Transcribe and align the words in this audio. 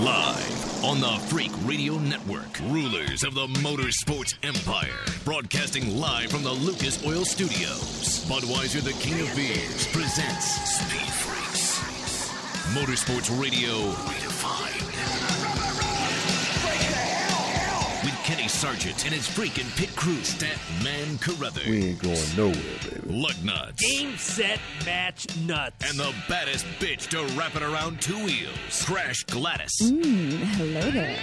Live 0.00 0.84
on 0.84 1.00
the 1.00 1.20
Freak 1.28 1.52
Radio 1.64 1.98
Network, 1.98 2.58
rulers 2.70 3.22
of 3.22 3.34
the 3.34 3.46
motorsports 3.60 4.34
empire, 4.42 4.98
broadcasting 5.24 5.96
live 5.98 6.30
from 6.30 6.42
the 6.42 6.50
Lucas 6.50 7.04
Oil 7.06 7.24
Studios. 7.24 8.24
Budweiser, 8.24 8.82
the 8.82 8.94
king 8.94 9.20
of 9.20 9.32
beers, 9.36 9.86
presents 9.88 10.46
Speed 10.78 11.12
Freaks. 11.12 11.78
Motorsports 12.74 13.30
Radio 13.40 13.92
Sargent 18.62 19.04
and 19.06 19.12
his 19.12 19.26
freaking 19.26 19.76
pit 19.76 19.90
crew, 19.96 20.22
Stat 20.22 20.56
Man 20.84 21.18
Carruthers. 21.18 21.66
We 21.66 21.84
ain't 21.84 21.98
going 21.98 22.36
nowhere, 22.36 22.54
baby. 22.84 23.12
Lug 23.12 23.34
Nuts. 23.42 23.82
Game, 23.82 24.16
set, 24.16 24.60
match, 24.86 25.26
nuts. 25.38 25.90
And 25.90 25.98
the 25.98 26.14
baddest 26.28 26.64
bitch 26.78 27.08
to 27.08 27.24
wrap 27.36 27.56
it 27.56 27.64
around 27.64 28.00
two 28.00 28.14
wheels, 28.24 28.84
Crash 28.84 29.24
Gladys. 29.24 29.72
Mmm, 29.82 30.38
Hello 30.54 30.90
there. 30.92 31.18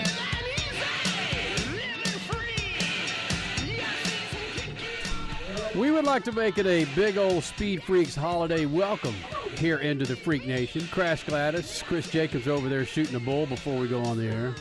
We 5.73 5.91
would 5.91 6.03
like 6.03 6.25
to 6.25 6.33
make 6.33 6.57
it 6.57 6.65
a 6.65 6.83
big 6.93 7.17
old 7.17 7.45
Speed 7.45 7.83
Freaks 7.83 8.15
holiday 8.15 8.65
welcome 8.65 9.15
here 9.55 9.77
into 9.77 10.03
the 10.03 10.17
Freak 10.17 10.45
Nation. 10.45 10.85
Crash 10.91 11.23
Gladys, 11.23 11.85
Chris 11.87 12.11
Jacobs 12.11 12.49
over 12.49 12.67
there 12.67 12.83
shooting 12.83 13.15
a 13.15 13.19
bull 13.21 13.45
before 13.45 13.79
we 13.79 13.87
go 13.87 14.01
on 14.01 14.17
the 14.17 14.27
air. 14.27 14.53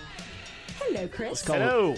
Hello, 0.79 1.09
Chris. 1.09 1.43
call 1.43 1.57
Hello. 1.57 1.97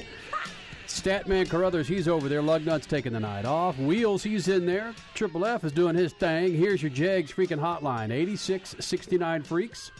Statman 0.90 1.48
Carruthers, 1.48 1.86
he's 1.88 2.08
over 2.08 2.28
there. 2.28 2.42
Lugnut's 2.42 2.86
taking 2.86 3.12
the 3.12 3.20
night 3.20 3.44
off. 3.44 3.78
Wheels, 3.78 4.22
he's 4.24 4.48
in 4.48 4.66
there. 4.66 4.92
Triple 5.14 5.46
F 5.46 5.62
is 5.64 5.70
doing 5.72 5.94
his 5.94 6.12
thing. 6.12 6.52
Here's 6.54 6.82
your 6.82 6.90
Jegs 6.90 7.30
freaking 7.32 7.58
hotline 7.60 8.10
8669 8.10 9.42
Freaks. 9.44 9.92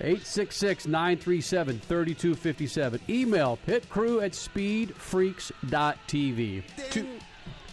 866 0.00 0.86
937 0.88 1.78
3257. 1.78 3.00
Email 3.08 3.56
pitcrew 3.66 4.20
at 4.24 4.32
speedfreaks.tv. 4.32 6.62
Two, 6.90 7.06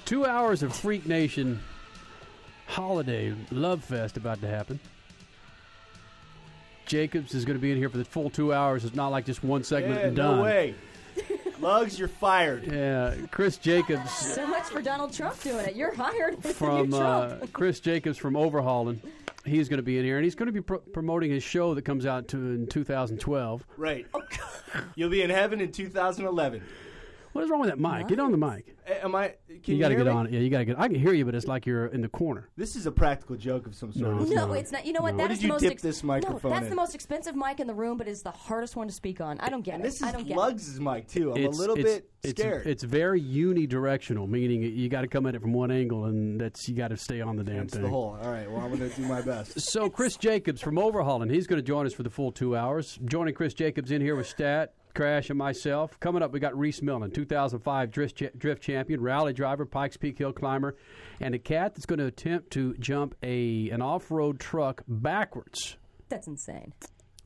two 0.05 0.25
hours 0.25 0.61
of 0.61 0.75
Freak 0.75 1.07
Nation 1.07 1.59
holiday 2.67 3.33
love 3.49 3.83
fest 3.83 4.15
about 4.17 4.39
to 4.41 4.47
happen. 4.47 4.79
Jacobs 6.85 7.33
is 7.33 7.45
going 7.45 7.57
to 7.57 7.61
be 7.61 7.71
in 7.71 7.77
here 7.77 7.89
for 7.89 7.97
the 7.97 8.05
full 8.05 8.29
two 8.29 8.53
hours. 8.53 8.85
It's 8.85 8.95
not 8.95 9.07
like 9.09 9.25
just 9.25 9.43
one 9.43 9.63
segment 9.63 10.01
Yeah, 10.01 10.07
and 10.07 10.15
done. 10.15 10.37
no 10.37 10.43
way. 10.43 10.75
Lugs, 11.61 11.97
you're 11.99 12.07
fired. 12.07 12.65
Yeah, 12.65 13.13
Chris 13.31 13.57
Jacobs 13.57 14.11
So 14.11 14.47
much 14.47 14.63
for 14.63 14.81
Donald 14.81 15.13
Trump 15.13 15.39
doing 15.41 15.65
it. 15.65 15.75
You're 15.75 15.93
hired 15.93 16.43
from 16.43 16.91
You're 16.91 17.03
uh, 17.03 17.45
Chris 17.53 17.79
Jacobs 17.79 18.17
from 18.17 18.35
Overhauling. 18.35 19.01
He's 19.45 19.69
going 19.69 19.77
to 19.77 19.83
be 19.83 19.97
in 19.97 20.05
here, 20.05 20.17
and 20.17 20.23
he's 20.23 20.35
going 20.35 20.47
to 20.47 20.51
be 20.51 20.61
pro- 20.61 20.79
promoting 20.79 21.31
his 21.31 21.43
show 21.43 21.73
that 21.73 21.83
comes 21.83 22.05
out 22.05 22.27
to 22.29 22.37
in 22.37 22.67
2012. 22.67 23.65
Right. 23.77 24.05
You'll 24.95 25.09
be 25.09 25.21
in 25.21 25.29
heaven 25.29 25.61
in 25.61 25.71
2011. 25.71 26.61
What 27.33 27.43
is 27.43 27.49
wrong 27.49 27.61
with 27.61 27.69
that 27.69 27.79
mic? 27.79 28.07
Get 28.07 28.19
on 28.19 28.31
the 28.31 28.37
mic. 28.37 28.75
Am 29.03 29.15
I? 29.15 29.35
Can 29.63 29.75
You 29.75 29.79
got 29.79 29.89
to 29.89 29.95
get 29.95 30.05
me? 30.05 30.11
on 30.11 30.25
it. 30.27 30.33
Yeah, 30.33 30.39
you 30.41 30.49
got 30.49 30.57
to 30.59 30.65
get. 30.65 30.79
I 30.79 30.87
can 30.87 30.95
hear 30.99 31.13
you, 31.13 31.23
but 31.23 31.33
it's 31.33 31.47
like 31.47 31.65
you're 31.65 31.85
in 31.87 32.01
the 32.01 32.09
corner. 32.09 32.49
This 32.57 32.75
is 32.75 32.85
a 32.87 32.91
practical 32.91 33.37
joke 33.37 33.67
of 33.67 33.75
some 33.75 33.93
sort. 33.93 34.15
No. 34.15 34.21
isn't 34.23 34.35
no, 34.35 34.51
it? 34.53 34.59
it's 34.59 34.71
not. 34.71 34.85
You 34.85 34.91
know 34.93 35.01
what? 35.01 35.13
No. 35.13 35.17
That 35.19 35.23
What 35.23 35.31
is 35.31 35.37
did 35.39 35.43
you 35.43 35.47
the 35.49 35.53
most 35.53 35.61
dip 35.61 35.71
ex- 35.73 35.81
this 35.81 36.03
microphone 36.03 36.51
No, 36.51 36.55
that's 36.57 36.65
in? 36.65 36.69
the 36.71 36.75
most 36.75 36.93
expensive 36.95 37.35
mic 37.35 37.59
in 37.61 37.67
the 37.67 37.73
room, 37.73 37.97
but 37.97 38.07
it's 38.09 38.21
the 38.21 38.31
hardest 38.31 38.75
one 38.75 38.87
to 38.87 38.93
speak 38.93 39.21
on. 39.21 39.39
I 39.39 39.49
don't 39.49 39.61
get 39.61 39.75
And 39.75 39.83
it. 39.83 39.87
this 39.87 40.01
I 40.03 40.07
is 40.07 40.13
don't 40.13 40.27
get 40.27 40.35
Lugs' 40.35 40.79
mic 40.79 41.07
too. 41.07 41.31
I'm 41.31 41.37
it's 41.37 41.57
a 41.57 41.61
little 41.61 41.77
it's, 41.77 42.01
bit 42.21 42.37
scared. 42.37 42.67
It's 42.67 42.83
very 42.83 43.21
unidirectional, 43.21 44.27
meaning 44.27 44.63
you 44.63 44.89
got 44.89 45.01
to 45.01 45.07
come 45.07 45.25
at 45.25 45.35
it 45.35 45.41
from 45.41 45.53
one 45.53 45.71
angle, 45.71 46.05
and 46.05 46.39
that's 46.39 46.67
you 46.67 46.75
got 46.75 46.89
to 46.89 46.97
stay 46.97 47.21
on 47.21 47.35
the 47.37 47.43
damn 47.43 47.63
It's 47.63 47.73
thing. 47.73 47.83
the 47.83 47.89
hole. 47.89 48.17
All 48.21 48.31
right. 48.31 48.49
Well, 48.51 48.61
I'm 48.61 48.75
going 48.75 48.89
to 48.89 48.95
do 48.95 49.03
my 49.07 49.21
best. 49.21 49.59
So 49.61 49.89
Chris 49.89 50.17
Jacobs 50.17 50.59
from 50.61 50.77
Overhauling, 50.77 51.29
he's 51.29 51.47
going 51.47 51.59
to 51.61 51.65
join 51.65 51.85
us 51.85 51.93
for 51.93 52.03
the 52.03 52.09
full 52.09 52.31
two 52.31 52.57
hours. 52.57 52.99
Joining 53.05 53.33
Chris 53.33 53.53
Jacobs 53.53 53.91
in 53.91 54.01
here 54.01 54.15
with 54.15 54.27
Stat, 54.27 54.73
Crash, 54.93 55.29
and 55.29 55.37
myself. 55.37 55.99
Coming 55.99 56.21
up, 56.21 56.31
we 56.31 56.39
got 56.39 56.57
Rhys 56.57 56.81
Millen, 56.81 57.11
2005 57.11 57.91
drift, 57.91 58.15
cha- 58.17 58.27
drift 58.37 58.61
champion, 58.61 59.01
rally 59.01 59.33
driver, 59.33 59.65
Pikes 59.65 59.97
Peak 59.97 60.17
hill 60.17 60.33
climber, 60.33 60.75
and 61.19 61.33
a 61.35 61.39
cat 61.39 61.73
that's 61.75 61.85
going 61.85 61.99
to 61.99 62.05
attempt 62.05 62.51
to 62.51 62.73
jump 62.75 63.15
a 63.23 63.69
an 63.69 63.81
off-road 63.81 64.39
truck 64.39 64.83
backwards 64.87 65.77
That's 66.09 66.27
insane. 66.27 66.73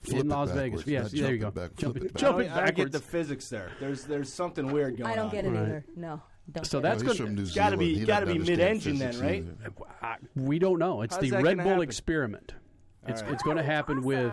Flip 0.01 0.21
in 0.21 0.29
Las 0.29 0.51
Vegas. 0.51 0.85
Yes, 0.85 1.11
not 1.13 1.21
there 1.21 1.33
you 1.33 1.39
go. 1.39 1.45
jump 1.51 1.57
it 1.57 1.59
back, 1.61 1.75
Jump 1.77 1.97
it- 1.97 2.03
it 2.03 2.13
back. 2.13 2.21
jump 2.21 2.37
I 2.37 2.41
it 2.41 2.47
don't, 2.49 2.57
I 2.57 2.65
don't 2.65 2.75
get 2.75 2.91
the 2.91 2.99
physics 2.99 3.49
there. 3.49 3.71
There's 3.79 4.03
there's 4.03 4.31
something 4.31 4.67
weird 4.71 4.97
going 4.97 5.07
on. 5.11 5.13
I 5.13 5.15
don't 5.15 5.31
get 5.31 5.45
it 5.45 5.49
Right. 5.49 5.61
either. 5.63 5.85
No. 5.95 6.21
Don't 6.51 6.63
So 6.67 6.79
that's 6.79 7.01
it. 7.01 7.05
No, 7.05 7.11
good. 7.11 7.17
he's 7.17 7.25
from 7.25 7.35
New 7.35 7.41
It's 7.41 7.55
gotta 7.55 7.75
be- 7.77 8.05
gotta 8.05 8.27
be 8.27 8.37
mid-engine 8.37 8.99
then, 8.99 9.19
right? 9.19 9.43
I, 10.03 10.17
we 10.35 10.59
don't 10.59 10.77
know. 10.77 11.01
It's 11.01 11.15
How's 11.15 11.27
the 11.31 11.41
Red 11.41 11.57
Bull 11.57 11.65
happen? 11.69 11.81
experiment. 11.81 12.53
It's 13.07 13.23
right. 13.23 13.31
it's 13.33 13.41
going 13.41 13.57
to 13.57 13.63
happen 13.63 14.03
with 14.03 14.31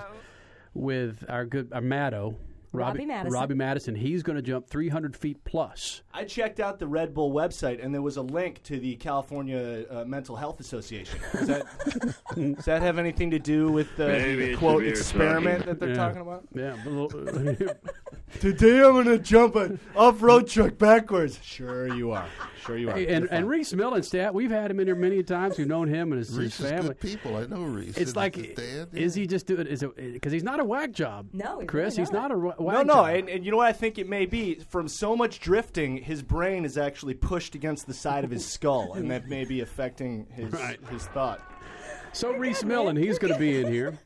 with 0.75 1.25
our 1.28 1.44
good 1.47 1.72
our 1.72 1.81
Maddo, 1.81 2.37
Robbie 2.72 3.05
Madison. 3.06 3.33
Robbie 3.38 3.55
Madison. 3.55 3.94
He's 3.94 4.22
going 4.22 4.37
to 4.37 4.43
jump 4.43 4.66
300 4.69 5.15
feet 5.16 5.44
plus. 5.44 6.03
I 6.15 6.25
checked 6.25 6.59
out 6.60 6.78
the 6.78 6.87
Red 6.87 7.12
Bull 7.15 7.33
website, 7.33 7.84
and 7.84 7.93
there 7.94 8.00
was 8.03 8.16
a 8.16 8.22
link 8.22 8.62
to 8.65 8.78
the 8.81 8.97
California 8.97 9.84
uh, 9.91 10.05
Mental 10.05 10.37
Health 10.37 10.59
Association. 10.60 11.19
Does 11.33 11.47
that, 11.49 12.15
does 12.56 12.65
that 12.65 12.81
have 12.83 12.99
anything 12.99 13.31
to 13.33 13.38
do 13.38 13.71
with 13.71 13.94
the 13.97 14.56
quote 14.59 14.84
experiment 14.84 15.66
that 15.66 15.78
they're 15.81 15.91
Yeah. 15.91 15.94
talking 15.94 16.22
about? 16.22 16.44
Yeah, 16.55 16.77
a 16.84 16.88
little- 16.88 17.75
Today 18.41 18.78
I'm 18.83 18.93
going 18.93 19.04
to 19.06 19.19
jump 19.19 19.56
an 19.56 19.78
off-road 19.94 20.49
truck 20.49 20.78
backwards. 20.78 21.39
Sure 21.43 21.93
you 21.94 22.12
are. 22.12 22.27
Sure 22.65 22.78
you 22.78 22.89
are. 22.89 22.94
Hey, 22.97 23.09
and, 23.09 23.28
and. 23.31 23.47
Rhys 23.49 23.75
Millen, 23.75 24.03
stat, 24.03 24.33
we've 24.33 24.50
had 24.50 24.71
him 24.71 24.81
in 24.81 24.87
here 24.87 24.94
many 24.97 25.22
times. 25.22 25.59
We've 25.59 25.66
known 25.66 25.87
him 25.89 26.12
and 26.12 26.19
his, 26.19 26.28
his 26.28 26.39
Rhys 26.39 26.60
is 26.60 26.71
family. 26.71 26.89
good 26.89 27.00
people. 27.00 27.37
I 27.37 27.44
know 27.47 27.62
Rhys. 27.62 27.89
It's 27.91 27.99
His- 27.99 28.16
like, 28.16 28.37
his 28.37 28.87
is 28.94 29.15
he 29.15 29.27
just 29.27 29.47
doing? 29.47 29.66
Is 29.66 29.83
it 29.83 29.94
because 30.15 30.33
he's 30.33 30.43
not 30.43 30.60
a 30.60 30.65
whack 30.65 30.93
job? 30.93 31.27
No, 31.34 31.60
he's 31.60 31.69
Chris, 31.69 31.94
really 31.94 32.03
he's 32.03 32.12
not. 32.12 32.31
not 32.31 32.33
a 32.33 32.39
wha- 32.39 32.54
whack 32.59 32.59
No, 32.62 32.83
no, 32.83 33.05
and, 33.05 33.28
and 33.28 33.45
you 33.45 33.50
know 33.50 33.56
what 33.59 33.67
I 33.67 33.73
think 33.73 33.99
it 33.99 34.09
may 34.09 34.27
be? 34.27 34.56
From 34.69 34.89
so 34.89 35.17
much 35.17 35.41
drifting, 35.41 35.97
his 35.99 36.23
brain 36.23 36.65
is 36.65 36.77
actually 36.78 37.15
pushed 37.15 37.55
against 37.55 37.87
the 37.87 37.95
side 37.95 38.25
of 38.25 38.31
his 38.31 38.45
skull, 38.47 38.95
and 38.95 39.11
that 39.11 39.28
may 39.28 39.45
be 39.45 39.61
affecting 39.61 40.27
his 40.33 40.53
Right. 40.53 40.78
his 40.91 41.06
thought. 41.09 41.41
so 42.12 42.33
Rhys 42.33 42.65
Millen, 42.65 42.97
he's 42.97 43.19
going 43.19 43.33
to 43.33 43.39
be 43.39 43.61
in 43.61 43.72
here. 43.72 43.99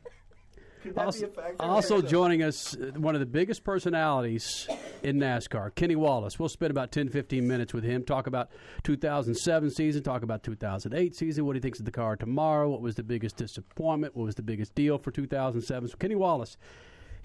Could 0.83 0.95
that 0.95 1.01
be 1.01 1.01
Also, 1.01 1.31
also 1.59 2.01
joining 2.03 2.45
us, 2.45 2.77
uh, 2.77 2.93
one 2.97 3.17
of 3.17 3.21
the 3.21 3.27
biggest 3.27 3.65
personalities 3.65 4.69
in 5.03 5.19
NASCAR, 5.19 5.75
Kenny 5.75 5.97
Wallace. 5.97 6.39
We'll 6.39 6.49
spend 6.49 6.71
about 6.71 6.93
10, 6.93 7.09
15 7.09 7.45
minutes 7.49 7.75
with 7.75 7.83
him, 7.83 8.05
talk 8.05 8.29
about 8.29 8.51
2007 8.85 9.71
season, 9.71 10.05
talk 10.05 10.23
about 10.23 10.45
2008 10.45 11.17
season, 11.17 11.45
what 11.45 11.57
he 11.57 11.61
thinks 11.61 11.81
of 11.81 11.87
the 11.87 11.91
car 11.91 12.15
tomorrow, 12.15 12.69
what 12.69 12.83
was 12.83 12.95
the 12.95 13.03
biggest 13.03 13.35
disappointment, 13.37 14.15
what 14.15 14.27
was 14.27 14.37
the 14.37 14.43
biggest 14.43 14.77
deal 14.77 14.97
for 14.97 15.11
2007. 15.11 15.89
So 15.89 15.97
Kenny 15.97 16.15
Wallace, 16.15 16.57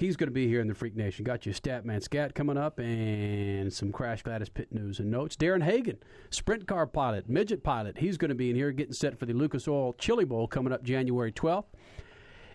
he's 0.01 0.17
going 0.17 0.27
to 0.27 0.33
be 0.33 0.47
here 0.47 0.59
in 0.59 0.67
the 0.67 0.73
Freak 0.73 0.95
Nation. 0.95 1.23
Got 1.23 1.45
you 1.45 1.53
Statman 1.53 2.01
Scat 2.01 2.33
coming 2.33 2.57
up 2.57 2.79
and 2.79 3.71
some 3.71 3.91
Crash 3.91 4.23
Gladys 4.23 4.49
pit 4.49 4.67
news 4.71 4.99
and 4.99 5.11
notes. 5.11 5.35
Darren 5.37 5.63
Hagen, 5.63 5.97
sprint 6.31 6.67
car 6.67 6.87
pilot, 6.87 7.29
midget 7.29 7.63
pilot, 7.63 7.99
he's 7.99 8.17
going 8.17 8.29
to 8.29 8.35
be 8.35 8.49
in 8.49 8.55
here 8.55 8.71
getting 8.71 8.93
set 8.93 9.17
for 9.17 9.27
the 9.27 9.33
Lucas 9.33 9.67
Oil 9.67 9.93
Chili 9.93 10.25
Bowl 10.25 10.47
coming 10.47 10.73
up 10.73 10.83
January 10.83 11.31
12th 11.31 11.65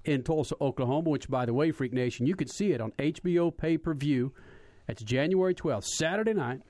in 0.04 0.22
Tulsa, 0.22 0.56
Oklahoma, 0.60 1.08
which, 1.08 1.28
by 1.28 1.46
the 1.46 1.54
way, 1.54 1.70
Freak 1.70 1.92
Nation, 1.92 2.26
you 2.26 2.34
can 2.34 2.48
see 2.48 2.72
it 2.72 2.80
on 2.80 2.90
HBO 2.98 3.56
pay 3.56 3.78
per 3.78 3.94
view. 3.94 4.32
It's 4.88 5.02
January 5.02 5.54
12th, 5.54 5.84
Saturday 5.84 6.34
night, 6.34 6.62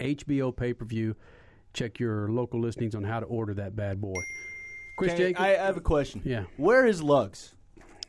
HBO 0.00 0.56
pay 0.56 0.72
per 0.72 0.86
view. 0.86 1.16
Check 1.74 2.00
your 2.00 2.30
local 2.30 2.60
listings 2.60 2.94
on 2.94 3.04
how 3.04 3.20
to 3.20 3.26
order 3.26 3.52
that 3.54 3.76
bad 3.76 4.00
boy. 4.00 4.20
Chris 4.96 5.12
I 5.38 5.48
have 5.48 5.76
a 5.76 5.80
question. 5.80 6.22
Yeah. 6.24 6.44
Where 6.56 6.86
is 6.86 7.02
Lugs? 7.02 7.54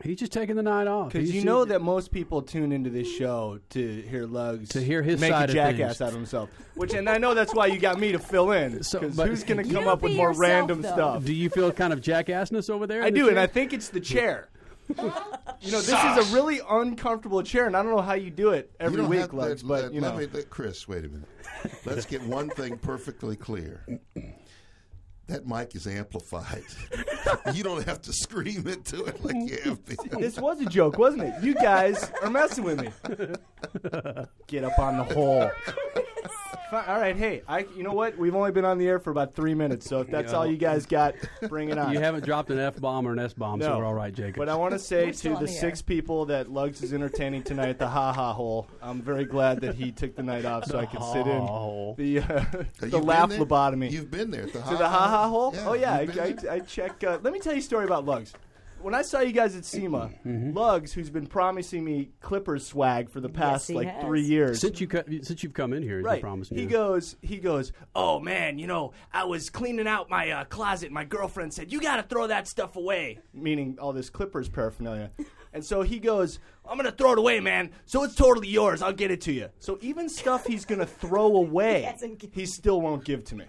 He's 0.03 0.17
just 0.19 0.31
taking 0.31 0.55
the 0.55 0.63
night 0.63 0.87
off. 0.87 1.11
Because 1.11 1.33
you 1.33 1.43
know 1.43 1.65
that 1.65 1.81
most 1.81 2.11
people 2.11 2.41
tune 2.41 2.71
into 2.71 2.89
this 2.89 3.07
show 3.07 3.59
to 3.71 4.01
hear 4.03 4.25
Lugs 4.25 4.69
To 4.69 4.81
hear 4.81 5.01
his 5.01 5.19
make 5.19 5.31
side 5.31 5.49
a 5.49 5.51
of 5.51 5.55
jackass 5.55 5.97
things. 5.97 6.01
out 6.01 6.07
of 6.09 6.13
himself. 6.15 6.49
Which, 6.75 6.93
and 6.93 7.09
I 7.09 7.17
know 7.17 7.33
that's 7.33 7.53
why 7.53 7.67
you 7.67 7.79
got 7.79 7.99
me 7.99 8.11
to 8.13 8.19
fill 8.19 8.51
in. 8.51 8.73
Because 8.77 9.15
but- 9.15 9.27
who's 9.27 9.43
going 9.43 9.65
to 9.67 9.73
come 9.73 9.87
up 9.87 10.01
with 10.01 10.13
more 10.15 10.29
yourself, 10.29 10.41
random 10.41 10.81
though. 10.81 10.91
stuff? 10.93 11.25
Do 11.25 11.33
you 11.33 11.49
feel 11.49 11.71
kind 11.71 11.93
of 11.93 12.01
jackassness 12.01 12.69
over 12.69 12.87
there? 12.87 13.03
I 13.03 13.09
the 13.09 13.17
do, 13.19 13.29
and? 13.29 13.39
I 13.39 13.47
think 13.47 13.73
it's 13.73 13.89
the 13.89 13.99
chair. 13.99 14.49
you 14.97 15.03
know, 15.71 15.81
this 15.81 15.89
is 15.89 16.31
a 16.31 16.33
really 16.35 16.61
uncomfortable 16.67 17.43
chair, 17.43 17.67
and 17.67 17.77
I 17.77 17.83
don't 17.83 17.95
know 17.95 18.01
how 18.01 18.13
you 18.15 18.31
do 18.31 18.51
it 18.51 18.71
every 18.79 19.03
week, 19.03 19.33
Lugs, 19.33 19.63
let, 19.63 19.67
but 19.67 19.83
let- 19.83 19.93
you 19.93 20.01
know. 20.01 20.09
let 20.15 20.17
me, 20.17 20.27
let 20.33 20.49
Chris, 20.49 20.87
wait 20.87 21.05
a 21.05 21.09
minute. 21.09 21.27
Let's 21.85 22.05
get 22.07 22.23
one 22.23 22.49
thing 22.49 22.77
perfectly 22.77 23.35
clear. 23.35 23.85
That 25.29 25.45
mic 25.45 25.75
is 25.75 25.85
amplified. 25.85 26.63
you 27.53 27.61
don't 27.61 27.85
have 27.85 28.01
to 28.01 28.11
scream 28.11 28.67
into 28.67 29.05
it 29.05 29.23
like 29.23 29.35
you 29.35 29.59
have 29.63 29.85
to. 29.85 29.97
This 30.19 30.39
was 30.39 30.59
a 30.59 30.65
joke, 30.65 30.97
wasn't 30.97 31.23
it? 31.23 31.43
You 31.43 31.53
guys 31.53 32.11
are 32.23 32.31
messing 32.31 32.63
with 32.63 32.81
me. 32.81 32.89
Get 34.47 34.63
up 34.63 34.79
on 34.79 34.97
the 34.97 35.03
hole. 35.03 35.51
Fi- 36.69 36.85
All 36.85 36.99
right, 36.99 37.15
hey, 37.15 37.41
I. 37.47 37.65
You 37.75 37.83
know 37.83 37.93
what? 37.93 38.17
We've 38.17 38.35
only 38.35 38.51
been 38.51 38.65
on 38.65 38.77
the 38.77 38.87
air 38.87 38.99
for 38.99 39.09
about 39.09 39.33
three 39.33 39.53
minutes, 39.55 39.87
so 39.89 40.01
if 40.01 40.07
that's 40.11 40.33
all 40.33 40.45
you 40.45 40.57
guys 40.57 40.85
got, 40.85 41.15
bring 41.47 41.69
it 41.69 41.77
on. 41.79 41.93
You 41.93 41.99
haven't 41.99 42.25
dropped 42.25 42.51
an 42.51 42.59
F 42.59 42.79
bomb 42.79 43.07
or 43.07 43.13
an 43.13 43.19
S 43.19 43.33
bomb, 43.33 43.61
so 43.61 43.69
No. 43.69 43.77
we're 43.79 43.85
all 43.85 43.93
right, 43.95 44.13
Jacob. 44.13 44.35
But 44.35 44.49
I 44.49 44.55
want 44.55 44.73
to 44.73 44.79
say 44.79 45.05
We're 45.07 45.13
still 45.13 45.31
to 45.33 45.37
on 45.37 45.43
the 45.45 45.51
the 45.51 45.57
six 45.57 45.81
people 45.81 46.25
that 46.25 46.51
Lugs 46.51 46.83
is 46.83 46.93
entertaining 46.93 47.41
tonight 47.43 47.69
at 47.69 47.79
the 47.79 47.87
Ha 47.87 48.13
Ha 48.13 48.33
Hole, 48.33 48.67
I'm 48.81 49.01
very 49.01 49.25
glad 49.25 49.61
that 49.61 49.75
he 49.75 49.91
took 49.91 50.15
the 50.15 50.23
night 50.23 50.45
off 50.45 50.65
so 50.65 50.77
I 50.77 50.85
could 50.85 51.01
sit 51.03 51.25
in 51.27 51.41
hole. 51.41 51.95
the 51.97 52.19
uh, 52.19 52.21
Have 52.21 52.67
the 52.79 52.87
been 52.87 53.03
laugh 53.03 53.29
there? 53.29 53.39
lobotomy. 53.39 53.89
You've 53.91 54.11
been 54.11 54.29
there. 54.29 54.43
at 54.43 54.53
The 54.53 54.59
to 54.61 54.75
the 54.77 54.87
Ha 54.89 55.07
Ha 55.07 55.27
Hole? 55.27 55.51
Yeah, 55.55 55.67
oh 55.67 55.73
yeah, 55.73 55.93
I, 55.95 56.01
you've 56.01 56.13
been 56.13 56.23
I, 56.23 56.31
there? 56.33 56.51
I 56.51 56.59
check. 56.59 57.03
Uh, 57.03 57.17
let 57.23 57.33
me 57.33 57.39
tell 57.39 57.53
you 57.53 57.59
a 57.59 57.63
story 57.63 57.85
about 57.85 58.05
Lugs. 58.05 58.33
When 58.81 58.93
I 58.95 59.01
saw 59.01 59.19
you 59.21 59.31
guys 59.31 59.55
at 59.55 59.65
SEMA, 59.65 60.11
Mm-hmm. 60.25 60.57
Lugs, 60.57 60.93
who's 60.93 61.09
been 61.09 61.27
promising 61.27 61.83
me 61.83 62.09
Clippers 62.21 62.65
swag 62.65 63.09
for 63.09 63.19
the 63.19 63.29
past 63.29 63.67
he 63.67 63.73
like 63.73 63.87
has. 63.87 64.03
three 64.03 64.21
years. 64.21 64.59
Since 64.59 64.79
you 64.81 64.87
since 65.23 65.43
you've 65.43 65.53
come 65.53 65.73
in 65.73 65.81
here, 65.83 65.97
he's 65.97 66.05
been 66.05 66.11
Right. 66.11 66.21
He 66.59 66.65
goes, 66.65 67.15
he 67.21 67.37
goes, 67.37 67.71
oh 67.95 68.19
man, 68.19 68.59
you 68.59 68.67
know, 68.67 68.93
I 69.13 69.25
was 69.25 69.49
cleaning 69.49 69.87
out 69.87 70.09
my 70.09 70.29
uh, 70.31 70.43
closet. 70.45 70.91
My 70.91 71.03
girlfriend 71.03 71.53
said, 71.53 71.71
you 71.71 71.81
got 71.81 71.97
to 71.97 72.03
throw 72.03 72.27
that 72.27 72.47
stuff 72.47 72.75
away, 72.75 73.19
meaning 73.33 73.77
all 73.79 73.93
this 73.93 74.09
Clippers 74.09 74.49
paraphernalia. 74.49 75.11
and 75.53 75.63
so 75.65 75.81
he 75.81 75.99
goes, 75.99 76.39
I'm 76.69 76.77
going 76.77 76.85
to 76.89 76.95
throw 76.95 77.13
it 77.13 77.17
away, 77.19 77.39
man. 77.39 77.71
So 77.85 78.03
it's 78.03 78.15
totally 78.15 78.47
yours. 78.47 78.81
I'll 78.81 78.93
get 78.93 79.09
it 79.11 79.21
to 79.21 79.31
you. 79.31 79.49
So 79.59 79.77
even 79.81 80.07
stuff 80.07 80.45
he's 80.45 80.65
going 80.65 80.79
to 80.79 80.85
throw 80.85 81.35
away, 81.37 81.81
hasn't 81.91 82.23
he 82.33 82.45
still 82.45 82.79
won't 82.81 83.03
give 83.03 83.23
to 83.25 83.35
me. 83.35 83.45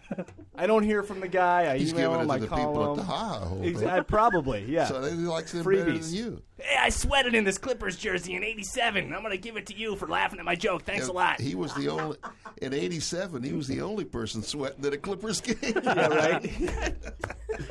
I 0.56 0.66
don't 0.66 0.82
hear 0.82 1.02
from 1.02 1.20
the 1.20 1.28
guy. 1.28 1.70
I 1.72 1.78
He's 1.78 1.92
email 1.92 2.12
giving 2.12 2.24
him. 2.24 2.30
it 2.30 2.32
I 2.32 2.36
to 2.36 2.40
the 2.42 2.48
call 2.48 2.58
people 2.58 2.84
him. 2.94 3.00
at 3.00 3.06
the 3.06 3.12
Ha 3.12 3.28
hole. 3.40 3.60
Exa- 3.60 4.06
probably, 4.06 4.64
yeah. 4.66 4.86
So 4.86 5.02
he 5.02 5.10
likes 5.16 5.52
them 5.52 5.62
better 5.64 5.84
Freebies. 5.84 6.06
than 6.06 6.14
you. 6.14 6.42
Hey, 6.58 6.76
I 6.78 6.88
sweated 6.90 7.34
in 7.34 7.44
this 7.44 7.56
Clippers 7.56 7.96
jersey 7.96 8.34
in 8.34 8.44
'87. 8.44 9.14
I'm 9.14 9.22
gonna 9.22 9.38
give 9.38 9.56
it 9.56 9.64
to 9.68 9.74
you 9.74 9.96
for 9.96 10.06
laughing 10.06 10.38
at 10.38 10.44
my 10.44 10.54
joke. 10.54 10.82
Thanks 10.82 11.08
a 11.08 11.12
lot. 11.12 11.40
He 11.40 11.54
was 11.54 11.72
the 11.72 11.88
only 11.88 12.18
in 12.60 12.74
'87. 12.74 13.42
He 13.42 13.54
was 13.54 13.66
the 13.66 13.80
only 13.80 14.04
person 14.04 14.42
sweating 14.42 14.84
at 14.84 14.92
a 14.92 14.98
Clippers 14.98 15.40
game. 15.40 15.56
yeah, 15.82 16.06
right. 16.08 16.94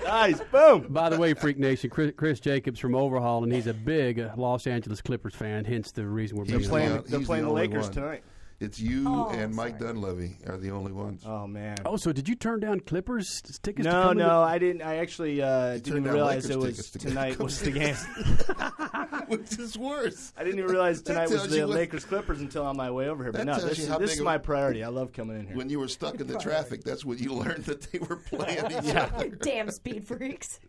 nice, 0.03 0.39
boom. 0.51 0.87
By 0.89 1.09
the 1.09 1.17
way, 1.19 1.33
Freak 1.35 1.59
Nation, 1.59 1.91
Chris, 1.91 2.13
Chris 2.17 2.39
Jacobs 2.39 2.79
from 2.79 2.95
Overhaul, 2.95 3.43
and 3.43 3.53
he's 3.53 3.67
a 3.67 3.73
big 3.75 4.19
uh, 4.19 4.31
Los 4.37 4.65
Angeles 4.67 5.01
Clippers 5.03 5.35
fan. 5.39 5.65
Hence 5.65 5.91
the 5.91 6.05
reason 6.05 6.37
we're 6.37 6.43
He's 6.45 6.51
bringing 6.53 6.69
playing- 6.69 6.95
the- 7.03 7.09
they're 7.09 7.19
playing 7.21 7.43
the 7.45 7.49
only 7.49 7.67
Lakers 7.67 7.85
one. 7.85 7.93
tonight. 7.93 8.23
It's 8.59 8.77
you 8.79 9.05
Oh, 9.07 9.29
and 9.29 9.55
Mike 9.55 9.79
sorry. 9.79 9.93
Dunleavy 9.93 10.37
are 10.45 10.57
the 10.57 10.71
only 10.71 10.91
ones. 10.91 11.23
Oh 11.25 11.47
man. 11.47 11.77
Oh, 11.85 11.95
so 11.95 12.11
did 12.11 12.27
you 12.27 12.35
turn 12.35 12.59
down 12.59 12.81
Clippers 12.81 13.41
tickets? 13.61 13.85
to 13.85 13.91
no, 13.93 14.03
come 14.03 14.17
to 14.17 14.23
no, 14.23 14.27
the- 14.41 14.47
I 14.47 14.57
didn't. 14.59 14.81
I 14.81 14.97
actually 14.97 15.41
uh, 15.41 15.73
didn't 15.77 15.97
even 15.99 16.03
realize 16.11 16.43
Lakers 16.43 16.49
it 16.49 16.59
was 16.59 16.75
tickets 16.75 16.89
to 16.91 16.99
tonight 16.99 17.37
come 17.37 17.45
was 17.45 17.59
the 17.61 17.71
the 17.71 17.79
game. 17.79 17.95
Which 19.27 19.59
is 19.59 19.77
worse? 19.77 20.33
I 20.37 20.43
didn't 20.43 20.59
even 20.59 20.71
realize 20.71 21.01
tonight 21.01 21.29
was 21.29 21.47
the 21.49 21.55
you 21.57 21.67
what- 21.67 21.75
Lakers 21.77 22.03
Clippers 22.03 22.41
until 22.41 22.65
on 22.65 22.75
my 22.75 22.91
way 22.91 23.07
over 23.07 23.23
here. 23.23 23.31
But 23.31 23.39
That 23.39 23.45
no, 23.47 23.53
this, 23.67 23.79
is, 23.79 23.87
this 23.97 24.13
is 24.13 24.19
of- 24.19 24.25
my 24.25 24.37
priority. 24.37 24.83
I 24.83 24.87
love 24.89 25.13
coming 25.13 25.39
in 25.39 25.47
here. 25.47 25.55
When 25.55 25.69
you 25.69 25.79
were 25.79 25.87
stuck 25.87 26.19
in 26.19 26.27
the 26.27 26.37
traffic, 26.37 26.83
that's 26.83 27.05
when 27.05 27.17
you 27.19 27.33
learned 27.33 27.63
that 27.65 27.81
they 27.91 27.99
were 27.99 28.17
playing 28.17 28.65
each 28.71 28.83
Yeah. 28.93 29.09
other. 29.15 29.29
Damn 29.41 29.71
speed 29.71 30.05
freaks. 30.05 30.59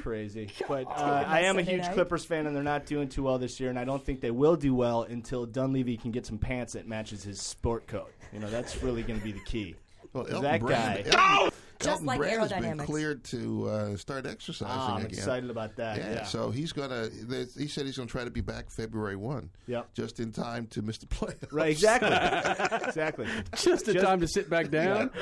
Crazy, 0.00 0.50
but 0.68 0.86
uh, 0.86 1.24
I 1.26 1.40
am 1.40 1.58
a 1.58 1.62
huge 1.62 1.82
night. 1.82 1.94
Clippers 1.94 2.24
fan, 2.24 2.46
and 2.46 2.54
they're 2.54 2.62
not 2.62 2.86
doing 2.86 3.08
too 3.08 3.22
well 3.24 3.38
this 3.38 3.58
year. 3.60 3.68
And 3.70 3.78
I 3.78 3.84
don't 3.84 4.04
think 4.04 4.20
they 4.20 4.30
will 4.30 4.56
do 4.56 4.74
well 4.74 5.02
until 5.02 5.44
Dunleavy 5.46 5.96
can 5.96 6.10
get 6.12 6.24
some 6.26 6.38
pants 6.38 6.74
that 6.74 6.86
matches 6.86 7.22
his 7.22 7.31
sport 7.40 7.86
coat. 7.86 8.12
You 8.32 8.38
know, 8.40 8.48
that's 8.50 8.82
really 8.82 9.02
going 9.02 9.18
to 9.18 9.24
be 9.24 9.32
the 9.32 9.40
key. 9.40 9.74
Well, 10.12 10.24
'Cause 10.24 10.34
Elton 10.34 10.50
that 10.50 10.60
Brand, 10.60 11.04
guy- 11.06 11.10
Elton, 11.38 11.58
Just 11.78 11.88
Elton 11.90 12.06
like 12.06 12.18
Brand 12.18 12.40
has 12.42 12.52
been 12.52 12.78
cleared 12.78 13.24
to 13.24 13.68
uh, 13.68 13.96
start 13.96 14.26
exercising 14.26 14.66
Ah, 14.78 14.90
I'm 14.96 15.06
again. 15.06 15.10
excited 15.18 15.48
about 15.50 15.74
that. 15.76 15.96
Yeah, 15.96 16.12
Yeah. 16.12 16.24
so 16.24 16.50
he's 16.50 16.70
gonna. 16.72 17.08
He 17.56 17.66
said 17.66 17.86
he's 17.86 17.96
gonna 17.96 18.08
try 18.08 18.22
to 18.24 18.30
be 18.30 18.40
back 18.42 18.70
February 18.70 19.16
one. 19.16 19.48
Yep. 19.66 19.94
just 19.94 20.20
in 20.20 20.30
time 20.32 20.66
to 20.68 20.82
miss 20.82 20.98
the 20.98 21.06
playoffs. 21.06 21.50
Right, 21.50 21.70
exactly, 21.70 22.10
exactly. 22.88 23.26
Just 23.56 23.88
in 23.88 23.94
Just- 23.94 24.04
time 24.06 24.20
to 24.20 24.28
sit 24.28 24.48
back 24.50 24.70
down. 24.70 25.10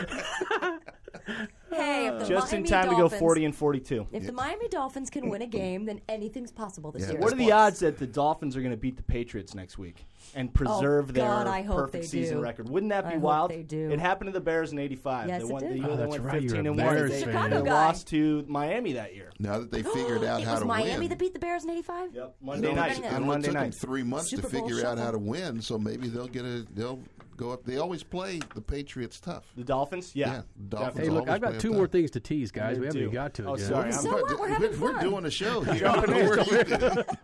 Hey, 1.70 2.08
if 2.08 2.18
the 2.20 2.26
Just 2.26 2.52
in 2.52 2.62
Miami 2.62 2.68
time 2.68 2.90
to 2.90 2.96
go 2.96 3.08
40 3.08 3.44
and 3.44 3.54
42. 3.54 4.06
If 4.12 4.26
the 4.26 4.32
Miami 4.32 4.68
Dolphins 4.68 5.10
can 5.10 5.28
win 5.28 5.42
a 5.42 5.46
game, 5.46 5.84
then 5.84 6.00
anything's 6.08 6.50
possible 6.52 6.90
this 6.92 7.02
Yeah. 7.02 7.12
year. 7.12 7.20
What 7.20 7.32
are 7.32 7.36
the 7.36 7.52
odds 7.52 7.80
that 7.80 7.98
the 7.98 8.06
Dolphins 8.06 8.56
are 8.56 8.60
going 8.60 8.72
to 8.72 8.76
beat 8.76 8.96
the 8.96 9.02
Patriots 9.02 9.54
next 9.54 9.78
week 9.78 10.04
and 10.34 10.48
oh, 10.48 10.52
preserve 10.52 11.12
their 11.14 11.24
Oh, 11.24 11.28
God, 11.28 11.46
I 11.46 11.62
hope 11.62 11.76
perfect 11.76 12.02
they 12.02 12.08
season 12.08 12.38
do. 12.38 12.42
record? 12.42 12.68
Wouldn't 12.68 12.90
that 12.90 13.04
be 13.04 13.10
I 13.10 13.12
hope 13.14 13.22
wild? 13.22 13.50
they 13.50 13.62
do. 13.62 13.90
It 13.90 14.00
happened 14.00 14.28
to 14.28 14.32
the 14.32 14.40
Bears 14.40 14.72
in 14.72 14.78
'85. 14.78 15.28
Yes, 15.28 15.42
they 15.42 15.54
it 15.54 15.58
did. 15.60 15.70
The 15.72 15.76
year 15.76 15.86
Oh, 15.86 15.90
they 15.90 15.96
that's 15.96 16.10
went 16.10 16.24
right, 16.24 16.32
15 16.42 16.50
you're 16.64 16.72
and 16.72 16.76
Bears 16.76 17.10
one. 17.10 17.20
They, 17.20 17.26
they 17.26 17.62
guy. 17.62 17.86
lost 17.86 18.06
to 18.08 18.44
Miami 18.48 18.92
that 18.94 19.14
year. 19.14 19.30
Now 19.38 19.58
that 19.60 19.70
they 19.70 19.82
figured 19.82 20.24
out 20.24 20.42
how 20.44 20.58
to 20.58 20.64
Miami 20.64 20.82
win, 20.82 20.90
Miami 20.90 21.06
that 21.08 21.18
beat 21.18 21.32
the 21.34 21.38
Bears 21.40 21.64
in 21.64 21.70
'85. 21.70 22.14
Yep, 22.14 22.24
it 22.24 22.44
Monday 22.44 22.68
only, 22.68 22.80
night. 22.80 22.90
it 22.98 23.04
Sunday 23.04 23.26
Monday 23.26 23.46
took 23.48 23.54
them 23.54 23.62
night. 23.64 23.74
three 23.74 24.02
months 24.02 24.30
Super 24.30 24.42
to 24.48 24.48
Bowl 24.56 24.68
figure 24.68 24.86
out 24.86 24.98
how 24.98 25.10
to 25.10 25.18
win. 25.18 25.60
So 25.62 25.78
maybe 25.78 26.08
they'll 26.08 26.26
get 26.28 26.44
a. 26.44 26.66
They'll 26.74 27.00
go 27.40 27.50
up. 27.50 27.64
They 27.64 27.78
always 27.78 28.02
play 28.02 28.40
the 28.54 28.60
Patriots 28.60 29.18
tough. 29.18 29.44
The 29.56 29.64
Dolphins? 29.64 30.14
Yeah. 30.14 30.32
Yeah, 30.32 30.42
Dolphins 30.68 30.98
Hey, 31.06 31.08
look, 31.08 31.28
I've 31.28 31.40
got 31.40 31.58
two 31.58 31.72
more 31.72 31.86
tough. 31.86 31.92
things 31.92 32.10
to 32.12 32.20
tease, 32.20 32.50
guys. 32.52 32.76
Me 32.76 32.80
we 32.80 32.86
haven't 32.86 33.00
even 33.00 33.14
got 33.14 33.34
to 33.34 33.44
oh, 33.46 33.54
it 33.54 33.56
Oh, 33.56 33.56
yet. 33.56 33.68
sorry. 33.68 33.92
So 33.92 34.10
what? 34.12 34.38
We're 34.38 34.48
having 34.48 34.80
we're, 34.80 34.92
fun. 34.92 35.02
doing 35.02 35.24
a 35.24 35.30
show 35.30 35.60
here. 35.62 35.74
Jumping 35.74 36.16
in. 36.16 36.26
Where 36.26 36.40
are 36.40 36.64
doing? 36.64 37.04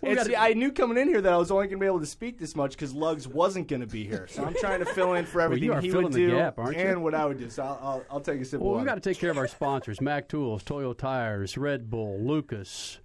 We 0.00 0.10
It's- 0.10 0.28
gotta- 0.28 0.40
I 0.40 0.52
knew 0.52 0.70
coming 0.70 0.96
in 0.96 1.08
here 1.08 1.20
that 1.20 1.32
I 1.32 1.36
was 1.36 1.50
only 1.50 1.66
going 1.66 1.78
to 1.78 1.82
be 1.82 1.86
able 1.86 1.98
to 1.98 2.06
speak 2.06 2.38
this 2.38 2.54
much 2.54 2.70
because 2.70 2.94
Lugs 2.94 3.26
wasn't 3.26 3.66
going 3.66 3.80
to 3.80 3.86
be 3.88 4.04
here. 4.04 4.28
So 4.28 4.44
I'm 4.44 4.54
trying 4.54 4.78
to 4.78 4.84
fill 4.86 5.14
in 5.14 5.26
for 5.26 5.40
you 5.40 5.44
everything 5.44 5.70
are 5.72 5.80
he 5.80 5.90
filling 5.90 6.04
would 6.04 6.12
the 6.12 6.26
do 6.28 6.36
gap, 6.36 6.56
aren't 6.56 6.76
you? 6.76 6.84
and 6.84 7.02
what 7.02 7.16
I 7.16 7.26
would 7.26 7.38
do. 7.38 7.50
So 7.50 7.64
I'll, 7.64 7.80
I'll, 7.82 8.04
I'll 8.12 8.20
take 8.20 8.40
a 8.40 8.44
sip 8.44 8.60
Well, 8.60 8.74
of 8.74 8.76
we've 8.76 8.86
got 8.86 8.94
to 8.94 9.00
take 9.00 9.18
care 9.18 9.32
of 9.32 9.38
our 9.38 9.48
sponsors: 9.48 10.00
Mac 10.00 10.28
Tools, 10.28 10.62
Toyo 10.62 10.92
Tires, 10.92 11.58
Red 11.58 11.90
Bull, 11.90 12.20
Lucas, 12.20 13.00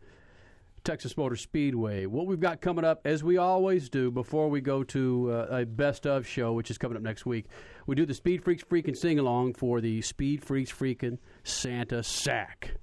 Texas 0.83 1.15
Motor 1.15 1.35
Speedway. 1.35 2.05
What 2.05 2.27
we've 2.27 2.39
got 2.39 2.59
coming 2.61 2.83
up, 2.83 3.01
as 3.05 3.23
we 3.23 3.37
always 3.37 3.89
do, 3.89 4.11
before 4.11 4.49
we 4.49 4.61
go 4.61 4.83
to 4.83 5.31
uh, 5.31 5.57
a 5.57 5.65
best 5.65 6.05
of 6.05 6.27
show, 6.27 6.53
which 6.53 6.69
is 6.69 6.77
coming 6.77 6.97
up 6.97 7.03
next 7.03 7.25
week, 7.25 7.45
we 7.87 7.95
do 7.95 8.05
the 8.05 8.13
Speed 8.13 8.43
Freaks 8.43 8.63
Freaking 8.63 8.95
Sing 8.95 9.17
Along 9.17 9.53
for 9.53 9.79
the 9.79 10.01
Speed 10.01 10.43
Freaks 10.43 10.71
Freaking 10.71 11.17
Santa 11.43 12.03
Sack. 12.03 12.75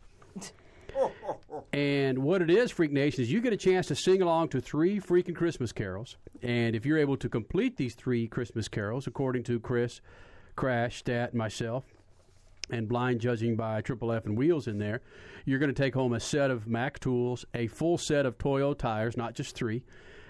And 1.72 2.18
what 2.18 2.42
it 2.42 2.50
is, 2.50 2.70
Freak 2.70 2.92
Nation, 2.92 3.22
is 3.22 3.30
you 3.30 3.40
get 3.40 3.52
a 3.52 3.56
chance 3.56 3.86
to 3.88 3.94
sing 3.94 4.22
along 4.22 4.48
to 4.48 4.60
three 4.60 4.98
freaking 5.00 5.36
Christmas 5.36 5.72
carols. 5.72 6.16
And 6.42 6.74
if 6.74 6.84
you're 6.84 6.98
able 6.98 7.16
to 7.18 7.28
complete 7.28 7.76
these 7.76 7.94
three 7.94 8.26
Christmas 8.26 8.68
carols, 8.68 9.06
according 9.06 9.44
to 9.44 9.60
Chris, 9.60 10.00
Crash, 10.56 10.98
Stat, 10.98 11.30
and 11.30 11.38
myself, 11.38 11.84
and 12.72 12.88
blind 12.88 13.20
judging 13.20 13.56
by 13.56 13.80
Triple 13.80 14.12
F 14.12 14.26
and 14.26 14.36
wheels 14.36 14.66
in 14.66 14.78
there, 14.78 15.00
you're 15.44 15.58
going 15.58 15.72
to 15.72 15.82
take 15.82 15.94
home 15.94 16.12
a 16.12 16.20
set 16.20 16.50
of 16.50 16.66
Mac 16.66 16.98
tools, 16.98 17.44
a 17.54 17.66
full 17.66 17.98
set 17.98 18.26
of 18.26 18.38
Toyo 18.38 18.74
tires, 18.74 19.16
not 19.16 19.34
just 19.34 19.54
three, 19.54 19.82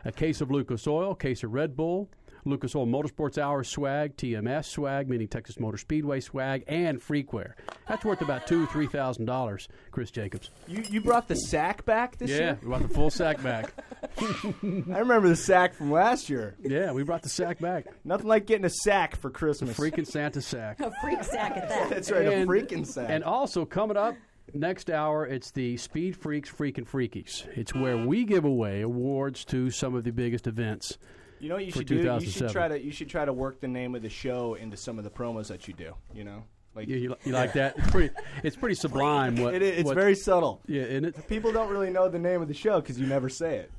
a 0.05 0.13
case 0.13 0.41
of 0.41 0.51
Lucas 0.51 0.87
Oil, 0.87 1.13
a 1.13 1.17
case 1.17 1.43
of 1.43 1.53
Red 1.53 1.77
Bull, 1.77 2.09
Lucas 2.45 2.75
Oil 2.75 2.87
Motorsports 2.87 3.39
Hour 3.39 3.65
swag, 3.65 4.17
TMS 4.17 4.67
swag, 4.67 5.09
meaning 5.09 5.29
Texas 5.29 5.59
Motor 5.59 5.79
Speedway 5.79 6.21
swag, 6.21 6.65
and 6.67 7.01
freakware. 7.01 7.53
That's 7.89 8.05
worth 8.05 8.23
about 8.23 8.47
two, 8.47 8.67
three 8.67 8.87
thousand 8.87 9.27
dollars, 9.27 9.69
Chris 9.91 10.11
Jacobs. 10.11 10.51
You, 10.67 10.83
you 10.89 11.01
brought 11.01 11.29
the 11.29 11.35
sack 11.37 11.85
back 11.85 12.19
this 12.19 12.31
year. 12.31 12.41
Yeah, 12.41 12.47
year? 12.47 12.59
we 12.63 12.69
brought 12.69 12.83
the 12.83 12.89
full 12.89 13.11
sack 13.11 13.43
back. 13.43 13.73
I 14.21 14.99
remember 14.99 15.29
the 15.29 15.37
sack 15.37 15.75
from 15.75 15.91
last 15.91 16.31
year. 16.31 16.57
Yeah, 16.63 16.93
we 16.93 17.03
brought 17.03 17.23
the 17.23 17.29
sack 17.29 17.59
back. 17.59 17.87
Nothing 18.05 18.29
like 18.29 18.47
getting 18.47 18.65
a 18.65 18.71
sack 18.71 19.17
for 19.17 19.31
Christmas. 19.31 19.77
Freaking 19.77 20.07
Santa 20.07 20.41
sack. 20.41 20.81
A 20.81 20.93
freak 21.01 21.23
sack 21.25 21.57
at 21.57 21.69
that. 21.69 21.91
That's 21.91 22.11
right, 22.11 22.27
And- 22.27 22.43
a 22.51 22.53
freaking 22.53 22.87
sack. 22.87 23.07
And 23.11 23.25
also 23.25 23.65
coming 23.65 23.97
up 23.97 24.15
next 24.55 24.91
hour, 24.91 25.27
it's 25.27 25.51
the 25.51 25.77
Speed 25.77 26.17
Freaks 26.17 26.51
Freaking 26.51 26.89
Freakies. 26.89 27.47
It's 27.57 27.75
where 27.75 27.97
we 27.97 28.25
give 28.25 28.45
away 28.45 28.81
awards 28.83 29.45
to 29.47 29.71
some 29.71 29.95
of 29.95 30.05
the 30.05 30.11
biggest 30.13 30.47
events. 30.47 30.99
You 31.41 31.49
know 31.49 31.57
what 31.57 31.65
you 31.65 31.73
should 31.73 31.87
do? 31.87 31.97
You 31.97 32.21
should 32.21 32.51
try 32.51 32.69
to 32.69 32.79
you 32.81 32.93
should 32.93 33.09
try 33.09 33.25
to 33.25 33.33
work 33.33 33.61
the 33.61 33.69
name 33.69 33.95
of 33.95 34.03
the 34.03 34.09
show 34.11 34.55
into 34.55 34.77
some 34.77 34.99
of 34.99 35.05
the 35.05 35.11
promos 35.11 35.49
that 35.49 35.67
you 35.69 35.75
do. 35.75 35.95
You 36.15 36.25
know, 36.25 36.45
like 36.75 36.89
You, 36.89 36.97
you, 36.97 37.17
you 37.25 37.33
like 37.33 37.53
that? 37.55 37.77
It's 37.79 37.91
pretty, 37.91 38.15
it's 38.45 38.57
pretty 38.57 38.75
sublime. 38.75 39.37
What 39.37 39.55
it, 39.55 39.63
it's 39.63 39.85
what- 39.85 39.95
very 39.97 40.15
subtle. 40.15 40.61
yeah, 40.67 40.83
and 40.83 41.07
it, 41.07 41.29
People 41.29 41.53
don't 41.53 41.69
really 41.71 41.91
know 41.91 42.09
the 42.09 42.19
name 42.19 42.43
of 42.43 42.49
the 42.49 42.55
show 42.55 42.81
because 42.81 42.99
you 43.01 43.07
never 43.07 43.29
say 43.29 43.57
it. 43.57 43.71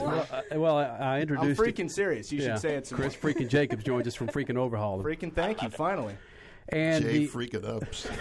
well, 0.00 0.26
I, 0.50 0.56
well, 0.56 0.76
I, 0.78 0.84
I 0.84 1.14
I'm 1.16 1.22
introduced. 1.22 1.60
it- 1.60 1.64
freaking 1.74 1.90
serious. 1.90 2.32
You 2.32 2.40
yeah, 2.40 2.54
should 2.54 2.62
say 2.62 2.74
it. 2.76 2.86
some 2.86 2.96
Chris 2.98 3.16
more. 3.22 3.32
freaking 3.32 3.48
Jacobs 3.48 3.84
joins 3.84 4.06
us 4.06 4.14
from 4.14 4.28
freaking 4.28 4.56
Overhaul. 4.56 5.02
Freaking 5.02 5.32
thank 5.34 5.60
you. 5.62 5.68
Finally, 5.68 6.14
And 6.70 7.04
Jay 7.04 7.26
the, 7.26 7.28
freaking 7.28 7.64
ups. 7.68 8.06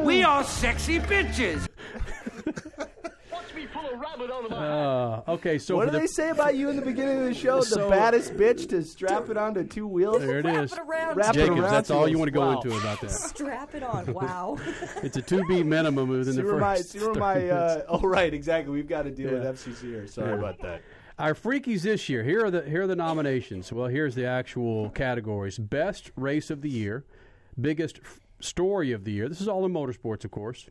We 0.00 0.22
are 0.22 0.44
sexy 0.44 0.98
bitches. 1.00 1.66
uh, 4.52 5.22
okay, 5.28 5.58
so 5.58 5.76
what 5.76 5.86
do 5.86 5.90
the, 5.92 6.00
they 6.00 6.06
say 6.06 6.30
about 6.30 6.54
you 6.56 6.68
in 6.68 6.76
the 6.76 6.82
beginning 6.82 7.18
of 7.18 7.24
the 7.24 7.34
show? 7.34 7.60
So- 7.60 7.84
the 7.84 7.90
baddest 7.90 8.34
bitch 8.34 8.68
to 8.70 8.82
strap 8.82 9.28
it 9.30 9.36
onto 9.36 9.64
two 9.64 9.86
wheels. 9.86 10.20
there 10.20 10.38
it 10.38 10.44
Wrap 10.44 10.64
is. 10.64 10.72
it 10.72 10.78
around. 10.78 11.16
Wrap 11.16 11.30
it 11.34 11.38
Jacobs, 11.38 11.60
around 11.60 11.70
that's 11.72 11.90
all 11.90 12.06
you. 12.08 12.12
you 12.12 12.18
want 12.18 12.28
to 12.28 12.32
go 12.32 12.40
Wow. 12.40 12.60
into 12.60 12.76
about 12.76 13.00
that. 13.00 13.10
Strap 13.10 13.74
it 13.74 13.82
on. 13.82 14.12
Wow. 14.12 14.58
It's 15.02 15.16
a 15.16 15.22
two 15.22 15.42
B 15.48 15.62
minimum 15.62 16.08
within 16.08 16.34
See 16.34 16.40
the 16.42 16.46
where 16.46 16.58
my, 16.58 16.76
first. 16.76 16.90
see 16.90 16.98
where 17.00 17.14
my 17.14 17.48
uh, 17.48 17.82
oh 17.88 18.00
right 18.00 18.32
exactly. 18.34 18.72
We've 18.72 18.88
got 18.88 19.02
to 19.02 19.10
deal 19.10 19.32
Yeah. 19.32 19.50
with 19.50 19.64
FCC 19.64 19.80
here. 19.82 20.06
Sorry 20.06 20.32
about 20.34 20.60
that. 20.62 20.82
Our 21.18 21.34
freakies 21.34 21.82
this 21.82 22.08
year. 22.08 22.22
Here 22.22 22.44
are 22.44 22.50
the 22.50 22.62
here 22.62 22.82
are 22.82 22.86
the 22.86 22.96
nominations. 22.96 23.72
Well, 23.72 23.86
here's 23.88 24.14
the 24.14 24.24
actual 24.26 24.90
categories: 24.90 25.58
best 25.58 26.10
race 26.16 26.50
of 26.50 26.62
the 26.62 26.70
year, 26.70 27.04
biggest 27.60 27.98
f- 28.04 28.20
story 28.40 28.92
of 28.92 29.04
the 29.04 29.12
year. 29.12 29.28
This 29.28 29.40
is 29.40 29.48
all 29.48 29.64
in 29.64 29.72
motorsports, 29.72 30.24
of 30.24 30.30
course. 30.30 30.68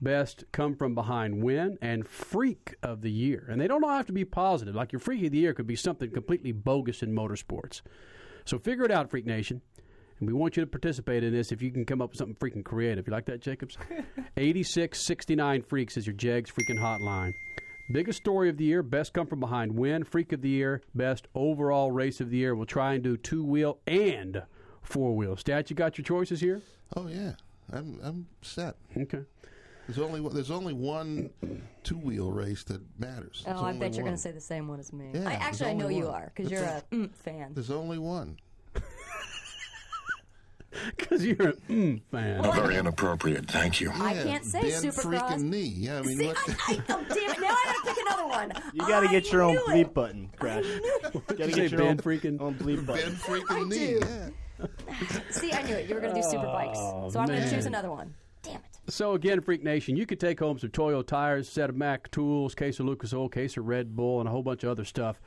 Best 0.00 0.44
come 0.52 0.76
from 0.76 0.94
behind 0.94 1.42
win 1.42 1.76
and 1.82 2.06
freak 2.06 2.76
of 2.82 3.02
the 3.02 3.10
year. 3.10 3.46
And 3.50 3.60
they 3.60 3.66
don't 3.66 3.82
all 3.82 3.96
have 3.96 4.06
to 4.06 4.12
be 4.12 4.24
positive. 4.24 4.74
Like 4.74 4.92
your 4.92 5.00
freak 5.00 5.24
of 5.24 5.32
the 5.32 5.38
year 5.38 5.54
could 5.54 5.66
be 5.66 5.76
something 5.76 6.10
completely 6.10 6.52
bogus 6.52 7.02
in 7.02 7.12
motorsports. 7.14 7.82
So 8.44 8.58
figure 8.58 8.84
it 8.84 8.92
out, 8.92 9.10
Freak 9.10 9.26
Nation. 9.26 9.60
And 10.20 10.28
we 10.28 10.32
want 10.32 10.56
you 10.56 10.62
to 10.62 10.66
participate 10.66 11.22
in 11.22 11.32
this 11.32 11.52
if 11.52 11.62
you 11.62 11.70
can 11.70 11.84
come 11.84 12.00
up 12.00 12.10
with 12.10 12.18
something 12.18 12.36
freaking 12.36 12.64
creative. 12.64 13.06
You 13.06 13.12
like 13.12 13.26
that, 13.26 13.40
Jacobs? 13.40 13.76
8669 14.36 15.62
Freaks 15.62 15.96
is 15.96 16.06
your 16.06 16.14
Jegs 16.14 16.50
freaking 16.50 16.80
hotline. 16.80 17.32
Biggest 17.90 18.18
story 18.18 18.48
of 18.48 18.56
the 18.58 18.64
year, 18.64 18.82
best 18.82 19.14
come 19.14 19.26
from 19.26 19.40
behind 19.40 19.72
win, 19.74 20.04
freak 20.04 20.32
of 20.32 20.42
the 20.42 20.48
year, 20.48 20.82
best 20.94 21.26
overall 21.34 21.90
race 21.90 22.20
of 22.20 22.30
the 22.30 22.36
year. 22.36 22.54
We'll 22.54 22.66
try 22.66 22.94
and 22.94 23.02
do 23.02 23.16
two 23.16 23.42
wheel 23.42 23.78
and 23.86 24.42
four 24.82 25.16
wheel. 25.16 25.36
Stat, 25.36 25.70
you 25.70 25.76
got 25.76 25.96
your 25.96 26.04
choices 26.04 26.40
here? 26.40 26.60
Oh 26.96 27.06
yeah, 27.08 27.32
I'm 27.72 27.98
I'm 28.02 28.26
set. 28.42 28.76
Okay. 28.96 29.20
There's 29.88 29.98
only 29.98 30.20
one- 30.20 30.34
there's 30.34 30.50
only 30.50 30.74
one 30.74 31.30
two 31.82 31.96
wheel 31.96 32.30
race 32.30 32.62
that 32.64 32.80
matters. 32.98 33.42
There's 33.44 33.56
Oh, 33.58 33.64
I 33.64 33.68
only 33.68 33.80
bet 33.80 33.94
you're 33.94 34.04
going 34.04 34.14
to 34.14 34.20
say 34.20 34.30
the 34.32 34.40
same 34.40 34.68
one 34.68 34.78
as 34.78 34.92
me. 34.92 35.10
Yeah, 35.14 35.26
I, 35.28 35.32
actually, 35.32 35.70
I 35.70 35.72
know 35.72 35.84
only 35.86 35.96
you 35.96 36.08
are 36.08 36.30
because 36.34 36.50
you're 36.52 36.62
right. 36.62 36.82
a 36.92 36.94
mm, 36.94 37.14
fan. 37.14 37.54
There's 37.54 37.70
only 37.70 37.98
one. 37.98 38.36
Because 40.96 41.24
you're 41.24 41.48
a 41.48 41.52
mm 41.54 42.00
fan. 42.10 42.42
Very 42.42 42.76
inappropriate, 42.76 43.50
thank 43.50 43.80
you. 43.80 43.90
I 43.92 44.12
Yeah, 44.12 44.22
can't 44.22 44.44
say 44.44 44.60
Ben 44.60 44.70
Supercross. 44.82 45.02
freaking 45.18 45.42
knee. 45.44 45.62
Yeah, 45.62 45.98
I 45.98 46.02
mean, 46.02 46.18
See, 46.18 46.26
what? 46.26 46.36
I, 46.46 46.52
I, 46.74 46.82
oh, 46.90 47.04
damn 47.08 47.30
it! 47.30 47.40
Now 47.40 47.48
I 47.48 47.64
gotta 47.64 47.94
pick 47.94 48.06
another 48.06 48.26
one. 48.28 48.52
You 48.74 48.80
got 48.86 49.00
to 49.00 49.08
I 49.08 49.10
get 49.10 49.32
your 49.32 49.42
own 49.42 49.54
knew 49.54 49.64
bleep 49.66 49.80
it. 49.86 49.94
button, 49.94 50.30
Crash. 50.38 50.64
Got 51.02 51.26
to 51.26 51.34
you 51.38 51.46
get 51.46 51.54
say, 51.54 51.66
your 51.68 51.78
Ben 51.78 51.86
own 51.88 51.96
freaking- 51.96 52.40
own 52.40 52.54
bleep 52.54 52.86
Ben 52.86 53.12
freaking 53.16 53.68
knee. 53.68 53.98
Yeah. 53.98 54.66
See, 55.30 55.52
I 55.52 55.62
knew 55.62 55.74
it. 55.74 55.88
You 55.88 55.94
were 55.94 56.00
gonna 56.02 56.14
do 56.14 56.22
super 56.22 56.46
bikes, 56.46 56.78
so 56.78 57.12
I'm 57.18 57.26
gonna 57.26 57.48
choose 57.50 57.66
another 57.66 57.90
one. 57.90 58.14
Damn 58.42 58.56
it! 58.56 58.62
So 58.92 59.12
again, 59.12 59.40
Freak 59.40 59.62
Nation, 59.62 59.96
you 59.96 60.06
could 60.06 60.20
take 60.20 60.40
home 60.40 60.58
some 60.58 60.70
Toyo 60.70 61.02
tires, 61.02 61.48
set 61.48 61.68
of 61.70 61.76
Mac 61.76 62.10
tools, 62.10 62.54
case 62.54 62.80
of 62.80 62.86
Lucas 62.86 63.12
Oil, 63.12 63.28
case 63.28 63.56
of 63.56 63.66
Red 63.66 63.94
Bull, 63.94 64.20
and 64.20 64.28
a 64.28 64.32
whole 64.32 64.42
bunch 64.42 64.64
of 64.64 64.70
other 64.70 64.84
stuff 64.84 65.20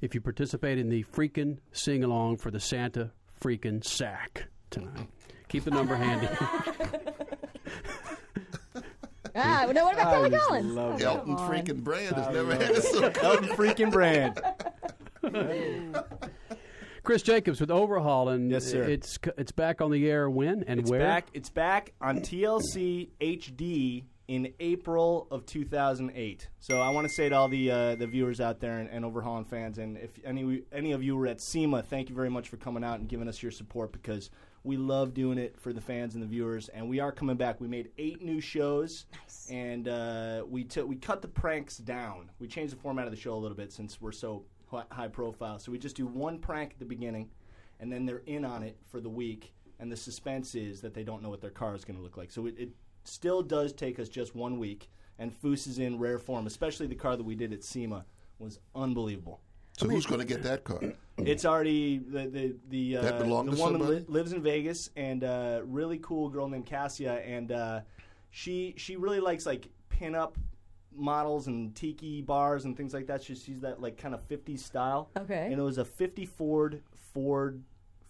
if 0.00 0.14
you 0.14 0.20
participate 0.20 0.78
in 0.78 0.88
the 0.88 1.02
freaking 1.04 1.58
sing 1.72 2.04
along 2.04 2.36
for 2.36 2.50
the 2.50 2.60
Santa 2.60 3.10
freaking 3.40 3.84
sack 3.84 4.46
tonight. 4.70 5.08
Keep 5.48 5.64
the 5.64 5.70
number 5.70 5.96
handy. 5.96 6.28
Ah, 9.40 9.70
no, 9.72 9.84
what 9.84 9.94
about 9.94 10.14
Kelly 10.14 10.30
Collins? 10.30 10.72
love 10.74 11.00
Oh, 11.00 11.04
Elton 11.04 11.36
freaking 11.36 11.84
Brand 11.84 12.16
has 12.16 12.34
never 12.34 12.54
had 12.54 12.70
a 12.72 12.82
so 12.82 13.04
Elton 13.04 13.48
freaking 13.50 13.92
brand. 13.92 14.40
Chris 17.08 17.22
Jacobs 17.22 17.58
with 17.58 17.70
Overhauling. 17.70 18.50
Yes, 18.50 18.66
sir. 18.66 18.82
It's 18.82 19.18
it's 19.38 19.50
back 19.50 19.80
on 19.80 19.90
the 19.90 20.10
air 20.10 20.28
when 20.28 20.62
and 20.64 20.78
It's 20.78 20.90
where? 20.90 21.00
back. 21.00 21.28
It's 21.32 21.48
back 21.48 21.94
on 22.02 22.18
TLC 22.18 23.08
HD 23.18 24.04
in 24.28 24.52
April 24.60 25.26
of 25.30 25.46
2008. 25.46 26.48
So 26.60 26.82
I 26.82 26.90
want 26.90 27.06
to 27.08 27.12
say 27.14 27.30
to 27.30 27.34
all 27.34 27.48
the 27.48 27.70
uh, 27.70 27.94
the 27.94 28.06
viewers 28.06 28.42
out 28.42 28.60
there 28.60 28.76
and, 28.76 28.90
and 28.90 29.06
Overhauling 29.06 29.46
fans, 29.46 29.78
and 29.78 29.96
if 29.96 30.10
any 30.22 30.64
any 30.70 30.92
of 30.92 31.02
you 31.02 31.16
were 31.16 31.26
at 31.26 31.40
SEMA, 31.40 31.82
thank 31.82 32.10
you 32.10 32.14
very 32.14 32.28
much 32.28 32.50
for 32.50 32.58
coming 32.58 32.84
out 32.84 33.00
and 33.00 33.08
giving 33.08 33.26
us 33.26 33.42
your 33.42 33.52
support 33.52 33.90
because 33.90 34.28
we 34.62 34.76
love 34.76 35.14
doing 35.14 35.38
it 35.38 35.58
for 35.58 35.72
the 35.72 35.80
fans 35.80 36.12
and 36.12 36.22
the 36.22 36.26
viewers. 36.26 36.68
And 36.68 36.90
we 36.90 37.00
are 37.00 37.10
coming 37.10 37.38
back. 37.38 37.58
We 37.58 37.68
made 37.68 37.88
eight 37.96 38.20
new 38.20 38.42
shows, 38.42 39.06
nice. 39.14 39.48
and 39.50 39.88
uh, 39.88 40.44
we 40.46 40.62
took 40.64 40.86
we 40.86 40.96
cut 40.96 41.22
the 41.22 41.28
pranks 41.28 41.78
down. 41.78 42.30
We 42.38 42.48
changed 42.48 42.74
the 42.74 42.80
format 42.82 43.06
of 43.06 43.12
the 43.12 43.18
show 43.18 43.32
a 43.32 43.40
little 43.40 43.56
bit 43.56 43.72
since 43.72 43.98
we're 43.98 44.12
so 44.12 44.44
hi- 44.44 44.57
high 44.90 45.08
profile. 45.08 45.58
So 45.58 45.72
we 45.72 45.78
just 45.78 45.96
do 45.96 46.06
one 46.06 46.38
prank 46.38 46.72
at 46.72 46.78
the 46.78 46.84
beginning 46.84 47.28
and 47.80 47.92
then 47.92 48.06
they're 48.06 48.22
in 48.26 48.44
on 48.44 48.62
it 48.62 48.76
for 48.90 49.00
the 49.00 49.08
week, 49.08 49.52
and 49.78 49.90
the 49.90 49.96
suspense 49.96 50.54
is 50.54 50.80
that 50.80 50.94
they 50.94 51.04
don't 51.04 51.22
know 51.22 51.30
what 51.30 51.40
their 51.40 51.50
car 51.50 51.74
is 51.74 51.84
going 51.84 51.96
to 51.96 52.02
look 52.02 52.16
like. 52.16 52.30
So 52.30 52.46
it, 52.46 52.54
it 52.58 52.70
still 53.04 53.42
does 53.42 53.72
take 53.72 53.98
us 53.98 54.08
just 54.08 54.34
one 54.34 54.58
week, 54.58 54.90
and 55.18 55.32
Foose 55.32 55.66
is 55.66 55.78
in 55.78 55.98
rare 55.98 56.18
form, 56.18 56.46
especially 56.46 56.86
the 56.86 56.94
car 56.94 57.16
that 57.16 57.24
we 57.24 57.34
did 57.34 57.52
at 57.52 57.62
SEMA 57.62 58.04
was 58.38 58.58
unbelievable. 58.74 59.40
So 59.76 59.88
who's 59.88 60.06
going 60.06 60.20
to 60.20 60.26
get 60.26 60.42
that 60.42 60.64
car? 60.64 60.80
It's 61.18 61.44
already 61.44 61.98
the 61.98 62.26
the 62.26 62.54
the, 62.68 62.96
uh, 62.96 63.18
the 63.18 63.24
woman 63.26 63.56
somebody? 63.56 64.04
lives 64.08 64.32
in 64.32 64.42
Vegas, 64.42 64.90
and 64.96 65.22
uh, 65.22 65.60
really 65.64 65.98
cool 65.98 66.28
girl 66.28 66.48
named 66.48 66.66
Cassia, 66.66 67.22
and 67.24 67.52
uh, 67.52 67.80
she 68.30 68.74
she 68.76 68.96
really 68.96 69.20
likes 69.20 69.46
like 69.46 69.68
pin 69.88 70.16
up 70.16 70.36
models 70.98 71.46
and 71.46 71.74
tiki 71.74 72.20
bars 72.22 72.64
and 72.64 72.76
things 72.76 72.92
like 72.92 73.06
that. 73.06 73.22
She 73.22 73.34
sees 73.34 73.60
that 73.60 73.80
like 73.80 73.96
kind 73.96 74.14
of 74.14 74.26
50s 74.28 74.58
style. 74.60 75.10
Okay. 75.16 75.46
And 75.50 75.54
it 75.54 75.62
was 75.62 75.78
a 75.78 75.84
50 75.84 76.26
Ford 76.26 76.82
Ford 77.14 77.62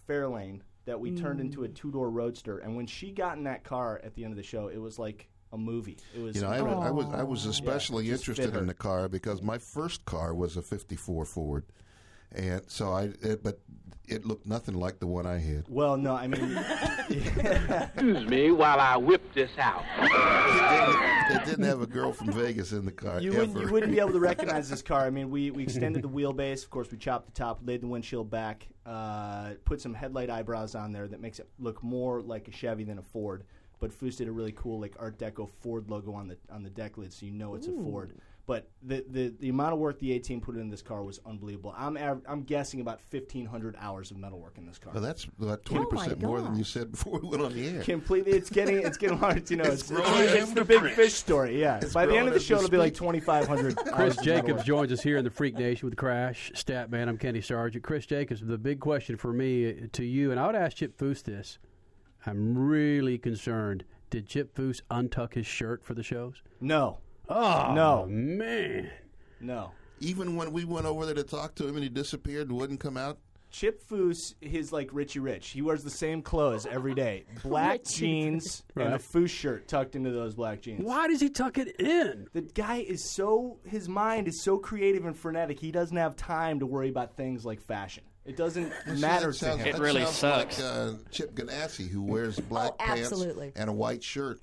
Fairlane 0.07 0.61
that 0.85 0.99
we 0.99 1.11
turned 1.11 1.39
into 1.39 1.63
a 1.63 1.67
Mm. 1.67 1.75
two 1.75 1.91
door 1.91 2.09
roadster. 2.09 2.57
And 2.59 2.75
when 2.75 2.87
she 2.87 3.11
got 3.11 3.37
in 3.37 3.43
that 3.43 3.63
car 3.63 4.01
at 4.03 4.15
the 4.15 4.23
end 4.23 4.33
of 4.33 4.37
the 4.37 4.43
show, 4.43 4.67
it 4.67 4.77
was 4.79 4.97
like 4.97 5.29
a 5.51 5.57
movie. 5.57 5.97
It 6.15 6.21
was 6.21 6.35
You 6.35 6.41
know, 6.41 6.49
I, 6.49 6.57
I 6.57 6.91
was 6.91 7.05
I 7.07 7.23
was 7.23 7.45
especially 7.45 8.07
just 8.07 8.25
fit 8.25 8.37
interested 8.39 8.59
in 8.59 8.67
the 8.67 8.73
car 8.73 9.07
because 9.07 9.41
my 9.41 9.57
first 9.57 10.05
car 10.05 10.33
was 10.33 10.57
a 10.57 10.61
'54 10.61 11.25
Ford, 11.25 11.65
and 12.33 12.61
so 12.67 12.91
I. 12.91 13.09
It, 13.21 13.43
but 13.43 13.59
it 14.07 14.25
looked 14.25 14.47
nothing 14.47 14.73
like 14.73 14.99
the 14.99 15.05
one 15.05 15.27
I 15.27 15.37
had. 15.37 15.65
well, 15.69 15.95
no, 15.95 16.15
I 16.15 16.25
mean, 16.25 16.57
Excuse 17.09 18.25
me 18.25 18.49
while 18.49 18.79
I 18.79 18.97
whip 18.97 19.21
this 19.33 19.51
out. 19.59 19.83
It 21.31 21.45
didn't 21.45 21.65
have 21.65 21.81
a 21.81 21.85
girl 21.87 22.11
from 22.11 22.31
Vegas 22.31 22.71
in 22.71 22.85
the 22.85 22.91
car 22.91 23.21
You 23.21 23.31
ever. 23.33 23.39
wouldn't, 23.41 23.61
you 23.67 23.71
wouldn't 23.71 23.91
be 23.91 23.99
able 23.99 24.13
to 24.13 24.19
recognize 24.31 24.67
this 24.67 24.81
car. 24.81 25.05
I 25.05 25.11
mean, 25.11 25.29
we, 25.29 25.51
we 25.51 25.61
extended 25.63 26.01
the 26.01 26.09
wheelbase. 26.09 26.63
Of 26.63 26.71
course, 26.71 26.91
we 26.91 26.97
chopped 26.97 27.27
the 27.27 27.31
top, 27.33 27.59
laid 27.63 27.81
the 27.81 27.87
windshield 27.87 28.31
back, 28.31 28.67
uh, 28.85 29.51
put 29.65 29.79
some 29.79 29.93
headlight 29.93 30.31
eyebrows 30.31 30.73
on 30.73 30.91
there 30.91 31.07
that 31.07 31.21
makes 31.21 31.37
it 31.37 31.47
look 31.59 31.83
more 31.83 32.21
like 32.21 32.47
a 32.47 32.51
Chevy 32.51 32.83
than 32.83 32.97
a 32.97 33.03
Ford. 33.03 33.43
But 33.79 33.91
Foose 33.91 34.17
did 34.17 34.27
a 34.27 34.31
really 34.31 34.53
cool 34.53 34.79
like 34.81 34.95
Art 34.99 35.17
Deco 35.19 35.47
Ford 35.61 35.89
logo 35.89 36.13
on 36.13 36.27
the 36.27 36.37
on 36.51 36.63
the 36.63 36.69
deck 36.69 36.97
lid, 36.97 37.13
so 37.13 37.25
you 37.25 37.31
know 37.31 37.55
it's 37.55 37.67
a 37.67 37.71
Ford. 37.71 38.13
But 38.49 38.67
the, 38.81 39.05
the 39.07 39.31
the 39.39 39.49
amount 39.49 39.73
of 39.73 39.79
work 39.79 39.99
the 39.99 40.13
A 40.13 40.17
team 40.17 40.41
put 40.41 40.55
in 40.55 40.71
this 40.71 40.81
car 40.81 41.03
was 41.03 41.19
unbelievable. 41.23 41.71
I'm 41.77 41.95
av- 41.97 42.23
I'm 42.27 42.41
guessing 42.41 42.81
about 42.81 42.99
1,500 43.11 43.75
hours 43.79 44.09
of 44.09 44.17
metal 44.17 44.39
work 44.39 44.57
in 44.57 44.65
this 44.65 44.79
car. 44.79 44.91
Well, 44.91 45.03
that's 45.03 45.27
about 45.39 45.59
Oh 45.59 45.75
twenty 45.75 45.85
my 45.91 46.03
percent 46.05 46.21
more 46.23 46.41
than 46.41 46.55
you 46.55 46.63
said 46.63 46.89
before 46.93 47.19
we 47.19 47.27
went 47.27 47.43
on 47.43 47.53
the 47.53 47.67
air. 47.67 47.83
completely 47.83 48.31
it's 48.31 48.49
getting 48.49 48.79
it's 48.79 48.97
getting 48.97 49.19
hard 49.19 49.45
to 49.45 49.55
know 49.55 49.65
it's, 49.65 49.83
growing 49.83 50.03
it's, 50.29 50.51
the 50.53 50.65
big 50.65 50.77
after 50.77 50.89
fish 50.89 51.13
story 51.13 51.61
yeah 51.61 51.79
by 51.93 52.07
the 52.07 52.17
end 52.17 52.27
of 52.27 52.33
the 52.33 52.39
show 52.39 52.55
it'll 52.57 52.71
be 52.71 52.77
like 52.77 52.95
2500 52.95 53.75
Chris 53.93 54.17
hours 54.17 54.25
Jacobs 54.25 54.53
work. 54.57 54.65
joins 54.65 54.91
us 54.91 55.03
here 55.03 55.17
in 55.17 55.23
the 55.23 55.29
Freak 55.29 55.55
Nation 55.55 55.87
with 55.87 55.95
Crash 55.95 56.51
Stat 56.55 56.89
Man. 56.89 57.07
I'm 57.07 57.19
Kenny 57.19 57.41
Sargent. 57.41 57.83
Chris 57.83 58.07
Jacobs, 58.07 58.41
the 58.41 58.57
big 58.57 58.79
question 58.79 59.15
for 59.15 59.31
me 59.31 59.69
uh, 59.69 59.73
to 59.91 60.03
you, 60.03 60.31
and 60.31 60.39
I 60.39 60.47
would 60.47 60.55
ask 60.55 60.77
Chip 60.77 60.97
Foose 60.97 61.21
this. 61.21 61.59
I'm 62.25 62.57
really 62.57 63.19
concerned. 63.19 63.83
Did 64.09 64.25
Chip 64.25 64.55
Foose 64.55 64.81
untuck 64.89 65.35
his 65.35 65.45
shirt 65.45 65.83
for 65.85 65.93
the 65.93 66.01
shows? 66.01 66.41
no 66.59 66.97
Oh 67.29 67.73
No. 67.73 68.05
man! 68.09 68.89
no 69.39 69.71
Even 69.99 70.35
when 70.35 70.51
we 70.51 70.65
went 70.65 70.85
over 70.85 71.05
there 71.05 71.15
to 71.15 71.23
talk 71.23 71.55
to 71.55 71.67
him 71.67 71.75
and 71.75 71.83
he 71.83 71.89
disappeared 71.89 72.49
and 72.49 72.57
wouldn't 72.57 72.79
come 72.79 72.97
out, 72.97 73.17
Chip 73.51 73.81
Foose 73.89 74.35
is 74.41 74.71
like 74.71 74.89
Richie 74.93 75.19
Rich. 75.19 75.49
He 75.49 75.61
wears 75.63 75.83
the 75.83 75.89
same 75.89 76.21
clothes 76.21 76.67
every 76.67 76.93
day: 76.93 77.25
black 77.43 77.79
Richie 77.79 77.95
jeans 77.99 78.63
and 78.75 78.87
a 78.87 78.91
Right. 78.91 79.01
Foose 79.01 79.29
shirt 79.31 79.67
tucked 79.67 79.95
into 79.95 80.11
those 80.11 80.35
black 80.35 80.61
jeans. 80.61 80.83
Why 80.83 81.07
does 81.07 81.19
he 81.19 81.29
tuck 81.29 81.57
it 81.57 81.79
in? 81.81 82.27
The 82.33 82.41
guy 82.41 82.77
is 82.77 83.11
so 83.11 83.57
his 83.65 83.89
mind 83.89 84.27
is 84.27 84.43
so 84.43 84.57
creative 84.59 85.05
and 85.05 85.17
frenetic. 85.17 85.59
He 85.59 85.71
doesn't 85.71 85.97
have 85.97 86.15
time 86.15 86.59
to 86.59 86.67
worry 86.67 86.89
about 86.89 87.15
things 87.17 87.43
like 87.43 87.59
fashion. 87.59 88.03
It 88.25 88.37
doesn't 88.37 88.71
matter 88.99 89.31
that 89.31 89.39
to 89.39 89.57
him. 89.57 89.71
that 89.71 89.79
really 89.81 90.05
sucks. 90.05 90.59
Like, 90.61 90.67
uh, 90.71 90.91
Chip 91.09 91.33
Ganassi, 91.33 91.89
who 91.89 92.03
wears 92.03 92.39
black 92.39 92.73
Oh, 92.73 92.75
pants 92.77 93.01
absolutely. 93.11 93.51
and 93.55 93.67
a 93.67 93.73
white 93.73 94.03
shirt 94.03 94.39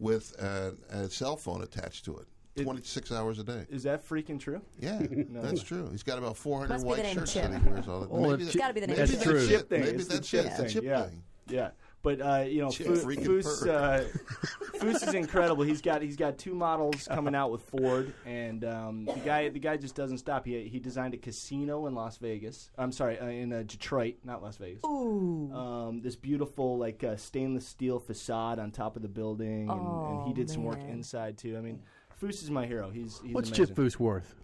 with 0.00 0.34
uh, 0.42 0.70
a 0.90 1.08
cell 1.08 1.36
phone 1.36 1.62
attached 1.62 2.04
to 2.06 2.16
it. 2.18 2.26
26 2.62 3.12
hours 3.12 3.38
a 3.38 3.44
day. 3.44 3.64
Is 3.70 3.84
that 3.84 4.06
freaking 4.06 4.38
true? 4.38 4.60
Yeah, 4.78 5.00
that's 5.30 5.62
true. 5.62 5.88
He's 5.90 6.02
got 6.02 6.18
about 6.18 6.36
400 6.36 6.68
Must 6.74 6.84
white 6.86 7.06
shirts 7.06 7.32
Chip. 7.32 7.50
that 7.50 7.62
he 7.62 7.68
wears 7.68 7.88
all 7.88 8.00
the 8.00 8.06
time. 8.06 8.20
Well, 8.20 8.30
Maybe 8.32 8.32
if 8.34 8.38
that's, 8.40 8.52
Chip- 8.52 8.60
Gotta 8.60 8.74
be 8.74 8.80
the 8.80 8.86
name 8.88 8.96
maybe 8.96 9.08
Chip. 9.12 9.18
that's 9.20 9.30
true. 9.30 9.46
Chip. 9.48 9.68
thing. 9.68 9.80
Maybe 9.80 9.96
It's 9.96 10.06
the 10.08 10.14
that's 10.14 10.28
chip 10.28 10.44
it. 10.44 10.48
It's 10.48 10.56
thing. 10.58 10.68
chip 10.68 10.84
yeah. 10.84 11.02
thing. 11.04 11.22
Yeah. 11.48 11.70
But 12.02 12.20
uh, 12.22 12.44
you 12.48 12.62
know, 12.62 12.70
Chip 12.70 12.86
Foose, 12.86 13.66
uh, 13.68 14.04
Foose 14.78 15.06
is 15.06 15.12
incredible. 15.14 15.64
He's 15.64 15.82
got 15.82 16.00
he's 16.00 16.16
got 16.16 16.38
two 16.38 16.54
models 16.54 17.06
coming 17.06 17.34
out 17.34 17.50
with 17.50 17.62
Ford, 17.64 18.14
and 18.24 18.64
um, 18.64 19.04
the 19.04 19.20
guy 19.22 19.50
the 19.50 19.58
guy 19.58 19.76
just 19.76 19.94
doesn't 19.96 20.16
stop. 20.18 20.46
He 20.46 20.66
he 20.68 20.78
designed 20.80 21.12
a 21.12 21.18
casino 21.18 21.86
in 21.86 21.94
Las 21.94 22.16
Vegas. 22.16 22.70
I'm 22.78 22.90
sorry, 22.90 23.18
uh, 23.18 23.26
in 23.26 23.52
uh, 23.52 23.64
Detroit, 23.66 24.14
not 24.24 24.42
Las 24.42 24.56
Vegas. 24.56 24.82
Ooh. 24.86 25.52
Um, 25.52 26.00
this 26.00 26.16
beautiful 26.16 26.78
like 26.78 27.04
uh, 27.04 27.16
stainless 27.16 27.66
steel 27.66 27.98
facade 27.98 28.58
on 28.58 28.70
top 28.70 28.96
of 28.96 29.02
the 29.02 29.08
building, 29.08 29.68
and, 29.68 29.80
and 29.80 30.22
he 30.24 30.30
Oh, 30.30 30.34
did 30.34 30.48
some 30.48 30.64
work 30.64 30.80
inside 30.88 31.36
too. 31.36 31.58
I 31.58 31.60
mean, 31.60 31.82
Foose 32.20 32.42
is 32.42 32.50
my 32.50 32.64
hero. 32.66 32.88
He's, 32.90 33.20
he's 33.22 33.34
What's 33.34 33.50
amazing. 33.50 33.66
Chip 33.66 33.76
Foose 33.76 33.98
worth? 33.98 34.34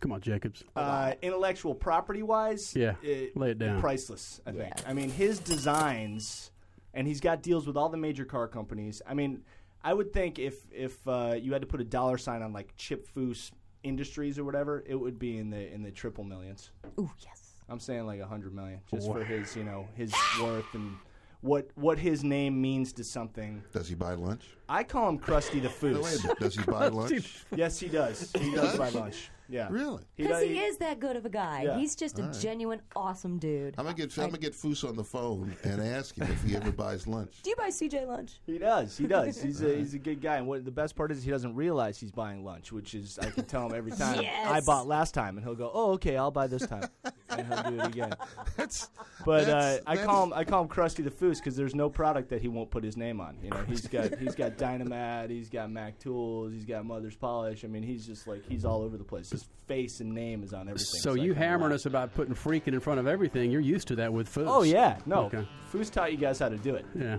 Come 0.00 0.12
on, 0.12 0.20
Jacobs. 0.20 0.62
Uh, 0.76 1.14
intellectual 1.22 1.74
property 1.74 2.22
wise, 2.22 2.76
Yeah, 2.76 2.94
lay 3.34 3.50
it 3.50 3.58
down. 3.58 3.80
Priceless, 3.80 4.40
I 4.46 4.52
think. 4.52 4.72
Yes. 4.76 4.84
I 4.86 4.92
mean, 4.92 5.10
his 5.10 5.40
designs, 5.40 6.52
and 6.94 7.06
he's 7.06 7.20
got 7.20 7.42
deals 7.42 7.66
with 7.66 7.76
all 7.76 7.88
the 7.88 7.96
major 7.96 8.24
car 8.24 8.48
companies. 8.48 9.02
I 9.06 9.14
mean, 9.14 9.42
I 9.82 9.94
would 9.94 10.12
think 10.12 10.38
if 10.38 10.66
if 10.72 11.06
uh, 11.06 11.34
you 11.40 11.52
had 11.52 11.62
to 11.62 11.66
put 11.68 11.80
a 11.80 11.84
dollar 11.84 12.18
sign 12.18 12.42
on 12.42 12.52
like 12.52 12.74
Chip 12.76 13.06
Foose 13.14 13.50
Industries 13.82 14.38
or 14.38 14.44
whatever, 14.44 14.82
it 14.86 14.96
would 14.96 15.18
be 15.18 15.38
in 15.38 15.50
the 15.50 15.72
in 15.72 15.82
the 15.82 15.90
triple 15.90 16.24
millions. 16.24 16.70
Ooh, 16.98 17.10
yes. 17.24 17.52
I'm 17.68 17.78
saying 17.80 18.06
like 18.06 18.20
a 18.20 18.26
hundred 18.26 18.54
million, 18.54 18.80
just 18.90 19.06
for 19.06 19.22
his 19.22 19.54
you 19.54 19.62
know 19.64 19.86
his 19.94 20.12
worth 20.42 20.72
and 20.74 20.96
what 21.42 21.68
what 21.76 21.98
his 21.98 22.24
name 22.24 22.60
means 22.60 22.92
to 22.94 23.04
something. 23.04 23.62
Does 23.72 23.88
he 23.88 23.94
buy 23.94 24.14
lunch? 24.14 24.42
I 24.68 24.82
call 24.84 25.08
him 25.10 25.18
Krusty 25.18 25.60
the 25.62 25.68
No, 25.88 26.00
wait 26.00 26.04
Foose. 26.06 26.22
minute. 26.24 26.38
Does 26.40 26.56
he 26.56 26.62
buy 26.64 26.88
lunch? 26.88 27.44
yes, 27.54 27.78
he 27.78 27.88
does. 27.88 28.32
He 28.38 28.52
does 28.54 28.76
buy 28.76 28.88
lunch. 28.88 29.30
Yeah. 29.48 29.68
Really? 29.70 30.04
Because 30.16 30.40
does- 30.40 30.48
he 30.48 30.58
is 30.58 30.76
that 30.78 31.00
good 31.00 31.16
of 31.16 31.24
a 31.24 31.30
guy. 31.30 31.62
Yeah. 31.62 31.78
He's 31.78 31.96
just 31.96 32.18
a 32.18 32.30
genuine, 32.40 32.80
awesome 32.94 33.38
dude. 33.38 33.74
I'm 33.78 33.84
gonna 33.84 33.96
get 33.96 34.16
I'm 34.18 34.26
gonna 34.26 34.38
get 34.38 34.52
Foose 34.54 34.86
on 34.86 34.94
the 34.94 35.04
phone 35.04 35.54
and 35.64 35.80
ask 35.80 36.16
him 36.16 36.26
if 36.30 36.42
he 36.44 36.54
ever 36.56 36.70
buys 36.70 37.06
lunch. 37.06 37.40
Do 37.42 37.50
you 37.50 37.56
buy 37.56 37.68
CJ 37.70 38.06
lunch? 38.06 38.40
He 38.46 38.58
does. 38.58 38.96
He 38.98 39.06
does. 39.06 39.40
He's 39.48 39.62
a 39.62 39.74
he's 39.76 39.94
a 39.94 39.98
good 39.98 40.20
guy. 40.20 40.36
And 40.36 40.46
what 40.46 40.64
the 40.64 40.70
best 40.70 40.96
part 40.96 41.10
is 41.12 41.22
he 41.22 41.30
doesn't 41.30 41.54
realize 41.54 41.98
he's 41.98 42.10
buying 42.12 42.44
lunch, 42.44 42.72
which 42.72 42.94
is 42.94 43.18
I 43.18 43.30
can 43.30 43.44
tell 43.44 43.66
him 43.66 43.74
every 43.74 43.92
time. 44.04 44.20
Yes. 44.22 44.46
I 44.50 44.60
bought 44.60 44.86
last 44.86 45.14
time, 45.14 45.36
and 45.38 45.44
he'll 45.46 45.54
go, 45.54 45.70
"Oh, 45.72 45.92
okay, 45.92 46.16
I'll 46.16 46.30
buy 46.30 46.46
this 46.46 46.66
time," 46.66 46.88
and 47.30 47.46
he'll 47.46 47.62
do 47.70 47.80
it 47.80 47.86
again. 47.86 48.12
That's 48.56 48.90
But 49.24 49.44
uh, 49.44 49.46
That's- 49.46 49.80
I 49.86 49.96
call 49.96 50.24
him 50.24 50.32
I 50.34 50.44
call 50.44 50.62
him 50.62 50.68
Krusty 50.68 51.02
the 51.04 51.10
Foose 51.10 51.38
because 51.38 51.56
there's 51.56 51.74
no 51.74 51.88
product 51.88 52.28
that 52.30 52.42
he 52.42 52.48
won't 52.48 52.70
put 52.70 52.84
his 52.84 52.96
name 52.96 53.20
on. 53.20 53.38
You 53.42 53.50
know, 53.50 53.62
he's 53.66 53.86
got 53.86 54.18
he's 54.18 54.34
got 54.34 54.58
Dynamat, 54.58 55.30
he's 55.30 55.48
got 55.48 55.70
Mac 55.70 55.98
Tools, 55.98 56.52
he's 56.52 56.64
got 56.64 56.84
Mother's 56.84 57.16
Polish. 57.16 57.64
I 57.64 57.68
mean, 57.68 57.82
he's 57.82 58.06
just 58.06 58.26
like 58.26 58.42
he's 58.48 58.64
all 58.64 58.82
over 58.82 58.96
the 58.96 59.04
place. 59.04 59.28
His 59.40 59.48
face 59.66 60.00
and 60.00 60.12
name 60.12 60.42
is 60.42 60.52
on 60.52 60.62
everything. 60.68 61.00
So 61.00 61.12
I 61.12 61.14
you 61.16 61.34
kinda 61.34 61.46
hammering 61.46 61.72
us 61.72 61.86
about 61.86 62.14
putting 62.14 62.34
freaking 62.34 62.68
in 62.68 62.80
front 62.80 63.00
of 63.00 63.06
everything. 63.06 63.50
You're 63.50 63.60
used 63.60 63.88
to 63.88 63.96
that 63.96 64.12
with 64.12 64.28
food. 64.28 64.46
Oh 64.48 64.62
yeah, 64.62 64.98
no. 65.06 65.24
Okay. 65.24 65.46
Foose 65.72 65.90
taught 65.90 66.10
you 66.10 66.18
guys 66.18 66.38
how 66.38 66.48
to 66.48 66.56
do 66.56 66.74
it. 66.74 66.86
Yeah. 66.98 67.18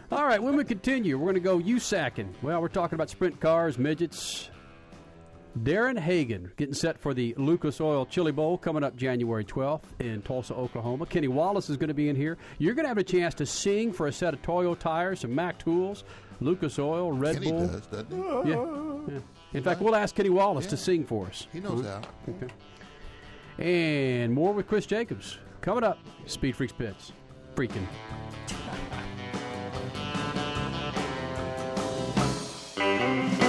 All 0.12 0.24
right, 0.24 0.42
when 0.42 0.56
we 0.56 0.64
continue, 0.64 1.18
we're 1.18 1.32
going 1.32 1.34
to 1.34 1.40
go 1.40 1.58
USACing. 1.58 2.28
Well, 2.42 2.60
we're 2.60 2.68
talking 2.68 2.96
about 2.96 3.10
sprint 3.10 3.40
cars, 3.40 3.78
midgets. 3.78 4.50
Darren 5.58 5.98
Hagen 5.98 6.52
getting 6.56 6.74
set 6.74 7.00
for 7.00 7.12
the 7.12 7.34
Lucas 7.36 7.80
Oil 7.80 8.06
Chili 8.06 8.30
Bowl 8.30 8.56
coming 8.56 8.84
up 8.84 8.94
January 8.96 9.44
12th 9.44 9.82
in 9.98 10.22
Tulsa, 10.22 10.54
Oklahoma. 10.54 11.06
Kenny 11.06 11.26
Wallace 11.28 11.68
is 11.68 11.76
going 11.76 11.88
to 11.88 11.94
be 11.94 12.08
in 12.08 12.14
here. 12.14 12.38
You're 12.58 12.74
going 12.74 12.84
to 12.84 12.88
have 12.88 12.98
a 12.98 13.04
chance 13.04 13.34
to 13.34 13.46
sing 13.46 13.92
for 13.92 14.06
a 14.06 14.12
set 14.12 14.32
of 14.32 14.42
Toyo 14.42 14.76
tires, 14.76 15.20
some 15.20 15.34
Mac 15.34 15.58
tools, 15.58 16.04
Lucas 16.40 16.78
Oil, 16.78 17.10
Red 17.12 17.34
Kenny 17.34 17.50
Bull. 17.50 17.66
does, 17.66 17.86
doesn't 17.86 18.10
he? 18.12 18.50
Yeah. 18.50 19.14
yeah. 19.14 19.20
In 19.52 19.62
fact, 19.62 19.80
we'll 19.80 19.96
ask 19.96 20.14
Kenny 20.14 20.30
Wallace 20.30 20.66
to 20.66 20.76
sing 20.76 21.04
for 21.04 21.26
us. 21.26 21.46
He 21.52 21.60
knows 21.60 21.82
mm-hmm. 21.82 21.88
how. 21.88 22.44
Okay. 22.44 22.52
And 23.58 24.32
more 24.32 24.52
with 24.52 24.68
Chris 24.68 24.86
Jacobs 24.86 25.38
coming 25.60 25.84
up. 25.84 25.98
Speed 26.26 26.56
Freaks 26.56 26.72
Pits. 26.72 27.12
Freaking. 27.54 27.86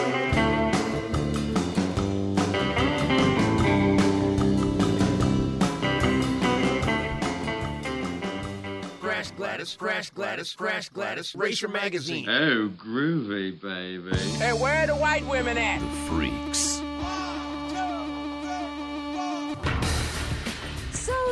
Crash 9.31 9.37
Gladys, 9.37 9.75
Crash 9.75 10.09
Gladys, 10.09 10.53
Crash 10.53 10.89
Gladys, 10.89 11.35
Racer 11.35 11.67
Magazine. 11.67 12.27
Oh, 12.29 12.69
groovy, 12.69 13.59
baby. 13.59 14.15
Hey, 14.37 14.53
where 14.53 14.83
are 14.83 14.87
the 14.87 14.95
white 14.95 15.25
women 15.25 15.57
at? 15.57 15.79
The 15.79 15.87
Freaks. 16.09 16.80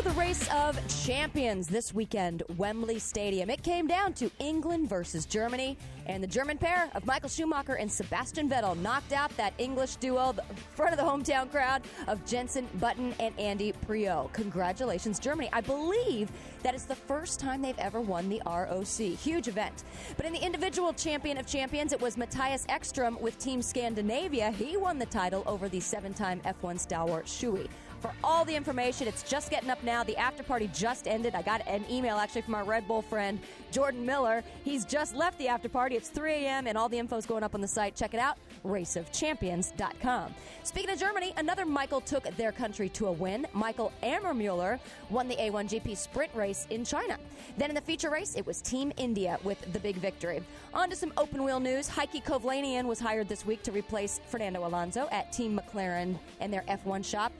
The 0.04 0.12
race 0.12 0.50
of 0.54 0.80
champions 1.06 1.68
this 1.68 1.94
weekend, 1.94 2.42
Wembley 2.56 3.00
Stadium. 3.00 3.50
It 3.50 3.62
came 3.64 3.86
down 3.86 4.14
to 4.14 4.32
England 4.40 4.88
versus 4.88 5.26
Germany, 5.26 5.78
and 6.06 6.24
the 6.24 6.28
German 6.28 6.58
pair 6.58 6.90
of 6.96 7.06
Michael 7.06 7.28
Schumacher 7.28 7.74
and 7.74 7.92
Sebastian 7.92 8.50
Vettel 8.50 8.80
knocked 8.80 9.12
out 9.12 9.36
that 9.36 9.54
English 9.58 9.98
duo, 9.98 10.32
the 10.32 10.44
front 10.74 10.94
of 10.94 10.98
the 10.98 11.04
hometown 11.04 11.52
crowd 11.52 11.84
of 12.08 12.26
Jensen 12.26 12.68
Button 12.80 13.14
and 13.20 13.38
Andy 13.38 13.74
Priaulx. 13.88 14.32
Congratulations, 14.34 15.20
Germany. 15.20 15.50
I 15.52 15.60
believe 15.62 16.32
that 16.64 16.74
is 16.74 16.86
the 16.86 16.96
first 16.96 17.40
time 17.40 17.62
they've 17.62 17.78
ever 17.78 18.00
won 18.00 18.30
the 18.30 18.42
ROC. 18.46 19.18
Huge 19.20 19.50
event. 19.50 19.84
But 20.16 20.26
in 20.26 20.34
the 20.34 20.44
individual 20.44 20.94
champion 20.94 21.38
of 21.38 21.46
champions, 21.46 21.92
it 21.92 22.00
was 22.00 22.16
Mattias 22.16 22.66
Ekstrom 22.70 23.20
with 23.20 23.38
Team 23.38 23.62
Scandinavia. 23.62 24.52
He 24.52 24.78
won 24.78 24.98
the 24.98 25.06
title 25.06 25.44
over 25.46 25.68
the 25.68 25.82
seven 25.82 26.14
time 26.14 26.42
F1 26.46 26.80
stalwart 26.80 27.28
Shui. 27.28 27.70
For 28.02 28.12
all 28.24 28.46
the 28.46 28.56
information, 28.56 29.08
it's 29.08 29.24
just 29.24 29.52
getting 29.52 29.70
up 29.70 29.84
now. 29.84 30.04
The 30.04 30.16
after 30.16 30.42
party 30.42 30.70
just 30.74 31.08
ended. 31.08 31.36
I 31.36 31.42
got 31.42 31.68
an 31.68 31.84
email 31.90 32.18
actually 32.18 32.44
from 32.44 32.56
our 32.56 32.64
Red 32.64 32.88
Bull 32.88 33.02
friend, 33.02 33.40
Jordan 33.72 34.06
Miller. 34.06 34.42
He's 34.64 34.86
just 34.86 35.16
left 35.16 35.38
the 35.38 35.50
after 35.50 35.68
party. 35.68 35.96
It's 35.96 36.10
3 36.10 36.32
a.m., 36.32 36.68
and 36.68 36.78
all 36.78 36.88
the 36.88 36.98
info's 36.98 37.26
going 37.26 37.44
up 37.44 37.56
on 37.56 37.62
the 37.62 37.68
site. 37.68 37.96
Check 37.96 38.14
it 38.14 38.20
out, 38.20 38.38
raceofchampions.com. 38.66 40.34
Speaking 40.64 40.90
of 40.92 41.00
Germany, 41.00 41.34
another 41.38 41.66
Michael 41.66 42.00
took 42.00 42.24
their 42.38 42.54
country 42.54 42.88
to 42.90 43.08
a 43.08 43.12
win. 43.12 43.46
Michael 43.54 43.92
Ammermuller 44.02 44.80
won 45.10 45.28
the 45.28 45.36
A1GP 45.36 45.98
sprint 45.98 46.34
race 46.34 46.68
in 46.70 46.86
China. 46.86 47.18
Then 47.58 47.70
in 47.70 47.76
the 47.76 47.82
feature 47.82 48.10
race, 48.10 48.36
it 48.36 48.46
was 48.46 48.62
Team 48.62 48.94
India 48.96 49.40
with 49.44 49.60
the 49.74 49.80
big 49.80 49.98
victory. 49.98 50.42
On 50.74 50.90
to 50.90 50.96
some 50.96 51.12
open 51.18 51.44
wheel 51.44 51.60
news. 51.60 51.90
Heikki 51.90 52.24
Kovalainen 52.24 52.86
was 52.86 53.00
hired 53.00 53.28
this 53.28 53.46
week 53.46 53.62
to 53.64 53.72
replace 53.72 54.22
Fernando 54.28 54.66
Alonso 54.66 55.10
at 55.12 55.34
Team 55.34 55.60
McLaren 55.60 56.18
and 56.40 56.54
their 56.54 56.64
F1 56.70 57.04
shop. 57.04 57.34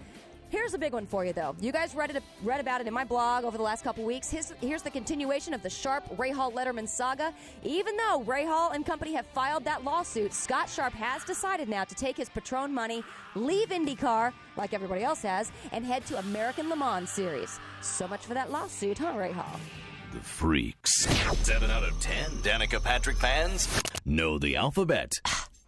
Here's 0.50 0.74
a 0.74 0.80
big 0.80 0.94
one 0.94 1.06
for 1.06 1.24
you, 1.24 1.32
though. 1.32 1.56
You 1.62 1.72
guys 1.72 1.94
read 1.94 2.10
it, 2.10 2.24
read 2.44 2.60
about 2.60 2.82
it 2.82 2.88
in 2.88 2.94
my 2.94 3.04
blog 3.04 3.44
over 3.44 3.56
the 3.56 3.64
last 3.64 3.84
couple 3.84 4.04
weeks. 4.04 4.32
His, 4.32 4.52
here's 4.62 4.82
the 4.82 4.90
continuation 4.90 5.54
of 5.54 5.62
the 5.62 5.70
Sharp 5.70 6.04
Rahal 6.18 6.52
Letterman 6.52 6.90
saga. 6.90 7.32
Even 7.64 7.96
though 7.96 8.24
Rahal 8.26 8.74
and 8.74 8.84
company 8.84 9.14
have 9.14 9.28
filed 9.28 9.64
that 9.66 9.84
lawsuit, 9.84 10.34
Scott 10.34 10.68
Sharp 10.68 10.94
has 10.94 11.24
decided 11.24 11.70
now 11.70 11.84
to 11.84 11.94
take 11.94 12.18
his 12.18 12.30
Patron 12.30 12.74
money, 12.74 13.04
leave 13.36 13.70
IndyCar 13.70 14.34
like 14.58 14.74
everybody 14.74 15.04
else 15.04 15.22
has, 15.22 15.52
and 15.72 15.86
head 15.86 16.04
to 16.08 16.18
American 16.18 16.68
Le 16.68 16.76
Mans 16.76 17.10
Series. 17.10 17.60
So 17.82 18.08
much 18.08 18.26
for 18.26 18.34
that 18.34 18.52
lawsuit, 18.52 18.98
huh, 18.98 19.14
Rahal? 19.14 19.60
The 20.14 20.20
Freaks. 20.22 21.06
7 21.06 21.70
out 21.70 21.84
of 21.84 22.00
10 22.00 22.32
Danica 22.42 22.84
Patrick 22.84 23.18
fans 23.18 23.68
know 24.04 24.40
the 24.40 24.56
alphabet. 24.56 25.12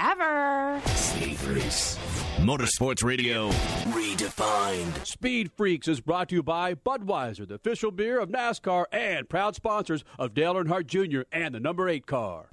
Whatever. 0.00 0.80
Speed 0.86 1.36
Freaks. 1.38 1.98
Motorsports 2.38 3.02
Radio 3.02 3.50
redefined. 3.90 5.04
Speed 5.04 5.50
Freaks 5.56 5.88
is 5.88 6.00
brought 6.00 6.28
to 6.28 6.36
you 6.36 6.42
by 6.42 6.74
Budweiser, 6.74 7.48
the 7.48 7.54
official 7.54 7.90
beer 7.90 8.20
of 8.20 8.28
NASCAR 8.28 8.84
and 8.92 9.28
proud 9.28 9.56
sponsors 9.56 10.04
of 10.16 10.34
Dale 10.34 10.54
Earnhardt 10.54 10.86
Jr. 10.86 11.22
and 11.32 11.52
the 11.54 11.60
number 11.60 11.88
8 11.88 12.06
car. 12.06 12.48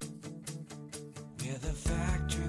We're 1.39 1.53
the 1.60 1.67
factory 1.67 2.45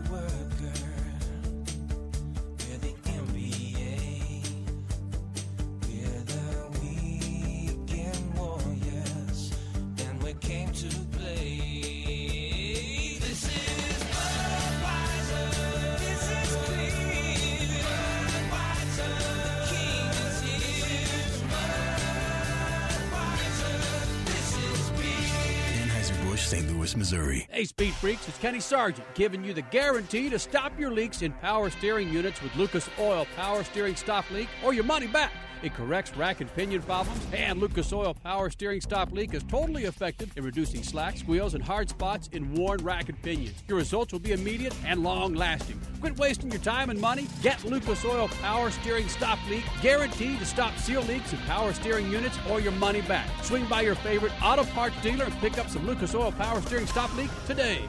St. 26.47 26.76
Missouri. 26.94 27.49
Hey, 27.51 27.64
Speed 27.64 27.94
Freaks, 27.94 28.29
it's 28.29 28.37
Kenny 28.38 28.61
Sargent 28.61 29.07
giving 29.14 29.42
you 29.42 29.55
the 29.55 29.62
guarantee 29.62 30.29
to 30.29 30.38
stop 30.38 30.79
your 30.79 30.90
leaks 30.90 31.22
in 31.22 31.33
power 31.33 31.70
steering 31.70 32.12
units 32.12 32.42
with 32.42 32.55
Lucas 32.55 32.88
Oil 32.99 33.27
Power 33.35 33.64
Steering 33.64 33.96
Stop 33.96 34.31
Leak 34.31 34.49
or 34.62 34.75
your 34.75 34.85
money 34.85 35.07
back. 35.07 35.33
It 35.62 35.75
corrects 35.75 36.14
rack 36.16 36.42
and 36.42 36.55
pinion 36.55 36.83
problems, 36.83 37.27
and 37.33 37.59
Lucas 37.59 37.90
Oil 37.90 38.12
Power 38.12 38.51
Steering 38.51 38.83
Stop 38.83 39.11
Leak 39.12 39.33
is 39.33 39.42
totally 39.44 39.85
effective 39.85 40.31
in 40.37 40.44
reducing 40.44 40.83
slack, 40.83 41.16
squeals, 41.16 41.55
and 41.55 41.64
hard 41.64 41.88
spots 41.88 42.29
in 42.33 42.55
worn 42.55 42.85
rack 42.85 43.09
and 43.09 43.20
pinions. 43.22 43.64
Your 43.66 43.79
results 43.79 44.12
will 44.12 44.20
be 44.20 44.33
immediate 44.33 44.75
and 44.85 45.03
long 45.03 45.33
lasting. 45.35 45.81
Quit 46.01 46.18
wasting 46.18 46.51
your 46.51 46.61
time 46.61 46.90
and 46.90 47.01
money. 47.01 47.27
Get 47.42 47.64
Lucas 47.64 48.05
Oil 48.05 48.29
Power 48.42 48.70
Steering 48.70 49.09
Stop 49.09 49.38
Leak, 49.49 49.64
guaranteed 49.81 50.38
to 50.40 50.44
stop 50.44 50.77
seal 50.77 51.01
leaks 51.03 51.33
in 51.33 51.38
power 51.40 51.72
steering 51.72 52.11
units 52.11 52.38
or 52.51 52.61
your 52.61 52.72
money 52.72 53.01
back. 53.01 53.27
Swing 53.42 53.64
by 53.64 53.81
your 53.81 53.94
favorite 53.94 54.33
auto 54.42 54.64
parts 54.64 55.01
dealer 55.03 55.25
and 55.25 55.35
pick 55.38 55.57
up 55.57 55.70
some 55.70 55.87
Lucas 55.87 56.14
Oil 56.14 56.33
Power 56.33 56.61
Steering 56.61 56.76
Stop 56.85 57.15
Leak 57.17 57.31
today. 57.47 57.83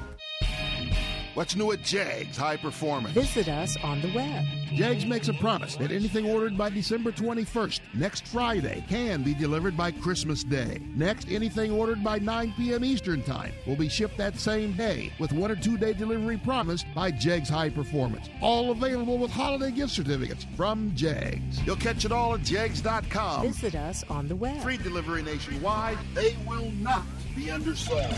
What's 1.38 1.56
new 1.56 1.72
at 1.72 1.84
Jegs 1.84 2.36
High 2.36 2.58
Performance? 2.58 3.14
Visit 3.14 3.48
us 3.48 3.78
on 3.84 4.02
the 4.02 4.12
web. 4.12 4.44
Jegs 4.74 5.06
makes 5.06 5.28
a 5.28 5.36
promise 5.36 5.76
that 5.76 5.92
anything 5.92 6.26
ordered 6.26 6.58
by 6.58 6.72
December 6.72 7.12
21st, 7.12 7.80
next 7.94 8.26
Friday, 8.26 8.84
can 8.90 9.22
be 9.22 9.36
delivered 9.36 9.78
by 9.78 9.92
Christmas 9.92 10.44
Day. 10.44 10.82
Next, 10.96 11.30
anything 11.30 11.72
ordered 11.72 12.04
by 12.04 12.18
9 12.18 12.56
p.m. 12.58 12.84
Eastern 12.84 13.22
Time 13.22 13.54
will 13.68 13.76
be 13.76 13.88
shipped 13.88 14.18
that 14.18 14.40
same 14.40 14.74
day 14.74 15.14
with 15.20 15.32
one 15.32 15.52
or 15.52 15.56
two 15.56 15.78
day 15.78 15.94
delivery 15.94 16.38
promised 16.38 16.88
by 16.96 17.12
Jegs 17.12 17.50
High 17.50 17.70
Performance. 17.70 18.30
All 18.42 18.72
available 18.72 19.20
with 19.20 19.30
holiday 19.30 19.70
gift 19.70 19.92
certificates 19.92 20.48
from 20.56 20.92
Jegs. 20.96 21.62
You'll 21.68 21.76
catch 21.76 22.04
it 22.04 22.12
all 22.12 22.34
at 22.34 22.42
Jegs.com. 22.42 23.46
Visit 23.46 23.76
us 23.76 24.04
on 24.10 24.28
the 24.28 24.36
web. 24.36 24.60
Free 24.64 24.78
delivery 24.78 25.22
nationwide. 25.22 26.00
They 26.16 26.36
will 26.48 26.72
not 26.72 27.04
be 27.36 27.52
undersold. 27.52 28.12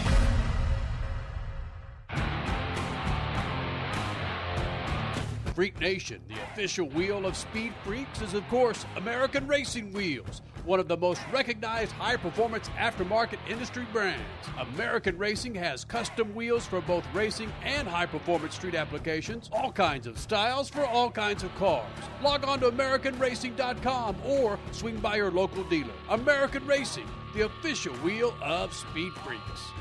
Freak 5.60 5.82
Nation, 5.82 6.22
the 6.30 6.41
official 6.54 6.88
wheel 6.88 7.26
of 7.26 7.36
Speed 7.36 7.74
Freaks, 7.84 8.22
is 8.22 8.34
of 8.34 8.48
course 8.48 8.86
American 8.95 9.45
Racing 9.45 9.91
Wheels. 9.91 10.41
one 10.63 10.80
of 10.80 10.88
the 10.88 10.95
most 10.95 11.22
recognized 11.34 11.91
high 11.91 12.15
performance 12.15 12.69
aftermarket 12.78 13.39
industry 13.50 13.86
brands. 13.91 14.24
American 14.58 15.17
Racing 15.17 15.54
has 15.56 15.84
custom 15.84 16.34
wheels 16.34 16.65
for 16.65 16.80
both 16.80 17.06
racing 17.13 17.52
and 17.62 17.89
high 17.89 18.06
performance 18.06 18.56
street 18.56 18.74
applications, 18.74 19.50
all 19.52 19.74
kinds 19.74 20.08
of 20.08 20.17
styles 20.17 20.69
for 20.69 20.86
all 20.86 21.12
kinds 21.12 21.43
of 21.43 21.54
cars. 21.56 21.91
Log 22.24 22.45
on 22.45 22.62
to 22.62 22.72
AmericanRacing.com 22.72 24.15
or 24.26 24.58
swing 24.72 24.98
by 25.00 25.17
your 25.17 25.32
local 25.32 25.65
dealer. 25.65 25.91
American 26.10 26.65
Racing, 26.65 27.08
the 27.36 27.45
official 27.45 27.93
wheel 27.95 28.34
of 28.41 28.74
Speed 28.74 29.12
Freaks. 29.26 29.72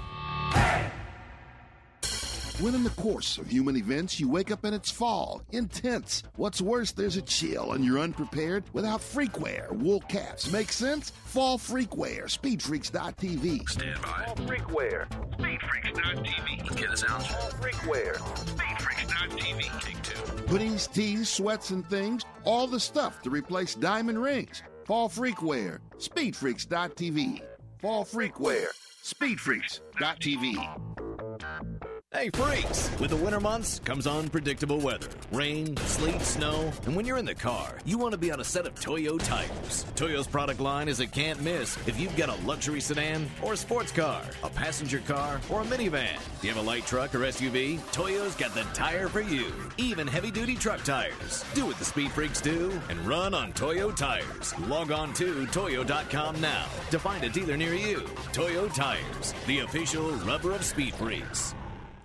When 2.60 2.74
in 2.74 2.82
the 2.82 2.90
course 2.90 3.38
of 3.38 3.48
human 3.48 3.76
events, 3.76 4.18
you 4.18 4.28
wake 4.28 4.50
up 4.50 4.64
and 4.64 4.74
it's 4.74 4.90
fall, 4.90 5.42
intense. 5.52 6.24
What's 6.34 6.60
worse, 6.60 6.90
there's 6.90 7.16
a 7.16 7.22
chill 7.22 7.74
and 7.74 7.84
you're 7.84 8.00
unprepared 8.00 8.64
without 8.72 9.00
freakwear, 9.00 9.70
wool 9.70 10.00
caps. 10.00 10.50
Make 10.50 10.72
sense? 10.72 11.10
Fall 11.10 11.56
freakwear, 11.56 12.24
speedfreaks.tv. 12.24 13.68
Stand 13.68 14.02
by. 14.02 14.24
All 14.26 14.34
freakware. 14.34 15.08
Speedfreaks.tv. 15.38 16.76
Get 16.76 16.90
us 16.90 17.04
out. 17.04 17.20
All 17.20 17.50
freakware. 17.60 18.16
Speedfreaks.tv. 18.16 19.80
Take 19.80 20.02
two. 20.02 20.16
Hoodies, 20.48 20.92
tees, 20.92 21.28
sweats, 21.28 21.70
and 21.70 21.88
things, 21.88 22.24
all 22.42 22.66
the 22.66 22.80
stuff 22.80 23.22
to 23.22 23.30
replace 23.30 23.76
diamond 23.76 24.20
rings. 24.20 24.64
Fall 24.84 25.08
freakwear, 25.08 25.78
speedfreaks.tv. 25.98 27.40
Fall 27.80 28.04
freakwear, 28.04 28.66
speedfreaks.tv. 29.04 30.88
Hey, 32.10 32.30
freaks! 32.30 32.90
With 32.98 33.10
the 33.10 33.16
winter 33.16 33.38
months 33.38 33.80
comes 33.80 34.06
unpredictable 34.06 34.80
weather 34.80 35.08
rain, 35.30 35.76
sleet, 35.76 36.22
snow, 36.22 36.72
and 36.86 36.96
when 36.96 37.04
you're 37.04 37.18
in 37.18 37.26
the 37.26 37.34
car, 37.34 37.76
you 37.84 37.98
want 37.98 38.12
to 38.12 38.18
be 38.18 38.32
on 38.32 38.40
a 38.40 38.44
set 38.44 38.66
of 38.66 38.74
Toyo 38.80 39.18
tires. 39.18 39.84
Toyo's 39.94 40.26
product 40.26 40.58
line 40.58 40.88
is 40.88 41.00
a 41.00 41.06
can't 41.06 41.42
miss 41.42 41.76
if 41.86 42.00
you've 42.00 42.16
got 42.16 42.30
a 42.30 42.46
luxury 42.46 42.80
sedan 42.80 43.28
or 43.42 43.52
a 43.52 43.56
sports 43.58 43.92
car, 43.92 44.22
a 44.42 44.48
passenger 44.48 45.00
car, 45.00 45.38
or 45.50 45.60
a 45.60 45.64
minivan. 45.64 46.18
Do 46.40 46.48
you 46.48 46.54
have 46.54 46.64
a 46.64 46.66
light 46.66 46.86
truck 46.86 47.14
or 47.14 47.18
SUV? 47.18 47.78
Toyo's 47.92 48.34
got 48.36 48.54
the 48.54 48.62
tire 48.72 49.08
for 49.08 49.20
you, 49.20 49.52
even 49.76 50.06
heavy 50.06 50.30
duty 50.30 50.54
truck 50.54 50.82
tires. 50.84 51.44
Do 51.52 51.66
what 51.66 51.78
the 51.78 51.84
speed 51.84 52.10
freaks 52.12 52.40
do 52.40 52.80
and 52.88 52.98
run 53.06 53.34
on 53.34 53.52
Toyo 53.52 53.90
tires. 53.90 54.58
Log 54.60 54.92
on 54.92 55.12
to 55.12 55.46
Toyo.com 55.48 56.40
now 56.40 56.64
to 56.90 56.98
find 56.98 57.22
a 57.22 57.28
dealer 57.28 57.58
near 57.58 57.74
you. 57.74 58.00
Toyo 58.32 58.66
Tires, 58.68 59.34
the 59.46 59.58
official 59.58 60.10
rubber 60.24 60.52
of 60.52 60.64
speed 60.64 60.94
freaks. 60.94 61.54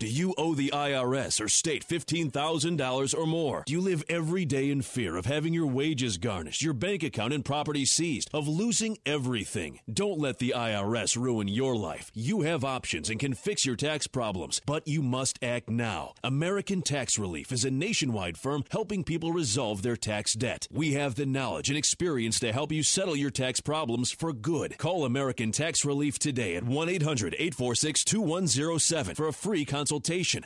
Do 0.04 0.10
you 0.10 0.34
owe 0.38 0.54
the 0.54 0.70
IRS 0.74 1.40
or 1.40 1.48
state 1.48 1.88
$15,000 1.88 3.18
or 3.18 3.26
more? 3.26 3.64
Do 3.66 3.72
you 3.72 3.80
live 3.80 4.04
every 4.10 4.44
day 4.44 4.70
in 4.70 4.82
fear 4.82 5.16
of 5.16 5.26
having 5.26 5.54
your 5.54 5.68
wages 5.68 6.18
garnished, 6.18 6.62
your 6.62 6.74
bank 6.74 7.04
account 7.04 7.32
and 7.32 7.46
property 7.46 7.86
seized, 7.86 8.30
of 8.34 8.46
losing 8.46 8.98
everything? 9.06 9.80
Don't 9.90 10.20
let 10.20 10.40
the 10.40 10.56
IRS 10.58 11.16
ruin 11.16 11.48
your 11.48 11.78
life. 11.78 12.12
You 12.14 12.42
have 12.42 12.66
options 12.66 13.10
and 13.10 13.18
can 13.18 13.34
fix 13.34 13.66
your 13.66 13.78
tax 13.78 14.06
problems, 14.06 14.62
but 14.66 14.86
you 14.86 15.02
must 15.02 15.40
act 15.42 15.70
now. 15.70 16.16
American 16.22 16.82
Tax 16.82 17.18
Relief 17.18 17.54
is 17.54 17.64
a 17.64 17.72
nationwide 17.72 18.38
firm 18.38 18.66
helping 18.72 19.06
people 19.06 19.32
resolve 19.32 19.84
their 19.84 19.96
tax 19.96 20.34
debt. 20.34 20.68
We 20.70 20.96
have 20.96 21.16
the 21.16 21.26
knowledge 21.26 21.70
and 21.70 21.78
experience 21.78 22.42
to 22.42 22.52
help 22.52 22.74
you 22.74 22.84
settle 22.84 23.16
your 23.16 23.32
tax 23.32 23.62
problems 23.62 24.12
for 24.12 24.34
good. 24.34 24.78
Call 24.78 25.06
American 25.06 25.54
Tax 25.54 25.86
Relief 25.86 26.20
today 26.20 26.58
at 26.58 26.66
1 26.66 26.90
800 26.90 27.36
846 27.36 28.04
2107 28.04 29.16
for 29.16 29.30
a 29.30 29.32
free 29.32 29.64
consultation. 29.64 29.93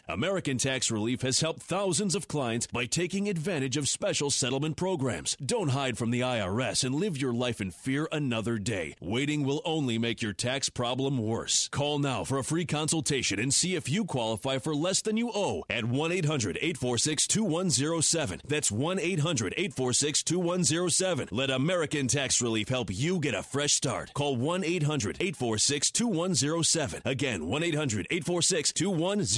American 0.08 0.58
Tax 0.58 0.92
Relief 0.92 1.22
has 1.22 1.42
helped 1.42 1.62
thousands 1.62 2.16
of 2.16 2.28
clients 2.28 2.68
by 2.68 2.86
taking 2.86 3.30
advantage 3.30 3.78
of 3.78 3.88
special 3.88 4.30
settlement 4.30 4.76
programs. 4.76 5.38
Don't 5.46 5.70
hide 5.70 5.98
from 5.98 6.12
the 6.12 6.22
IRS 6.22 6.84
and 6.84 6.96
live 6.96 7.18
your 7.18 7.34
life 7.34 7.62
in 7.62 7.72
fear 7.72 8.08
another 8.12 8.58
day. 8.58 8.96
Waiting 9.00 9.46
will 9.46 9.62
only 9.66 9.98
make 9.98 10.22
your 10.22 10.34
tax 10.34 10.70
problem 10.70 11.18
worse. 11.18 11.70
Call 11.70 12.00
now 12.00 12.24
for 12.24 12.38
a 12.38 12.44
free 12.44 12.66
consultation 12.66 13.40
and 13.40 13.54
see 13.54 13.76
if 13.76 13.90
you 13.90 14.06
qualify 14.06 14.58
for 14.58 14.76
less 14.76 15.02
than 15.02 15.18
you 15.18 15.32
owe 15.34 15.64
at 15.70 15.86
1 15.86 16.12
800 16.12 16.58
846 16.58 17.28
2107. 17.28 18.42
That's 18.48 18.72
1 18.72 19.00
800 19.00 19.54
846 19.58 20.24
2107. 20.24 21.30
Let 21.32 21.50
American 21.50 22.08
Tax 22.08 22.42
Relief 22.42 22.70
help 22.70 22.90
you 22.92 23.20
get 23.20 23.34
a 23.34 23.44
fresh 23.44 23.74
start. 23.74 24.14
Call 24.14 24.36
1 24.36 24.64
800 24.64 25.18
846 25.20 25.92
2107. 25.92 27.02
Again, 27.06 27.48
1 27.48 27.64
800 27.64 28.08
846 28.10 28.74
2107. 28.74 29.37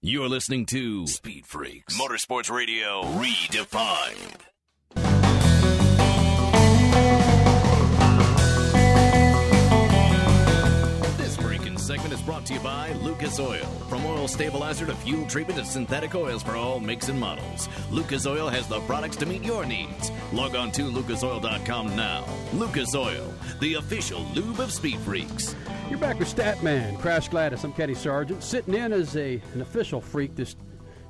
You're 0.00 0.30
listening 0.30 0.64
to 0.66 1.06
Speed 1.06 1.44
Freaks 1.44 2.00
Motorsports 2.00 2.50
Radio 2.50 3.02
Redefined. 3.02 4.40
This 11.18 11.36
freaking 11.36 11.78
segment 11.78 12.14
is 12.14 12.22
brought 12.22 12.46
to 12.46 12.54
you 12.54 12.60
by 12.60 12.94
Lucas 13.02 13.38
Oil. 13.38 13.66
From 13.90 14.06
oil 14.06 14.28
stabilizer 14.28 14.86
to 14.86 14.94
fuel 14.94 15.26
treatment 15.26 15.58
to 15.58 15.66
synthetic 15.66 16.14
oils 16.14 16.42
for 16.42 16.56
all 16.56 16.80
makes 16.80 17.10
and 17.10 17.20
models, 17.20 17.68
Lucas 17.90 18.26
Oil 18.26 18.48
has 18.48 18.66
the 18.66 18.80
products 18.80 19.16
to 19.16 19.26
meet 19.26 19.44
your 19.44 19.66
needs. 19.66 20.10
Log 20.32 20.56
on 20.56 20.72
to 20.72 20.84
lucasoil.com 20.84 21.94
now. 21.94 22.24
Lucas 22.54 22.94
Oil, 22.94 23.34
the 23.62 23.74
official 23.74 24.22
lube 24.34 24.58
of 24.58 24.72
Speed 24.72 24.98
Freaks. 24.98 25.54
You're 25.88 26.00
back 26.00 26.18
with 26.18 26.34
Statman, 26.34 26.98
Crash 26.98 27.28
Gladys. 27.28 27.62
I'm 27.62 27.72
Kenny 27.72 27.94
Sargent. 27.94 28.42
Sitting 28.42 28.74
in 28.74 28.92
as 28.92 29.16
a 29.16 29.40
an 29.54 29.60
official 29.60 30.00
freak 30.00 30.34
this 30.34 30.56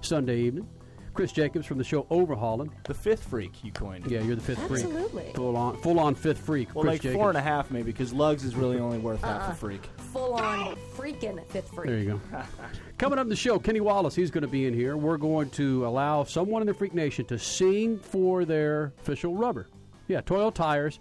Sunday 0.02 0.38
evening. 0.40 0.68
Chris 1.14 1.32
Jacobs 1.32 1.64
from 1.64 1.78
the 1.78 1.84
show 1.84 2.06
Overhauling. 2.10 2.70
The 2.84 2.92
fifth 2.92 3.24
freak 3.24 3.64
you 3.64 3.72
coined. 3.72 4.06
Yeah, 4.06 4.20
you're 4.20 4.36
the 4.36 4.42
fifth 4.42 4.58
freak. 4.68 4.84
Absolutely. 4.84 5.32
Full 5.34 5.56
on, 5.56 5.80
full 5.80 5.98
on 5.98 6.14
fifth 6.14 6.40
freak. 6.40 6.74
Well, 6.74 6.82
Chris 6.84 6.92
like 6.92 7.00
Jacobs. 7.00 7.18
four 7.18 7.30
and 7.30 7.38
a 7.38 7.42
half 7.42 7.70
maybe, 7.70 7.90
because 7.90 8.12
Lugs 8.12 8.44
is 8.44 8.54
really 8.54 8.78
only 8.78 8.98
worth 8.98 9.22
half 9.22 9.44
Uh-uh. 9.44 9.52
a 9.52 9.54
freak. 9.54 9.88
Full 10.12 10.34
on 10.34 10.76
freaking 10.94 11.42
fifth 11.46 11.70
freak. 11.70 11.88
There 11.88 11.98
you 12.00 12.20
go. 12.32 12.42
Coming 12.98 13.18
up 13.18 13.24
in 13.24 13.30
the 13.30 13.36
show, 13.36 13.58
Kenny 13.58 13.80
Wallace, 13.80 14.14
he's 14.14 14.30
going 14.30 14.42
to 14.42 14.48
be 14.48 14.66
in 14.66 14.74
here. 14.74 14.98
We're 14.98 15.16
going 15.16 15.48
to 15.50 15.86
allow 15.86 16.24
someone 16.24 16.60
in 16.60 16.66
the 16.66 16.74
Freak 16.74 16.92
Nation 16.92 17.24
to 17.26 17.38
sing 17.38 17.98
for 17.98 18.44
their 18.44 18.92
official 19.00 19.34
rubber. 19.36 19.68
Yeah, 20.06 20.20
Toyo 20.20 20.50
tires. 20.50 21.00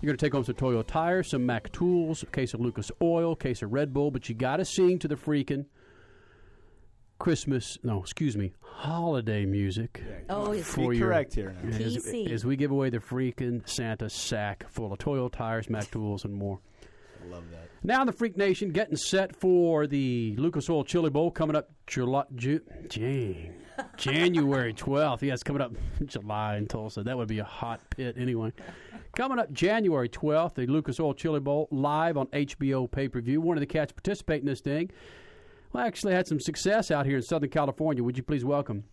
You're 0.00 0.08
going 0.08 0.16
to 0.18 0.24
take 0.26 0.32
home 0.32 0.44
some 0.44 0.54
Toyo 0.54 0.82
tires, 0.82 1.28
some 1.28 1.44
Mac 1.44 1.70
tools, 1.72 2.22
a 2.22 2.26
case 2.26 2.54
of 2.54 2.60
Lucas 2.60 2.90
Oil, 3.02 3.32
a 3.32 3.36
case 3.36 3.60
of 3.62 3.70
Red 3.72 3.92
Bull, 3.92 4.10
but 4.10 4.28
you 4.28 4.34
got 4.34 4.56
to 4.56 4.64
sing 4.64 4.98
to 5.00 5.08
the 5.08 5.14
freaking 5.16 5.66
Christmas, 7.18 7.76
no, 7.82 8.00
excuse 8.00 8.34
me, 8.34 8.52
holiday 8.62 9.44
music. 9.44 10.02
Oh, 10.30 10.52
yes. 10.52 10.66
for 10.66 10.94
your- 10.94 11.06
correct 11.08 11.34
here 11.34 11.54
now. 11.62 11.76
As, 11.76 12.06
as 12.30 12.44
we 12.46 12.56
give 12.56 12.70
away 12.70 12.88
the 12.88 12.98
freaking 12.98 13.68
Santa 13.68 14.08
sack 14.08 14.64
full 14.70 14.90
of 14.92 14.98
Toyo 14.98 15.28
tires, 15.28 15.68
Mac 15.68 15.90
tools, 15.90 16.24
and 16.24 16.32
more. 16.32 16.60
I 17.22 17.28
love 17.30 17.44
that. 17.50 17.68
Now 17.84 18.06
the 18.06 18.12
Freak 18.12 18.38
Nation, 18.38 18.70
getting 18.70 18.96
set 18.96 19.36
for 19.36 19.86
the 19.86 20.34
Lucas 20.38 20.70
Oil 20.70 20.82
Chili 20.84 21.10
Bowl 21.10 21.30
coming 21.30 21.54
up 21.56 21.68
July, 21.86 22.24
Ju- 22.34 22.62
Jane, 22.88 23.52
January 23.96 24.72
12th. 24.72 25.22
Yeah, 25.22 25.34
it's 25.34 25.42
coming 25.42 25.62
up 25.62 25.72
July 26.04 26.56
in 26.56 26.66
Tulsa. 26.66 27.02
That 27.02 27.16
would 27.16 27.28
be 27.28 27.38
a 27.38 27.44
hot 27.44 27.80
pit 27.90 28.16
anyway. 28.18 28.52
Coming 29.16 29.38
up 29.38 29.52
January 29.52 30.08
12th, 30.08 30.54
the 30.54 30.66
Lucas 30.66 31.00
Oil 31.00 31.14
Chili 31.14 31.40
Bowl 31.40 31.68
live 31.70 32.16
on 32.16 32.26
HBO 32.28 32.90
pay 32.90 33.08
per 33.08 33.20
view. 33.20 33.50
Of 33.50 33.60
the 33.60 33.66
cats 33.66 33.92
participating 33.92 34.42
in 34.42 34.52
this 34.52 34.60
thing. 34.60 34.90
Well, 35.72 35.84
actually 35.84 36.14
had 36.14 36.26
some 36.26 36.40
success 36.40 36.90
out 36.90 37.06
here 37.06 37.16
in 37.16 37.22
Southern 37.22 37.50
California. 37.50 38.02
Would 38.02 38.16
you 38.16 38.22
please 38.22 38.44
welcome 38.44 38.84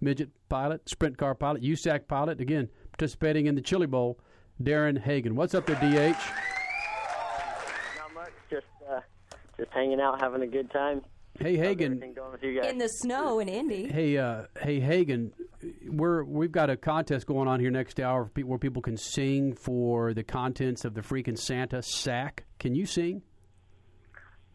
midget 0.00 0.30
pilot, 0.48 0.88
sprint 0.88 1.16
car 1.16 1.34
pilot, 1.34 1.62
USAC 1.62 2.08
pilot, 2.08 2.40
again 2.40 2.68
participating 2.92 3.46
in 3.46 3.54
the 3.54 3.60
Chili 3.60 3.86
Bowl, 3.86 4.18
Darren 4.62 4.98
Hagen. 5.00 5.34
What's 5.34 5.54
up 5.54 5.66
there, 5.66 5.76
DH? 5.76 6.16
Not 7.98 8.14
much. 8.14 8.32
Just 8.50 8.66
uh, 8.90 9.00
just 9.56 9.72
hanging 9.72 10.00
out, 10.00 10.20
having 10.20 10.42
a 10.42 10.46
good 10.46 10.70
time. 10.70 11.02
Hey 11.42 11.56
How's 11.56 11.66
Hagen. 11.66 11.86
everything 11.86 12.14
going 12.14 12.30
with 12.30 12.42
you 12.44 12.60
guys? 12.60 12.70
In 12.70 12.78
the 12.78 12.88
snow 12.88 13.40
in 13.40 13.48
Indy. 13.48 13.88
Hey, 13.88 14.16
uh, 14.16 14.44
hey 14.60 14.78
Hagen, 14.78 15.32
we're 15.88 16.22
we've 16.22 16.52
got 16.52 16.70
a 16.70 16.76
contest 16.76 17.26
going 17.26 17.48
on 17.48 17.58
here 17.58 17.70
next 17.70 17.98
hour 17.98 18.30
where 18.44 18.58
people 18.58 18.80
can 18.80 18.96
sing 18.96 19.52
for 19.52 20.14
the 20.14 20.22
contents 20.22 20.84
of 20.84 20.94
the 20.94 21.00
freaking 21.00 21.36
Santa 21.36 21.82
sack. 21.82 22.44
Can 22.60 22.76
you 22.76 22.86
sing? 22.86 23.22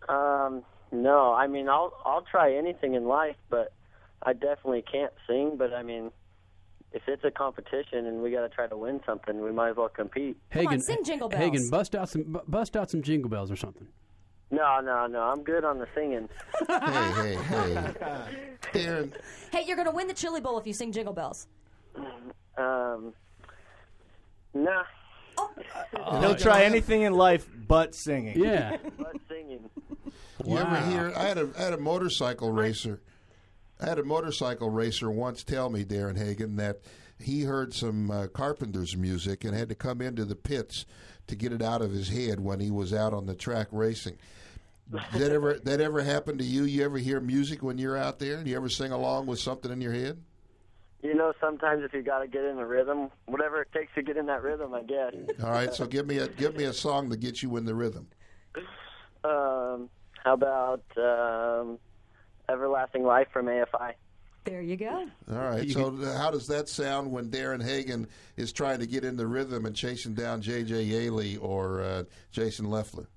Um, 0.08 0.64
no, 0.94 1.34
I 1.34 1.48
mean 1.48 1.68
I'll 1.68 1.92
I'll 2.06 2.22
try 2.22 2.54
anything 2.54 2.94
in 2.94 3.06
life, 3.06 3.36
but 3.50 3.74
I 4.24 4.32
definitely 4.32 4.86
can't 4.90 5.14
sing. 5.28 5.58
But 5.58 5.74
I 5.74 5.84
mean, 5.84 6.10
if 6.94 7.02
it's 7.08 7.26
a 7.26 7.32
competition 7.32 8.06
and 8.06 8.22
we 8.22 8.32
got 8.32 8.42
to 8.42 8.50
try 8.50 8.66
to 8.66 8.78
win 8.78 9.02
something, 9.06 9.42
we 9.42 9.52
might 9.52 9.72
as 9.72 9.76
well 9.76 9.90
compete. 9.90 10.38
Hagen, 10.52 10.80
sing 10.80 11.04
Jingle 11.04 11.28
Bells. 11.28 11.44
Hagen, 11.44 11.70
bust 11.70 11.96
out 11.96 12.08
some 12.08 12.40
bust 12.48 12.78
out 12.78 12.90
some 12.90 13.02
jingle 13.02 13.30
bells 13.30 13.52
or 13.52 13.58
something. 13.58 13.88
No, 14.50 14.80
no, 14.82 15.08
no. 15.08 15.22
I'm 15.22 15.44
good 15.44 15.66
on 15.66 15.80
the 15.80 15.88
singing. 15.94 16.30
Hey, 16.68 17.36
hey, 17.36 17.94
hey. 18.02 18.54
Darren, 18.74 19.14
Hey, 19.52 19.64
you're 19.66 19.76
going 19.76 19.88
to 19.88 19.94
win 19.94 20.08
the 20.08 20.14
Chili 20.14 20.40
Bowl 20.40 20.58
if 20.58 20.66
you 20.66 20.74
sing 20.74 20.92
Jingle 20.92 21.14
Bells. 21.14 21.48
Um, 22.58 23.14
nah. 24.54 24.84
He'll 26.20 26.36
try 26.36 26.64
anything 26.64 27.02
in 27.02 27.14
life 27.14 27.48
but 27.68 27.94
singing. 27.94 28.40
Yeah. 28.40 28.78
But 28.98 29.18
singing. 29.30 29.70
you 30.46 30.58
ever 30.58 30.80
hear? 30.82 31.14
I 31.16 31.24
had 31.26 31.38
a 31.38 31.50
I 31.58 31.62
had 31.62 31.74
a 31.74 31.78
motorcycle 31.78 32.52
racer 32.52 33.02
I 33.80 33.86
had 33.86 34.00
a 34.00 34.04
motorcycle 34.04 34.70
racer 34.70 35.12
once 35.12 35.44
tell 35.44 35.70
me, 35.70 35.86
Darren 35.86 36.18
Hagen, 36.18 36.56
that 36.56 36.80
he 37.20 37.44
heard 37.44 37.74
some 37.74 38.10
uh, 38.10 38.28
Carpenter's 38.28 38.98
music 38.98 39.44
and 39.44 39.56
had 39.56 39.70
to 39.70 39.76
come 39.76 40.02
into 40.02 40.26
the 40.26 40.36
pits 40.36 40.86
to 41.28 41.36
get 41.36 41.52
it 41.52 41.62
out 41.62 41.82
of 41.82 41.92
his 41.92 42.10
head 42.10 42.40
when 42.40 42.60
he 42.60 42.72
was 42.72 42.94
out 42.94 43.14
on 43.14 43.26
the 43.26 43.36
track 43.36 43.68
racing. 43.72 44.18
That 45.12 45.34
ever 45.34 45.60
that 45.66 45.82
ever 45.82 46.02
happen 46.02 46.38
to 46.38 46.46
you? 46.46 46.64
You 46.64 46.86
ever 46.86 46.98
hear 46.98 47.20
music 47.20 47.62
when 47.62 47.78
you're 47.78 47.98
out 47.98 48.20
there? 48.20 48.42
Do 48.42 48.50
you 48.50 48.56
ever 48.56 48.70
sing 48.70 48.94
along 48.94 49.26
with 49.26 49.38
something 49.38 49.70
in 49.70 49.82
your 49.82 49.92
head? 49.92 50.18
You 51.04 51.14
know, 51.14 51.34
sometimes 51.42 51.84
if 51.84 51.94
you 51.94 52.02
got 52.02 52.20
to 52.20 52.28
get 52.28 52.46
in 52.46 52.56
the 52.56 52.66
rhythm, 52.66 53.10
whatever 53.26 53.62
it 53.62 53.68
takes 53.74 53.94
to 53.96 54.02
get 54.02 54.16
in 54.16 54.28
that 54.28 54.42
rhythm, 54.44 54.74
I 54.74 54.84
guess. 54.84 55.14
All 55.44 55.52
right, 55.52 55.74
so 55.74 55.86
give 55.86 56.08
me 56.08 56.20
a 56.20 56.30
give 56.30 56.56
me 56.56 56.64
a 56.64 56.72
song 56.74 57.10
to 57.10 57.18
get 57.18 57.44
you 57.44 57.58
in 57.58 57.66
the 57.66 57.76
rhythm. 57.76 58.08
Um, 59.24 59.90
how 60.24 60.34
about 60.34 60.84
um, 60.96 61.80
"Everlasting 62.48 63.04
Life" 63.04 63.28
from 63.34 63.48
AFI? 63.48 63.94
There 64.48 64.62
you 64.62 64.78
go. 64.78 65.06
All 65.30 65.36
right. 65.36 65.70
So 65.70 65.94
how 66.18 66.32
does 66.32 66.48
that 66.48 66.70
sound 66.70 67.12
when 67.12 67.30
Darren 67.30 67.62
Hagen 67.62 68.08
is 68.38 68.54
trying 68.54 68.80
to 68.80 68.88
get 68.88 69.04
in 69.04 69.18
the 69.18 69.28
rhythm 69.28 69.66
and 69.66 69.76
chasing 69.76 70.14
down 70.14 70.42
J.J. 70.42 70.84
Yeley 70.84 71.36
or 71.36 71.82
uh, 71.82 72.04
Jason 72.32 72.70
Leffler? 72.70 73.10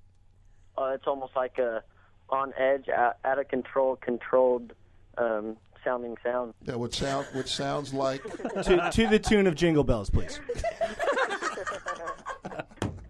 Uh, 0.77 0.91
it's 0.93 1.07
almost 1.07 1.33
like 1.33 1.57
a 1.57 1.83
on 2.29 2.51
edge, 2.57 2.89
out, 2.89 3.15
out 3.23 3.39
of 3.39 3.47
control, 3.47 3.95
controlled 3.95 4.73
um, 5.17 5.55
sounding 5.85 6.17
sound. 6.21 6.53
Yeah, 6.65 6.75
which 6.75 6.97
sound 6.97 7.27
which 7.31 7.47
sounds 7.47 7.93
like 7.93 8.21
to, 8.63 8.89
to 8.91 9.07
the 9.07 9.19
tune 9.19 9.47
of 9.47 9.55
Jingle 9.55 9.85
Bells, 9.85 10.09
please. 10.09 10.37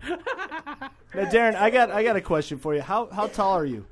now, 0.07 1.25
Darren, 1.25 1.55
I 1.55 1.71
got 1.71 1.89
I 1.89 2.03
got 2.03 2.17
a 2.17 2.21
question 2.21 2.59
for 2.59 2.75
you. 2.75 2.81
How 2.81 3.07
how 3.07 3.25
tall 3.25 3.53
are 3.53 3.65
you? 3.65 3.83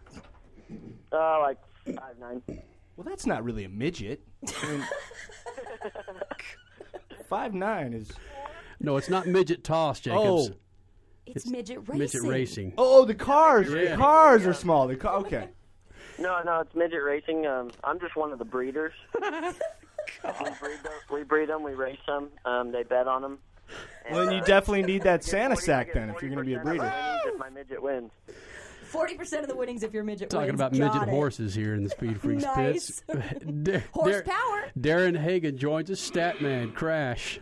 Uh, 1.12 1.40
like 1.40 1.58
five 1.86 2.20
nine. 2.20 2.44
Well, 3.00 3.08
that's 3.08 3.26
not 3.26 3.46
really 3.46 3.64
a 3.64 3.70
midget. 3.70 4.20
I 4.62 4.68
mean, 4.68 4.86
five 7.30 7.54
nine 7.54 7.94
is. 7.94 8.12
No, 8.82 8.98
it's 8.98 9.08
not 9.08 9.26
midget 9.26 9.64
toss, 9.64 10.02
Jacobs. 10.02 10.50
Oh. 10.50 10.56
It's, 11.26 11.48
midget 11.48 11.78
racing. 11.88 11.98
Midget 11.98 12.24
racing. 12.24 12.74
Oh, 12.78 13.06
the 13.06 13.16
cars. 13.16 13.70
The 13.72 13.86
Yeah. 13.86 13.96
cars 13.96 14.46
are 14.46 14.54
small. 14.54 14.86
The 14.90 14.98
car, 14.98 15.16
okay. 15.20 15.48
No, 16.18 16.42
no, 16.44 16.60
it's 16.60 16.76
midget 16.76 17.02
racing. 17.02 17.48
Um, 17.48 17.72
I'm 17.86 18.02
just 18.02 18.18
one 18.18 18.34
of 18.34 18.40
the 18.40 18.44
breeders. 18.44 18.92
we, 19.24 19.30
breed 19.32 20.80
those, 20.84 21.10
we 21.10 21.24
breed 21.24 21.48
them. 21.48 21.64
We 21.64 21.76
race 21.76 22.00
them. 22.06 22.28
Um, 22.44 22.74
they 22.74 22.84
bet 22.84 23.08
on 23.08 23.22
them. 23.22 23.40
Well, 24.12 24.26
then 24.26 24.36
you 24.36 24.42
definitely 24.42 24.84
need 24.84 25.04
that 25.04 25.24
Santa 25.24 25.56
sack 25.56 25.94
then 25.94 26.10
if 26.10 26.22
you're 26.22 26.32
going 26.32 26.44
to 26.44 26.46
be 26.46 26.56
a 26.56 26.60
breeder. 26.60 26.94
If 27.26 27.40
my 27.40 27.50
midget 27.50 27.82
wins. 27.82 28.12
Forty 28.90 29.16
percent 29.16 29.44
of 29.44 29.50
the 29.50 29.56
winnings 29.56 29.84
if 29.84 29.94
your 29.94 30.04
midget 30.04 30.30
Talking 30.30 30.48
wins. 30.48 30.60
about 30.60 30.72
Got 30.74 30.80
midget 30.94 31.08
it. 31.08 31.12
horses 31.12 31.54
here 31.56 31.74
in 31.76 31.84
the 31.84 31.90
Speed 31.90 32.20
Freaks 32.22 32.44
Nice. 32.44 33.02
pits. 33.08 33.42
Dar- 33.64 33.84
Horsepower. 33.94 34.72
Darren 34.80 35.18
Hagen 35.18 35.58
joins 35.58 35.90
us. 35.92 36.10
Statman 36.10 36.74
Crash. 36.74 37.40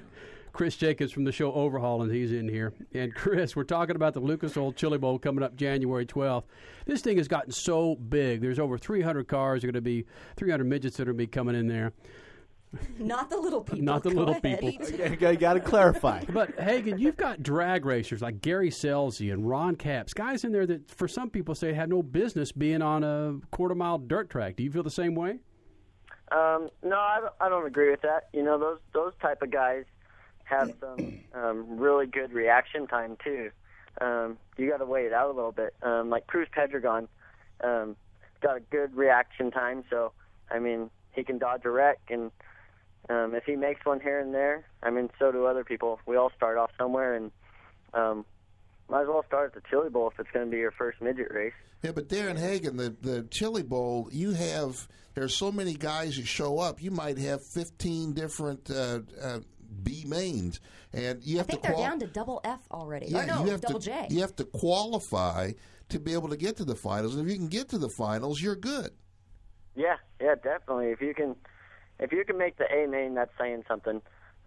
Chris 0.53 0.75
Jacobs 0.75 1.11
from 1.11 1.23
the 1.23 1.31
show 1.31 1.53
Overhauling, 1.53 2.09
he's 2.09 2.31
in 2.31 2.49
here. 2.49 2.73
And 2.91 3.13
Chris, 3.13 3.55
we're 3.55 3.63
talking 3.63 3.95
about 3.95 4.15
the 4.15 4.19
Lucas 4.19 4.57
Oil 4.57 4.71
Chili 4.73 4.97
Bowl 4.97 5.19
coming 5.19 5.43
up 5.43 5.55
January 5.55 6.03
12th. 6.07 6.45
This 6.87 7.01
thing 7.01 7.17
has 7.17 7.27
gotten 7.27 7.51
so 7.51 7.95
big. 7.95 8.41
There's 8.41 8.57
over 8.57 8.75
300 8.75 9.27
cars. 9.27 9.61
There 9.61 9.69
are 9.69 9.71
going 9.71 9.83
to 9.83 9.87
be 9.87 10.07
300 10.35 10.63
midgets 10.63 10.97
that 10.97 11.03
are 11.03 11.13
going 11.13 11.17
to 11.19 11.23
be 11.23 11.27
coming 11.27 11.53
in 11.55 11.67
there. 11.67 11.93
Not 12.99 13.29
the 13.29 13.37
little 13.37 13.61
people. 13.61 13.83
Not 13.83 14.03
the 14.03 14.09
Go 14.11 14.19
little 14.19 14.35
ahead. 14.35 14.59
people. 14.61 14.71
You 15.31 15.37
got 15.37 15.53
to 15.53 15.59
clarify. 15.59 16.23
But 16.33 16.59
Hagen, 16.59 16.99
you've 16.99 17.17
got 17.17 17.41
drag 17.43 17.85
racers 17.85 18.21
like 18.21 18.41
Gary 18.41 18.69
Scelzi 18.69 19.31
and 19.31 19.47
Ron 19.47 19.75
Capps, 19.75 20.13
guys 20.13 20.43
in 20.43 20.51
there 20.51 20.65
that 20.67 20.89
for 20.89 21.07
some 21.07 21.29
people 21.29 21.55
say 21.55 21.73
have 21.73 21.89
no 21.89 22.01
business 22.03 22.51
being 22.51 22.81
on 22.81 23.03
a 23.03 23.35
quarter 23.51 23.75
mile 23.75 23.97
dirt 23.97 24.29
track. 24.29 24.55
Do 24.55 24.63
you 24.63 24.71
feel 24.71 24.83
the 24.83 24.89
same 24.91 25.15
way? 25.15 25.39
Um, 26.31 26.69
no, 26.83 26.97
I 26.97 27.19
don't, 27.21 27.33
I 27.39 27.49
don't 27.49 27.65
agree 27.65 27.89
with 27.89 28.01
that. 28.01 28.27
You 28.33 28.43
know, 28.43 28.57
those 28.59 28.79
those 28.93 29.13
type 29.21 29.41
of 29.41 29.51
guys 29.51 29.85
have 30.43 30.73
some 30.79 31.19
um, 31.33 31.77
really 31.77 32.05
good 32.05 32.33
reaction 32.33 32.87
time 32.87 33.17
too. 33.23 33.49
Um, 34.01 34.37
you 34.57 34.69
got 34.69 34.77
to 34.77 34.85
wait 34.85 35.05
it 35.05 35.13
out 35.13 35.29
a 35.29 35.33
little 35.33 35.51
bit. 35.51 35.73
Um, 35.81 36.09
like 36.09 36.27
Cruz 36.27 36.47
Pedregon, 36.55 37.07
um, 37.63 37.95
got 38.41 38.57
a 38.57 38.59
good 38.59 38.95
reaction 38.95 39.51
time, 39.51 39.83
so 39.89 40.11
I 40.51 40.59
mean 40.59 40.89
he 41.11 41.23
can 41.23 41.37
dodge 41.37 41.61
a 41.65 41.69
wreck, 41.71 41.99
and 42.09 42.29
um, 43.09 43.35
if 43.35 43.43
he 43.45 43.55
makes 43.55 43.85
one 43.85 43.99
here 43.99 44.19
and 44.19 44.33
there, 44.33 44.65
I 44.83 44.89
mean 44.89 45.09
so 45.19 45.31
do 45.31 45.45
other 45.45 45.63
people. 45.63 45.99
We 46.05 46.17
all 46.17 46.31
start 46.35 46.57
off 46.57 46.71
somewhere, 46.77 47.15
and 47.15 47.31
um, 47.93 48.25
might 48.89 49.01
as 49.03 49.07
well 49.07 49.23
start 49.27 49.53
at 49.55 49.61
the 49.63 49.69
Chili 49.69 49.89
Bowl 49.89 50.09
if 50.09 50.19
it's 50.19 50.29
going 50.31 50.45
to 50.45 50.51
be 50.51 50.57
your 50.57 50.71
first 50.71 51.01
midget 51.01 51.31
race. 51.31 51.53
Yeah, 51.83 51.91
but 51.91 52.09
Darren 52.09 52.37
Hagen, 52.37 52.77
the 52.77 52.95
the 53.01 53.23
Chili 53.29 53.63
Bowl, 53.63 54.09
you 54.11 54.31
have 54.31 54.87
there's 55.13 55.35
so 55.35 55.51
many 55.51 55.73
guys 55.73 56.15
who 56.15 56.23
show 56.23 56.59
up. 56.59 56.81
You 56.81 56.91
might 56.91 57.17
have 57.17 57.43
15 57.43 58.13
different 58.13 58.69
uh, 58.69 58.99
uh, 59.21 59.39
B 59.83 60.03
mains, 60.07 60.59
and 60.93 61.23
you 61.23 61.37
have 61.37 61.47
I 61.49 61.53
have 61.53 61.61
think 61.61 61.61
to 61.61 61.67
they're 61.67 61.75
qual- 61.75 61.87
down 61.87 61.99
to 61.99 62.07
double 62.07 62.41
F 62.43 62.59
already. 62.71 63.07
Yeah, 63.07 63.23
or 63.23 63.25
no, 63.27 63.45
you 63.45 63.51
have 63.51 63.61
double 63.61 63.79
to, 63.79 63.85
J. 63.85 64.07
You 64.09 64.21
have 64.21 64.35
to 64.37 64.45
qualify 64.45 65.51
to 65.89 65.99
be 65.99 66.13
able 66.13 66.29
to 66.29 66.37
get 66.37 66.57
to 66.57 66.65
the 66.65 66.75
finals, 66.75 67.15
and 67.15 67.25
if 67.25 67.31
you 67.31 67.37
can 67.37 67.47
get 67.47 67.69
to 67.69 67.77
the 67.77 67.89
finals, 67.89 68.41
you're 68.41 68.55
good. 68.55 68.91
Yeah, 69.75 69.95
yeah, 70.19 70.35
definitely. 70.35 70.87
If 70.87 71.01
you 71.01 71.13
can, 71.13 71.35
if 71.99 72.11
you 72.11 72.23
can 72.25 72.37
make 72.37 72.57
the 72.57 72.65
A 72.73 72.87
main, 72.87 73.15
that's 73.15 73.31
saying 73.39 73.63
something. 73.67 74.01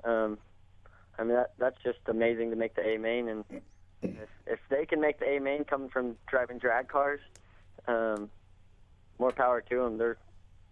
Um, 0.05 0.39
I 1.19 1.25
mean, 1.25 1.35
that 1.35 1.53
that's 1.59 1.77
just 1.83 1.99
amazing 2.07 2.51
to 2.51 2.57
make 2.57 2.75
the 2.75 2.83
A 2.83 2.99
main, 2.99 3.29
and 3.29 3.45
if, 4.03 4.29
if 4.47 4.59
they 4.71 4.87
can 4.87 5.01
make 5.01 5.19
the 5.19 5.27
A 5.27 5.41
main 5.41 5.65
coming 5.65 5.91
from 5.91 6.17
driving 6.27 6.59
drag 6.59 6.89
cars, 6.89 7.21
um, 7.87 8.31
more 9.19 9.33
power 9.33 9.61
to 9.61 9.77
them. 9.77 9.99
They're 9.99 10.17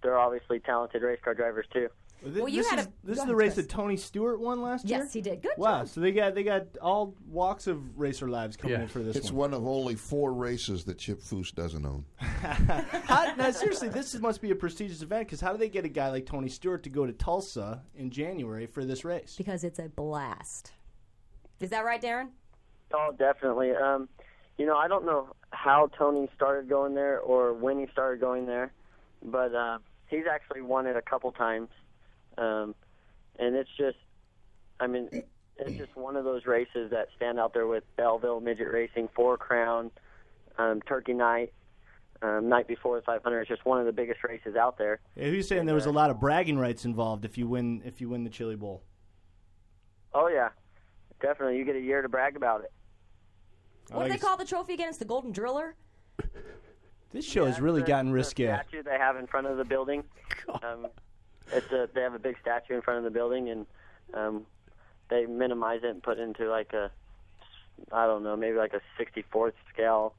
they're 0.03 0.19
obviously 0.19 0.61
talented 0.61 1.03
race 1.03 1.21
car 1.23 1.35
drivers 1.35 1.67
too. 1.73 1.89
This, 2.21 2.37
Well, 2.41 2.49
you 2.49 2.63
this 2.63 2.71
had 2.71 2.79
is, 2.81 2.87
a- 2.87 2.93
this 3.05 3.19
is 3.19 3.25
the 3.27 3.35
race 3.37 3.55
Chris. 3.55 3.67
that 3.67 3.73
Tony 3.73 3.97
Stewart 3.97 4.41
won 4.41 4.61
last 4.61 4.85
year. 4.89 4.99
Yes, 4.99 5.13
he 5.13 5.21
did. 5.21 5.41
Good 5.41 5.53
Wow, 5.57 5.81
job. 5.81 5.89
so 5.89 6.01
they 6.01 6.11
got 6.11 6.35
they 6.35 6.43
got 6.43 6.65
all 6.83 7.15
walks 7.29 7.67
of 7.69 7.97
racer 7.99 8.29
lives 8.29 8.57
coming 8.57 8.77
Yeah. 8.77 8.83
in 8.83 8.89
for 8.89 8.99
this 9.01 9.15
It's 9.17 9.31
one. 9.31 9.53
one 9.53 9.55
of 9.61 9.67
only 9.69 9.95
four 9.95 10.33
races 10.33 10.85
that 10.87 10.99
Chip 10.99 11.21
Foose 11.21 11.55
doesn't 11.55 11.87
own. 11.87 12.05
How, 12.19 13.35
now, 13.37 13.51
seriously, 13.53 13.89
this 13.89 14.15
is- 14.15 14.21
must 14.21 14.41
be 14.43 14.51
a 14.51 14.55
prestigious 14.57 15.03
event 15.03 15.27
because 15.27 15.41
how 15.41 15.53
do 15.53 15.59
they 15.59 15.69
get 15.69 15.85
a 15.85 15.89
guy 15.89 16.09
like 16.11 16.27
Tony 16.27 16.49
Stewart 16.49 16.83
to 16.85 16.91
go 16.91 17.07
to 17.07 17.13
Tulsa 17.13 17.83
in 17.97 18.11
January 18.11 18.67
for 18.67 18.85
this 18.85 19.05
race? 19.05 19.35
Because 19.39 19.63
it's 19.65 19.79
a 19.79 19.89
blast. 19.89 20.73
Is 21.61 21.71
that 21.71 21.85
right, 21.85 22.01
Darren? 22.03 22.29
Oh, 22.95 23.13
definitely. 23.19 23.73
Um, 23.73 24.09
you 24.57 24.67
know, 24.67 24.77
I 24.77 24.89
don't 24.89 25.05
know 25.07 25.29
how 25.51 25.89
Tony 25.97 26.29
started 26.35 26.69
going 26.69 26.95
there 26.95 27.21
or 27.21 27.53
when 27.55 27.79
he 27.79 27.87
started 27.93 28.21
going 28.21 28.47
there, 28.47 28.73
but 29.25 29.55
uh, 29.55 29.79
he's 30.07 30.25
actually 30.31 30.63
won 30.63 30.87
it 30.87 30.97
a 30.97 31.03
couple 31.03 31.31
times, 31.33 31.69
um, 32.39 32.75
and 33.39 33.55
it's 33.55 33.71
just, 33.77 33.99
I 34.81 34.87
mean, 34.87 35.09
it's 35.59 35.77
just 35.77 35.97
one 35.97 36.17
of 36.17 36.25
those 36.25 36.47
races 36.47 36.91
that 36.91 37.09
stand 37.17 37.39
out 37.39 37.53
there 37.53 37.67
with 37.67 37.85
Belleville 37.97 38.41
Midget 38.41 38.73
Racing, 38.73 39.09
Four 39.15 39.37
Crown, 39.37 39.91
um, 40.57 40.81
Turkey 40.83 41.15
Night, 41.15 41.53
um, 42.23 42.49
night 42.49 42.69
before 42.69 42.97
the 42.97 43.03
500. 43.03 43.41
It's 43.41 43.49
just 43.49 43.65
one 43.65 43.79
of 43.81 43.87
the 43.87 43.93
biggest 43.93 44.23
races 44.25 44.57
out 44.57 44.79
there. 44.79 45.01
Yeah, 45.17 45.29
who's 45.29 45.49
saying 45.49 45.67
there 45.67 45.75
was 45.75 45.87
a 45.87 45.93
lot 45.93 46.11
of 46.11 46.21
bragging 46.21 46.59
rights 46.59 46.85
involved 46.85 47.25
if 47.25 47.37
you 47.39 47.47
win 47.47 47.83
if 47.85 48.01
you 48.01 48.09
win 48.09 48.25
the 48.25 48.31
Chili 48.31 48.57
Bowl? 48.57 48.83
Oh 50.15 50.29
yeah, 50.29 50.49
definitely. 51.21 51.59
You 51.59 51.65
get 51.65 51.77
a 51.77 51.81
year 51.81 52.03
to 52.03 52.09
brag 52.09 52.37
about 52.37 52.63
it. 52.63 52.73
What 53.91 54.05
do 54.05 54.13
they 54.13 54.19
call 54.19 54.37
the 54.37 54.45
trophy 54.45 54.75
again? 54.75 54.89
It's 54.89 54.99
the 54.99 55.05
Golden 55.05 55.33
Driller. 55.33 55.75
This 57.11 57.25
show 57.25 57.47
has 57.47 57.59
really 57.59 57.81
the- 57.81 57.87
gotten 57.87 58.13
the 58.13 58.23
statue 58.23 58.83
they 58.83 58.99
have 58.99 59.17
in 59.17 59.27
front 59.27 59.47
of 59.47 59.57
the 59.57 59.65
building. 59.65 60.05
Um, 60.63 60.87
it's 61.53 61.71
a, 61.73 61.89
they 61.95 62.03
have 62.03 62.15
a 62.15 62.19
big 62.19 62.37
statue 62.41 62.75
in 62.75 62.83
front 62.83 62.99
of 62.99 63.05
the 63.05 63.11
building, 63.11 63.51
and 63.51 63.67
um, 64.15 64.47
they 65.09 65.27
minimize 65.27 65.81
it 65.83 65.91
and 65.91 66.03
put 66.03 66.19
it 66.19 66.23
into 66.23 66.49
like 66.49 66.73
a, 66.73 66.91
I 67.93 68.07
don't 68.07 68.23
know, 68.23 68.37
maybe 68.37 68.57
like 68.57 68.75
a 68.75 69.03
64th 69.03 69.53
scale 69.73 70.15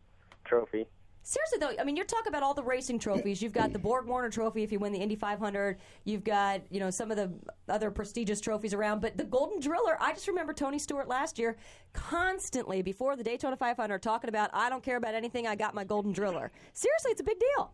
trophy. 0.45 0.87
Seriously 1.21 1.59
though, 1.59 1.71
I 1.79 1.83
mean, 1.83 1.95
you're 1.95 2.05
talking 2.05 2.29
about 2.29 2.43
all 2.43 2.53
the 2.53 2.63
racing 2.63 2.97
trophies. 2.97 3.41
You've 3.41 3.53
got 3.53 3.71
the 3.71 3.77
Borg 3.77 4.07
Warner 4.07 4.29
Trophy 4.29 4.63
if 4.63 4.71
you 4.71 4.79
win 4.79 4.93
the 4.93 4.99
Indy 4.99 5.15
500. 5.15 5.77
You've 6.05 6.23
got 6.23 6.61
you 6.71 6.79
know 6.79 6.89
some 6.89 7.11
of 7.11 7.17
the 7.17 7.31
other 7.67 7.91
prestigious 7.91 8.41
trophies 8.41 8.73
around. 8.73 8.99
But 9.01 9.17
the 9.17 9.25
Golden 9.25 9.59
Driller, 9.59 9.95
I 10.01 10.13
just 10.13 10.27
remember 10.27 10.53
Tony 10.53 10.79
Stewart 10.79 11.07
last 11.07 11.37
year 11.37 11.57
constantly 11.93 12.81
before 12.81 13.15
the 13.15 13.23
Daytona 13.23 13.57
500 13.57 14.01
talking 14.01 14.29
about 14.29 14.49
I 14.53 14.69
don't 14.69 14.81
care 14.81 14.97
about 14.97 15.13
anything. 15.13 15.45
I 15.45 15.55
got 15.55 15.75
my 15.75 15.83
Golden 15.83 16.13
Driller. 16.13 16.51
Seriously, 16.73 17.11
it's 17.11 17.21
a 17.21 17.25
big 17.25 17.39
deal. 17.39 17.73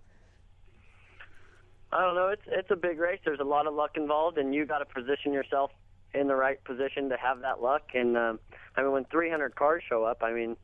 I 1.96 2.02
don't 2.02 2.16
know. 2.16 2.28
It's 2.28 2.42
it's 2.48 2.72
a 2.72 2.76
big 2.76 3.00
race. 3.00 3.20
There's 3.24 3.40
a 3.40 3.46
lot 3.46 3.68
of 3.68 3.74
luck 3.74 3.92
involved, 3.96 4.38
and 4.38 4.54
you 4.54 4.66
got 4.66 4.80
to 4.80 4.86
position 4.86 5.32
yourself 5.32 5.72
in 6.14 6.28
the 6.28 6.36
right 6.36 6.62
position 6.66 7.08
to 7.10 7.16
have 7.18 7.40
that 7.42 7.62
luck. 7.62 7.84
And 7.94 8.18
um, 8.18 8.40
I 8.76 8.82
mean, 8.82 8.92
when 8.92 9.06
300 9.06 9.56
cars 9.56 9.82
show 9.88 10.04
up, 10.04 10.22
I 10.22 10.34
mean, 10.34 10.58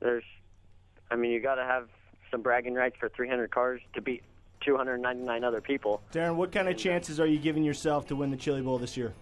there's, 0.00 0.24
I 1.10 1.16
mean, 1.16 1.30
you 1.30 1.40
got 1.40 1.54
to 1.54 1.64
have 1.64 1.88
some 2.30 2.42
bragging 2.42 2.74
rights 2.74 2.96
for 3.00 3.08
300 3.08 3.50
cars 3.50 3.80
to 3.94 4.02
beat 4.02 4.22
299 4.60 5.42
other 5.42 5.62
people. 5.62 6.02
Darren, 6.12 6.36
what 6.36 6.52
kind 6.52 6.68
of 6.68 6.76
chances 6.76 7.18
are 7.18 7.26
you 7.26 7.38
giving 7.38 7.64
yourself 7.64 8.06
to 8.08 8.16
win 8.16 8.30
the 8.30 8.36
Chili 8.36 8.60
Bowl 8.60 8.76
this 8.76 8.94
year? 8.94 9.14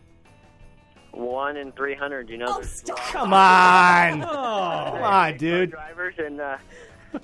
One 1.12 1.56
in 1.56 1.70
300. 1.72 2.28
You 2.28 2.38
know, 2.38 2.54
there's 2.54 2.82
Come 2.96 3.32
on, 3.32 4.20
come 4.22 4.28
on, 5.02 5.36
dude. 5.36 5.70
drivers, 5.70 6.14
and 6.18 6.40
uh, 6.40 6.56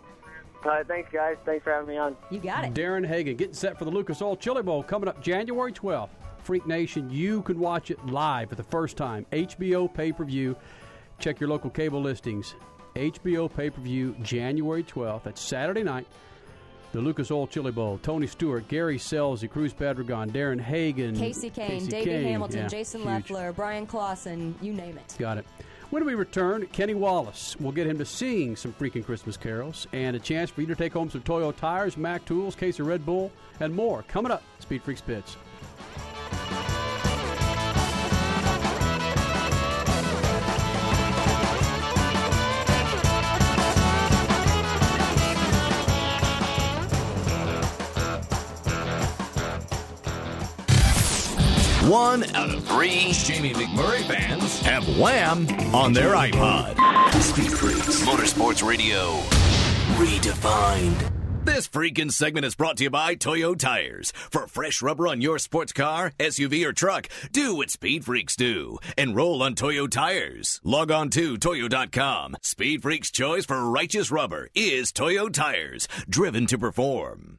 All 0.65 0.71
right, 0.71 0.87
thanks 0.87 1.11
guys. 1.13 1.37
Thanks 1.45 1.65
for 1.65 1.73
having 1.73 1.89
me 1.89 1.97
on. 1.99 2.17
You 2.31 2.39
got 2.39 2.65
it. 2.65 2.75
Darren 2.75 3.07
Hagen 3.07 3.37
getting 3.37 3.55
set 3.55 3.79
for 3.79 3.85
the 3.85 3.91
Lucas 3.91 4.23
Oil 4.23 4.37
Chili 4.37 4.63
Bowl 4.63 4.83
coming 4.83 5.09
up 5.09 5.21
January 5.23 5.73
12th. 5.73 6.09
Freak 6.45 6.67
Nation, 6.67 7.09
you 7.11 7.43
can 7.43 7.59
watch 7.59 7.91
it 7.91 8.05
live 8.07 8.51
for 8.51 8.55
the 8.55 8.63
first 8.63 8.97
time. 8.97 9.25
HBO 9.33 9.93
pay 9.93 10.13
per 10.13 10.25
view. 10.25 10.55
Check 11.19 11.41
your 11.41 11.49
local 11.49 11.71
cable 11.71 12.01
listings. 12.03 12.55
HBO 12.95 13.53
pay 13.53 13.71
per 13.71 13.81
view 13.81 14.15
January 14.23 14.85
12th. 14.85 15.23
That's 15.25 15.41
Saturday 15.41 15.83
night. 15.83 16.07
The 16.93 17.01
Lucas 17.01 17.31
Oil 17.31 17.47
Chili 17.49 17.73
Bowl. 17.73 17.99
Tony 18.03 18.27
Stewart, 18.27 18.69
Gary 18.69 18.99
Scelzi, 18.99 19.51
Cruz 19.51 19.73
Pedregon, 19.73 20.31
Darren 20.31 20.61
Hagen, 20.61 21.17
Kasey 21.17 21.53
Kahne, 21.53 21.81
Kasey 21.81 21.89
Davey 21.89 22.11
Kahne. 22.11 22.23
Hamilton, 22.25 22.59
Yeah, 22.61 22.69
Jason 22.69 23.01
huge. 23.01 23.09
Leffler, 23.31 23.53
Bryan 23.53 23.87
Clauson, 23.87 24.55
you 24.63 24.73
name 24.73 24.97
it. 24.99 25.17
Got 25.19 25.39
it. 25.39 25.47
When 25.91 26.05
we 26.05 26.15
return, 26.15 26.67
Kenny 26.73 26.95
Wallace. 26.95 27.57
We'll 27.59 27.73
get 27.73 27.87
him 27.87 27.99
to 27.99 28.05
sing 28.05 28.55
some 28.55 28.73
freaking 28.73 29.05
Christmas 29.05 29.37
carols 29.37 29.87
and 29.93 30.15
a 30.15 30.19
chance 30.21 30.51
for 30.51 30.61
you 30.61 30.67
to 30.69 30.75
take 30.77 30.93
home 30.93 31.09
some 31.11 31.23
Toyo 31.23 31.53
tires, 31.53 31.97
Mac 31.97 32.25
tools, 32.27 32.55
case 32.55 32.79
of 32.81 32.87
Red 32.87 33.05
Bull, 33.05 33.33
and 33.61 33.75
more. 33.75 34.03
Coming 34.05 34.31
up, 34.31 34.43
Speed 34.61 34.83
Freaks 34.83 35.01
Pits. 35.01 35.37
One 51.89 52.25
out 52.35 52.49
of 52.49 52.65
three 52.65 53.13
Jamie 53.13 53.53
McMurray 53.53 54.03
fans 54.09 54.61
have 54.61 54.85
Wham 54.99 55.47
on 55.75 55.93
their 55.93 56.15
iPod. 56.15 56.75
Speed 57.21 57.53
Freaks 57.53 58.03
Motorsports 58.03 58.67
Radio 58.67 59.19
redefined. 59.97 61.14
This 61.45 61.69
freaking 61.69 62.11
segment 62.11 62.47
is 62.47 62.55
brought 62.55 62.79
to 62.79 62.85
you 62.85 62.91
by 62.91 63.15
Toyo 63.15 63.55
Tires. 63.55 64.13
For 64.31 64.47
fresh 64.47 64.81
rubber 64.81 65.07
on 65.07 65.21
your 65.21 65.39
sports 65.39 65.75
car, 65.75 66.13
SUV, 66.19 66.65
or 66.65 66.73
truck, 66.73 67.09
do 67.33 67.55
what 67.55 67.69
Speed 67.69 68.07
Freaks 68.07 68.35
do. 68.35 68.79
Enroll 68.97 69.43
on 69.43 69.55
Toyo 69.55 69.87
Tires. 69.87 70.61
Log 70.65 70.91
on 70.91 71.11
to 71.11 71.37
Toyo.com. 71.37 72.37
Speed 72.41 72.83
Freaks' 72.83 73.11
choice 73.11 73.45
for 73.45 73.71
righteous 73.71 74.11
rubber 74.11 74.49
is 74.55 74.91
Toyo 74.91 75.29
Tires, 75.29 75.87
driven 76.09 76.47
to 76.47 76.57
perform. 76.57 77.39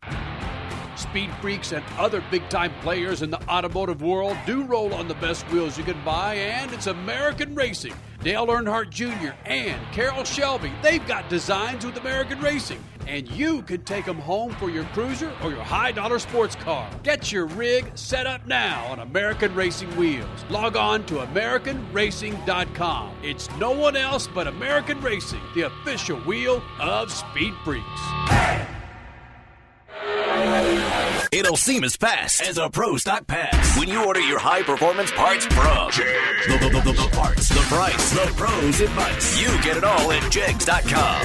Speed 0.95 1.31
freaks 1.41 1.71
and 1.71 1.83
other 1.97 2.23
big 2.31 2.47
time 2.49 2.71
players 2.81 3.21
in 3.21 3.29
the 3.29 3.41
automotive 3.49 4.01
world 4.01 4.37
do 4.45 4.63
roll 4.63 4.93
on 4.93 5.07
the 5.07 5.15
best 5.15 5.45
wheels 5.51 5.77
you 5.77 5.83
can 5.83 6.01
buy, 6.03 6.35
and 6.35 6.71
it's 6.73 6.87
American 6.87 7.53
Racing. 7.55 7.93
Dale 8.23 8.47
Earnhardt 8.47 8.89
Jr. 8.89 9.33
and 9.45 9.79
Carroll 9.91 10.23
Shelby, 10.23 10.71
they've 10.81 11.05
got 11.05 11.29
designs 11.29 11.85
with 11.85 11.97
American 11.97 12.39
Racing. 12.41 12.83
And 13.07 13.29
you 13.29 13.61
can 13.61 13.83
take 13.83 14.05
them 14.05 14.17
home 14.17 14.53
for 14.53 14.71
your 14.71 14.85
cruiser 14.85 15.31
or 15.43 15.51
your 15.51 15.61
high 15.61 15.91
dollar 15.91 16.17
sports 16.17 16.55
car. 16.55 16.89
Get 17.03 17.31
your 17.31 17.45
rig 17.45 17.91
set 17.95 18.25
up 18.25 18.47
now 18.47 18.83
on 18.87 18.97
American 18.99 19.53
Racing 19.53 19.95
Wheels. 19.95 20.43
Log 20.49 20.75
on 20.75 21.05
to 21.05 21.15
AmericanRacing.com. 21.15 23.11
It's 23.21 23.47
no 23.57 23.71
one 23.71 23.95
else 23.95 24.27
but 24.27 24.47
American 24.47 24.99
Racing, 25.01 25.41
the 25.53 25.67
official 25.67 26.17
wheel 26.21 26.63
of 26.79 27.11
Speed 27.11 27.53
Freaks. 27.63 28.01
It'll 31.31 31.55
seem 31.55 31.83
as 31.83 31.95
fast 31.95 32.41
as 32.41 32.57
a 32.57 32.69
Pro 32.69 32.97
Stock 32.97 33.27
Pass 33.27 33.77
when 33.79 33.87
you 33.87 34.03
order 34.05 34.19
your 34.19 34.39
high 34.39 34.63
performance 34.63 35.11
parts 35.11 35.45
from 35.45 35.89
the, 36.47 36.57
the, 36.59 36.69
the, 36.69 36.81
the, 36.81 36.91
the 36.91 37.09
parts, 37.11 37.49
the 37.49 37.59
price, 37.61 38.11
the 38.11 38.31
pros 38.35 38.81
advice. 38.81 39.41
You 39.41 39.47
get 39.61 39.77
it 39.77 39.83
all 39.83 40.11
at 40.11 40.31
Jegs.com. 40.31 41.21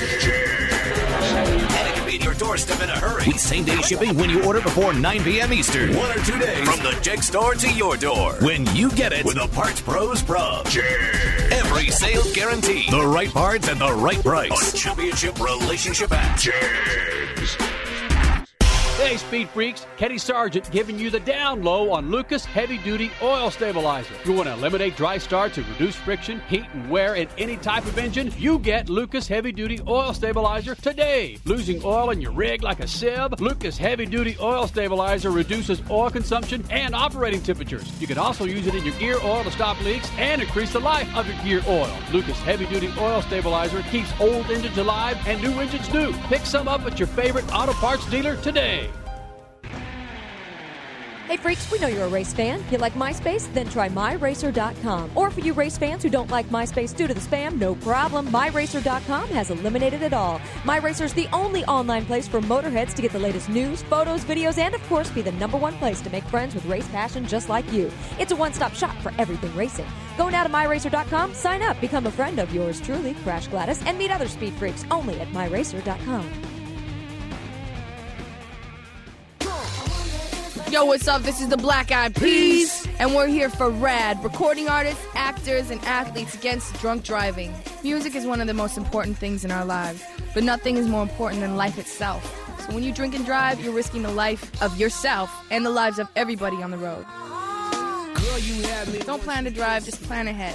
And 1.73 1.89
it 1.89 1.95
can 1.95 2.07
be 2.07 2.17
at 2.17 2.25
your 2.25 2.35
doorstep 2.35 2.81
in 2.81 2.91
a 2.91 2.99
hurry 2.99 3.27
with 3.27 3.41
same 3.41 3.65
day 3.65 3.81
shipping 3.83 4.17
when 4.17 4.31
you 4.31 4.45
order 4.45 4.61
before 4.61 4.93
9 4.93 5.23
p.m. 5.25 5.53
Eastern. 5.53 5.97
One 5.97 6.11
or 6.11 6.23
two 6.25 6.39
days 6.39 6.69
from 6.69 6.83
the 6.85 6.99
Jeg 7.03 7.23
store 7.23 7.55
to 7.55 7.73
your 7.73 7.97
door 7.97 8.35
when 8.43 8.67
you 8.75 8.91
get 8.93 9.13
it 9.13 9.25
with 9.25 9.37
a 9.37 9.49
Parts 9.49 9.81
Pros 9.81 10.21
from 10.23 10.65
Every 11.53 11.91
sale 11.91 12.25
guaranteed. 12.35 12.91
The 12.91 13.07
right 13.07 13.31
parts 13.31 13.69
at 13.69 13.79
the 13.79 13.93
right 13.93 14.23
price. 14.23 14.75
A 14.75 14.77
championship 14.77 15.41
relationship 15.41 16.13
app. 16.13 16.39
Jegs. 16.39 17.57
Hey, 19.01 19.17
Speed 19.17 19.49
Freaks, 19.49 19.87
Kenny 19.97 20.19
Sargent 20.19 20.71
giving 20.71 20.99
you 20.99 21.09
the 21.09 21.21
down 21.21 21.63
low 21.63 21.91
on 21.91 22.11
Lucas 22.11 22.45
Heavy 22.45 22.77
Duty 22.77 23.11
Oil 23.23 23.51
Stabilizer. 23.51 24.13
You 24.27 24.35
want 24.35 24.47
to 24.49 24.53
eliminate 24.53 24.95
dry 24.95 25.17
starts 25.17 25.57
and 25.57 25.67
reduce 25.69 25.97
friction, 25.97 26.43
heat, 26.51 26.67
and 26.75 26.91
wear 26.91 27.15
in 27.15 27.27
any 27.39 27.57
type 27.57 27.87
of 27.87 27.97
engine? 27.97 28.31
You 28.37 28.59
get 28.59 28.91
Lucas 28.91 29.27
Heavy 29.27 29.53
Duty 29.53 29.81
Oil 29.89 30.13
Stabilizer 30.13 30.75
today. 30.75 31.39
Losing 31.47 31.81
oil 31.83 32.11
in 32.11 32.21
your 32.21 32.33
rig 32.33 32.63
like 32.63 32.81
a 32.81 32.87
sieve? 32.87 33.41
Lucas 33.41 33.79
Heavy 33.79 34.05
Duty 34.05 34.37
Oil 34.39 34.67
Stabilizer 34.67 35.31
reduces 35.31 35.81
oil 35.91 36.11
consumption 36.11 36.63
and 36.71 36.95
operating 36.95 37.41
temperatures. 37.41 37.91
You 38.03 38.07
can 38.07 38.19
also 38.19 38.45
use 38.45 38.67
it 38.67 38.75
in 38.75 38.85
your 38.85 38.95
gear 38.97 39.17
oil 39.25 39.43
to 39.45 39.51
stop 39.51 39.81
leaks 39.83 40.11
and 40.19 40.43
increase 40.43 40.75
the 40.75 40.79
life 40.79 41.09
of 41.17 41.27
your 41.27 41.43
gear 41.43 41.63
oil. 41.67 41.91
Lucas 42.13 42.39
Heavy 42.43 42.67
Duty 42.67 42.93
Oil 42.99 43.23
Stabilizer 43.23 43.83
keeps 43.85 44.13
old 44.21 44.51
engines 44.51 44.77
alive 44.77 45.17
and 45.27 45.41
new 45.41 45.59
engines 45.59 45.91
new. 45.91 46.13
Pick 46.29 46.45
some 46.45 46.69
up 46.69 46.83
at 46.83 46.99
your 46.99 47.09
favorite 47.09 47.51
auto 47.55 47.73
parts 47.73 48.09
dealer 48.11 48.37
today. 48.37 48.90
Hey 51.31 51.37
freaks, 51.37 51.71
we 51.71 51.79
know 51.79 51.87
you're 51.87 52.07
a 52.07 52.09
race 52.09 52.33
fan. 52.33 52.61
You 52.73 52.79
like 52.79 52.95
MySpace? 52.95 53.55
Then 53.55 53.69
try 53.69 53.89
MyRacer.com. 53.89 55.13
Or 55.15 55.31
for 55.31 55.39
you 55.39 55.53
race 55.53 55.79
fans 55.79 56.03
who 56.03 56.11
don't 56.11 56.29
like 56.29 56.49
MySpace 56.49 56.93
due 56.97 57.07
to 57.07 57.15
the 57.15 57.21
spam, 57.21 57.57
no 57.57 57.77
problem. 57.77 58.27
MyRacer.com 58.33 59.29
has 59.29 59.53
eliminated 59.53 60.03
it 60.03 60.13
all. 60.13 60.41
MyRacer's 60.65 61.13
the 61.13 61.29
only 61.33 61.65
online 61.67 62.05
place 62.05 62.27
for 62.27 62.41
motorheads 62.41 62.95
to 62.95 63.03
get 63.03 63.13
the 63.13 63.19
latest 63.21 63.49
news, 63.49 63.81
photos, 63.83 64.25
videos, 64.25 64.59
and 64.59 64.75
of 64.75 64.83
course 64.89 65.09
be 65.11 65.23
the 65.23 65.31
number 65.31 65.57
one 65.57 65.75
place 65.75 66.01
to 66.01 66.11
make 66.11 66.25
friends 66.25 66.53
with 66.53 66.67
race 66.67 66.89
passion 66.89 67.25
just 67.25 67.49
like 67.49 67.73
you. 67.73 67.93
It's 68.19 68.33
a 68.33 68.37
one-stop 68.37 68.75
shop 68.75 68.97
for 68.97 69.13
everything 69.17 69.55
racing. 69.55 69.87
Go 70.19 70.31
now 70.31 70.43
to 70.43 70.51
MyRacer.com, 70.51 71.35
sign 71.35 71.63
up, 71.63 71.81
become 71.81 72.07
a 72.09 72.11
friend 72.11 72.41
of 72.41 72.53
yours 72.53 72.81
truly, 72.81 73.15
Crash 73.23 73.47
Gladys, 73.47 73.81
and 73.87 73.97
meet 73.97 74.11
other 74.11 74.27
speed 74.27 74.53
freaks 74.55 74.85
only 74.91 75.21
at 75.21 75.29
MyRacer.com. 75.29 76.60
Yo, 80.71 80.85
what's 80.85 81.09
up? 81.09 81.23
This 81.23 81.41
is 81.41 81.49
the 81.49 81.57
Black 81.57 81.91
Eyed 81.91 82.15
Peas, 82.15 82.87
and 83.01 83.13
we're 83.13 83.27
here 83.27 83.51
for 83.51 83.71
RAD, 83.71 84.23
recording 84.23 84.69
artists, 84.69 85.05
actors, 85.15 85.69
and 85.69 85.85
athletes 85.85 86.37
against 86.37 86.73
drunk 86.75 87.03
driving. 87.03 87.53
Music 87.83 88.15
is 88.15 88.25
one 88.25 88.41
of 88.41 88.47
the 88.47 88.55
most 88.55 88.79
important 88.79 89.19
things 89.19 89.45
in 89.45 89.51
our 89.51 89.65
lives, 89.65 90.01
but 90.33 90.45
nothing 90.45 90.77
is 90.77 90.87
more 90.87 91.03
important 91.03 91.41
than 91.41 91.57
life 91.57 91.77
itself. 91.77 92.25
So 92.61 92.73
when 92.73 92.85
you 92.85 92.93
drink 92.93 93.17
and 93.17 93.27
drive, 93.27 93.61
you're 93.61 93.73
risking 93.73 94.03
the 94.03 94.13
life 94.13 94.63
of 94.63 94.79
yourself 94.79 95.45
and 95.51 95.67
the 95.67 95.71
lives 95.71 95.99
of 95.99 96.09
everybody 96.15 96.63
on 96.63 96.71
the 96.71 96.79
road. 96.79 97.05
Don't 99.05 99.23
plan 99.23 99.43
to 99.43 99.51
drive, 99.51 99.85
just 99.85 100.01
plan 100.05 100.29
ahead. 100.29 100.55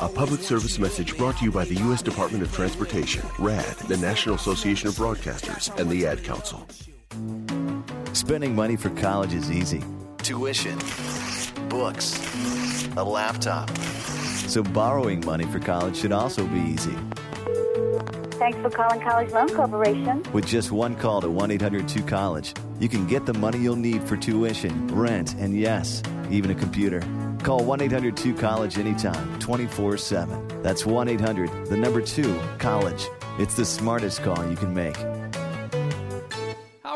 A 0.00 0.08
public 0.08 0.40
service 0.40 0.78
message 0.78 1.18
brought 1.18 1.36
to 1.36 1.44
you 1.44 1.52
by 1.52 1.66
the 1.66 1.74
U.S. 1.74 2.00
Department 2.00 2.42
of 2.42 2.50
Transportation, 2.50 3.26
RAD, 3.38 3.76
the 3.88 3.98
National 3.98 4.36
Association 4.36 4.88
of 4.88 4.94
Broadcasters, 4.94 5.78
and 5.78 5.90
the 5.90 6.06
Ad 6.06 6.24
Council. 6.24 6.66
Spending 8.12 8.54
money 8.54 8.76
for 8.76 8.90
college 8.90 9.34
is 9.34 9.50
easy. 9.50 9.82
Tuition, 10.18 10.78
books, 11.68 12.20
a 12.96 13.04
laptop. 13.04 13.70
So 14.46 14.62
borrowing 14.62 15.24
money 15.24 15.44
for 15.46 15.58
college 15.58 15.96
should 15.96 16.12
also 16.12 16.46
be 16.46 16.60
easy. 16.60 16.96
Thanks 18.42 18.58
for 18.58 18.70
calling 18.70 19.00
College 19.00 19.30
Loan 19.30 19.48
Corporation. 19.48 20.24
With 20.32 20.46
just 20.46 20.72
one 20.72 20.96
call 20.96 21.20
to 21.20 21.30
1 21.30 21.50
800 21.52 21.88
2 21.88 22.02
College, 22.02 22.54
you 22.80 22.88
can 22.88 23.06
get 23.06 23.24
the 23.24 23.34
money 23.34 23.58
you'll 23.58 23.76
need 23.76 24.02
for 24.02 24.16
tuition, 24.16 24.88
rent, 24.88 25.34
and 25.34 25.56
yes, 25.56 26.02
even 26.30 26.50
a 26.50 26.54
computer. 26.54 27.00
Call 27.42 27.64
1 27.64 27.80
800 27.80 28.16
2 28.16 28.34
College 28.34 28.78
anytime, 28.78 29.38
24 29.38 29.96
7. 29.96 30.62
That's 30.62 30.84
1 30.84 31.08
800, 31.08 31.66
the 31.66 31.76
number 31.76 32.02
2, 32.02 32.40
College. 32.58 33.06
It's 33.38 33.54
the 33.54 33.64
smartest 33.64 34.22
call 34.22 34.50
you 34.50 34.56
can 34.56 34.74
make. 34.74 34.96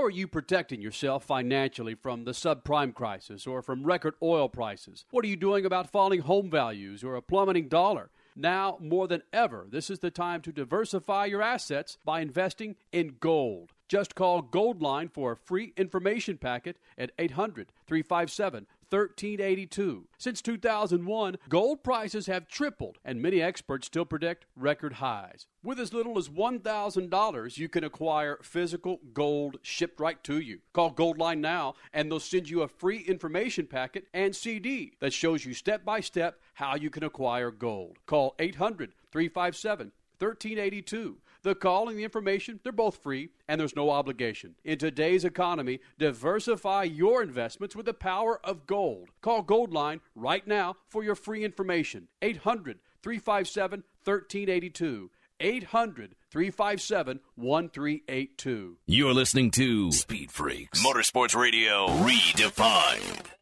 Are 0.06 0.10
you 0.10 0.28
protecting 0.28 0.80
yourself 0.80 1.24
financially 1.24 1.96
from 1.96 2.22
the 2.22 2.30
subprime 2.30 2.94
crisis 2.94 3.44
or 3.44 3.60
from 3.60 3.82
record 3.82 4.14
oil 4.22 4.48
prices? 4.48 5.04
What 5.10 5.24
are 5.24 5.28
you 5.28 5.34
doing 5.34 5.66
about 5.66 5.90
falling 5.90 6.20
home 6.20 6.48
values 6.48 7.02
or 7.02 7.16
a 7.16 7.20
plummeting 7.20 7.66
dollar? 7.66 8.10
Now, 8.36 8.78
more 8.80 9.08
than 9.08 9.24
ever, 9.32 9.66
this 9.68 9.90
is 9.90 9.98
the 9.98 10.12
time 10.12 10.42
to 10.42 10.52
diversify 10.52 11.24
your 11.24 11.42
assets 11.42 11.98
by 12.04 12.20
investing 12.20 12.76
in 12.92 13.16
gold. 13.18 13.72
Just 13.88 14.14
call 14.14 14.44
Goldline 14.44 15.10
for 15.10 15.32
a 15.32 15.36
free 15.36 15.72
information 15.76 16.38
packet 16.38 16.76
at 16.96 17.10
800 17.18 17.72
357 17.88 18.68
1382. 18.90 20.06
Since 20.18 20.42
2001, 20.42 21.36
gold 21.48 21.82
prices 21.82 22.26
have 22.26 22.46
tripled, 22.46 22.98
and 23.04 23.20
many 23.20 23.42
experts 23.42 23.86
still 23.86 24.04
predict 24.04 24.46
record 24.56 24.94
highs. 24.94 25.46
With 25.62 25.80
as 25.80 25.92
little 25.92 26.18
as 26.18 26.28
$1,000, 26.28 27.58
you 27.58 27.68
can 27.68 27.84
acquire 27.84 28.38
physical 28.42 29.00
gold 29.12 29.58
shipped 29.62 29.98
right 29.98 30.22
to 30.24 30.38
you. 30.38 30.60
Call 30.72 30.92
Goldline 30.92 31.40
now, 31.40 31.74
and 31.92 32.10
they'll 32.10 32.20
send 32.20 32.48
you 32.48 32.62
a 32.62 32.68
free 32.68 32.98
information 32.98 33.66
packet 33.66 34.06
and 34.14 34.34
CD 34.34 34.92
that 35.00 35.12
shows 35.12 35.44
you 35.44 35.54
step 35.54 35.84
by 35.84 36.00
step 36.00 36.40
how 36.54 36.76
you 36.76 36.90
can 36.90 37.02
acquire 37.02 37.50
gold. 37.50 37.98
Call 38.06 38.34
800 38.38 38.92
357 39.10 39.92
1382. 40.18 41.18
The 41.42 41.54
call 41.54 41.88
and 41.88 41.98
the 41.98 42.04
information, 42.04 42.60
they're 42.62 42.72
both 42.72 43.02
free 43.02 43.30
and 43.48 43.60
there's 43.60 43.76
no 43.76 43.90
obligation. 43.90 44.54
In 44.64 44.78
today's 44.78 45.24
economy, 45.24 45.80
diversify 45.98 46.84
your 46.84 47.22
investments 47.22 47.76
with 47.76 47.86
the 47.86 47.94
power 47.94 48.40
of 48.44 48.66
gold. 48.66 49.10
Call 49.20 49.42
Goldline 49.42 50.00
right 50.14 50.46
now 50.46 50.76
for 50.88 51.04
your 51.04 51.14
free 51.14 51.44
information. 51.44 52.08
800 52.22 52.78
357 53.02 53.84
1382. 54.04 55.10
800 55.38 56.14
357 56.30 57.20
1382. 57.36 58.78
You're 58.86 59.14
listening 59.14 59.50
to 59.52 59.92
Speed 59.92 60.30
Freaks 60.32 60.84
Motorsports 60.84 61.36
Radio 61.36 61.86
Redefined. 61.88 63.35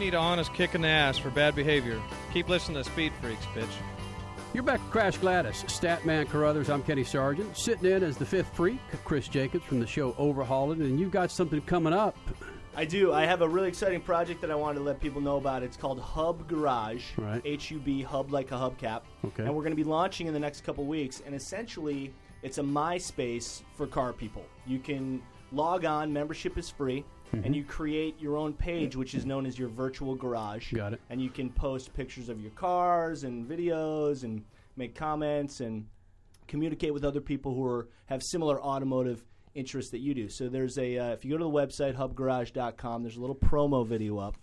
Need 0.00 0.14
an 0.14 0.20
honest 0.20 0.52
kick 0.54 0.74
in 0.74 0.80
the 0.80 0.88
ass 0.88 1.18
for 1.18 1.28
bad 1.30 1.54
behavior, 1.54 2.00
keep 2.32 2.48
listening 2.48 2.82
to 2.82 2.90
Speed 2.90 3.12
Freaks, 3.20 3.44
bitch. 3.54 3.68
You're 4.54 4.62
back 4.62 4.82
to 4.82 4.90
Crash 4.90 5.18
Gladys, 5.18 5.62
Statman 5.64 6.26
Carruthers. 6.26 6.70
I'm 6.70 6.82
Kenny 6.82 7.04
Sargent. 7.04 7.54
Sitting 7.56 7.84
in 7.84 8.02
as 8.02 8.16
the 8.16 8.24
fifth 8.24 8.48
freak, 8.56 8.80
Chris 9.04 9.28
Jacobs 9.28 9.64
from 9.64 9.78
the 9.78 9.86
show 9.86 10.14
Overhauling, 10.18 10.80
and 10.80 10.98
you've 10.98 11.10
got 11.10 11.30
something 11.30 11.60
coming 11.60 11.92
up. 11.92 12.16
I 12.74 12.86
do. 12.86 13.12
I 13.12 13.26
have 13.26 13.42
a 13.42 13.48
really 13.48 13.68
exciting 13.68 14.00
project 14.00 14.40
that 14.40 14.50
I 14.50 14.54
wanted 14.54 14.78
to 14.78 14.84
let 14.84 15.00
people 15.00 15.20
know 15.20 15.36
about. 15.36 15.62
It's 15.62 15.76
called 15.76 16.00
Hub 16.00 16.48
Garage. 16.48 17.04
Right. 17.18 17.42
H 17.44 17.70
U 17.70 17.78
B 17.78 18.02
Hub 18.02 18.32
like 18.32 18.52
a 18.52 18.54
hubcap. 18.54 19.02
Okay. 19.24 19.44
And 19.44 19.54
we're 19.54 19.62
going 19.62 19.72
to 19.72 19.76
be 19.76 19.84
launching 19.84 20.28
in 20.28 20.32
the 20.32 20.40
next 20.40 20.64
couple 20.64 20.86
weeks. 20.86 21.22
And 21.26 21.34
essentially, 21.34 22.14
it's 22.42 22.56
a 22.58 22.62
MySpace 22.62 23.62
for 23.76 23.86
car 23.86 24.12
people. 24.14 24.44
You 24.66 24.78
can 24.78 25.20
log 25.52 25.84
on. 25.84 26.12
Membership 26.12 26.56
is 26.56 26.70
free. 26.70 27.04
Mhm. 27.32 27.46
And 27.46 27.56
you 27.56 27.64
create 27.64 28.20
your 28.20 28.36
own 28.36 28.52
page, 28.52 28.96
which 28.96 29.14
is 29.14 29.24
known 29.24 29.46
as 29.46 29.58
your 29.58 29.68
virtual 29.68 30.14
garage. 30.14 30.72
Got 30.72 30.94
it. 30.94 31.00
And 31.10 31.20
you 31.22 31.30
can 31.30 31.50
post 31.50 31.92
pictures 31.94 32.28
of 32.28 32.40
your 32.40 32.50
cars 32.52 33.24
and 33.24 33.48
videos 33.48 34.24
and 34.24 34.44
make 34.76 34.94
comments 34.94 35.60
and 35.60 35.86
communicate 36.48 36.92
with 36.92 37.04
other 37.04 37.20
people 37.20 37.54
who 37.54 37.64
are, 37.64 37.88
have 38.06 38.22
similar 38.22 38.60
automotive 38.60 39.24
interests 39.54 39.90
that 39.92 39.98
you 39.98 40.14
do. 40.14 40.28
So 40.28 40.48
there's 40.48 40.78
a 40.78 40.98
uh, 40.98 41.12
if 41.12 41.24
you 41.24 41.30
go 41.32 41.38
to 41.38 41.44
the 41.44 41.50
website 41.50 41.94
hubgarage.com, 41.96 43.02
there's 43.02 43.16
a 43.16 43.20
little 43.20 43.36
promo 43.36 43.86
video 43.86 44.18
up, 44.18 44.36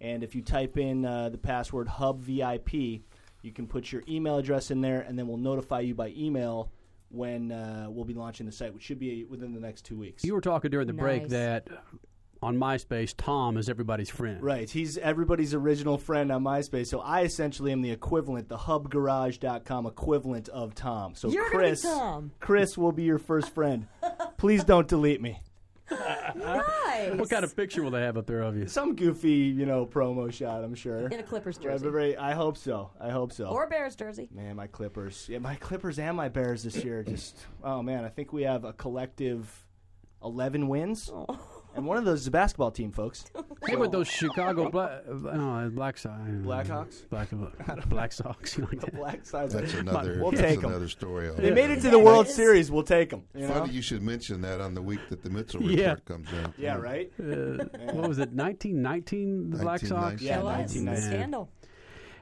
and 0.00 0.22
if 0.22 0.34
you 0.34 0.42
type 0.42 0.76
in 0.76 1.04
uh, 1.04 1.28
the 1.30 1.38
password 1.38 1.88
hub 1.88 2.20
VIP, 2.20 2.72
you 3.42 3.52
can 3.54 3.66
put 3.66 3.90
your 3.90 4.02
email 4.08 4.36
address 4.36 4.70
in 4.70 4.80
there, 4.80 5.00
and 5.00 5.18
then 5.18 5.26
we'll 5.26 5.38
notify 5.38 5.80
you 5.80 5.94
by 5.94 6.08
email 6.16 6.70
when 7.08 7.50
uh, 7.50 7.86
we'll 7.88 8.04
be 8.04 8.14
launching 8.14 8.46
the 8.46 8.52
site, 8.52 8.72
which 8.72 8.82
should 8.82 8.98
be 8.98 9.24
within 9.24 9.52
the 9.52 9.60
next 9.60 9.84
two 9.84 9.98
weeks. 9.98 10.22
You 10.24 10.34
were 10.34 10.40
talking 10.40 10.70
during 10.70 10.86
the 10.86 10.92
break 10.92 11.28
that 11.28 11.66
on 12.42 12.56
MySpace, 12.56 13.14
Tom 13.16 13.56
is 13.56 13.68
everybody's 13.68 14.08
friend. 14.10 14.42
Right. 14.42 14.68
He's 14.70 14.96
everybody's 14.98 15.52
original 15.54 15.98
friend 15.98 16.32
on 16.32 16.42
MySpace. 16.42 16.86
So 16.86 17.00
I 17.00 17.22
essentially 17.22 17.72
am 17.72 17.82
the 17.82 17.90
equivalent, 17.90 18.48
the 18.48 18.56
hubgarage.com 18.56 19.86
equivalent 19.86 20.48
of 20.48 20.74
Tom. 20.74 21.14
So 21.14 21.28
You're 21.30 21.50
Chris 21.50 21.82
Tom. 21.82 22.32
Chris 22.40 22.78
will 22.78 22.92
be 22.92 23.02
your 23.02 23.18
first 23.18 23.54
friend. 23.54 23.86
Please 24.38 24.64
don't 24.64 24.88
delete 24.88 25.20
me. 25.20 25.40
Nice. 25.90 27.18
What 27.18 27.28
kind 27.28 27.44
of 27.44 27.56
picture 27.56 27.82
will 27.82 27.90
they 27.90 28.02
have 28.02 28.16
up 28.16 28.26
there 28.26 28.42
of 28.42 28.56
you? 28.56 28.68
Some 28.68 28.94
goofy, 28.94 29.30
you 29.30 29.66
know, 29.66 29.86
promo 29.86 30.32
shot, 30.32 30.62
I'm 30.62 30.74
sure. 30.74 31.08
In 31.08 31.18
a 31.18 31.22
Clippers 31.22 31.58
jersey. 31.58 31.84
but 31.84 31.90
very- 31.92 32.16
I 32.16 32.32
hope 32.32 32.56
so. 32.56 32.90
I 33.00 33.10
hope 33.10 33.32
so. 33.32 33.46
Or 33.46 33.64
a 33.64 33.68
Bears 33.68 33.96
jersey. 33.96 34.28
Man, 34.32 34.56
my 34.56 34.66
Clippers. 34.68 35.26
Yeah, 35.28 35.38
my 35.38 35.56
Clippers 35.56 35.98
and 35.98 36.16
my 36.16 36.28
Bears 36.28 36.62
this 36.62 36.76
year 36.84 37.02
just 37.02 37.36
oh 37.64 37.82
man, 37.82 38.04
I 38.04 38.08
think 38.08 38.32
we 38.32 38.42
have 38.42 38.64
a 38.64 38.72
collective 38.72 39.66
11 40.22 40.68
wins. 40.68 41.10
Oh. 41.12 41.59
And 41.76 41.86
one 41.86 41.96
of 41.98 42.04
those 42.04 42.20
is 42.22 42.26
a 42.26 42.30
basketball 42.30 42.70
team, 42.70 42.92
folks. 42.92 43.24
Hey, 43.66 43.76
with 43.76 43.92
those 43.92 44.08
Chicago 44.08 44.64
uh, 44.74 44.78
uh, 44.78 45.14
Black, 45.18 45.34
no, 45.36 45.70
Black 45.74 45.98
Sox, 45.98 46.18
Blackhawks? 46.42 47.08
Black, 47.10 47.28
uh, 47.32 47.74
Black 47.88 48.10
Sox, 48.10 48.56
you 48.56 48.64
like 48.64 48.80
that? 48.80 48.94
Black 48.96 49.26
Sox. 49.26 49.52
That's 49.52 49.74
another. 49.74 50.18
We'll 50.18 50.30
that's 50.30 50.40
take 50.42 50.58
'em. 50.60 50.70
another 50.70 50.88
story. 50.88 51.30
They 51.36 51.50
made 51.50 51.68
it 51.68 51.82
to 51.82 51.90
the 51.90 51.98
World 51.98 52.26
Series. 52.26 52.70
We'll 52.70 52.84
take 52.84 53.10
them. 53.10 53.24
You 53.34 53.46
know? 53.46 53.52
Funny 53.52 53.74
you 53.74 53.82
should 53.82 54.00
mention 54.02 54.40
that 54.40 54.62
on 54.62 54.72
the 54.72 54.80
week 54.80 55.00
that 55.10 55.22
the 55.22 55.28
Mitchell 55.28 55.60
report 55.60 55.78
Yeah. 55.78 55.96
comes 56.06 56.28
in. 56.32 56.54
Yeah, 56.56 56.76
right? 56.76 57.12
Uh, 57.20 57.64
what 57.92 58.08
was 58.08 58.18
it, 58.18 58.32
1919, 58.32 59.50
the 59.50 59.58
Black 59.58 59.80
Sox? 59.80 60.22
Yeah, 60.22 60.38
it 60.40 60.44
was. 60.44 60.74
Man. 60.76 60.96
Scandal. 60.96 61.50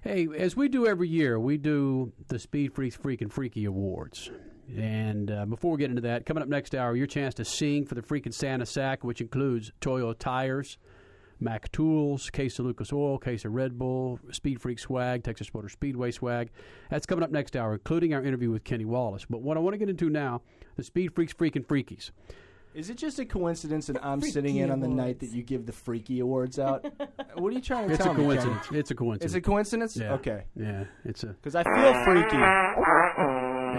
Hey, 0.02 0.26
as 0.36 0.56
we 0.56 0.68
do 0.68 0.88
every 0.88 1.08
year, 1.08 1.38
we 1.38 1.56
do 1.56 2.12
the 2.26 2.40
Speed 2.40 2.74
Freaks 2.74 2.96
Freak 2.96 3.22
and 3.22 3.32
Freaky 3.32 3.64
Awards. 3.64 4.28
And 4.76 5.30
uh, 5.30 5.46
before 5.46 5.72
we 5.72 5.78
get 5.78 5.90
into 5.90 6.02
that, 6.02 6.26
coming 6.26 6.42
up 6.42 6.48
next 6.48 6.74
hour, 6.74 6.94
your 6.94 7.06
chance 7.06 7.34
to 7.34 7.44
sing 7.44 7.86
for 7.86 7.94
the 7.94 8.02
Freaking 8.02 8.34
Santa 8.34 8.66
Sack, 8.66 9.02
which 9.02 9.20
includes 9.20 9.72
Toyo 9.80 10.12
Tires, 10.12 10.76
Mac 11.40 11.70
Tools, 11.72 12.28
case 12.30 12.58
of 12.58 12.66
Lucas 12.66 12.92
Oil, 12.92 13.16
case 13.18 13.44
of 13.44 13.52
Red 13.54 13.78
Bull, 13.78 14.18
Speed 14.30 14.60
Freak 14.60 14.78
swag, 14.78 15.22
Texas 15.22 15.52
Motor 15.54 15.68
Speedway 15.68 16.10
swag. 16.10 16.50
That's 16.90 17.06
coming 17.06 17.22
up 17.22 17.30
next 17.30 17.56
hour, 17.56 17.72
including 17.74 18.12
our 18.12 18.22
interview 18.22 18.50
with 18.50 18.64
Kenny 18.64 18.84
Wallace. 18.84 19.24
But 19.28 19.40
what 19.40 19.56
I 19.56 19.60
want 19.60 19.74
to 19.74 19.78
get 19.78 19.88
into 19.88 20.10
now, 20.10 20.42
the 20.76 20.82
Speed 20.82 21.14
Freaks 21.14 21.32
Freak 21.32 21.56
and 21.56 21.66
Freakies. 21.66 22.10
Is 22.74 22.90
it 22.90 22.98
just 22.98 23.18
a 23.18 23.24
coincidence 23.24 23.86
that 23.86 24.04
I'm 24.04 24.20
sitting 24.20 24.56
in 24.56 24.70
on 24.70 24.78
the 24.80 24.86
night 24.88 25.20
that 25.20 25.30
you 25.30 25.42
give 25.42 25.64
the 25.64 25.72
Freaky 25.72 26.20
Awards 26.20 26.58
out? 26.58 26.84
what 27.34 27.48
are 27.50 27.56
you 27.56 27.62
trying 27.62 27.88
to 27.88 27.94
It's 27.94 28.04
tell 28.04 28.12
a 28.12 28.14
me? 28.14 28.24
coincidence. 28.24 28.66
Kenny? 28.66 28.78
It's 28.80 28.90
a 28.90 28.94
coincidence. 28.94 29.24
It's 29.34 29.34
a 29.34 29.40
coincidence? 29.40 29.96
Yeah. 29.96 30.12
Okay. 30.12 30.44
Yeah, 30.54 30.84
it's 31.04 31.24
a. 31.24 31.28
Because 31.28 31.54
I 31.56 31.64
feel 31.64 32.04
freaky. 32.04 32.36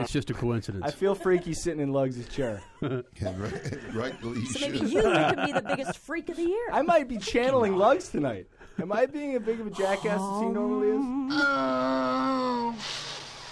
It's 0.01 0.11
uh, 0.11 0.13
just 0.13 0.29
a 0.29 0.33
coincidence. 0.33 0.83
I 0.85 0.91
feel 0.91 1.15
freaky 1.15 1.53
sitting 1.53 1.79
in 1.79 1.91
Lugs' 1.91 2.27
chair. 2.29 2.61
And 2.81 3.03
right, 3.39 3.93
rightfully 3.93 4.41
you 4.41 4.45
So 4.47 4.59
should. 4.59 4.71
maybe 4.73 4.85
you 4.87 5.01
could 5.01 5.45
be 5.45 5.51
the 5.51 5.61
biggest 5.75 5.97
freak 5.99 6.29
of 6.29 6.37
the 6.37 6.43
year. 6.43 6.67
I 6.71 6.81
might 6.81 7.07
be 7.07 7.17
channeling 7.17 7.75
Lugs 7.75 8.07
tonight. 8.09 8.47
Am 8.79 8.91
I 8.91 9.05
being 9.05 9.35
as 9.35 9.41
big 9.41 9.59
of 9.59 9.67
a 9.67 9.71
jackass 9.71 10.13
as 10.13 10.39
he 10.41 10.45
oh. 10.45 10.51
normally 10.51 10.87
is? 10.89 11.33
Oh. 11.33 12.75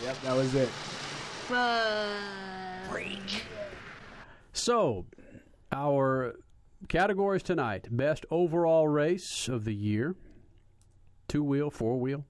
Yep, 0.04 0.22
that 0.22 0.36
was 0.36 0.56
it. 0.56 0.70
So, 4.54 5.06
our 5.72 6.36
categories 6.88 7.44
tonight 7.44 7.88
best 7.92 8.26
overall 8.32 8.88
race 8.88 9.48
of 9.48 9.66
the 9.66 9.76
year, 9.76 10.16
two 11.28 11.44
wheel, 11.44 11.70
four 11.70 12.00
wheel, 12.00 12.26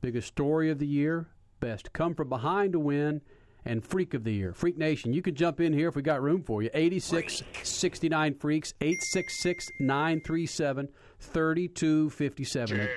biggest 0.00 0.28
story 0.28 0.70
of 0.70 0.78
the 0.78 0.86
year, 0.86 1.28
best 1.60 1.92
come 1.92 2.14
from 2.14 2.28
behind 2.28 2.72
to 2.72 2.78
win, 2.78 3.20
and 3.64 3.84
freak 3.84 4.14
of 4.14 4.24
the 4.24 4.32
year. 4.32 4.52
Freak 4.52 4.78
Nation, 4.78 5.12
you 5.12 5.22
can 5.22 5.34
jump 5.34 5.60
in 5.60 5.72
here 5.72 5.88
if 5.88 5.96
we 5.96 6.02
got 6.02 6.22
room 6.22 6.42
for 6.42 6.62
you. 6.62 6.70
86 6.72 7.42
69 7.62 8.34
freaks, 8.34 8.74
866 8.80 9.68
937 9.80 10.88
3257. 11.18 12.88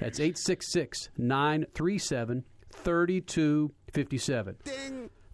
That's 0.00 0.20
866 0.20 1.08
937 1.16 2.44
3257. 2.72 4.56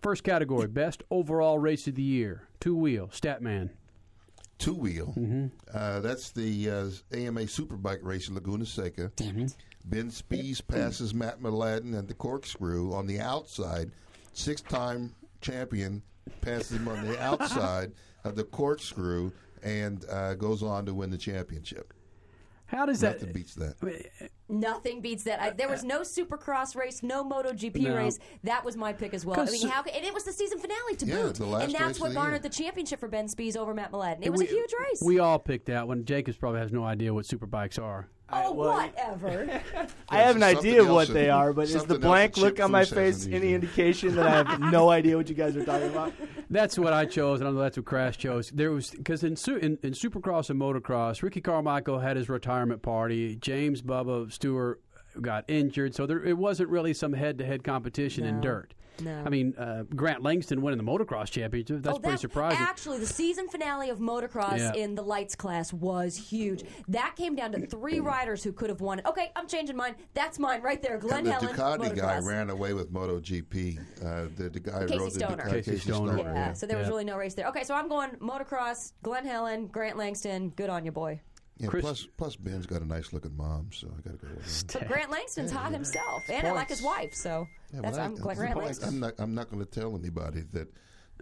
First 0.02 0.24
category, 0.24 0.68
best 0.68 1.02
overall 1.10 1.58
race 1.58 1.86
of 1.86 1.94
the 1.94 2.02
year, 2.02 2.48
two 2.60 2.76
wheel, 2.76 3.08
Statman. 3.08 3.70
Two 4.58 4.74
wheel. 4.74 5.14
Uh, 5.72 6.00
that's 6.00 6.30
the 6.30 6.70
uh, 6.70 6.88
AMA 7.16 7.40
Superbike 7.42 8.02
race 8.02 8.28
in 8.28 8.34
Laguna 8.34 8.64
Seca. 8.66 9.10
Damn 9.16 9.40
it. 9.40 9.56
Ben 9.84 10.10
Spies 10.10 10.60
passes 10.60 11.12
Matt 11.12 11.40
Mladin 11.40 11.98
at 11.98 12.08
the 12.08 12.14
corkscrew 12.14 12.92
on 12.94 13.06
the 13.06 13.20
outside. 13.20 13.90
Six 14.34 14.60
time 14.60 15.14
champion 15.40 16.02
passes 16.40 16.72
him 16.72 16.88
on 16.88 17.06
the 17.06 17.18
outside 17.22 17.92
of 18.24 18.36
the 18.36 18.44
corkscrew 18.44 19.30
and 19.62 20.04
uh, 20.10 20.34
goes 20.34 20.62
on 20.62 20.84
to 20.86 20.94
win 20.94 21.10
the 21.10 21.18
championship. 21.18 21.92
How 22.66 22.86
does 22.86 23.00
that 23.00 23.20
Nothing 23.20 23.32
beats 23.34 23.54
that. 23.54 23.74
Nothing 24.48 25.00
beats 25.00 25.22
that. 25.24 25.40
I, 25.40 25.50
there 25.50 25.68
was 25.68 25.84
no 25.84 26.00
Supercross 26.00 26.74
race, 26.74 27.02
no 27.02 27.22
MotoGP 27.22 27.76
No. 27.82 27.94
race. 27.96 28.18
That 28.42 28.64
was 28.64 28.76
my 28.76 28.92
pick 28.92 29.14
as 29.14 29.24
well. 29.24 29.38
I 29.38 29.44
'Cause- 29.44 29.52
mean, 29.52 29.68
how? 29.68 29.82
And 29.82 30.04
it 30.04 30.12
was 30.12 30.24
the 30.24 30.32
season 30.32 30.58
finale 30.58 30.96
to 30.96 31.06
Yeah, 31.06 31.14
boot, 31.22 31.34
the 31.36 31.46
last 31.46 31.64
and 31.64 31.74
that's 31.74 31.98
of 31.98 32.02
what 32.02 32.08
the 32.08 32.14
garnered 32.14 32.32
year. 32.34 32.38
the 32.40 32.48
championship 32.48 32.98
for 33.00 33.08
Ben 33.08 33.28
Spies 33.28 33.54
over 33.56 33.74
Matt 33.74 33.92
Mladin. 33.92 34.22
It 34.22 34.24
And 34.26 34.32
was 34.32 34.40
we- 34.40 34.46
a 34.46 34.50
huge 34.50 34.70
race. 34.80 35.02
We 35.02 35.18
all 35.20 35.38
picked 35.38 35.66
that 35.66 35.86
one. 35.86 36.04
Jacobs 36.04 36.36
probably 36.38 36.60
has 36.60 36.72
no 36.72 36.84
idea 36.84 37.12
what 37.14 37.26
superbikes 37.26 37.80
are. 37.80 38.08
Oh, 38.30 38.52
whatever. 38.52 39.60
I 40.08 40.18
have 40.18 40.36
an 40.36 40.42
idea 40.42 40.82
of 40.82 40.88
what 40.88 41.08
they 41.08 41.30
are, 41.30 41.52
but 41.52 41.68
is 41.68 41.84
the 41.84 41.98
blank 41.98 42.36
look 42.36 42.60
on 42.60 42.70
my 42.70 42.84
face 42.84 43.26
any 43.26 43.38
these 43.38 43.54
indication 43.54 44.16
that 44.16 44.26
I 44.26 44.30
have 44.30 44.60
no 44.72 44.90
idea 44.90 45.16
what 45.16 45.28
you 45.28 45.34
guys 45.34 45.56
are 45.56 45.64
talking 45.64 45.88
about? 45.88 46.12
That's 46.50 46.78
what 46.78 46.92
I 46.92 47.04
chose, 47.04 47.40
and 47.40 47.48
I 47.48 47.52
know 47.52 47.58
that's 47.58 47.76
what 47.76 47.86
Crash 47.86 48.18
chose. 48.18 48.50
There 48.50 48.70
was 48.70 48.90
because 48.90 49.24
in, 49.24 49.36
in 49.60 49.78
in 49.82 49.92
Supercross 49.92 50.50
and 50.50 50.60
Motocross, 50.60 51.22
Ricky 51.22 51.40
Carmichael 51.40 51.98
had 51.98 52.16
his 52.16 52.28
retirement 52.28 52.82
party. 52.82 53.36
James 53.36 53.82
Bubba 53.82 54.30
Stewart 54.32 54.80
got 55.20 55.44
injured, 55.48 55.94
so 55.94 56.06
there 56.06 56.22
it 56.24 56.38
wasn't 56.38 56.68
really 56.68 56.94
some 56.94 57.12
head-to-head 57.12 57.64
competition 57.64 58.24
in 58.24 58.40
dirt. 58.40 58.74
No. 59.00 59.22
I 59.24 59.28
mean, 59.28 59.54
uh, 59.56 59.84
Grant 59.94 60.22
Langston 60.22 60.62
winning 60.62 60.78
the 60.78 60.84
motocross 60.84 61.30
championship. 61.30 61.82
That's 61.82 61.96
oh, 61.96 62.00
pretty 62.00 62.14
that- 62.14 62.20
surprising. 62.20 62.58
Actually, 62.60 62.98
the 62.98 63.06
season 63.06 63.48
finale 63.48 63.90
of 63.90 63.98
motocross 63.98 64.58
Yeah. 64.58 64.72
in 64.74 64.94
the 64.94 65.02
lights 65.02 65.34
class 65.34 65.72
was 65.72 66.16
huge. 66.16 66.64
That 66.88 67.14
came 67.16 67.34
down 67.34 67.52
to 67.52 67.66
three 67.66 68.00
riders 68.00 68.42
who 68.44 68.52
could 68.52 68.70
have 68.70 68.80
won 68.80 69.00
it. 69.00 69.06
Okay, 69.06 69.32
I'm 69.36 69.48
changing 69.48 69.76
mine. 69.76 69.96
That's 70.14 70.38
mine 70.38 70.62
right 70.62 70.80
there. 70.82 70.98
Glenn 70.98 71.18
And 71.18 71.26
the 71.26 71.32
Helen. 71.32 71.80
Ducati 71.80 71.96
guy 71.96 72.18
ran 72.20 72.50
away 72.50 72.72
with 72.72 72.92
MotoGP. 72.92 73.78
Uh, 74.04 74.28
the, 74.36 74.48
the 74.50 74.60
guy 74.60 74.86
Casey 74.86 74.98
rode 74.98 75.10
the 75.12 75.14
Stoner. 75.18 75.36
Ducati, 75.44 75.50
Casey 75.50 75.70
Casey 75.72 75.80
Stoner. 75.90 76.12
Stoner. 76.14 76.28
Yeah, 76.30 76.34
yeah. 76.34 76.52
so 76.52 76.66
there 76.66 76.78
was 76.78 76.86
Yeah. 76.86 76.90
really 76.90 77.04
no 77.04 77.16
race 77.16 77.34
there. 77.34 77.46
Okay, 77.48 77.64
so 77.64 77.74
I'm 77.74 77.88
going 77.88 78.10
motocross, 78.20 78.92
Glen 79.02 79.24
Helen, 79.26 79.66
Grant 79.66 79.96
Langston. 79.96 80.50
Good 80.50 80.70
on 80.70 80.84
you, 80.84 80.92
boy. 80.92 81.20
Yeah, 81.58 81.68
Chris- 81.68 81.82
plus, 81.82 82.06
plus 82.16 82.36
Ben's 82.36 82.66
got 82.66 82.82
a 82.82 82.84
nice 82.84 83.12
looking 83.12 83.36
mom, 83.36 83.70
so 83.72 83.86
I 83.96 84.00
got 84.08 84.18
to 84.18 84.26
go 84.26 84.34
with 84.34 84.44
him. 84.74 84.80
But 84.80 84.88
Grant 84.88 85.10
Langston's 85.10 85.52
hot 85.52 85.70
himself, 85.72 86.28
and 86.28 86.46
I 86.46 86.50
like 86.52 86.68
his 86.68 86.82
wife. 86.82 87.14
So 87.14 87.46
Yeah, 87.72 87.80
that's 87.82 87.96
but 87.96 88.02
I- 88.02 88.04
I'm 88.06 88.14
Glenn 88.16 88.36
Grant 88.36 88.56
Langston. 88.58 88.88
I'm 88.88 89.00
not. 89.00 89.14
I'm 89.18 89.34
not 89.34 89.50
going 89.50 89.64
to 89.64 89.70
tell 89.70 89.96
anybody 89.96 90.42
that 90.52 90.68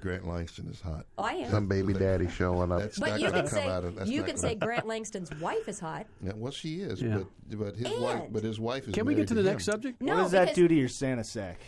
Grant 0.03 0.27
Langston 0.27 0.67
is 0.69 0.81
hot. 0.81 1.07
Oh, 1.17 1.23
I 1.23 1.33
am. 1.35 1.51
Some 1.51 1.69
baby 1.69 1.93
daddy 1.95 2.29
showing 2.29 2.73
up. 2.73 2.81
That's 2.81 2.99
But 2.99 3.11
not 3.11 3.21
you 3.21 3.31
going 3.31 3.35
can 3.35 3.45
to 3.45 3.51
come 3.51 3.59
say 3.61 3.69
out 3.69 3.85
of. 3.85 3.95
That's 3.95 4.11
you 4.11 4.19
not 4.19 4.27
can 4.27 4.37
gonna- 4.37 4.49
say 4.49 4.55
Grant 4.67 4.87
Langston's 4.89 5.31
wife 5.41 5.69
is 5.69 5.79
hot. 5.79 6.07
Yeah, 6.21 6.33
well, 6.35 6.51
she 6.51 6.81
is, 6.81 7.01
Yeah. 7.01 7.19
but 7.19 7.27
but 7.59 7.77
his 7.77 7.87
And- 7.93 8.03
wife, 8.03 8.23
but 8.31 8.43
his 8.43 8.59
wife 8.59 8.89
is. 8.89 8.95
Can 8.95 9.07
we 9.07 9.13
get 9.15 9.19
married 9.19 9.29
to 9.29 9.35
the 9.35 9.41
him. 9.41 9.47
next 9.47 9.65
subject? 9.65 10.03
No, 10.03 10.17
what 10.17 10.23
does 10.25 10.31
that 10.33 10.41
because- 10.47 10.57
do 10.57 10.69
to 10.69 10.75
your 10.75 10.89
Santa 10.89 11.23
sack? 11.25 11.61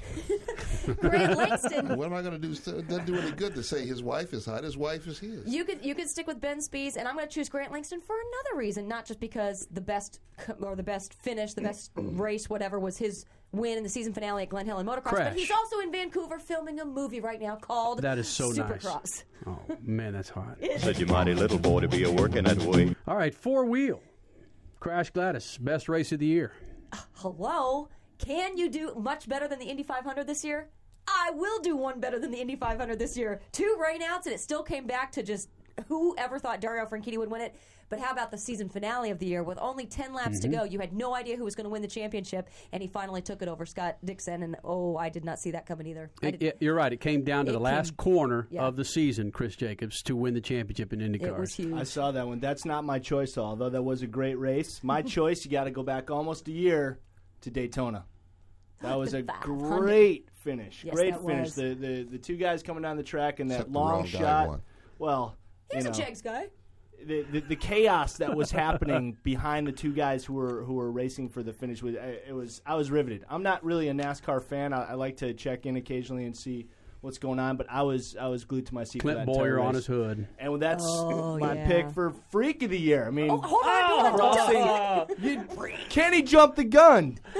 Grant 1.01 1.37
Langston. 1.39 1.97
What 1.97 2.07
am 2.07 2.15
I 2.15 2.23
going 2.23 2.33
to 2.33 2.39
do? 2.39 2.53
It 2.53 2.89
doesn't 2.89 3.07
do 3.07 3.17
any 3.17 3.31
good 3.33 3.55
to 3.55 3.63
say 3.63 3.87
his 3.87 4.03
wife 4.03 4.33
is 4.33 4.45
hot. 4.47 4.65
His 4.65 4.77
wife 4.77 5.07
is 5.07 5.19
his. 5.19 5.47
You 5.47 5.65
could 5.65 5.85
you 5.85 5.95
could 5.95 6.09
stick 6.09 6.27
with 6.27 6.41
Ben 6.41 6.61
Spies, 6.61 6.97
and 6.97 7.07
I'm 7.07 7.15
going 7.15 7.27
to 7.29 7.33
choose 7.33 7.49
Grant 7.49 7.73
Langston 7.73 8.01
for 8.01 8.17
another 8.17 8.59
reason, 8.59 8.89
not 8.89 9.07
just 9.07 9.21
because 9.21 9.67
the 9.71 9.81
best 9.81 10.21
co- 10.39 10.55
or 10.61 10.75
the 10.77 10.83
best 10.83 11.15
finish, 11.15 11.55
the 11.55 11.63
best 11.63 11.91
race, 11.97 12.51
whatever, 12.51 12.79
was 12.81 12.97
his 12.99 13.25
win 13.55 13.77
in 13.79 13.83
the 13.83 13.89
season 13.89 14.13
finale 14.13 14.43
at 14.43 14.49
Glen 14.49 14.67
Helen 14.67 14.87
Motocross. 14.87 15.03
Crash. 15.05 15.29
But 15.31 15.39
he's 15.39 15.51
also 15.51 15.81
in 15.81 15.93
Vancouver 15.93 16.39
filming 16.39 16.81
a 16.81 16.85
movie 16.85 17.21
right 17.21 17.41
now 17.41 17.57
called 17.57 18.03
That 18.03 18.19
is 18.19 18.29
so 18.29 18.51
nice. 18.51 18.85
Supercross. 18.85 19.25
Oh 19.47 19.59
man, 19.83 20.13
that's 20.13 20.29
hot. 20.29 20.59
Such 20.79 21.01
a 21.01 21.07
mighty 21.07 21.35
little 21.35 21.59
boy 21.59 21.81
to 21.81 21.89
be 21.89 22.05
a 22.05 22.11
working 22.11 22.45
that 22.45 22.59
way. 22.59 22.95
All 23.07 23.17
right, 23.17 23.35
four 23.35 23.65
wheel. 23.65 24.01
Crash 24.81 25.11
Gladys, 25.11 25.57
best 25.59 25.89
race 25.89 26.13
of 26.13 26.19
the 26.19 26.27
year. 26.27 26.53
Uh, 26.93 26.99
hello, 27.15 27.89
can 28.19 28.57
you 28.57 28.69
do 28.69 28.95
much 28.97 29.29
better 29.29 29.49
than 29.49 29.59
the 29.59 29.65
Indy 29.65 29.83
500 29.83 30.27
this 30.27 30.45
year? 30.45 30.69
I 31.09 31.31
will 31.35 31.61
do 31.61 31.77
one 31.77 32.01
better 32.01 32.19
than 32.19 32.31
the 32.31 32.41
Indy 32.41 32.57
500 32.57 32.99
this 32.99 33.17
year. 33.17 33.41
Two 33.53 33.79
rainouts, 33.81 34.27
and 34.27 34.35
it 34.35 34.41
still 34.41 34.63
came 34.63 34.87
back 34.87 35.13
to 35.13 35.23
just 35.23 35.49
whoever 35.89 36.39
thought 36.39 36.61
Dario 36.61 36.87
Franchitti 36.87 37.19
would 37.19 37.31
win 37.31 37.41
it. 37.43 37.55
But 37.91 37.99
how 38.01 38.13
about 38.13 38.31
the 38.31 38.39
season 38.39 38.69
finale 38.71 39.11
of 39.11 39.19
the 39.19 39.27
year 39.27 39.43
with 39.43 39.59
only 39.61 39.85
10 39.87 40.15
laps 40.15 40.41
to 40.41 40.49
Mhm. 40.49 40.53
go? 40.53 40.65
You 40.65 40.79
had 40.81 40.93
no 40.95 41.15
idea 41.15 41.37
who 41.37 41.45
was 41.45 41.55
going 41.55 41.65
to 41.65 41.71
win 41.71 41.83
the 41.83 41.89
championship, 41.89 42.49
and 42.73 42.83
he 42.83 42.89
finally 42.89 43.21
took 43.21 43.43
it 43.43 43.49
over 43.49 43.67
Scott 43.67 43.99
Dixon. 44.05 44.43
And 44.43 44.57
oh, 44.65 44.97
I 44.97 45.11
did 45.11 45.25
not 45.25 45.39
see 45.39 45.51
that 45.51 45.67
coming 45.67 45.87
either. 45.89 46.11
It, 46.23 46.43
it- 46.43 46.57
you're 46.61 46.75
right. 46.75 46.93
It 46.93 47.01
came 47.01 47.25
down 47.25 47.45
to 47.47 47.51
It 47.51 47.55
the 47.55 47.61
last 47.61 47.97
corner 47.97 48.47
yeah. 48.51 48.63
of 48.63 48.77
the 48.77 48.85
season, 48.85 49.31
Chris 49.33 49.55
Jacobs, 49.55 50.03
to 50.05 50.17
win 50.17 50.33
the 50.35 50.41
championship 50.41 50.93
in 50.93 51.01
IndyCar. 51.01 51.27
It 51.27 51.39
was 51.39 51.55
huge. 51.55 51.75
I 51.75 51.85
saw 51.85 52.11
that 52.13 52.27
one. 52.27 52.41
That's 52.41 52.65
not 52.65 52.85
my 52.85 52.99
choice. 52.99 53.37
Although 53.37 53.69
that 53.71 53.83
was 53.83 54.03
a 54.03 54.07
great 54.07 54.37
race, 54.39 54.81
my 54.83 55.03
choice. 55.03 55.45
You 55.45 55.51
got 55.51 55.65
to 55.65 55.71
go 55.71 55.83
back 55.83 56.11
almost 56.11 56.49
a 56.49 56.53
year 56.53 56.99
to 57.43 57.51
Daytona. 57.51 58.07
That 58.81 58.99
was 58.99 59.13
a 59.15 59.23
great 59.23 60.29
finish. 60.33 60.85
Yes, 60.85 60.95
great 60.95 61.17
finish. 61.21 61.49
was. 61.49 61.55
The, 61.55 61.75
the 61.75 62.03
the 62.13 62.19
two 62.19 62.37
guys 62.37 62.63
coming 62.63 62.83
down 62.83 62.97
the 62.97 63.03
track 63.03 63.41
and 63.41 63.51
that 63.51 63.57
Except 63.57 63.73
the 63.73 63.79
long 63.79 63.91
wrong 63.91 64.03
guy 64.05 64.09
shot. 64.19 64.49
won. 64.49 64.63
Well, 64.99 65.37
He 65.71 65.77
was 65.77 65.85
you 65.85 65.91
a 65.91 65.93
know, 65.93 65.99
Jags 65.99 66.23
guy. 66.23 66.49
the, 67.05 67.23
the 67.31 67.41
the 67.41 67.57
chaos 67.57 68.15
that 68.19 68.35
was 68.35 68.51
happening 68.51 69.17
behind 69.23 69.67
the 69.67 69.73
two 69.73 69.93
guys 69.93 70.25
who 70.25 70.35
were 70.35 70.63
who 70.65 70.75
were 70.75 70.91
racing 70.91 71.29
for 71.29 71.43
the 71.43 71.53
finish 71.53 71.83
was 71.83 71.97
I- 71.97 72.19
it 72.29 72.35
was 72.35 72.63
I 72.67 72.75
was 72.77 72.91
riveted. 72.91 73.25
I'm 73.29 73.43
not 73.43 73.65
really 73.65 73.89
a 73.89 73.93
NASCAR 73.93 74.43
fan. 74.43 74.73
I, 74.73 74.91
I 74.91 74.95
like 74.95 75.17
to 75.19 75.35
check 75.35 75.67
in 75.67 75.77
occasionally 75.77 76.25
and 76.25 76.37
see 76.37 76.69
what's 77.01 77.19
going 77.19 77.39
on, 77.39 77.57
but 77.59 77.67
I 77.71 77.83
was 77.83 78.17
I 78.19 78.29
was 78.29 78.45
glued 78.45 78.67
to 78.67 78.75
my 78.75 78.85
seat. 78.85 79.03
for 79.03 79.13
Clint 79.13 79.19
that 79.19 79.27
Bowyer 79.27 79.61
on 79.61 79.75
his 79.75 79.85
hood. 79.85 80.27
And 80.39 80.63
that's 80.63 80.85
Oh, 80.87 81.37
my 81.39 81.55
yeah. 81.55 81.67
pick 81.67 81.91
for 81.91 82.15
freak 82.31 82.63
of 82.63 82.71
the 82.71 82.79
year. 82.81 83.07
I 83.07 83.11
mean, 83.11 83.31
Oh, 83.31 83.37
hold 83.39 83.65
on, 83.67 84.19
hold 84.19 84.57
on, 84.57 85.07
you, 85.23 85.45
Kenny 85.91 86.23
jumped 86.23 86.57
the 86.57 86.65
gun. 86.65 87.19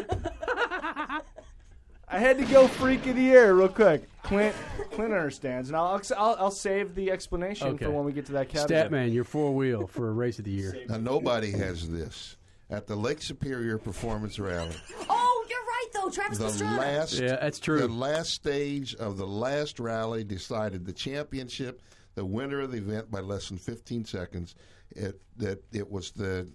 I 2.07 2.19
had 2.19 2.39
to 2.39 2.45
go 2.45 2.69
freak 2.69 3.07
of 3.07 3.17
the 3.17 3.23
year 3.23 3.55
real 3.55 3.69
quick. 3.69 4.05
Clint, 4.25 4.57
Clint 4.91 5.13
understands, 5.13 5.69
and 5.69 5.77
I'll 5.77 6.01
I'll, 6.17 6.37
I'll 6.39 6.51
save 6.51 6.95
the 6.95 7.11
explanation 7.11 7.69
Okay. 7.69 7.85
for 7.85 7.91
when 7.93 8.05
we 8.05 8.13
get 8.13 8.27
to 8.27 8.33
that 8.33 8.49
category. 8.49 8.81
Statman, 9.09 9.13
your 9.13 9.25
four 9.25 9.55
wheel 9.55 9.87
for 9.87 10.09
a 10.09 10.13
race 10.13 10.39
of 10.39 10.47
the 10.47 10.51
year. 10.51 10.75
Now 10.89 10.97
nobody 10.97 11.51
has 11.53 11.89
this 11.91 12.37
at 12.71 12.87
the 12.87 12.97
Lake 12.97 13.21
Superior 13.23 13.77
Performance 13.79 14.39
Rally. 14.39 14.75
Oh, 15.11 15.47
you're 15.49 15.59
right 15.59 15.87
though, 15.93 16.11
Travis 16.11 16.39
The 16.39 16.47
Pastrana. 16.65 16.79
last, 16.79 17.13
Yeah, 17.21 17.37
that's 17.37 17.59
true. 17.61 17.79
The 17.79 17.89
last 17.89 18.31
stage 18.31 18.95
of 18.95 19.19
the 19.19 19.27
last 19.27 19.79
rally 19.79 20.25
decided 20.25 20.87
the 20.87 20.93
championship, 20.93 21.83
the 22.15 22.25
winner 22.25 22.61
of 22.61 22.73
the 22.73 22.79
event 22.79 23.11
by 23.11 23.21
less 23.21 23.49
than 23.51 23.59
15 23.59 24.07
seconds. 24.07 24.55
It 24.91 25.21
that 25.37 25.63
it 25.73 25.91
was 25.91 26.13
the 26.13 26.49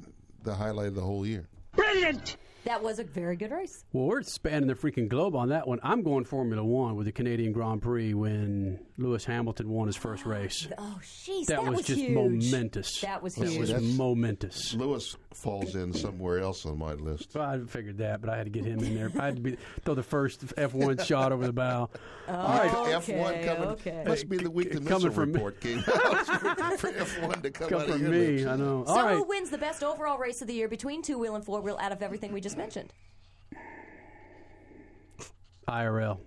the 0.43 0.55
highlight 0.55 0.87
of 0.87 0.95
the 0.95 1.01
whole 1.01 1.25
year. 1.25 1.47
Brilliant. 1.75 2.37
That 2.65 2.83
was 2.83 2.99
a 2.99 3.03
very 3.03 3.35
good 3.35 3.51
race. 3.51 3.83
Well, 3.93 4.05
we're 4.05 4.21
spanning 4.23 4.67
the 4.67 4.75
freaking 4.75 5.07
globe 5.07 5.35
on 5.35 5.49
that 5.49 5.67
one. 5.67 5.79
I'm 5.81 6.03
going 6.03 6.25
Formula 6.25 6.63
One 6.63 6.95
with 6.95 7.05
the 7.05 7.11
Canadian 7.11 7.51
Grand 7.53 7.81
Prix 7.81 8.13
when 8.13 8.79
Lewis 8.97 9.23
Hamilton 9.25 9.69
won 9.69 9.87
his 9.87 9.95
first 9.95 10.23
oh, 10.25 10.29
race. 10.29 10.67
Oh, 10.77 10.99
jeez, 11.01 11.45
that, 11.45 11.61
that 11.61 11.69
was, 11.69 11.77
was 11.79 11.87
just 11.87 11.99
huge. 12.01 12.11
momentous. 12.13 13.01
That 13.01 13.23
was 13.23 13.35
That 13.35 13.57
was 13.57 13.69
That's- 13.69 13.81
momentous. 13.97 14.73
Lewis 14.73 15.15
falls 15.33 15.75
in 15.75 15.93
somewhere 15.93 16.39
else 16.39 16.65
on 16.65 16.77
my 16.77 16.93
list. 16.93 17.31
Well, 17.33 17.45
I 17.45 17.59
figured 17.65 17.99
that, 17.99 18.19
but 18.19 18.29
I 18.29 18.37
had 18.37 18.45
to 18.45 18.49
get 18.49 18.65
him 18.65 18.79
in 18.79 18.95
there. 18.95 19.11
I 19.17 19.25
had 19.25 19.35
to 19.37 19.41
be, 19.41 19.57
throw 19.85 19.93
the 19.93 20.03
first 20.03 20.45
F1 20.55 21.05
shot 21.05 21.31
over 21.31 21.45
the 21.45 21.53
bow. 21.53 21.89
Oh, 22.27 22.33
All 22.35 22.57
right, 22.57 22.73
okay, 22.97 23.13
F1 23.13 23.45
coming. 23.45 23.69
okay. 23.69 24.03
Must 24.05 24.27
be 24.27 24.37
the 24.37 24.51
week 24.51 24.71
the 24.71 24.79
Coming 24.79 24.93
missile 24.93 25.11
from 25.11 25.31
me. 25.31 25.35
report 25.35 25.61
came 25.61 25.79
out 25.79 26.27
for 26.79 26.91
F1 26.91 27.41
to 27.43 27.51
come, 27.51 27.69
Come 27.69 27.81
out 27.81 27.89
of 27.89 27.93
from 27.95 28.01
your 28.01 28.11
me. 28.11 28.45
I 28.45 28.55
know. 28.57 28.83
So 28.85 28.91
All 28.93 29.03
right. 29.03 29.15
who 29.17 29.23
wins 29.23 29.49
the 29.49 29.57
best 29.57 29.81
overall 29.83 30.17
race 30.17 30.41
of 30.41 30.47
the 30.47 30.53
year 30.53 30.67
between 30.67 31.01
two 31.01 31.17
wheel 31.17 31.35
and 31.35 31.45
four 31.45 31.61
wheel 31.61 31.77
out 31.81 31.91
of 31.91 32.01
everything 32.01 32.33
we 32.33 32.41
just 32.41 32.48
mentioned? 32.55 32.93
IRL. 35.67 36.19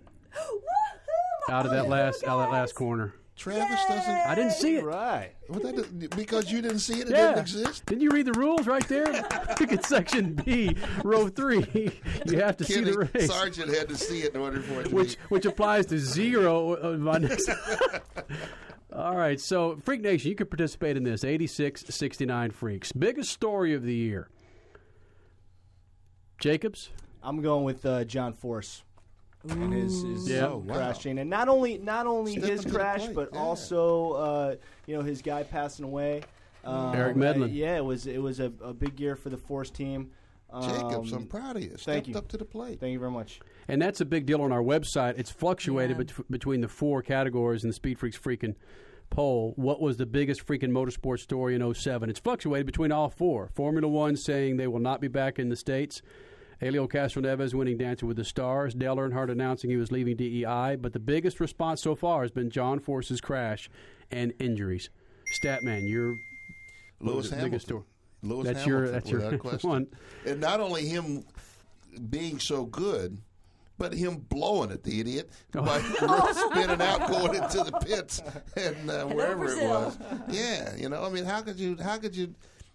out 1.50 1.66
of 1.66 1.72
that 1.72 1.88
last, 1.88 2.24
out 2.24 2.38
of 2.40 2.46
that 2.46 2.52
last 2.52 2.74
corner. 2.74 3.14
Travis 3.34 3.80
doesn't. 3.88 4.14
I 4.14 4.34
didn't 4.36 4.52
see 4.52 4.76
it. 4.76 4.84
Right. 4.84 5.32
Well, 5.48 5.58
that, 5.60 6.10
because 6.14 6.52
you 6.52 6.62
didn't 6.62 6.78
see 6.78 7.00
it, 7.00 7.08
it 7.08 7.10
Yeah. 7.10 7.28
didn't 7.28 7.38
exist. 7.40 7.86
Didn't 7.86 8.02
you 8.02 8.10
read 8.10 8.26
the 8.26 8.32
rules 8.38 8.68
right 8.68 8.86
there? 8.86 9.06
Look 9.60 9.72
at 9.72 9.84
section 9.84 10.34
B, 10.34 10.76
row 11.02 11.28
three. 11.28 11.66
You 12.26 12.38
have 12.38 12.56
to 12.58 12.64
see 12.64 12.74
Kenny 12.74 12.92
the 12.92 13.08
race, 13.12 13.26
Sargent 13.26 13.74
had 13.74 13.88
to 13.88 13.96
see 13.96 14.20
it 14.20 14.34
in 14.34 14.40
order 14.40 14.60
for 14.60 14.82
it 14.82 14.90
to 14.90 14.94
which 14.94 15.16
be. 15.16 15.22
which 15.30 15.44
applies 15.46 15.86
to 15.86 15.98
zero 15.98 16.72
of 16.74 17.00
my 17.00 17.18
next. 17.18 17.50
All 18.94 19.16
right, 19.16 19.40
so 19.40 19.76
Freak 19.82 20.02
Nation, 20.02 20.28
you 20.28 20.36
can 20.36 20.46
participate 20.46 20.96
in 20.96 21.02
this 21.02 21.24
86 21.24 21.84
69 21.88 22.50
Freaks. 22.52 22.92
Biggest 22.92 23.30
story 23.32 23.74
of 23.74 23.82
the 23.82 23.94
year. 23.94 24.28
Jacobs? 26.42 26.90
I'm 27.22 27.40
going 27.40 27.62
with 27.64 27.86
uh, 27.86 28.02
John 28.04 28.32
Force 28.32 28.82
and 29.48 29.72
his, 29.72 30.02
his 30.02 30.28
Yeah. 30.28 30.48
Oh, 30.48 30.56
wow. 30.66 30.74
crash 30.74 30.98
chain, 30.98 31.18
and 31.18 31.30
not 31.30 31.48
only 31.48 31.78
not 31.78 32.06
only 32.06 32.32
Step 32.32 32.42
his 32.44 32.60
into 32.60 32.72
the 32.72 32.78
crash, 32.78 33.04
plate, 33.04 33.14
but 33.14 33.28
yeah. 33.32 33.38
also 33.38 34.12
uh, 34.12 34.54
you 34.86 34.96
know 34.96 35.02
his 35.02 35.22
guy 35.22 35.44
passing 35.44 35.84
away. 35.84 36.22
Um, 36.64 36.94
Eric 36.94 37.16
Medlin. 37.16 37.44
uh, 37.50 37.52
yeah, 37.52 37.76
it 37.76 37.84
was 37.84 38.06
it 38.08 38.20
was 38.20 38.40
a, 38.40 38.52
a 38.62 38.74
big 38.74 38.98
year 39.00 39.14
for 39.16 39.30
the 39.30 39.36
Force 39.38 39.70
team. 39.70 40.10
Jacobs, 40.60 41.12
Um, 41.12 41.20
I'm 41.20 41.26
proud 41.26 41.56
of 41.56 41.62
you. 41.62 41.68
Thank 41.70 41.80
Stepped 41.80 42.08
you. 42.08 42.14
up 42.16 42.28
to 42.28 42.36
the 42.36 42.44
plate. 42.44 42.78
Thank 42.78 42.92
you 42.92 42.98
very 42.98 43.10
much. 43.10 43.40
And 43.68 43.80
that's 43.80 44.02
a 44.02 44.04
big 44.04 44.26
deal 44.26 44.42
on 44.42 44.52
our 44.52 44.60
website. 44.62 45.14
It's 45.16 45.30
fluctuated 45.30 45.96
Yeah. 45.96 46.02
bet- 46.18 46.30
between 46.30 46.60
the 46.60 46.68
four 46.68 47.00
categories 47.00 47.64
in 47.64 47.70
the 47.70 47.74
Speed 47.74 47.98
Freaks 47.98 48.18
freaking 48.18 48.54
poll. 49.08 49.54
What 49.56 49.80
was 49.80 49.96
the 49.96 50.04
biggest 50.04 50.46
freaking 50.46 50.70
motorsport 50.70 51.20
story 51.20 51.54
in 51.54 51.62
07? 51.62 52.10
It's 52.10 52.20
fluctuated 52.20 52.66
between 52.66 52.92
all 52.92 53.08
four. 53.08 53.48
Formula 53.54 53.88
One 53.88 54.14
saying 54.14 54.58
they 54.58 54.66
will 54.66 54.78
not 54.78 55.00
be 55.00 55.08
back 55.08 55.38
in 55.38 55.48
the 55.48 55.56
States. 55.56 56.02
Elio 56.62 56.86
Castroneves 56.86 57.54
winning 57.54 57.76
Dancing 57.76 58.06
with 58.08 58.16
the 58.16 58.24
Stars. 58.24 58.72
Dale 58.74 58.96
Earnhardt 58.96 59.30
announcing 59.30 59.68
he 59.68 59.76
was 59.76 59.90
leaving 59.90 60.16
DEI. 60.16 60.76
But 60.76 60.92
the 60.92 61.00
biggest 61.00 61.40
response 61.40 61.82
so 61.82 61.94
far 61.96 62.22
has 62.22 62.30
been 62.30 62.50
John 62.50 62.78
Force's 62.78 63.20
crash 63.20 63.68
and 64.10 64.32
injuries. 64.38 64.88
Statman, 65.42 65.88
you're 65.88 66.14
Lewis 67.00 67.30
Hamilton. 67.30 67.50
biggest 67.50 67.66
story. 67.66 67.82
Lewis 68.22 68.46
That's 68.46 68.60
Hamilton, 68.60 68.84
your- 68.84 68.92
that's 68.92 69.10
your 69.10 69.20
without 69.22 69.40
question. 69.40 69.70
one. 69.70 69.86
And 70.24 70.40
not 70.40 70.60
only 70.60 70.86
him 70.86 71.24
being 72.08 72.38
so 72.38 72.64
good, 72.64 73.18
but 73.78 73.92
him 73.92 74.18
blowing 74.28 74.70
it, 74.70 74.84
the 74.84 75.00
idiot, 75.00 75.28
Oh. 75.56 75.62
by 75.62 75.80
spinning 76.60 76.80
out, 76.80 77.08
going 77.08 77.34
into 77.34 77.64
the 77.64 77.72
pits, 77.84 78.22
and 78.56 78.88
uh, 78.88 79.04
wherever 79.06 79.46
it 79.46 79.68
was. 79.68 79.98
Yeah, 80.28 80.76
you 80.76 80.88
know, 80.88 81.02
I 81.02 81.08
mean, 81.10 81.24
how 81.24 81.40
could 81.42 81.58
you? 81.58 81.76
How 81.82 81.96
could 81.98 82.14
you? 82.14 82.32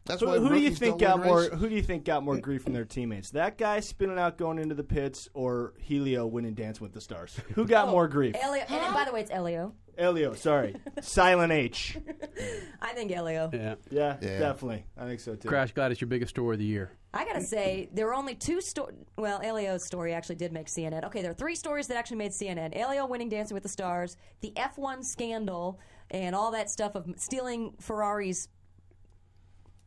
That's 0.07 0.21
Who, 0.21 0.27
why 0.27 0.39
who 0.39 0.49
do 0.49 0.59
you 0.59 0.71
think 0.71 0.99
got 0.99 1.23
more? 1.23 1.41
races. 1.41 1.59
Who 1.59 1.69
do 1.69 1.75
you 1.75 1.81
think 1.81 2.05
got 2.05 2.23
more 2.23 2.37
grief 2.37 2.63
from 2.63 2.73
their 2.73 2.85
teammates? 2.85 3.31
That 3.31 3.57
guy 3.57 3.79
spinning 3.81 4.17
out, 4.17 4.37
going 4.37 4.57
into 4.59 4.75
the 4.75 4.83
pits, 4.83 5.27
or 5.33 5.73
Helio 5.79 6.25
winning 6.25 6.53
Dance 6.53 6.79
with 6.79 6.93
the 6.93 7.01
Stars? 7.01 7.39
Who 7.55 7.65
got 7.65 7.87
oh, 7.89 7.91
more 7.91 8.07
grief? 8.07 8.35
Elio, 8.41 8.63
and 8.67 8.93
by 8.93 9.05
the 9.05 9.11
way, 9.11 9.21
it's 9.21 9.31
Elio. 9.31 9.73
Elio, 9.97 10.33
sorry, 10.35 10.75
Silent 11.01 11.51
H. 11.51 11.97
I 12.81 12.93
think 12.93 13.11
Elio. 13.11 13.49
Yeah. 13.51 13.75
Yeah, 13.89 14.17
Yeah. 14.21 14.39
definitely. 14.39 14.85
I 14.95 15.05
think 15.05 15.19
so 15.19 15.35
too. 15.35 15.47
Crash 15.47 15.71
Gladys, 15.71 15.99
your 15.99 16.07
biggest 16.07 16.29
story 16.29 16.55
of 16.55 16.59
the 16.59 16.65
year. 16.65 16.91
I 17.13 17.25
gotta 17.25 17.41
say, 17.41 17.89
there 17.93 18.05
were 18.05 18.13
only 18.13 18.35
two 18.35 18.61
stories. 18.61 18.95
Well, 19.17 19.41
Elio's 19.41 19.83
story 19.83 20.13
actually 20.13 20.35
did 20.35 20.53
make 20.53 20.67
CNN. 20.67 21.03
Okay, 21.05 21.23
there 21.23 21.31
are 21.31 21.35
three 21.35 21.55
stories 21.55 21.87
that 21.87 21.97
actually 21.97 22.17
made 22.17 22.31
CNN. 22.31 22.77
Elio 22.77 23.07
winning 23.07 23.29
Dancing 23.29 23.55
with 23.55 23.63
the 23.63 23.69
Stars, 23.69 24.17
the 24.41 24.53
F1 24.55 25.03
scandal, 25.03 25.79
and 26.11 26.35
all 26.35 26.51
that 26.51 26.69
stuff 26.69 26.93
of 26.93 27.07
stealing 27.17 27.73
Ferrari's 27.79 28.49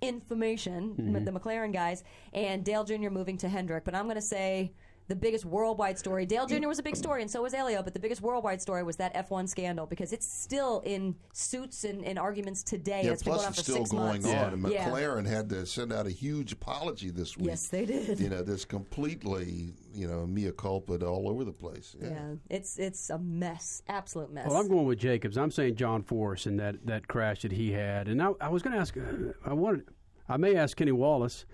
information, 0.01 0.95
Mhm. 0.97 1.25
the 1.25 1.33
McLaren 1.33 1.73
guys, 1.73 2.03
and 2.33 2.65
Dale 2.65 2.85
Jr. 2.85 3.11
moving 3.11 3.37
to 3.39 3.49
Hendrick. 3.49 3.85
But 3.85 3.95
I'm 3.95 4.07
gonna 4.07 4.21
say 4.23 4.73
the 5.11 5.17
biggest 5.17 5.45
worldwide 5.45 5.99
story. 5.99 6.25
Dale 6.25 6.47
Jr. 6.47 6.69
was 6.69 6.79
a 6.79 6.85
big 6.85 6.95
story, 6.95 7.21
and 7.21 7.29
so 7.31 7.43
was 7.43 7.53
Elio. 7.53 7.83
But 7.83 7.95
the 7.95 8.01
biggest 8.01 8.23
worldwide 8.23 8.63
story 8.63 8.85
was 8.85 8.97
that 8.97 9.13
F1 9.15 9.49
scandal 9.49 9.85
because 9.85 10.13
it's 10.13 10.25
still 10.27 10.81
in 10.87 11.17
suits 11.33 11.83
and, 11.83 12.05
and 12.05 12.17
arguments 12.17 12.63
today. 12.63 13.03
Yeah, 13.05 13.11
it's 13.11 13.25
been 13.25 13.35
plus 13.35 13.43
going 13.43 13.47
on 13.47 13.51
it's 13.51 13.59
for 13.59 13.65
still 13.65 13.77
six 13.79 13.91
going 13.91 14.23
months. 14.23 14.27
on. 14.29 14.53
And 14.55 14.69
Yeah. 14.69 14.89
McLaren 14.89 15.27
had 15.27 15.49
to 15.49 15.67
send 15.67 15.93
out 15.93 16.07
a 16.07 16.11
huge 16.11 16.53
apology 16.53 17.11
this 17.11 17.37
week. 17.37 17.49
Yes, 17.49 17.67
they 17.67 17.85
did. 17.85 18.21
You 18.21 18.29
know, 18.29 18.43
that's 18.43 18.65
completely, 18.65 19.75
you 19.93 20.07
know, 20.07 20.29
mea 20.29 20.53
culpa 20.57 21.05
all 21.05 21.29
over 21.29 21.43
the 21.43 21.53
place. 21.53 21.97
Yeah. 22.01 22.11
Yeah, 22.11 22.35
it's 22.49 22.79
it's 22.79 23.11
a 23.11 23.19
mess, 23.19 23.83
absolute 23.89 24.33
mess. 24.33 24.47
Well, 24.49 24.59
I'm 24.61 24.69
going 24.69 24.87
with 24.87 25.01
Jacobs. 25.01 25.37
I'm 25.37 25.51
saying 25.51 25.75
John 25.75 26.05
Force 26.05 26.47
and 26.47 26.61
that, 26.61 26.87
that 26.87 27.09
crash 27.09 27.43
that 27.43 27.51
he 27.51 27.73
had. 27.73 28.07
And 28.07 28.23
I, 28.23 28.31
I 28.41 28.49
was 28.49 28.63
going 28.63 28.75
to 28.75 28.81
ask, 28.81 28.97
uh, 28.97 29.01
I 29.45 29.55
wanted, 29.55 29.89
I 30.29 30.37
may 30.37 30.55
ask 30.55 30.77
Kenny 30.77 30.93
Wallace 30.93 31.47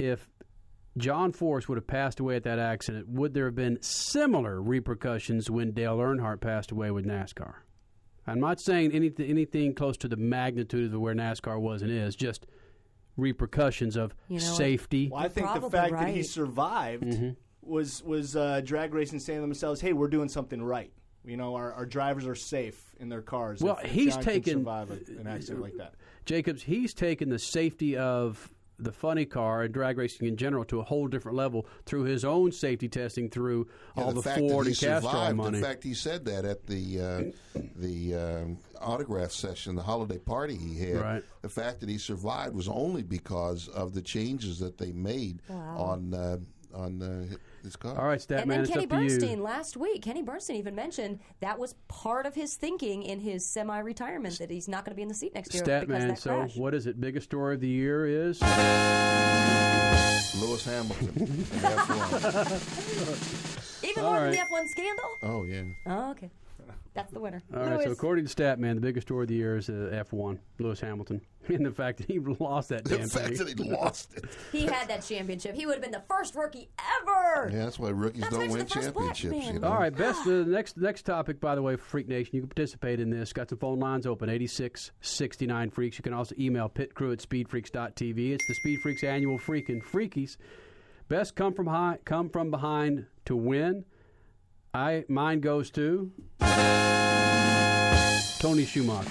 if 0.00 0.28
John 0.96 1.32
Force 1.32 1.68
would 1.68 1.76
have 1.76 1.86
passed 1.86 2.20
away 2.20 2.36
at 2.36 2.44
that 2.44 2.58
accident, 2.58 3.08
would 3.08 3.34
there 3.34 3.44
have 3.46 3.54
been 3.54 3.78
similar 3.82 4.60
repercussions 4.62 5.50
when 5.50 5.72
Dale 5.72 5.98
Earnhardt 5.98 6.40
passed 6.40 6.70
away 6.70 6.90
with 6.90 7.04
NASCAR? 7.04 7.54
I'm 8.26 8.40
not 8.40 8.60
saying 8.60 8.92
anything 8.92 9.30
anything 9.30 9.74
close 9.74 9.96
to 9.98 10.08
the 10.08 10.16
magnitude 10.16 10.92
of 10.92 11.00
where 11.00 11.14
NASCAR 11.14 11.60
was 11.60 11.82
and 11.82 11.90
is, 11.90 12.16
just 12.16 12.46
repercussions 13.16 13.96
of 13.96 14.14
You 14.28 14.38
know, 14.40 14.44
safety. 14.44 15.08
Well, 15.10 15.22
I 15.22 15.28
think 15.28 15.46
the 15.60 15.70
fact 15.70 15.92
that 15.92 16.08
he 16.08 16.22
survived 16.22 17.36
was 17.62 18.02
was 18.02 18.36
uh, 18.36 18.60
drag 18.64 18.94
racing 18.94 19.20
saying 19.20 19.38
to 19.38 19.42
themselves, 19.42 19.80
"Hey, 19.80 19.92
we're 19.92 20.08
doing 20.08 20.28
something 20.28 20.62
right." 20.62 20.92
You 21.24 21.36
know, 21.36 21.56
our, 21.56 21.72
our 21.72 21.86
drivers 21.86 22.24
are 22.26 22.36
safe 22.36 22.80
in 23.00 23.08
their 23.08 23.22
cars. 23.22 23.60
Well, 23.60 23.78
if 23.82 23.90
he's 23.90 24.14
John 24.14 24.22
can 24.22 24.32
taken- 24.32 24.52
survive 24.60 24.90
a- 24.92 25.20
an 25.20 25.26
accident 25.26 25.60
like 25.60 25.76
that. 25.78 25.94
Jacobs, 26.24 26.62
he's 26.62 26.94
taken 26.94 27.28
the 27.30 27.38
safety 27.38 27.96
of 27.96 28.48
the 28.78 28.92
funny 28.92 29.24
car 29.24 29.62
and 29.62 29.72
drag 29.72 29.96
racing 29.98 30.26
in 30.28 30.36
general 30.36 30.64
to 30.66 30.80
a 30.80 30.82
whole 30.82 31.06
different 31.08 31.36
level 31.36 31.66
through 31.86 32.02
his 32.04 32.24
own 32.24 32.52
safety 32.52 32.88
testing 32.88 33.30
through 33.30 33.66
Yeah, 33.96 34.04
all 34.04 34.12
the, 34.12 34.22
fact 34.22 34.38
Ford 34.38 34.66
that 34.66 34.76
he 34.78 34.86
and 34.86 35.02
Castrol 35.02 35.34
money. 35.34 35.58
In 35.58 35.64
fact, 35.64 35.82
he 35.82 35.94
said 35.94 36.24
that 36.26 36.44
at 36.44 36.66
the 36.66 37.00
uh, 37.00 37.60
the 37.76 38.14
um, 38.14 38.58
autograph 38.80 39.30
session, 39.32 39.74
the 39.76 39.82
holiday 39.82 40.18
party 40.18 40.56
he 40.56 40.78
had. 40.78 40.96
Right. 41.00 41.24
The 41.42 41.48
fact 41.48 41.80
that 41.80 41.88
he 41.88 41.98
survived 41.98 42.54
was 42.54 42.68
only 42.68 43.02
because 43.02 43.68
of 43.68 43.94
the 43.94 44.02
changes 44.02 44.58
that 44.58 44.78
they 44.78 44.92
made 44.92 45.40
Wow. 45.48 45.76
on 45.78 46.14
uh, 46.14 46.36
on 46.74 47.02
uh, 47.02 47.36
his 47.66 47.76
car. 47.76 47.98
All 47.98 48.06
right, 48.06 48.20
Stat 48.20 48.42
and 48.42 48.50
then 48.50 48.60
it's 48.60 48.70
Kenny 48.70 48.84
up 48.84 48.90
Bernstein 48.90 49.42
last 49.42 49.76
week, 49.76 50.02
Kenny 50.02 50.22
Bernstein 50.22 50.56
even 50.56 50.74
mentioned 50.74 51.20
that 51.40 51.58
was 51.58 51.74
part 51.88 52.24
of 52.26 52.34
his 52.34 52.54
thinking 52.54 53.02
in 53.02 53.20
his 53.20 53.44
semi-retirement 53.46 54.38
that 54.38 54.50
he's 54.50 54.68
not 54.68 54.84
going 54.84 54.92
to 54.92 54.96
be 54.96 55.02
in 55.02 55.08
the 55.08 55.14
seat 55.14 55.34
next 55.34 55.52
year 55.54 55.62
Stat 55.64 55.82
because 55.86 56.00
Man, 56.00 56.10
of 56.10 56.16
that 56.16 56.22
so 56.22 56.36
crash. 56.38 56.56
what 56.56 56.74
is 56.74 56.86
it? 56.86 57.00
Biggest 57.00 57.24
story 57.26 57.54
of 57.56 57.60
the 57.60 57.68
year 57.68 58.06
is 58.06 58.40
Lewis 60.40 60.64
Hamilton. 60.64 61.08
in 61.16 61.26
F1. 62.46 63.84
Even 63.84 64.04
All 64.04 64.12
more 64.12 64.20
than 64.22 64.30
the 64.32 64.38
F1 64.38 64.68
scandal. 64.68 65.04
Oh 65.22 65.44
yeah. 65.44 65.62
Oh, 65.86 66.10
okay, 66.12 66.30
that's 66.94 67.12
the 67.12 67.20
winner. 67.20 67.42
All 67.54 67.60
right, 67.62 67.82
so 67.84 67.90
according 67.90 68.26
to 68.26 68.34
Statman, 68.34 68.74
the 68.74 68.80
biggest 68.80 69.06
story 69.06 69.24
of 69.24 69.28
the 69.28 69.34
year 69.34 69.56
is 69.56 69.68
uh, 69.68 70.02
F1, 70.10 70.38
Lewis 70.58 70.80
Hamilton, 70.80 71.20
and 71.48 71.64
the 71.66 71.70
fact 71.70 71.98
that 71.98 72.06
he 72.06 72.18
lost 72.18 72.70
that 72.70 72.84
The 72.84 72.98
damn 72.98 73.08
fact 73.08 73.36
thing. 73.36 73.46
that 73.46 73.58
he 73.64 73.70
lost 73.70 74.14
it. 74.14 74.24
he 74.52 74.64
had 74.64 74.88
that 74.88 75.02
championship. 75.04 75.54
He 75.54 75.66
would 75.66 75.74
have 75.74 75.82
been 75.82 75.90
the 75.92 76.02
first 76.08 76.34
rookie 76.34 76.68
ever. 77.02 77.50
Yeah, 77.52 77.64
that's 77.64 77.78
why 77.78 77.90
rookies 77.90 78.22
That's 78.22 78.34
don't 78.34 78.48
why 78.48 78.56
win 78.56 78.66
the 78.66 78.70
championships. 78.80 79.30
man. 79.30 79.54
You 79.54 79.60
know? 79.60 79.68
All 79.68 79.78
right, 79.78 79.94
best 79.94 80.26
uh, 80.26 80.44
next 80.44 80.76
next 80.76 81.02
topic, 81.02 81.40
by 81.40 81.54
the 81.54 81.62
way, 81.62 81.76
for 81.76 81.84
Freak 81.84 82.08
Nation. 82.08 82.30
You 82.34 82.40
can 82.42 82.48
participate 82.48 83.00
in 83.00 83.10
this. 83.10 83.32
Got 83.32 83.50
some 83.50 83.58
phone 83.58 83.78
lines 83.78 84.06
open, 84.06 84.28
86 84.28 84.90
69 85.00 85.70
Freaks. 85.70 85.98
You 85.98 86.02
can 86.02 86.12
also 86.14 86.34
email 86.38 86.68
pitcrew 86.68 87.12
at 87.12 87.18
speedfreaks.tv. 87.18 88.32
It's 88.32 88.46
the 88.46 88.54
Speed 88.54 88.80
Freaks 88.82 89.04
annual 89.04 89.38
Freakin' 89.38 89.82
Freakies. 89.84 90.36
Best 91.08 91.36
come 91.36 91.54
from 91.54 91.66
high, 91.68 91.98
come 92.04 92.28
from 92.30 92.50
behind 92.50 93.06
to 93.26 93.36
win. 93.36 93.84
I 94.76 95.04
mine 95.08 95.40
goes 95.40 95.70
to 95.70 96.12
Tony 98.38 98.66
Schumacher. 98.66 99.08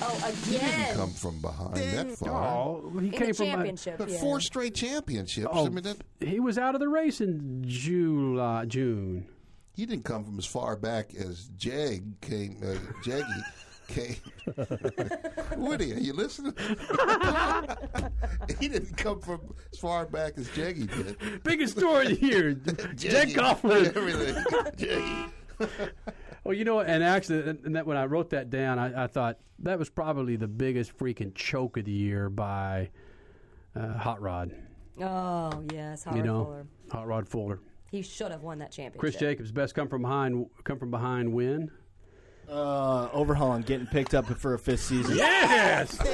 Oh, 0.00 0.16
again. 0.24 0.34
He 0.44 0.58
didn't 0.58 0.96
come 0.96 1.10
from 1.10 1.40
behind 1.42 1.76
that 1.76 2.10
far. 2.12 2.46
Oh, 2.46 2.90
he 2.98 3.06
In 3.08 3.12
came 3.12 3.26
the 3.28 3.34
from 3.34 3.46
championship, 3.46 3.98
But 3.98 4.08
yeah. 4.08 4.20
four 4.20 4.40
straight 4.40 4.74
championships. 4.74 5.48
Oh, 5.52 5.66
I 5.66 5.68
mean, 5.68 5.84
that, 5.84 5.98
he 6.20 6.40
was 6.40 6.56
out 6.56 6.74
of 6.74 6.80
the 6.80 6.88
race 6.88 7.20
in 7.20 7.62
July, 7.66 8.64
June. 8.64 9.26
he 9.74 9.84
didn't 9.84 10.04
come 10.04 10.24
from 10.24 10.38
as 10.38 10.46
far 10.46 10.76
back 10.76 11.14
as 11.14 11.50
Jag 11.58 12.18
came. 12.22 12.56
Uh, 12.62 12.76
Jaggy 13.04 13.42
came. 13.88 14.16
Woody, 15.56 15.92
are 15.92 15.98
you 15.98 16.12
listening? 16.12 16.54
he 18.60 18.68
didn't 18.68 18.96
come 18.96 19.20
from 19.20 19.54
as 19.72 19.78
far 19.78 20.06
back 20.06 20.34
as 20.36 20.48
Jaggy 20.48 20.86
did. 20.86 21.42
Biggest 21.42 21.76
story 21.76 22.12
of 22.12 22.20
the 22.20 22.26
year, 22.26 22.54
Jack 22.54 23.28
Jaggy, 23.28 23.34
Coughlin. 23.34 23.86
Everything. 23.96 24.34
Jaggy. 24.76 25.30
Well, 26.44 26.54
you 26.54 26.64
know, 26.64 26.80
and 26.80 27.02
actually, 27.02 27.48
and 27.48 27.64
and 27.64 27.76
that 27.76 27.86
when 27.86 27.96
I 27.96 28.04
wrote 28.04 28.30
that 28.30 28.50
down, 28.50 28.78
I, 28.78 29.04
I 29.04 29.06
thought 29.06 29.38
that 29.60 29.78
was 29.78 29.90
probably 29.90 30.36
the 30.36 30.48
biggest 30.48 30.96
freaking 30.96 31.34
choke 31.34 31.76
of 31.76 31.84
the 31.84 31.92
year 31.92 32.30
by 32.30 32.90
uh, 33.74 33.94
Hot 33.94 34.20
Rod. 34.20 34.54
Oh 35.00 35.64
yes, 35.72 36.04
Howard 36.04 36.16
you 36.16 36.22
know, 36.22 36.44
Fuller. 36.44 36.66
Hot 36.92 37.06
Rod 37.06 37.28
Fuller. 37.28 37.60
He 37.90 38.02
should 38.02 38.30
have 38.30 38.42
won 38.42 38.58
that 38.58 38.70
championship. 38.70 39.00
Chris 39.00 39.16
Jacobs, 39.16 39.50
best 39.50 39.74
come 39.74 39.88
from 39.88 40.02
behind, 40.02 40.46
come 40.64 40.78
from 40.78 40.90
behind 40.90 41.32
win. 41.32 41.70
Uh, 42.50 43.08
overhauling, 43.12 43.62
getting 43.62 43.86
picked 43.86 44.14
up 44.14 44.26
for 44.26 44.54
a 44.54 44.58
fifth 44.58 44.80
season. 44.84 45.16
Yes. 45.16 45.98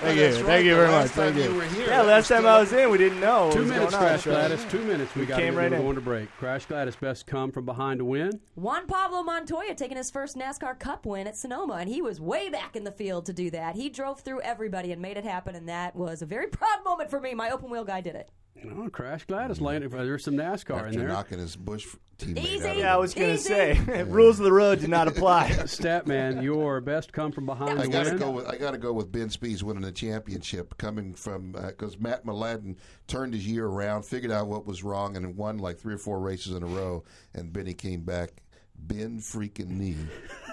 Thank 0.00 0.18
you, 0.18 0.26
right. 0.26 0.44
thank 0.44 0.64
you 0.66 0.74
very 0.74 0.88
much. 0.88 1.10
Thank 1.10 1.36
you. 1.36 1.44
you 1.44 1.54
were 1.54 1.64
here, 1.64 1.86
yeah, 1.86 2.02
last 2.02 2.28
time 2.28 2.44
I 2.44 2.58
was 2.58 2.72
in, 2.72 2.90
we 2.90 2.98
didn't 2.98 3.20
know. 3.20 3.46
what 3.46 3.54
Two 3.54 3.64
minutes, 3.64 3.92
going. 3.92 4.02
Crash 4.04 4.22
So 4.24 4.30
Gladys. 4.30 4.64
Two 4.68 4.84
minutes. 4.84 5.14
We, 5.14 5.20
we 5.22 5.26
got 5.26 5.36
to 5.36 5.42
came 5.42 5.54
right 5.54 5.70
we're 5.70 5.76
in. 5.76 5.82
going 5.82 5.94
to 5.94 6.00
break. 6.00 6.30
Crash 6.38 6.66
Gladys, 6.66 6.96
best 6.96 7.26
come 7.26 7.52
from 7.52 7.64
behind 7.66 7.98
to 8.00 8.04
win. 8.04 8.40
Juan 8.56 8.86
Pablo 8.86 9.22
Montoya 9.22 9.74
taking 9.74 9.96
his 9.96 10.10
first 10.10 10.36
NASCAR 10.36 10.78
Cup 10.78 11.06
win 11.06 11.26
at 11.26 11.36
Sonoma, 11.36 11.74
and 11.74 11.88
he 11.88 12.02
was 12.02 12.20
way 12.20 12.48
back 12.48 12.74
in 12.76 12.84
the 12.84 12.92
field 12.92 13.26
to 13.26 13.32
do 13.32 13.50
that. 13.50 13.74
He 13.76 13.88
drove 13.88 14.20
through 14.20 14.40
everybody 14.40 14.92
and 14.92 15.00
made 15.00 15.16
it 15.16 15.24
happen, 15.24 15.54
and 15.54 15.68
that 15.68 15.94
was 15.94 16.20
a 16.22 16.26
very 16.26 16.46
proud 16.48 16.84
moment 16.84 17.08
for 17.10 17.20
me. 17.20 17.34
My 17.34 17.50
open 17.50 17.70
wheel 17.70 17.84
guy 17.84 18.00
did 18.00 18.16
it. 18.16 18.30
Oh, 18.64 18.88
Crash 18.90 19.24
Gladys 19.24 19.56
mm-hmm. 19.56 19.66
landed. 19.66 19.92
There's 19.92 20.24
some 20.24 20.34
NASCAR 20.34 20.88
in 20.88 20.98
there. 20.98 21.08
knocking 21.08 21.38
his 21.38 21.56
Busch 21.56 21.86
teammate 22.18 22.38
Easy. 22.38 22.68
out. 22.68 22.76
Yeah, 22.76 22.94
I 22.94 22.96
was 22.96 23.14
going 23.14 23.28
to 23.28 23.34
Easy. 23.34 23.48
say, 23.48 24.02
rules 24.08 24.38
of 24.38 24.44
the 24.44 24.52
road 24.52 24.80
do 24.80 24.88
not 24.88 25.08
apply. 25.08 25.50
Statman, 25.50 26.42
your 26.42 26.80
best 26.80 27.12
come 27.12 27.32
from 27.32 27.46
behind 27.46 27.78
I 27.78 27.84
to 27.84 27.88
got 27.88 28.04
to 28.04 28.10
win. 28.10 28.18
go 28.18 28.30
with 28.30 28.46
I 28.46 28.56
got 28.56 28.70
to 28.72 28.78
go 28.78 28.92
with 28.92 29.12
Ben 29.12 29.30
Spies 29.30 29.62
winning 29.62 29.82
the 29.82 29.92
championship, 29.92 30.76
coming 30.78 31.14
from 31.14 31.54
uh, 31.56 31.68
because 31.68 31.98
Matt 31.98 32.24
Mladin 32.24 32.76
turned 33.06 33.34
his 33.34 33.46
year 33.46 33.66
around, 33.66 34.04
figured 34.04 34.32
out 34.32 34.46
what 34.46 34.66
was 34.66 34.82
wrong, 34.82 35.16
and 35.16 35.36
won 35.36 35.58
like 35.58 35.78
three 35.78 35.94
or 35.94 35.98
four 35.98 36.18
races 36.20 36.54
in 36.54 36.62
a 36.62 36.66
row. 36.66 37.04
And 37.34 37.52
Benny 37.52 37.74
came 37.74 38.02
back. 38.02 38.30
Ben 38.78 39.20
freaking 39.20 39.68
knee 39.70 39.96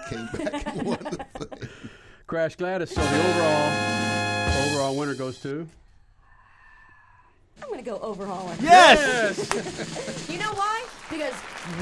came 0.08 0.26
back 0.32 0.66
and 0.66 0.86
won 0.86 0.98
the 0.98 1.24
thing. 1.44 1.68
Crash 2.26 2.56
Gladys. 2.56 2.90
So 2.94 3.02
the 3.02 3.28
overall 3.28 4.70
overall 4.70 4.96
winner 4.96 5.14
goes 5.14 5.40
to. 5.42 5.66
I'm 7.64 7.70
going 7.70 7.82
to 7.84 7.90
go 7.90 7.98
overhauling. 7.98 8.58
Yes! 8.60 10.28
You 10.30 10.38
know 10.40 10.52
why? 10.54 10.84
Because 11.10 11.34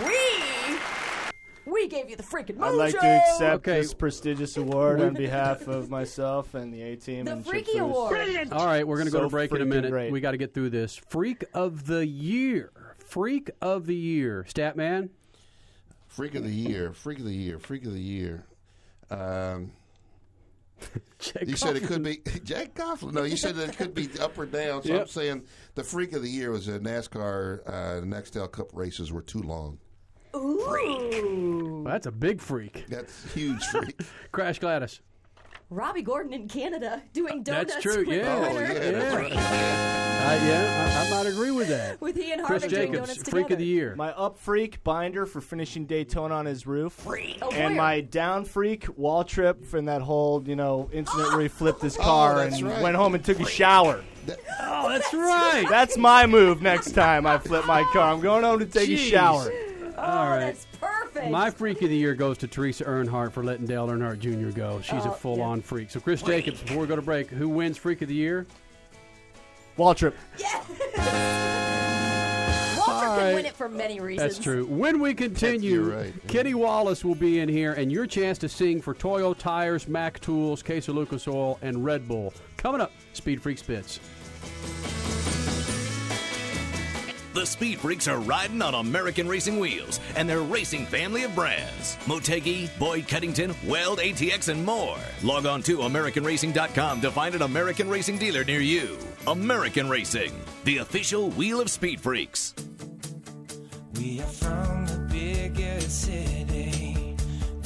we 0.04 1.72
we 1.72 1.88
gave 1.88 2.10
you 2.10 2.16
the 2.16 2.22
freaking 2.22 2.56
mojo. 2.56 2.64
I'd 2.64 2.74
like 2.74 2.92
to 2.98 3.06
accept 3.06 3.66
Okay. 3.66 3.80
this 3.80 3.94
prestigious 3.94 4.56
award 4.56 5.00
on 5.00 5.14
behalf 5.14 5.68
of 5.68 5.88
myself 5.90 6.54
and 6.54 6.72
the 6.72 6.82
A 6.82 6.96
team. 6.96 7.24
the 7.24 7.32
and 7.32 7.46
Freaky 7.46 7.78
Foose. 7.78 7.80
Award. 7.80 8.52
All 8.52 8.66
right, 8.66 8.86
we're 8.86 8.96
going 8.96 9.06
to 9.06 9.12
go 9.12 9.20
So 9.20 9.24
to 9.24 9.30
break 9.30 9.52
in 9.52 9.62
a 9.62 9.64
minute. 9.64 9.90
great. 9.90 10.12
We 10.12 10.20
got 10.20 10.32
to 10.32 10.36
get 10.36 10.52
through 10.54 10.70
this. 10.70 10.96
Freak 10.96 11.44
of 11.54 11.86
the 11.86 12.06
year. 12.06 12.72
Freak 12.98 13.50
of 13.62 13.86
the 13.86 13.96
year. 13.96 14.44
Statman. 14.48 15.10
Freak 16.08 16.34
of 16.34 16.44
the 16.44 16.50
year, 16.52 16.92
freak 16.92 17.18
of 17.20 17.24
the 17.24 17.32
year, 17.34 17.58
freak 17.58 17.86
of 17.86 17.94
the 17.94 18.00
year. 18.00 18.44
Um, 19.10 19.72
Jack 21.18 21.46
you 21.46 21.56
said 21.56 21.76
it 21.76 21.84
could 21.84 22.02
be 22.02 22.20
Jack 22.44 22.74
Coughlin. 22.74 23.12
No, 23.12 23.22
you 23.24 23.36
said 23.36 23.54
that 23.56 23.70
it 23.70 23.76
could 23.76 23.94
be 23.94 24.08
up 24.20 24.36
or 24.38 24.46
down. 24.46 24.82
So 24.82 25.00
I'm 25.00 25.06
saying 25.06 25.44
the 25.74 25.84
freak 25.84 26.12
of 26.12 26.22
the 26.22 26.28
year 26.30 26.50
was 26.50 26.66
that 26.66 26.82
NASCAR 26.82 27.60
uh, 27.66 27.72
Nextel 28.04 28.50
Cup 28.50 28.68
races 28.72 29.12
were 29.12 29.22
too 29.22 29.42
long. 29.42 29.78
Ooh. 30.34 31.82
Well, 31.84 31.92
that's 31.92 32.06
a 32.06 32.12
big 32.12 32.40
freak. 32.40 32.86
That's 32.88 33.32
huge 33.32 33.62
freak. 33.66 34.00
Crash 34.32 34.58
Gladys. 34.58 35.00
Robby 35.70 36.02
Gordon 36.02 36.32
in 36.34 36.48
Canada 36.48 37.02
doing 37.12 37.42
donuts 37.42 37.72
That's 37.72 37.82
true. 37.82 38.04
with 38.06 38.18
Yeah. 38.18 38.36
Oh, 38.36 38.54
winner. 38.54 38.72
yeah, 39.28 40.11
that's 40.24 40.42
right. 40.42 40.48
Uh, 40.48 40.52
yeah, 40.52 41.02
I, 41.02 41.06
I 41.06 41.10
might 41.10 41.26
agree 41.30 41.50
with 41.50 41.68
that. 41.68 42.00
With 42.00 42.16
he 42.16 42.32
and 42.32 42.42
Chris 42.44 42.64
Harvick 42.64 42.70
doing 42.70 42.92
Jacobs, 42.92 43.28
freak 43.28 43.50
of 43.50 43.58
the 43.58 43.64
year. 43.66 43.94
My 43.96 44.10
up 44.12 44.38
freak 44.38 44.82
binder 44.84 45.26
for 45.26 45.40
finishing 45.40 45.86
Daytona 45.86 46.34
on 46.34 46.46
his 46.46 46.66
roof. 46.66 46.92
Free. 46.92 47.38
Oh, 47.42 47.50
and 47.52 47.76
my 47.76 48.00
down 48.00 48.44
freak 48.44 48.82
Waltrip 48.98 49.64
from 49.66 49.86
that 49.86 50.02
whole, 50.02 50.42
you 50.46 50.56
know, 50.56 50.88
incident 50.92 51.30
where 51.32 51.40
he 51.42 51.48
flipped 51.48 51.82
his 51.82 51.96
Oh, 52.00 52.02
car 52.02 52.36
that's 52.36 52.58
and 52.60 52.68
right. 52.68 52.82
went 52.82 52.96
home 52.96 53.14
and 53.14 53.24
took 53.24 53.40
a 53.40 53.46
shower. 53.46 54.02
Oh, 54.60 54.88
that's 54.88 55.12
right. 55.12 55.66
That's 55.68 55.96
my 55.98 56.26
move 56.26 56.62
next 56.62 56.92
time 56.92 57.26
I 57.26 57.38
flip 57.38 57.66
my 57.66 57.82
car. 57.92 58.12
I'm 58.12 58.20
going 58.20 58.44
home 58.44 58.60
to 58.60 58.66
take 58.66 58.88
a 58.88 58.92
Jeez. 58.92 59.10
shower. 59.10 59.52
All 59.98 60.28
right. 60.30 60.36
Oh, 60.36 60.46
That's 60.46 60.66
perfect. 60.80 61.30
My 61.30 61.50
freak 61.50 61.82
of 61.82 61.88
the 61.90 61.96
year 61.96 62.14
goes 62.14 62.38
to 62.38 62.46
Teresa 62.46 62.84
Earnhardt 62.84 63.32
for 63.32 63.42
letting 63.44 63.66
Dale 63.66 63.88
Earnhardt 63.88 64.20
Jr. 64.20 64.56
go. 64.56 64.80
She's 64.80 65.04
Oh, 65.06 65.10
a 65.10 65.14
full-on 65.14 65.60
freak. 65.60 65.90
So, 65.90 65.98
Chris 66.00 66.22
Jacobs, 66.22 66.60
before 66.62 66.78
we 66.82 66.86
go 66.86 66.94
to 66.96 67.02
break, 67.02 67.30
who 67.30 67.48
wins 67.48 67.76
freak 67.78 68.00
of 68.02 68.08
the 68.08 68.14
year? 68.14 68.46
Waltrip. 69.78 70.14
Walter 72.78 73.06
All 73.06 73.16
can 73.16 73.24
right. 73.26 73.34
win 73.34 73.46
it 73.46 73.54
for 73.54 73.68
many 73.68 74.00
reasons. 74.00 74.34
That's 74.34 74.44
true. 74.44 74.64
When 74.66 75.00
we 75.00 75.14
continue, 75.14 75.84
You're 75.84 75.96
right. 75.96 76.28
Kenny 76.28 76.54
Wallace 76.54 77.04
will 77.04 77.14
be 77.14 77.40
in 77.40 77.48
here, 77.48 77.72
and 77.72 77.90
your 77.92 78.06
chance 78.06 78.38
to 78.38 78.48
sing 78.48 78.80
for 78.80 78.94
Toyo 78.94 79.34
Tires, 79.34 79.86
Mac 79.88 80.20
Tools, 80.20 80.62
Case 80.62 80.88
of 80.88 80.96
Lucas 80.96 81.28
Oil, 81.28 81.58
and 81.62 81.84
Red 81.84 82.08
Bull. 82.08 82.32
Coming 82.56 82.80
up, 82.80 82.92
Speed 83.12 83.42
Freak 83.42 83.58
Spits. 83.58 84.00
The 87.34 87.46
Speed 87.46 87.78
Freaks 87.78 88.08
are 88.08 88.20
riding 88.20 88.60
on 88.60 88.74
American 88.74 89.26
racing 89.26 89.58
wheels 89.58 90.00
and 90.16 90.28
their 90.28 90.42
racing 90.42 90.84
family 90.84 91.22
of 91.22 91.34
brands. 91.34 91.96
Motegi, 92.04 92.68
Boyd 92.78 93.08
Coddington, 93.08 93.54
Weld, 93.66 94.00
ATX, 94.00 94.50
and 94.50 94.62
more. 94.62 94.98
Log 95.22 95.46
on 95.46 95.62
to 95.62 95.78
AmericanRacing.com 95.78 97.00
to 97.00 97.10
find 97.10 97.34
an 97.34 97.40
American 97.40 97.88
Racing 97.88 98.18
dealer 98.18 98.44
near 98.44 98.60
you. 98.60 98.98
American 99.26 99.88
Racing, 99.88 100.38
the 100.64 100.78
official 100.78 101.30
wheel 101.30 101.58
of 101.58 101.70
Speed 101.70 102.02
Freaks. 102.02 102.54
We 103.94 104.20
are 104.20 104.26
from 104.26 104.86
the 104.86 105.08
biggest 105.10 106.02
city. 106.02 107.16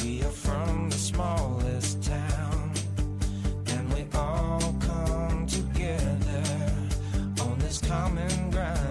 We 0.05 0.23
are 0.23 0.31
from 0.31 0.91
the 0.91 0.97
smallest 0.97 2.05
town. 2.05 2.73
And 3.67 3.93
we 3.93 4.07
all 4.15 4.77
come 4.81 5.47
together 5.49 6.73
on 7.41 7.59
this 7.59 7.81
common 7.81 8.51
ground. 8.53 8.86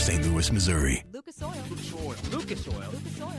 St. 0.00 0.26
Louis, 0.26 0.50
Missouri. 0.50 1.09
Lucas 1.20 1.42
Oil. 1.42 1.52
Lucas 1.68 1.92
Oil. 1.92 2.14
Lucas 2.30 2.68
Oil. 2.68 2.90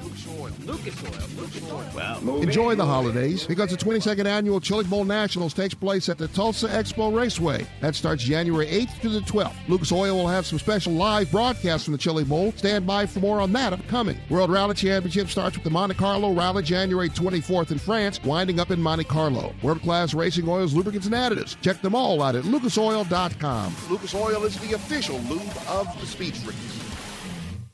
Lucas 0.03 0.27
Oil. 0.27 0.51
Lucas 0.67 1.03
Oil. 1.03 1.27
Lucas 1.35 1.71
Oil. 1.71 1.89
Wow. 1.95 2.37
Enjoy 2.37 2.75
the 2.75 2.85
holidays 2.85 3.47
because 3.47 3.71
the 3.71 3.75
22nd 3.75 4.27
annual 4.27 4.61
Chili 4.61 4.83
Bowl 4.83 5.03
Nationals 5.03 5.55
takes 5.55 5.73
place 5.73 6.07
at 6.07 6.19
the 6.19 6.27
Tulsa 6.27 6.67
Expo 6.67 7.11
Raceway. 7.11 7.65
That 7.79 7.95
starts 7.95 8.23
January 8.23 8.67
8th 8.67 9.01
to 9.01 9.09
the 9.09 9.21
12th. 9.21 9.55
Lucas 9.67 9.91
Oil 9.91 10.15
will 10.15 10.27
have 10.27 10.45
some 10.45 10.59
special 10.59 10.93
live 10.93 11.31
broadcasts 11.31 11.85
from 11.85 11.93
the 11.93 11.97
Chili 11.97 12.23
Bowl. 12.23 12.51
Stand 12.51 12.85
by 12.85 13.07
for 13.07 13.19
more 13.19 13.41
on 13.41 13.51
that 13.53 13.73
upcoming. 13.73 14.19
World 14.29 14.51
Rally 14.51 14.75
Championship 14.75 15.29
starts 15.29 15.55
with 15.55 15.63
the 15.63 15.71
Monte 15.71 15.95
Carlo 15.95 16.33
Rally 16.33 16.61
January 16.61 17.09
24th 17.09 17.71
in 17.71 17.79
France, 17.79 18.21
winding 18.23 18.59
up 18.59 18.69
in 18.69 18.79
Monte 18.79 19.05
Carlo. 19.05 19.55
World 19.63 19.81
class 19.81 20.13
racing 20.13 20.47
oils, 20.47 20.75
lubricants, 20.75 21.07
and 21.07 21.15
additives. 21.15 21.59
Check 21.61 21.81
them 21.81 21.95
all 21.95 22.21
out 22.21 22.35
at 22.35 22.43
lucasoil.com. 22.43 23.75
Lucas 23.89 24.13
Oil 24.13 24.43
is 24.45 24.59
the 24.59 24.75
official 24.75 25.17
lube 25.21 25.41
of 25.67 25.99
the 25.99 26.05
Speed 26.05 26.37
Freaks. 26.37 26.90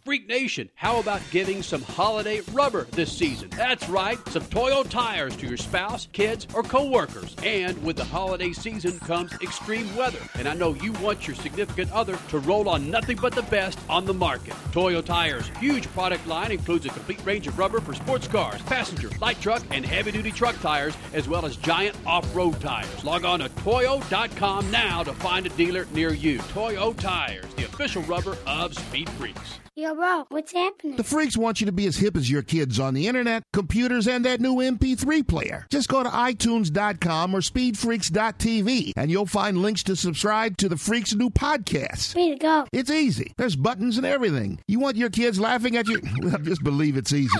Freak 0.08 0.30
Nation, 0.30 0.70
how 0.76 1.01
about 1.01 1.22
giving 1.32 1.62
some 1.62 1.82
holiday 1.82 2.39
rubber 2.53 2.86
this 2.91 3.12
season? 3.12 3.49
That's 3.49 3.89
right, 3.89 4.18
some 4.30 4.45
Toyo 4.45 4.84
tires 4.84 5.36
to 5.36 5.45
your 5.45 5.58
spouse, 5.58 6.08
kids, 6.14 6.47
or 6.53 6.64
coworkers. 6.64 7.36
And 7.43 7.84
with 7.84 7.97
the 7.97 8.05
holiday 8.05 8.53
season 8.53 9.01
comes 9.01 9.34
extreme 9.41 9.93
weather, 9.97 10.22
and 10.36 10.47
I 10.47 10.53
know 10.53 10.76
you 10.76 10.93
want 10.93 11.28
your 11.28 11.36
significant 11.36 11.91
other 11.91 12.18
to 12.30 12.39
roll 12.39 12.70
on 12.70 12.89
nothing 12.89 13.18
but 13.18 13.36
the 13.36 13.41
best 13.41 13.78
on 13.89 14.05
the 14.05 14.14
market. 14.14 14.53
Toyo 14.72 15.01
Tires' 15.01 15.51
huge 15.60 15.88
product 15.88 16.26
line 16.26 16.53
includes 16.53 16.86
a 16.86 16.89
complete 16.89 17.20
range 17.26 17.45
of 17.45 17.60
rubber 17.60 17.82
for 17.82 17.93
sports 17.93 18.30
cars, 18.30 18.62
passenger, 18.62 19.10
light 19.20 19.41
truck, 19.41 19.62
and 19.72 19.86
heavy-duty 19.86 20.32
truck 20.32 20.58
tires, 20.62 20.95
as 21.12 21.28
well 21.28 21.45
as 21.45 21.58
giant 21.58 21.97
off-road 22.05 22.62
tires. 22.62 23.03
Log 23.03 23.26
on 23.26 23.39
to 23.39 23.49
toyo.com 23.49 24.72
now 24.72 25.03
to 25.03 25.12
find 25.16 25.45
a 25.45 25.49
dealer 25.49 25.86
near 25.91 26.14
you. 26.14 26.38
Toyo 26.53 26.93
Tires, 26.93 27.53
the 27.55 27.66
official 27.66 28.03
rubber 28.03 28.38
of 28.47 28.74
Speed 28.74 29.10
Freaks. 29.10 29.60
Bro, 29.98 30.26
what's 30.30 30.54
happening? 30.54 30.95
The 30.95 31.04
freaks 31.04 31.36
want 31.36 31.60
you 31.60 31.66
to 31.66 31.72
be 31.72 31.88
as 31.88 31.98
hip 31.98 32.16
as 32.16 32.30
your 32.30 32.43
kids 32.43 32.80
on 32.80 32.93
the 32.93 33.08
internet, 33.08 33.41
computers, 33.52 34.08
and 34.08 34.24
that 34.26 34.39
new 34.39 34.58
MP3 34.58 35.28
player. 35.28 35.66
Just 35.72 35.89
go 35.89 36.04
to 36.04 36.10
iTunes.com 36.10 37.36
or 37.36 37.39
SpeedFreaks.tv 37.39 38.93
and 38.95 39.10
you'll 39.10 39.26
find 39.26 39.58
links 39.58 39.84
to 39.84 39.95
subscribe 39.95 40.56
to 40.58 40.70
the 40.70 40.78
Freaks' 40.78 41.16
new 41.16 41.32
podcast. 41.32 42.16
Way 42.16 42.30
to 42.30 42.38
go. 42.38 42.66
It's 42.72 42.91
easy. 42.91 43.34
There's 43.38 43.56
buttons 43.56 43.98
and 43.98 44.06
everything. 44.06 44.60
You 44.68 44.80
want 44.80 44.98
your 44.98 45.10
kids 45.10 45.39
laughing 45.39 45.76
at 45.76 45.88
you? 45.88 46.02
Well, 46.28 46.38
just 46.39 46.64
believe 46.64 46.98
it's 46.98 47.14
easy. 47.14 47.39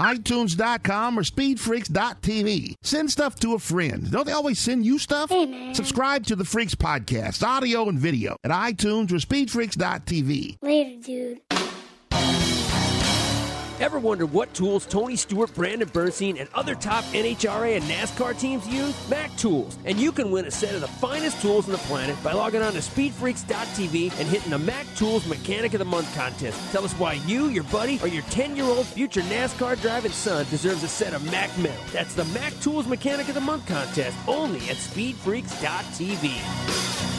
iTunes.com 0.00 1.18
or 1.18 1.22
SpeedFreaks.tv. 1.22 2.74
Send 2.82 3.10
stuff 3.10 3.34
to 3.40 3.54
a 3.54 3.58
friend. 3.58 4.10
Don't 4.10 4.26
they 4.26 4.32
always 4.32 4.58
send 4.58 4.84
you 4.86 4.98
stuff? 4.98 5.30
Hey. 5.30 5.72
Subscribe 5.74 6.26
to 6.26 6.36
the 6.36 6.44
Freaks 6.44 6.74
podcast, 6.74 7.46
audio 7.46 7.88
and 7.88 7.98
video, 7.98 8.36
at 8.44 8.50
iTunes 8.50 9.10
or 9.10 9.16
SpeedFreaks.tv. 9.16 10.58
Later, 10.62 11.00
dude. 11.00 11.77
Ever 13.80 14.00
wonder 14.00 14.26
what 14.26 14.52
tools 14.54 14.86
Tony 14.86 15.14
Stewart, 15.14 15.54
Brandon 15.54 15.88
Bernstein, 15.92 16.36
and 16.38 16.48
other 16.52 16.74
top 16.74 17.04
NHRA 17.06 17.76
and 17.76 17.84
NASCAR 17.84 18.36
teams 18.38 18.66
use? 18.66 19.08
Mac 19.08 19.34
Tools. 19.36 19.78
And 19.84 20.00
you 20.00 20.10
can 20.10 20.32
win 20.32 20.46
a 20.46 20.50
set 20.50 20.74
of 20.74 20.80
the 20.80 20.88
finest 20.88 21.40
tools 21.40 21.66
on 21.66 21.72
the 21.72 21.78
planet 21.78 22.20
by 22.24 22.32
logging 22.32 22.60
on 22.60 22.72
to 22.72 22.80
speedfreaks.tv 22.80 24.18
and 24.18 24.28
hitting 24.28 24.50
the 24.50 24.58
Mac 24.58 24.84
Tools 24.96 25.28
Mechanic 25.28 25.74
of 25.74 25.78
the 25.78 25.84
Month 25.84 26.12
contest. 26.16 26.58
Tell 26.72 26.84
us 26.84 26.92
why 26.94 27.12
you, 27.26 27.50
your 27.50 27.62
buddy, 27.64 28.00
or 28.02 28.08
your 28.08 28.24
10 28.24 28.56
year 28.56 28.64
old 28.64 28.86
future 28.86 29.22
NASCAR 29.22 29.80
driving 29.80 30.10
son 30.10 30.44
deserves 30.50 30.82
a 30.82 30.88
set 30.88 31.14
of 31.14 31.24
Mac 31.30 31.56
medal. 31.56 31.78
That's 31.92 32.14
the 32.14 32.24
Mac 32.26 32.52
Tools 32.60 32.88
Mechanic 32.88 33.28
of 33.28 33.34
the 33.34 33.40
Month 33.40 33.68
contest 33.68 34.18
only 34.26 34.58
at 34.70 34.76
speedfreaks.tv. 34.76 37.17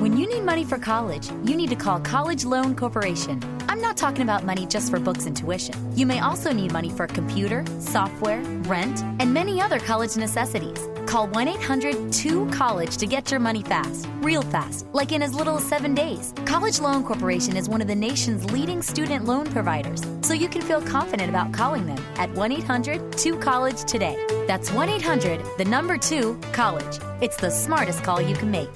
When 0.00 0.16
you 0.16 0.26
need 0.26 0.44
money 0.44 0.64
for 0.64 0.78
college, 0.78 1.28
you 1.44 1.54
need 1.54 1.68
to 1.68 1.76
call 1.76 2.00
College 2.00 2.46
Loan 2.46 2.74
Corporation. 2.74 3.38
I'm 3.68 3.82
not 3.82 3.98
talking 3.98 4.22
about 4.22 4.44
money 4.44 4.64
just 4.64 4.90
for 4.90 4.98
books 4.98 5.26
and 5.26 5.36
tuition. 5.36 5.74
You 5.94 6.06
may 6.06 6.20
also 6.20 6.54
need 6.54 6.72
money 6.72 6.88
for 6.88 7.04
a 7.04 7.06
computer, 7.06 7.66
software, 7.80 8.40
rent, 8.62 9.02
and 9.20 9.34
many 9.34 9.60
other 9.60 9.78
college 9.78 10.16
necessities. 10.16 10.88
Call 11.04 11.26
1 11.26 11.48
800 11.48 12.14
2 12.14 12.48
College 12.48 12.96
to 12.96 13.06
get 13.06 13.30
your 13.30 13.40
money 13.40 13.62
fast, 13.62 14.08
real 14.22 14.40
fast, 14.40 14.86
like 14.94 15.12
in 15.12 15.20
as 15.20 15.34
little 15.34 15.58
as 15.58 15.68
seven 15.68 15.94
days. 15.94 16.32
College 16.46 16.80
Loan 16.80 17.04
Corporation 17.04 17.54
is 17.54 17.68
one 17.68 17.82
of 17.82 17.86
the 17.86 17.94
nation's 17.94 18.50
leading 18.50 18.80
student 18.80 19.26
loan 19.26 19.44
providers, 19.48 20.02
so 20.22 20.32
you 20.32 20.48
can 20.48 20.62
feel 20.62 20.80
confident 20.80 21.28
about 21.28 21.52
calling 21.52 21.84
them 21.84 22.02
at 22.16 22.32
1 22.32 22.52
800 22.52 23.18
2 23.18 23.38
College 23.38 23.84
today. 23.84 24.16
That's 24.46 24.72
1 24.72 24.88
800 24.88 25.44
the 25.58 25.66
number 25.66 25.98
2 25.98 26.40
College. 26.54 27.00
It's 27.20 27.36
the 27.36 27.50
smartest 27.50 28.02
call 28.02 28.22
you 28.22 28.34
can 28.34 28.50
make. 28.50 28.70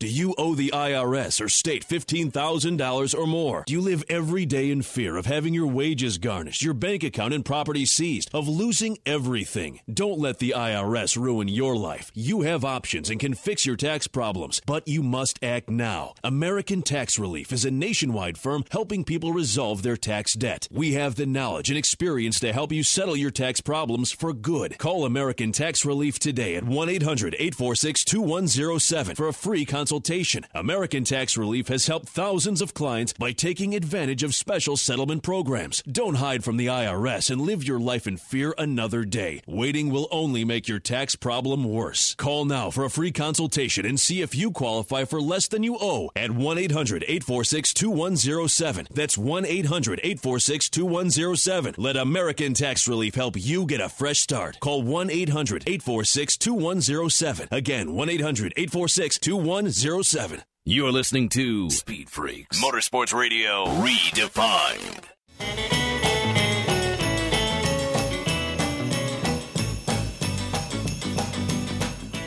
Do 0.00 0.06
you 0.06 0.32
owe 0.38 0.54
the 0.54 0.70
IRS 0.72 1.44
or 1.44 1.48
state 1.48 1.84
$15,000 1.84 3.18
or 3.18 3.26
more? 3.26 3.64
Do 3.66 3.72
you 3.72 3.80
live 3.80 4.04
every 4.08 4.46
day 4.46 4.70
in 4.70 4.82
fear 4.82 5.16
of 5.16 5.26
having 5.26 5.54
your 5.54 5.66
wages 5.66 6.18
garnished, 6.18 6.62
your 6.62 6.72
bank 6.72 7.02
account 7.02 7.34
and 7.34 7.44
property 7.44 7.84
seized, 7.84 8.30
of 8.32 8.46
losing 8.46 8.98
everything? 9.04 9.80
Don't 9.92 10.20
let 10.20 10.38
the 10.38 10.54
IRS 10.56 11.20
ruin 11.20 11.48
your 11.48 11.74
life. 11.74 12.12
You 12.14 12.42
have 12.42 12.64
options 12.64 13.10
and 13.10 13.18
can 13.18 13.34
fix 13.34 13.66
your 13.66 13.74
tax 13.74 14.06
problems, 14.06 14.60
but 14.66 14.86
you 14.86 15.02
must 15.02 15.42
act 15.42 15.68
now. 15.68 16.14
American 16.22 16.82
Tax 16.82 17.18
Relief 17.18 17.52
is 17.52 17.64
a 17.64 17.70
nationwide 17.72 18.38
firm 18.38 18.62
helping 18.70 19.02
people 19.02 19.32
resolve 19.32 19.82
their 19.82 19.96
tax 19.96 20.34
debt. 20.34 20.68
We 20.70 20.92
have 20.92 21.16
the 21.16 21.26
knowledge 21.26 21.70
and 21.70 21.78
experience 21.78 22.38
to 22.38 22.52
help 22.52 22.70
you 22.70 22.84
settle 22.84 23.16
your 23.16 23.32
tax 23.32 23.60
problems 23.60 24.12
for 24.12 24.32
good. 24.32 24.78
Call 24.78 25.04
American 25.04 25.50
Tax 25.50 25.84
Relief 25.84 26.20
today 26.20 26.54
at 26.54 26.62
1 26.62 26.88
800 26.88 27.34
846 27.34 28.04
2107 28.04 29.16
for 29.16 29.26
a 29.26 29.32
free 29.32 29.64
consultation 29.64 29.87
consultation. 29.88 30.44
American 30.54 31.02
Tax 31.02 31.38
Relief 31.38 31.68
has 31.68 31.86
helped 31.86 32.10
thousands 32.10 32.60
of 32.60 32.74
clients 32.74 33.14
by 33.14 33.32
taking 33.32 33.74
advantage 33.74 34.22
of 34.22 34.34
special 34.34 34.76
settlement 34.76 35.22
programs. 35.22 35.82
Don't 35.90 36.16
hide 36.16 36.44
from 36.44 36.58
the 36.58 36.66
IRS 36.66 37.30
and 37.30 37.40
live 37.40 37.64
your 37.64 37.80
life 37.80 38.06
in 38.06 38.18
fear 38.18 38.54
another 38.58 39.06
day. 39.06 39.40
Waiting 39.46 39.88
will 39.88 40.06
only 40.10 40.44
make 40.44 40.68
your 40.68 40.78
tax 40.78 41.16
problem 41.16 41.64
worse. 41.64 42.14
Call 42.16 42.44
now 42.44 42.68
for 42.68 42.84
a 42.84 42.90
free 42.90 43.10
consultation 43.10 43.86
and 43.86 43.98
see 43.98 44.20
if 44.20 44.34
you 44.34 44.50
qualify 44.50 45.06
for 45.06 45.22
less 45.22 45.48
than 45.48 45.62
you 45.62 45.78
owe 45.80 46.10
at 46.14 46.32
1 46.32 46.58
800 46.58 47.04
846 47.04 47.72
2107. 47.72 48.88
That's 48.92 49.16
1 49.16 49.46
800 49.46 50.00
846 50.02 50.68
2107. 50.68 51.74
Let 51.78 51.96
American 51.96 52.52
Tax 52.52 52.86
Relief 52.86 53.14
help 53.14 53.36
you 53.38 53.64
get 53.64 53.80
a 53.80 53.88
fresh 53.88 54.18
start. 54.18 54.60
Call 54.60 54.82
1 54.82 55.08
800 55.08 55.62
846 55.66 56.36
2107. 56.36 57.48
Again, 57.50 57.94
1 57.94 58.10
800 58.10 58.52
846 58.54 59.18
2107. 59.18 59.77
You're 60.64 60.90
listening 60.90 61.28
to 61.28 61.70
Speed 61.70 62.10
Freaks 62.10 62.60
Motorsports 62.60 63.14
Radio 63.14 63.64
Redefined. 63.66 65.04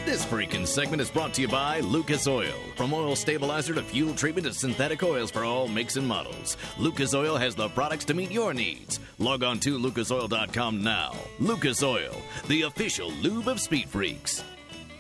This 0.06 0.26
freaking 0.26 0.66
segment 0.66 1.02
is 1.02 1.12
brought 1.12 1.34
to 1.34 1.41
you 1.41 1.49
by 1.49 1.82
Lucas 1.82 2.26
Oil. 2.26 2.54
From 2.78 2.93
oil 2.93 3.18
stabilizer 3.18 3.74
to 3.74 3.84
fuel 3.84 4.16
treatment 4.16 4.47
to 4.47 4.54
synthetic 4.54 5.04
oils 5.04 5.30
for 5.30 5.43
all 5.43 5.68
makes 5.68 5.97
and 5.97 6.08
models, 6.08 6.56
Lucas 6.78 7.14
Oil 7.14 7.36
has 7.36 7.54
the 7.54 7.68
products 7.68 8.06
to 8.06 8.14
meet 8.14 8.32
your 8.32 8.54
needs. 8.54 9.02
Log 9.20 9.43
on 9.43 9.60
to 9.60 9.78
lucasoil.com 9.78 10.82
now. 10.82 11.14
Lucas 11.39 11.84
Oil, 11.84 12.16
the 12.47 12.62
official 12.62 13.12
lube 13.12 13.49
of 13.49 13.60
Speed 13.60 13.89
Freaks. 13.89 14.41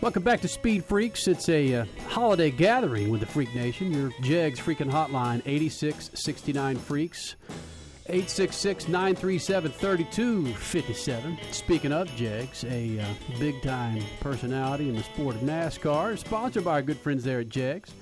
Welcome 0.01 0.23
back 0.23 0.41
to 0.41 0.47
Speed 0.47 0.83
Freaks. 0.83 1.27
It's 1.27 1.47
a 1.47 1.75
uh, 1.75 1.85
holiday 2.07 2.49
gathering 2.49 3.11
with 3.11 3.19
the 3.19 3.27
Freak 3.27 3.53
Nation. 3.53 3.93
Your 3.93 4.11
Jegs 4.21 4.59
freaking 4.59 4.89
hotline, 4.89 5.43
8669 5.45 6.75
Freaks. 6.77 7.35
866 8.07 8.87
937 8.87 9.71
3257. 9.71 11.37
Speaking 11.51 11.91
of 11.91 12.07
Jegs, 12.15 12.63
a 12.63 12.99
uh, 12.99 13.05
big 13.37 13.61
time 13.61 14.01
personality 14.21 14.89
in 14.89 14.95
the 14.95 15.03
sport 15.03 15.35
of 15.35 15.43
NASCAR, 15.43 16.17
sponsored 16.17 16.63
by 16.65 16.71
our 16.71 16.81
good 16.81 16.97
friends 16.97 17.23
there 17.23 17.41
at 17.41 17.49
Jegs. 17.49 17.93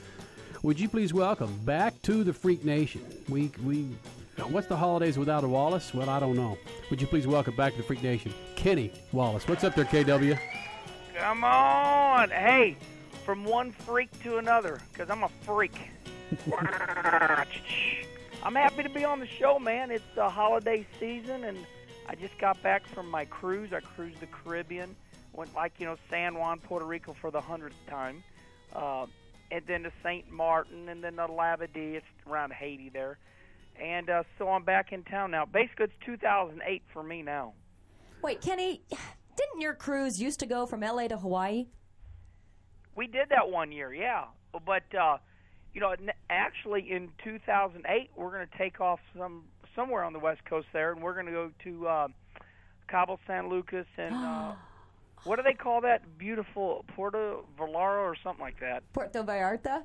Would 0.63 0.79
you 0.79 0.87
please 0.87 1.13
welcome 1.13 1.53
back 1.65 2.01
to 2.03 2.23
the 2.23 2.31
Freak 2.31 2.63
Nation? 2.63 3.01
We, 3.27 3.51
we, 3.65 3.89
what's 4.47 4.67
the 4.67 4.77
holidays 4.77 5.17
without 5.17 5.43
a 5.43 5.49
Wallace? 5.49 5.93
Well, 5.93 6.09
I 6.09 6.21
don't 6.21 6.37
know. 6.37 6.57
Would 6.91 7.01
you 7.01 7.07
please 7.07 7.27
welcome 7.27 7.57
back 7.57 7.73
to 7.73 7.79
the 7.79 7.83
Freak 7.83 8.03
Nation, 8.03 8.33
Kenny 8.55 8.93
Wallace? 9.11 9.49
What's 9.49 9.65
up 9.65 9.75
there, 9.75 9.83
KW? 9.83 10.39
Come 11.19 11.43
on. 11.43 12.29
Hey, 12.29 12.77
from 13.25 13.43
one 13.43 13.73
freak 13.73 14.09
to 14.23 14.37
another, 14.37 14.79
because 14.93 15.09
I'm 15.09 15.23
a 15.23 15.29
freak. 15.41 15.77
I'm 18.41 18.55
happy 18.55 18.83
to 18.83 18.89
be 18.89 19.03
on 19.03 19.19
the 19.19 19.27
show, 19.27 19.59
man. 19.59 19.91
It's 19.91 20.05
the 20.15 20.29
holiday 20.29 20.87
season, 20.97 21.43
and 21.43 21.57
I 22.07 22.15
just 22.15 22.37
got 22.39 22.63
back 22.63 22.87
from 22.87 23.11
my 23.11 23.25
cruise. 23.25 23.73
I 23.73 23.81
cruised 23.81 24.21
the 24.21 24.27
Caribbean, 24.27 24.95
went 25.33 25.53
like, 25.53 25.73
you 25.77 25.85
know, 25.85 25.97
San 26.09 26.35
Juan, 26.35 26.57
Puerto 26.59 26.85
Rico 26.85 27.13
for 27.19 27.31
the 27.31 27.41
hundredth 27.41 27.75
time, 27.89 28.23
uh, 28.73 29.05
and 29.51 29.61
then 29.67 29.83
to 29.83 29.91
St. 30.01 30.31
Martin, 30.31 30.87
and 30.87 31.03
then 31.03 31.17
to 31.17 31.27
Labadee. 31.27 31.95
It's 31.95 32.05
around 32.29 32.53
Haiti 32.53 32.87
there. 32.87 33.17
And 33.77 34.09
uh, 34.09 34.23
so 34.37 34.47
I'm 34.47 34.63
back 34.63 34.93
in 34.93 35.03
town 35.03 35.31
now. 35.31 35.45
Basically, 35.45 35.85
it's 35.85 36.05
2008 36.05 36.81
for 36.93 37.03
me 37.03 37.23
now. 37.23 37.55
Wait, 38.21 38.39
Kenny, 38.39 38.81
didn't 39.39 39.61
your 39.61 39.73
cruise 39.73 40.21
used 40.21 40.39
to 40.41 40.45
go 40.45 40.65
from 40.65 40.81
LA 40.81 41.07
to 41.07 41.17
Hawaii? 41.17 41.67
We 42.95 43.07
did 43.07 43.29
that 43.29 43.49
one 43.49 43.71
year, 43.71 43.93
yeah. 43.93 44.25
But 44.65 44.83
uh, 44.93 45.17
you 45.73 45.79
know, 45.79 45.95
actually 46.29 46.91
in 46.91 47.09
2008, 47.23 48.09
we're 48.15 48.31
going 48.31 48.45
to 48.45 48.57
take 48.57 48.81
off 48.81 48.99
some 49.17 49.43
somewhere 49.75 50.03
on 50.03 50.11
the 50.11 50.19
west 50.19 50.43
coast 50.45 50.67
there, 50.73 50.91
and 50.91 51.01
we're 51.01 51.13
going 51.13 51.27
to 51.27 51.31
go 51.31 51.51
to 51.63 51.87
uh, 51.87 52.07
Cabo 52.89 53.17
San 53.27 53.49
Lucas 53.49 53.85
and 53.97 54.13
uh, 54.13 54.53
what 55.23 55.37
do 55.37 55.43
they 55.43 55.53
call 55.53 55.81
that 55.81 56.17
beautiful 56.17 56.83
Puerto 56.95 57.37
Vallarta 57.57 57.99
or 57.99 58.15
something 58.21 58.43
like 58.43 58.59
that? 58.59 58.83
Puerto 58.93 59.23
Vallarta? 59.23 59.83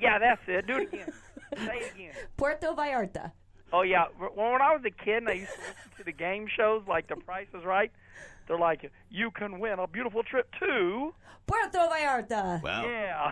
Yeah, 0.00 0.18
that's 0.18 0.40
it. 0.46 0.66
Do 0.66 0.76
it 0.76 0.92
again. 0.92 1.12
Say 1.56 1.78
it 1.78 1.94
again. 1.94 2.12
Puerto 2.36 2.74
Vallarta. 2.74 3.32
Oh 3.72 3.82
yeah, 3.82 4.04
when 4.18 4.30
when 4.52 4.62
I 4.62 4.72
was 4.72 4.82
a 4.84 5.04
kid 5.04 5.16
and 5.16 5.28
I 5.28 5.32
used 5.32 5.52
to 5.52 5.58
listen 5.58 5.90
to 5.98 6.04
the 6.04 6.12
game 6.12 6.46
shows 6.56 6.82
like 6.86 7.08
The 7.08 7.16
Price 7.16 7.48
is 7.54 7.64
Right, 7.64 7.90
they're 8.46 8.58
like, 8.58 8.90
"You 9.10 9.30
can 9.30 9.58
win 9.58 9.78
a 9.78 9.86
beautiful 9.86 10.22
trip 10.22 10.48
to." 10.60 11.14
Puerto 11.46 11.78
Vallarta. 11.78 12.62
Yeah. 12.64 13.30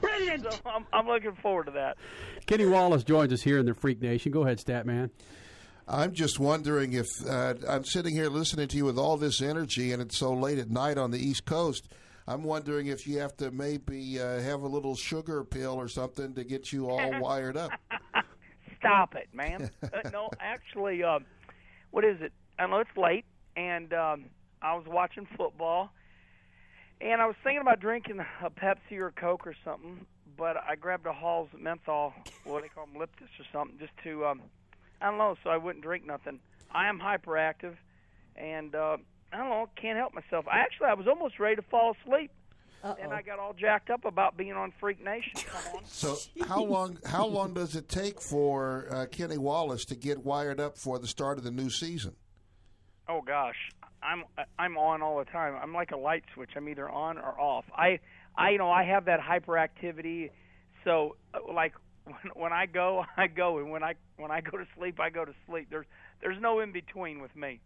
Brilliant. 0.00 0.46
So 0.52 0.58
I'm, 0.64 0.86
I'm 0.92 1.06
looking 1.06 1.34
forward 1.42 1.66
to 1.66 1.72
that. 1.72 1.96
Kenny 2.46 2.64
Wallace 2.64 3.04
joins 3.04 3.32
us 3.32 3.42
here 3.42 3.58
in 3.58 3.66
the 3.66 3.74
Freak 3.74 4.00
Nation. 4.00 4.32
Go 4.32 4.44
ahead, 4.44 4.58
Statman. 4.58 5.10
I'm 5.88 6.12
just 6.12 6.40
wondering 6.40 6.94
if 6.94 7.06
uh, 7.28 7.54
I'm 7.68 7.84
sitting 7.84 8.14
here 8.14 8.28
listening 8.28 8.66
to 8.68 8.76
you 8.76 8.84
with 8.84 8.98
all 8.98 9.16
this 9.16 9.40
energy, 9.40 9.92
and 9.92 10.02
it's 10.02 10.18
so 10.18 10.32
late 10.32 10.58
at 10.58 10.70
night 10.70 10.98
on 10.98 11.10
the 11.10 11.18
East 11.18 11.44
Coast. 11.44 11.88
I'm 12.26 12.42
wondering 12.42 12.88
if 12.88 13.06
you 13.06 13.20
have 13.20 13.36
to 13.36 13.52
maybe 13.52 14.20
uh, 14.20 14.40
have 14.40 14.62
a 14.62 14.66
little 14.66 14.96
sugar 14.96 15.44
pill 15.44 15.74
or 15.74 15.86
something 15.86 16.34
to 16.34 16.44
get 16.44 16.72
you 16.72 16.90
all 16.90 17.20
wired 17.20 17.56
up. 17.56 17.70
Stop 18.78 19.14
it, 19.14 19.28
man. 19.32 19.70
uh, 19.82 20.10
no, 20.12 20.28
actually, 20.40 21.04
uh, 21.04 21.20
what 21.92 22.04
is 22.04 22.20
it? 22.20 22.32
I 22.58 22.66
know 22.66 22.80
it's 22.80 22.96
late, 22.96 23.24
and 23.56 23.92
um, 23.92 24.24
I 24.62 24.74
was 24.74 24.84
watching 24.86 25.26
football, 25.36 25.90
and 27.00 27.20
I 27.20 27.26
was 27.26 27.36
thinking 27.42 27.60
about 27.60 27.80
drinking 27.80 28.20
a 28.20 28.50
Pepsi 28.50 28.98
or 28.98 29.08
a 29.08 29.12
Coke 29.12 29.46
or 29.46 29.54
something, 29.64 30.06
but 30.36 30.56
I 30.56 30.76
grabbed 30.76 31.06
a 31.06 31.12
Hall's 31.12 31.48
menthol, 31.58 32.12
what 32.44 32.62
they 32.62 32.68
call 32.68 32.86
them, 32.86 33.00
Liptus 33.00 33.40
or 33.40 33.46
something, 33.52 33.78
just 33.78 33.92
to, 34.04 34.26
um, 34.26 34.42
I 35.00 35.06
don't 35.06 35.18
know, 35.18 35.36
so 35.42 35.50
I 35.50 35.56
wouldn't 35.56 35.82
drink 35.82 36.06
nothing. 36.06 36.38
I 36.70 36.88
am 36.88 37.00
hyperactive, 37.00 37.76
and 38.36 38.74
uh, 38.74 38.98
I 39.32 39.36
don't 39.38 39.48
know, 39.48 39.68
can't 39.80 39.96
help 39.98 40.14
myself. 40.14 40.46
I 40.50 40.58
actually, 40.58 40.86
I 40.88 40.94
was 40.94 41.06
almost 41.08 41.38
ready 41.38 41.56
to 41.56 41.62
fall 41.62 41.96
asleep. 42.02 42.30
And 43.00 43.12
I 43.12 43.20
got 43.20 43.40
all 43.40 43.52
jacked 43.52 43.90
up 43.90 44.04
about 44.04 44.36
being 44.36 44.52
on 44.52 44.72
Freak 44.78 45.02
Nation. 45.02 45.32
Come 45.34 45.76
on. 45.76 45.82
So 45.86 46.16
how 46.46 46.62
long 46.62 46.98
how 47.04 47.26
long 47.26 47.52
does 47.52 47.74
it 47.74 47.88
take 47.88 48.20
for 48.20 48.86
uh, 48.92 49.06
Kenny 49.06 49.38
Wallace 49.38 49.84
to 49.86 49.96
get 49.96 50.24
wired 50.24 50.60
up 50.60 50.78
for 50.78 51.00
the 51.00 51.08
start 51.08 51.36
of 51.38 51.42
the 51.42 51.50
new 51.50 51.68
season? 51.68 52.14
Oh 53.08 53.22
gosh, 53.22 53.56
I'm 54.02 54.24
I'm 54.58 54.76
on 54.76 55.02
all 55.02 55.18
the 55.18 55.24
time. 55.24 55.54
I'm 55.60 55.72
like 55.72 55.92
a 55.92 55.96
light 55.96 56.24
switch. 56.34 56.50
I'm 56.56 56.68
either 56.68 56.88
on 56.88 57.18
or 57.18 57.40
off. 57.40 57.64
I 57.74 58.00
I 58.36 58.50
you 58.50 58.58
know 58.58 58.70
I 58.70 58.84
have 58.84 59.04
that 59.06 59.20
hyperactivity. 59.20 60.30
So 60.84 61.16
uh, 61.34 61.52
like 61.52 61.74
when, 62.04 62.16
when 62.34 62.52
I 62.52 62.66
go, 62.66 63.04
I 63.16 63.26
go, 63.26 63.58
and 63.58 63.70
when 63.70 63.82
I 63.82 63.94
when 64.16 64.30
I 64.30 64.40
go 64.40 64.58
to 64.58 64.66
sleep, 64.76 65.00
I 65.00 65.10
go 65.10 65.24
to 65.24 65.34
sleep. 65.46 65.68
There's 65.70 65.86
there's 66.20 66.40
no 66.40 66.60
in 66.60 66.72
between 66.72 67.20
with 67.20 67.34
me. 67.36 67.60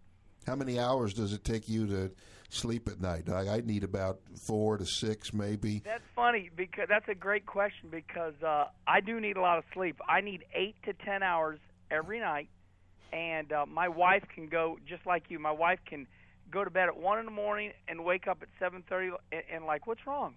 How 0.47 0.57
many 0.57 0.78
hours 0.78 1.12
does 1.12 1.32
it 1.32 1.45
take 1.45 1.68
you 1.68 1.86
to 1.86 2.11
sleep 2.49 2.88
at 2.88 3.01
night? 3.01 3.28
I, 3.28 3.57
I 3.57 3.61
need 3.61 3.84
about 3.84 4.20
four 4.47 4.78
to 4.78 4.86
six, 4.86 5.34
maybe. 5.34 5.82
That's 5.84 6.03
funny 6.16 6.51
because 6.57 6.86
that's 6.88 7.09
a 7.09 7.14
great 7.14 7.45
question 7.45 7.91
because 7.91 8.34
uh, 8.43 8.66
I 8.86 9.01
do 9.01 9.20
need 9.20 9.36
a 9.36 9.43
lot 9.43 9.59
of 9.59 9.64
sleep. 9.74 9.97
I 10.09 10.22
need 10.22 10.45
eight 10.55 10.76
to 10.84 10.95
ten 10.95 11.22
hours 11.22 11.59
every 11.91 12.20
night, 12.20 12.49
and 13.12 13.52
uh, 13.52 13.66
my 13.66 13.88
wife 13.88 14.24
can 14.34 14.48
go 14.48 14.78
just 14.86 15.06
like 15.06 15.24
you. 15.28 15.38
My 15.38 15.52
wife 15.52 15.80
can 15.86 16.06
go 16.50 16.64
to 16.64 16.70
bed 16.70 16.88
at 16.88 16.96
one 16.96 17.18
in 17.18 17.24
the 17.24 17.30
morning 17.30 17.72
and 17.88 18.04
wake 18.04 18.26
up 18.26 18.38
at 18.42 18.48
seven 18.58 18.82
thirty, 18.88 19.11
and, 19.32 19.42
and 19.52 19.64
like, 19.66 19.86
what's 19.86 20.06
wrong? 20.06 20.34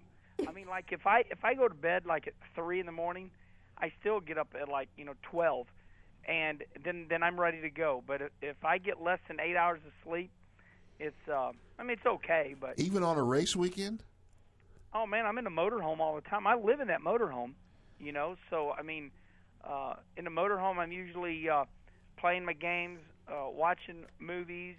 I 0.47 0.51
mean, 0.51 0.67
like 0.67 0.91
if 0.91 1.05
I 1.05 1.24
if 1.30 1.43
I 1.43 1.53
go 1.53 1.67
to 1.67 1.76
bed 1.76 2.05
like 2.05 2.28
at 2.28 2.34
three 2.55 2.80
in 2.80 2.86
the 2.86 2.91
morning, 2.91 3.32
I 3.78 3.91
still 3.99 4.19
get 4.19 4.38
up 4.38 4.55
at 4.59 4.69
like 4.69 4.89
you 4.97 5.05
know 5.05 5.13
twelve, 5.24 5.67
and 6.26 6.63
then 6.84 7.05
then 7.09 7.24
I'm 7.24 7.39
ready 7.39 7.61
to 7.61 7.69
go. 7.69 8.03
But 8.05 8.21
if, 8.21 8.32
if 8.41 8.65
I 8.65 8.78
get 8.78 9.01
less 9.01 9.19
than 9.28 9.39
eight 9.39 9.55
hours 9.55 9.80
of 9.86 9.91
sleep, 10.03 10.32
it's 10.99 11.15
uh, 11.32 11.51
I 11.78 11.84
mean 11.84 11.97
it's 11.97 12.05
okay, 12.05 12.55
but 12.59 12.78
Even 12.78 13.03
on 13.03 13.17
a 13.17 13.24
race 13.24 13.55
weekend? 13.55 14.03
Oh 14.93 15.05
man, 15.05 15.26
I'm 15.26 15.38
in 15.38 15.47
a 15.47 15.51
motorhome 15.51 15.99
all 15.99 16.15
the 16.15 16.21
time. 16.21 16.45
I 16.47 16.55
live 16.55 16.80
in 16.80 16.88
that 16.88 17.01
motorhome, 17.01 17.53
you 17.99 18.11
know. 18.11 18.36
So 18.49 18.71
I 18.71 18.82
mean, 18.84 19.11
uh, 19.63 19.95
in 20.17 20.26
the 20.26 20.32
motorhome, 20.32 20.78
I'm 20.78 20.91
usually 20.91 21.49
uh, 21.49 21.65
playing 22.24 22.45
my 22.45 22.53
games, 22.53 22.99
uh, 23.28 23.49
watching 23.49 24.05
movies. 24.17 24.76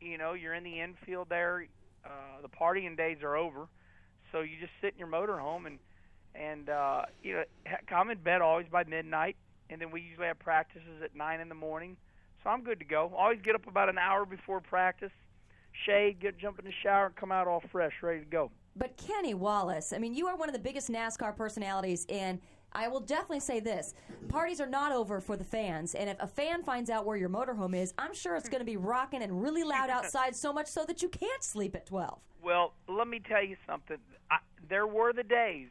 You 0.00 0.18
know, 0.18 0.32
you're 0.32 0.54
in 0.54 0.64
the 0.64 0.80
infield 0.80 1.28
there. 1.28 1.68
Uh, 2.04 2.42
the 2.42 2.48
partying 2.48 2.96
days 2.96 3.18
are 3.22 3.36
over, 3.36 3.68
so 4.32 4.40
you 4.40 4.58
just 4.60 4.72
sit 4.80 4.94
in 4.94 4.98
your 4.98 5.08
motorhome 5.08 5.66
and 5.66 5.78
and 6.34 6.68
uh, 6.68 7.02
you 7.22 7.34
know 7.34 7.44
I'm 7.94 8.10
in 8.10 8.18
bed 8.18 8.40
always 8.40 8.66
by 8.70 8.84
midnight, 8.84 9.36
and 9.70 9.80
then 9.80 9.90
we 9.92 10.00
usually 10.00 10.26
have 10.26 10.38
practices 10.40 11.02
at 11.04 11.14
nine 11.14 11.40
in 11.40 11.48
the 11.48 11.54
morning. 11.54 11.96
So 12.42 12.50
I'm 12.50 12.62
good 12.62 12.80
to 12.80 12.84
go. 12.84 13.12
Always 13.16 13.40
get 13.42 13.54
up 13.54 13.66
about 13.68 13.88
an 13.88 13.98
hour 13.98 14.24
before 14.24 14.60
practice, 14.60 15.12
shade, 15.86 16.20
get 16.20 16.38
jump 16.38 16.58
in 16.58 16.64
the 16.64 16.72
shower, 16.82 17.06
and 17.06 17.16
come 17.16 17.30
out 17.30 17.46
all 17.46 17.62
fresh, 17.70 17.92
ready 18.02 18.20
to 18.20 18.26
go. 18.26 18.50
But 18.76 18.96
Kenny 18.96 19.34
Wallace, 19.34 19.92
I 19.92 19.98
mean, 19.98 20.14
you 20.14 20.26
are 20.28 20.36
one 20.36 20.48
of 20.48 20.52
the 20.52 20.60
biggest 20.60 20.88
NASCAR 20.88 21.36
personalities, 21.36 22.06
and 22.08 22.40
I 22.72 22.88
will 22.88 23.00
definitely 23.00 23.40
say 23.40 23.60
this: 23.60 23.94
parties 24.28 24.60
are 24.60 24.66
not 24.66 24.92
over 24.92 25.20
for 25.20 25.36
the 25.36 25.44
fans. 25.44 25.94
And 25.94 26.10
if 26.10 26.16
a 26.20 26.26
fan 26.26 26.62
finds 26.62 26.90
out 26.90 27.04
where 27.04 27.16
your 27.16 27.28
motorhome 27.28 27.74
is, 27.76 27.94
I'm 27.98 28.14
sure 28.14 28.36
it's 28.36 28.48
going 28.48 28.60
to 28.60 28.66
be 28.66 28.76
rocking 28.76 29.22
and 29.22 29.42
really 29.42 29.64
loud 29.64 29.90
outside, 29.98 30.36
so 30.36 30.52
much 30.52 30.66
so 30.68 30.84
that 30.84 31.02
you 31.02 31.08
can't 31.08 31.42
sleep 31.42 31.74
at 31.74 31.86
twelve. 31.86 32.20
Well, 32.42 32.74
let 32.88 33.08
me 33.08 33.20
tell 33.20 33.44
you 33.44 33.56
something. 33.66 33.98
I, 34.30 34.38
there 34.68 34.86
were 34.86 35.12
the 35.12 35.22
days 35.22 35.68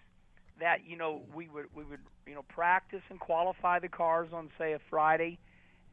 that 0.59 0.85
you 0.85 0.97
know 0.97 1.21
we 1.33 1.47
would 1.47 1.65
we 1.75 1.83
would 1.83 1.99
you 2.25 2.33
know 2.33 2.43
practice 2.43 3.03
and 3.09 3.19
qualify 3.19 3.79
the 3.79 3.89
cars 3.89 4.29
on 4.33 4.49
say 4.57 4.73
a 4.73 4.79
Friday, 4.89 5.37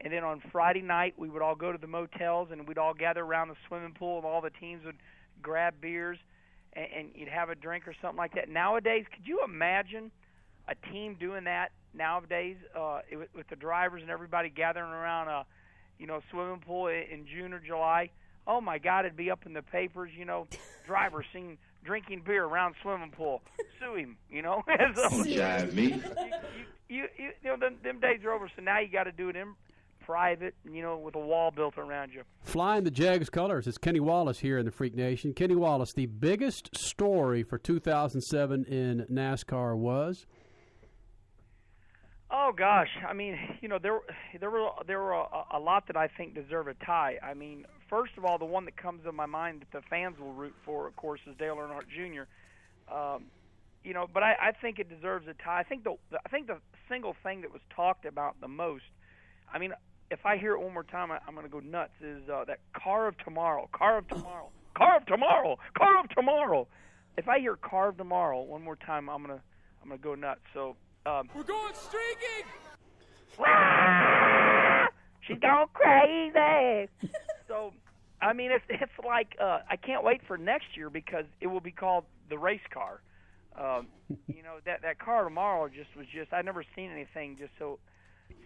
and 0.00 0.12
then 0.12 0.24
on 0.24 0.42
Friday 0.52 0.82
night 0.82 1.14
we 1.16 1.28
would 1.28 1.42
all 1.42 1.54
go 1.54 1.70
to 1.72 1.78
the 1.78 1.86
motels 1.86 2.48
and 2.50 2.66
we'd 2.66 2.78
all 2.78 2.94
gather 2.94 3.20
around 3.22 3.48
the 3.48 3.56
swimming 3.68 3.92
pool 3.92 4.18
and 4.18 4.26
all 4.26 4.40
the 4.40 4.50
teams 4.50 4.84
would 4.84 4.96
grab 5.42 5.74
beers 5.80 6.18
and, 6.72 6.86
and 6.96 7.08
you'd 7.14 7.28
have 7.28 7.50
a 7.50 7.54
drink 7.54 7.86
or 7.86 7.94
something 8.00 8.18
like 8.18 8.34
that. 8.34 8.48
Nowadays, 8.48 9.04
could 9.14 9.26
you 9.26 9.42
imagine 9.44 10.10
a 10.68 10.74
team 10.92 11.16
doing 11.18 11.44
that 11.44 11.72
nowadays 11.92 12.56
uh, 12.76 13.00
it, 13.10 13.16
with- 13.16 13.34
with 13.34 13.48
the 13.48 13.56
drivers 13.56 14.02
and 14.02 14.10
everybody 14.10 14.48
gathering 14.50 14.90
around 14.90 15.28
a 15.28 15.44
you 15.98 16.06
know 16.06 16.20
swimming 16.30 16.60
pool 16.60 16.88
in 16.88 17.26
June 17.26 17.52
or 17.52 17.60
July? 17.60 18.10
Oh 18.46 18.60
my 18.60 18.78
God, 18.78 19.06
it'd 19.06 19.16
be 19.16 19.30
up 19.30 19.46
in 19.46 19.52
the 19.54 19.62
papers. 19.62 20.10
You 20.16 20.24
know, 20.24 20.46
driver 20.86 21.24
seen 21.32 21.56
drinking 21.84 22.22
beer 22.26 22.44
around 22.44 22.74
swimming 22.82 23.10
pool. 23.10 23.42
Sue 23.80 23.94
him. 23.94 24.16
You 24.30 24.42
know. 24.42 24.62
so, 24.94 25.08
Jive 25.24 25.72
me. 25.72 26.02
you, 26.88 27.04
you, 27.18 27.30
you 27.42 27.50
know, 27.50 27.56
them, 27.56 27.76
them 27.82 28.00
days 28.00 28.20
are 28.24 28.32
over. 28.32 28.50
So 28.54 28.62
now 28.62 28.80
you 28.80 28.88
got 28.88 29.04
to 29.04 29.12
do 29.12 29.28
it 29.30 29.36
in 29.36 29.54
private. 30.04 30.54
You 30.70 30.82
know, 30.82 30.98
with 30.98 31.14
a 31.14 31.18
wall 31.20 31.50
built 31.50 31.78
around 31.78 32.12
you. 32.12 32.22
Flying 32.42 32.84
the 32.84 32.90
Jegs 32.90 33.30
colors. 33.30 33.66
It's 33.66 33.78
Kenny 33.78 34.00
Wallace 34.00 34.40
here 34.40 34.58
in 34.58 34.66
the 34.66 34.72
Freak 34.72 34.94
Nation. 34.94 35.32
Kenny 35.32 35.54
Wallace, 35.56 35.92
the 35.94 36.06
biggest 36.06 36.76
story 36.76 37.42
for 37.42 37.56
2007 37.58 38.64
in 38.64 39.06
NASCAR 39.10 39.76
was. 39.76 40.26
Oh 42.30 42.52
gosh, 42.56 42.88
I 43.06 43.12
mean, 43.12 43.38
you 43.60 43.68
know, 43.68 43.78
there 43.78 44.00
there 44.40 44.50
were 44.50 44.70
there 44.86 45.00
were 45.00 45.12
a, 45.12 45.44
a 45.54 45.58
lot 45.58 45.86
that 45.86 45.96
I 45.96 46.08
think 46.08 46.34
deserve 46.34 46.68
a 46.68 46.74
tie. 46.74 47.18
I 47.22 47.34
mean, 47.34 47.66
first 47.88 48.12
of 48.16 48.24
all, 48.24 48.38
the 48.38 48.44
one 48.44 48.64
that 48.64 48.76
comes 48.76 49.04
to 49.04 49.12
my 49.12 49.26
mind 49.26 49.60
that 49.60 49.78
the 49.78 49.86
fans 49.88 50.18
will 50.18 50.32
root 50.32 50.54
for, 50.64 50.86
of 50.86 50.96
course, 50.96 51.20
is 51.28 51.36
Dale 51.38 51.56
Earnhardt 51.56 51.88
Jr. 51.88 52.24
Um, 52.92 53.26
you 53.84 53.92
know, 53.92 54.06
but 54.12 54.22
I, 54.22 54.32
I 54.40 54.52
think 54.52 54.78
it 54.78 54.88
deserves 54.88 55.28
a 55.28 55.34
tie. 55.42 55.60
I 55.60 55.62
think 55.64 55.84
the, 55.84 55.96
the 56.10 56.18
I 56.24 56.28
think 56.30 56.46
the 56.46 56.58
single 56.88 57.14
thing 57.22 57.42
that 57.42 57.52
was 57.52 57.60
talked 57.74 58.06
about 58.06 58.40
the 58.40 58.48
most. 58.48 58.84
I 59.52 59.58
mean, 59.58 59.72
if 60.10 60.24
I 60.24 60.38
hear 60.38 60.54
it 60.54 60.60
one 60.60 60.72
more 60.72 60.82
time, 60.84 61.12
I, 61.12 61.18
I'm 61.28 61.34
going 61.34 61.46
to 61.46 61.52
go 61.52 61.60
nuts. 61.60 61.92
Is 62.00 62.28
uh, 62.28 62.44
that 62.46 62.58
car 62.72 63.06
of 63.06 63.18
tomorrow? 63.18 63.68
Car 63.72 63.98
of 63.98 64.08
tomorrow? 64.08 64.48
Car 64.76 64.96
of 64.96 65.06
tomorrow? 65.06 65.58
Car 65.78 66.00
of 66.00 66.08
tomorrow? 66.10 66.66
If 67.16 67.28
I 67.28 67.38
hear 67.38 67.56
car 67.56 67.90
of 67.90 67.98
tomorrow 67.98 68.42
one 68.42 68.62
more 68.62 68.76
time, 68.76 69.08
I'm 69.08 69.22
gonna 69.22 69.42
I'm 69.82 69.90
gonna 69.90 70.00
go 70.00 70.14
nuts. 70.14 70.40
So. 70.54 70.76
Um, 71.06 71.28
We're 71.34 71.42
going 71.42 71.74
streaking! 71.74 72.48
She's 75.26 75.38
gone 75.38 75.66
crazy. 75.74 76.88
so, 77.48 77.72
I 78.22 78.32
mean, 78.32 78.50
it's 78.50 78.64
it's 78.70 78.92
like 79.06 79.36
uh, 79.40 79.60
I 79.68 79.76
can't 79.76 80.02
wait 80.02 80.22
for 80.26 80.38
next 80.38 80.76
year 80.76 80.88
because 80.88 81.24
it 81.40 81.48
will 81.48 81.60
be 81.60 81.72
called 81.72 82.04
the 82.30 82.38
race 82.38 82.60
car. 82.72 83.00
Um, 83.58 83.88
you 84.28 84.42
know 84.42 84.56
that 84.64 84.82
that 84.82 84.98
car 84.98 85.24
tomorrow 85.24 85.68
just 85.68 85.94
was 85.96 86.06
just 86.06 86.32
I've 86.32 86.44
never 86.46 86.64
seen 86.74 86.90
anything 86.90 87.36
just 87.38 87.52
so 87.58 87.78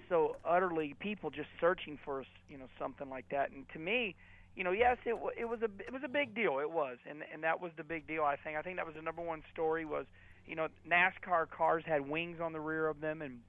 so 0.09 0.37
utterly 0.45 0.95
people 0.99 1.31
just 1.31 1.49
searching 1.61 1.99
for 2.05 2.25
you 2.49 2.59
know 2.59 2.67
something 2.79 3.09
like 3.09 3.27
that. 3.31 3.53
And 3.53 3.69
to 3.73 3.79
me, 3.79 4.17
you 4.57 4.65
know, 4.65 4.73
yes, 4.73 4.97
it 5.05 5.17
wa- 5.19 5.31
it 5.39 5.45
was 5.45 5.63
a 5.63 5.71
it 5.87 5.93
was 5.93 6.03
a 6.05 6.09
big 6.09 6.35
deal. 6.35 6.59
It 6.59 6.73
was, 6.73 6.97
and 7.09 7.23
and 7.33 7.45
that 7.45 7.61
was 7.61 7.71
the 7.77 7.85
big 7.85 8.09
deal. 8.09 8.25
I 8.25 8.37
think 8.37 8.57
I 8.57 8.63
think 8.63 8.77
that 8.77 8.87
was 8.87 8.97
the 8.97 9.03
number 9.03 9.23
one 9.23 9.43
story 9.53 9.85
was 9.85 10.07
you 10.49 10.57
know 10.57 10.69
NASCAR 10.89 11.49
cars 11.51 11.85
had 11.87 12.09
wings 12.09 12.39
on 12.43 12.53
the 12.53 12.61
rear 12.61 12.89
of 12.89 13.01
them 13.01 13.23
and 13.23 13.41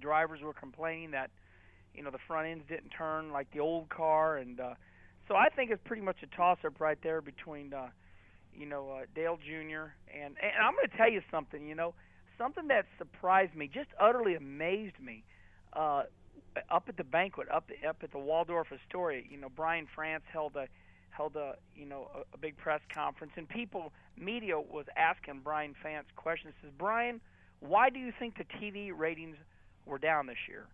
drivers 0.00 0.40
were 0.40 0.54
complaining 0.54 1.10
that 1.10 1.30
you 1.94 2.02
know 2.02 2.10
the 2.10 2.18
front 2.26 2.48
ends 2.48 2.64
didn't 2.68 2.90
turn 2.90 3.30
like 3.30 3.50
the 3.52 3.60
old 3.60 3.88
car 3.90 4.38
and 4.38 4.58
uh 4.60 4.74
so 5.28 5.36
I 5.36 5.48
think 5.54 5.70
it's 5.70 5.82
pretty 5.84 6.02
much 6.02 6.16
a 6.22 6.36
toss 6.36 6.58
up 6.66 6.80
right 6.80 6.98
there 7.02 7.20
between 7.20 7.72
uh 7.74 7.88
you 8.54 8.66
know 8.66 8.90
uh, 8.90 9.04
Dale 9.14 9.36
Jr. 9.36 9.92
and 10.12 10.36
and 10.40 10.52
I'm 10.62 10.74
going 10.74 10.88
to 10.90 10.96
tell 10.96 11.10
you 11.10 11.20
something 11.30 11.66
you 11.66 11.74
know 11.74 11.94
something 12.38 12.68
that 12.68 12.86
surprised 12.98 13.54
me 13.54 13.68
just 13.72 13.90
utterly 14.00 14.34
amazed 14.34 14.98
me 15.00 15.24
uh 15.74 16.04
up 16.70 16.84
at 16.88 16.96
the 16.96 17.04
banquet 17.04 17.48
up 17.50 17.70
up 17.86 17.98
at 18.02 18.12
the 18.12 18.18
Waldorf 18.18 18.68
Astoria 18.72 19.22
you 19.28 19.36
know 19.36 19.48
Brian 19.54 19.86
France 19.94 20.24
held 20.32 20.56
a 20.56 20.66
held 21.12 21.36
a 21.36 21.54
you 21.76 21.86
know 21.86 22.10
a, 22.14 22.20
a 22.34 22.38
big 22.38 22.56
press 22.56 22.80
conference 22.92 23.32
and 23.36 23.48
people 23.48 23.92
media 24.18 24.58
was 24.58 24.86
asking 24.96 25.40
Brian 25.44 25.74
France 25.80 26.06
questions 26.16 26.54
says 26.60 26.70
Brian 26.76 27.20
why 27.60 27.90
do 27.90 27.98
you 27.98 28.12
think 28.18 28.36
the 28.36 28.44
TV 28.44 28.90
ratings 28.94 29.36
were 29.86 29.98
down 29.98 30.26
this 30.26 30.48
year 30.48 30.66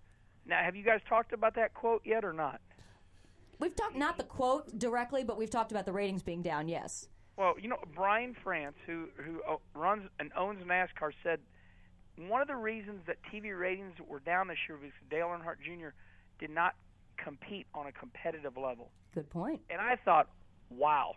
now 0.47 0.63
have 0.63 0.75
you 0.75 0.85
guys 0.85 1.01
talked 1.09 1.33
about 1.33 1.55
that 1.55 1.75
quote 1.75 2.03
yet 2.05 2.25
or 2.25 2.33
not 2.33 2.61
We've 3.59 3.75
talked 3.75 3.97
not 3.97 4.17
the 4.17 4.25
quote 4.25 4.79
directly, 4.79 5.25
but 5.25 5.37
we've 5.37 5.51
talked 5.51 5.73
about 5.73 5.85
the 5.85 5.93
ratings 5.93 6.23
being 6.23 6.43
down. 6.43 6.69
Yes. 6.69 7.09
Well, 7.37 7.55
you 7.61 7.69
know, 7.69 7.79
Brian 7.95 8.37
France, 8.43 8.77
who 8.87 9.09
who 9.17 9.43
uh, 9.49 9.57
runs 9.75 10.09
and 10.19 10.31
owns 10.37 10.65
NASCAR, 10.65 11.13
said 11.23 11.41
one 12.17 12.41
of 12.41 12.49
the 12.49 12.57
reasons 12.57 13.01
that 13.07 13.17
TV 13.33 13.59
ratings 13.59 13.95
were 14.07 14.21
down 14.21 14.49
this 14.49 14.59
year 14.69 14.79
was 14.79 14.91
Dale 15.11 15.29
Earnhardt 15.29 15.61
Jr. 15.65 15.89
did 16.39 16.51
not 16.51 16.75
compete 17.17 17.67
on 17.75 17.87
a 17.87 17.93
competitive 17.93 18.57
level. 18.57 18.91
Good 19.19 19.31
point. 19.31 19.61
And 19.69 19.81
I 19.81 19.97
thought, 20.05 20.29
wow, 20.71 21.15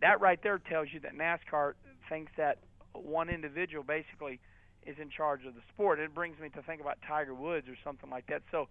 that 0.00 0.20
right 0.20 0.40
there 0.42 0.58
tells 0.58 0.88
you 0.92 0.98
that 1.00 1.14
NASCAR 1.14 1.74
thinks 2.08 2.32
that 2.36 2.58
one 2.94 3.28
individual 3.28 3.84
basically 3.84 4.40
is 4.84 4.96
in 5.00 5.08
charge 5.08 5.44
of 5.46 5.54
the 5.54 5.60
sport. 5.72 6.00
It 6.00 6.12
brings 6.12 6.40
me 6.40 6.48
to 6.48 6.62
think 6.62 6.80
about 6.80 6.98
Tiger 7.06 7.32
Woods 7.32 7.68
or 7.68 7.76
something 7.84 8.10
like 8.10 8.26
that. 8.26 8.42
So, 8.50 8.66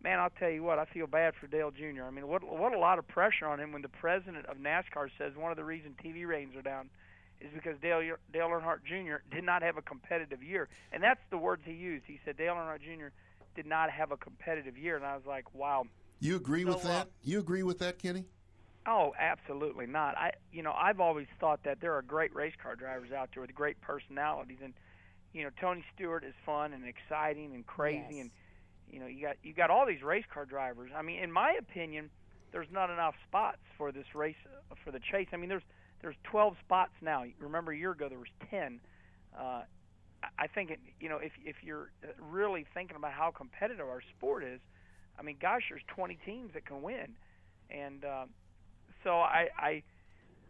man, 0.00 0.20
I'll 0.20 0.30
tell 0.38 0.48
you 0.48 0.62
what, 0.62 0.78
I 0.78 0.84
feel 0.84 1.08
bad 1.08 1.34
for 1.40 1.48
Dale 1.48 1.72
Jr. 1.72 2.04
I 2.04 2.12
mean, 2.12 2.28
what 2.28 2.44
what 2.44 2.72
a 2.72 2.78
lot 2.78 3.00
of 3.00 3.08
pressure 3.08 3.48
on 3.48 3.58
him 3.58 3.72
when 3.72 3.82
the 3.82 3.88
president 3.88 4.46
of 4.46 4.58
NASCAR 4.58 5.10
says 5.18 5.32
one 5.34 5.50
of 5.50 5.56
the 5.56 5.64
reasons 5.64 5.96
TV 6.00 6.24
ratings 6.24 6.54
are 6.54 6.62
down 6.62 6.88
is 7.40 7.50
because 7.52 7.80
Dale 7.82 8.14
Dale 8.32 8.46
Earnhardt 8.46 8.84
Jr. 8.86 9.26
did 9.34 9.42
not 9.42 9.62
have 9.62 9.76
a 9.76 9.82
competitive 9.82 10.40
year, 10.40 10.68
and 10.92 11.02
that's 11.02 11.20
the 11.30 11.38
words 11.38 11.62
he 11.64 11.72
used. 11.72 12.04
He 12.06 12.20
said 12.24 12.36
Dale 12.36 12.54
Earnhardt 12.54 12.82
Jr. 12.82 13.08
did 13.56 13.66
not 13.66 13.90
have 13.90 14.12
a 14.12 14.16
competitive 14.16 14.78
year, 14.78 14.94
and 14.94 15.04
I 15.04 15.16
was 15.16 15.26
like, 15.26 15.52
wow. 15.52 15.86
You 16.20 16.36
agree 16.36 16.64
with 16.64 16.82
So, 16.82 16.88
uh, 16.88 16.92
that? 16.92 17.08
You 17.24 17.38
agree 17.38 17.62
with 17.62 17.78
that, 17.78 17.98
Kenny? 17.98 18.26
Oh, 18.86 19.12
absolutely 19.18 19.86
not. 19.86 20.16
I, 20.16 20.32
you 20.52 20.62
know, 20.62 20.72
I've 20.72 21.00
always 21.00 21.26
thought 21.38 21.62
that 21.64 21.80
there 21.80 21.94
are 21.94 22.02
great 22.02 22.34
race 22.34 22.54
car 22.62 22.76
drivers 22.76 23.12
out 23.12 23.30
there 23.34 23.42
with 23.42 23.54
great 23.54 23.80
personalities, 23.80 24.58
and 24.62 24.74
you 25.32 25.44
know, 25.44 25.50
Tony 25.60 25.84
Stewart 25.94 26.24
is 26.24 26.34
fun 26.44 26.72
and 26.72 26.84
exciting 26.86 27.54
and 27.54 27.66
crazy, 27.66 28.20
and 28.20 28.30
you 28.90 29.00
know, 29.00 29.06
you 29.06 29.22
got 29.22 29.36
you 29.42 29.54
got 29.54 29.70
all 29.70 29.86
these 29.86 30.02
race 30.02 30.24
car 30.32 30.44
drivers. 30.44 30.90
I 30.94 31.02
mean, 31.02 31.22
in 31.22 31.30
my 31.30 31.52
opinion, 31.58 32.10
there's 32.52 32.70
not 32.70 32.90
enough 32.90 33.14
spots 33.28 33.60
for 33.78 33.92
this 33.92 34.06
race 34.14 34.36
uh, 34.46 34.74
for 34.84 34.90
the 34.90 34.98
chase. 35.00 35.28
I 35.32 35.36
mean, 35.36 35.48
there's 35.48 35.62
there's 36.02 36.16
12 36.24 36.56
spots 36.64 36.92
now. 37.00 37.24
Remember, 37.38 37.72
a 37.72 37.76
year 37.76 37.92
ago 37.92 38.08
there 38.08 38.18
was 38.18 38.28
10. 38.50 38.80
Uh, 39.38 39.42
I- 39.42 39.64
I 40.38 40.46
think 40.48 40.70
it, 40.70 40.80
you 40.98 41.08
know 41.08 41.18
if 41.18 41.32
if 41.44 41.56
you're 41.62 41.90
uh, 42.02 42.08
really 42.18 42.66
thinking 42.74 42.96
about 42.96 43.12
how 43.12 43.30
competitive 43.30 43.86
our 43.86 44.02
sport 44.16 44.42
is, 44.42 44.60
I 45.20 45.22
mean, 45.22 45.36
gosh, 45.40 45.62
there's 45.68 45.82
20 45.94 46.18
teams 46.24 46.52
that 46.54 46.64
can 46.64 46.80
win, 46.80 47.14
and 47.70 48.04
uh, 48.04 48.24
so 49.04 49.20
I, 49.20 49.48
I 49.58 49.82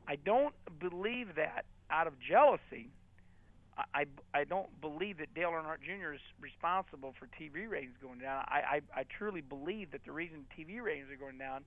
I 0.07 0.17
don't 0.17 0.55
believe 0.79 1.35
that 1.37 1.65
out 1.91 2.07
of 2.07 2.15
jealousy. 2.21 2.91
I, 3.77 4.03
I, 4.35 4.41
I 4.41 4.45
don't 4.45 4.81
believe 4.81 5.19
that 5.19 5.35
Dale 5.35 5.51
Earnhardt 5.51 5.83
Jr. 5.85 6.15
is 6.15 6.21
responsible 6.41 7.15
for 7.19 7.27
TV 7.27 7.69
ratings 7.69 7.95
going 8.03 8.19
down. 8.19 8.45
I, 8.49 8.81
I, 8.95 9.01
I 9.01 9.05
truly 9.19 9.41
believe 9.41 9.93
that 9.93 10.05
the 10.05 10.13
reason 10.13 10.47
TV 10.59 10.83
ratings 10.83 11.09
are 11.11 11.17
going 11.17 11.39
down 11.39 11.65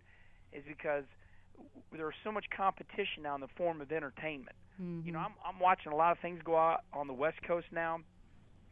is 0.51 0.63
because 0.67 1.05
there's 1.91 2.15
so 2.23 2.31
much 2.31 2.45
competition 2.55 3.23
now 3.23 3.35
in 3.35 3.41
the 3.41 3.47
form 3.55 3.81
of 3.81 3.91
entertainment. 3.91 4.55
You 5.05 5.11
know, 5.13 5.19
I'm 5.19 5.33
I'm 5.45 5.59
watching 5.59 5.91
a 5.91 5.95
lot 5.95 6.11
of 6.11 6.19
things 6.19 6.39
go 6.43 6.57
out 6.57 6.81
on 6.93 7.07
the 7.07 7.13
West 7.13 7.37
Coast 7.47 7.67
now. 7.71 7.99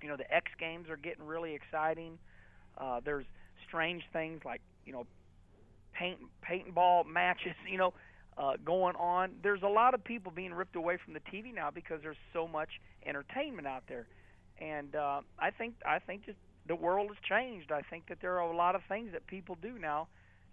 You 0.01 0.09
know, 0.09 0.17
the 0.17 0.34
X 0.34 0.51
Games 0.59 0.89
are 0.89 0.97
getting 0.97 1.23
really 1.25 1.53
exciting. 1.53 2.17
Uh, 2.77 3.01
there's 3.05 3.25
strange 3.72 4.03
things 4.11 4.41
like 4.43 4.61
you 4.86 4.91
know 4.91 5.05
paint 5.93 6.19
paintball 6.47 7.05
matches. 7.05 7.53
You 7.69 7.78
know, 7.78 7.93
uh, 8.38 8.53
going 8.65 8.95
on. 8.97 9.32
There's 9.43 9.61
a 9.63 9.67
lot 9.67 9.93
of 9.93 10.03
people 10.03 10.32
being 10.36 10.53
ripped 10.53 10.76
away 10.76 10.97
from 11.03 11.13
the 11.13 11.22
TV 11.22 11.53
now 11.53 11.69
because 11.72 11.99
there's 12.01 12.17
so 12.34 12.47
much 12.47 12.69
entertainment 13.05 13.67
out 13.67 13.84
there, 13.88 14.07
and 14.59 14.95
uh, 14.95 15.22
I 15.39 15.51
think 15.51 15.76
I 15.86 15.99
think 15.99 16.26
just 16.26 16.38
the 16.67 16.76
world 16.76 17.07
has 17.07 17.17
changed. 17.28 17.72
I 17.72 17.82
think 17.82 18.07
that 18.09 18.17
there 18.22 18.36
are 18.39 18.51
a 18.51 18.55
lot 18.55 18.76
of 18.76 18.82
things 18.89 19.11
that 19.13 19.26
people 19.28 19.57
do 19.61 19.80
now. 19.80 20.07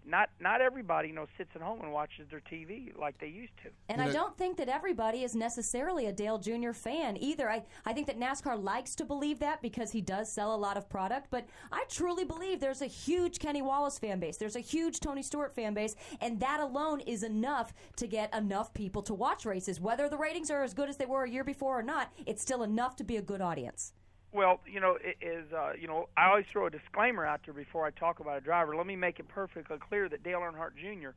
Not 0.05 0.29
not 0.39 0.61
everybody 0.61 1.09
you 1.09 1.13
know 1.13 1.27
sits 1.37 1.51
at 1.55 1.61
home 1.61 1.81
and 1.81 1.91
watches 1.91 2.27
their 2.29 2.41
TV 2.41 2.97
like 2.97 3.19
they 3.19 3.27
used 3.27 3.53
to. 3.63 3.69
And 3.89 4.01
I 4.01 4.11
don't 4.11 4.35
think 4.37 4.57
that 4.57 4.69
everybody 4.69 5.23
is 5.23 5.35
necessarily 5.35 6.05
a 6.07 6.11
Dale 6.11 6.37
Jr. 6.37 6.71
fan 6.71 7.17
either. 7.17 7.49
I, 7.49 7.63
I 7.85 7.93
think 7.93 8.07
that 8.07 8.19
NASCAR 8.19 8.61
likes 8.61 8.95
to 8.95 9.05
believe 9.05 9.39
that 9.39 9.61
because 9.61 9.91
he 9.91 10.01
does 10.01 10.31
sell 10.31 10.53
a 10.53 10.57
lot 10.57 10.77
of 10.77 10.89
product, 10.89 11.27
but 11.29 11.47
I 11.71 11.85
truly 11.89 12.23
believe 12.23 12.59
there's 12.59 12.81
a 12.81 12.87
huge 12.87 13.39
Kenny 13.39 13.61
Wallace 13.61 13.99
fan 13.99 14.19
base. 14.19 14.37
There's 14.37 14.55
a 14.55 14.61
huge 14.61 14.99
Tony 14.99 15.21
Stewart 15.21 15.53
fan 15.53 15.73
base, 15.73 15.95
and 16.21 16.39
that 16.39 16.59
alone 16.59 17.01
is 17.01 17.23
enough 17.23 17.73
to 17.97 18.07
get 18.07 18.33
enough 18.33 18.73
people 18.73 19.01
to 19.03 19.13
watch 19.13 19.45
races. 19.45 19.79
Whether 19.79 20.09
the 20.09 20.17
ratings 20.17 20.49
are 20.49 20.63
as 20.63 20.73
good 20.73 20.89
as 20.89 20.97
they 20.97 21.05
were 21.05 21.23
a 21.23 21.29
year 21.29 21.43
before 21.43 21.79
or 21.79 21.83
not, 21.83 22.11
it's 22.25 22.41
still 22.41 22.63
enough 22.63 22.95
to 22.97 23.03
be 23.03 23.17
a 23.17 23.21
good 23.21 23.41
audience. 23.41 23.93
Well, 24.31 24.59
you 24.71 24.79
know, 24.79 24.97
it 25.01 25.17
is 25.25 25.51
uh, 25.51 25.71
you 25.79 25.87
know, 25.87 26.07
I 26.15 26.29
always 26.29 26.45
throw 26.51 26.67
a 26.67 26.69
disclaimer 26.69 27.25
out 27.25 27.41
there 27.45 27.53
before 27.53 27.85
I 27.85 27.91
talk 27.91 28.19
about 28.19 28.37
a 28.37 28.41
driver. 28.41 28.75
Let 28.75 28.85
me 28.85 28.95
make 28.95 29.19
it 29.19 29.27
perfectly 29.27 29.77
clear 29.77 30.07
that 30.09 30.23
Dale 30.23 30.39
Earnhardt 30.39 30.75
Jr. 30.75 31.09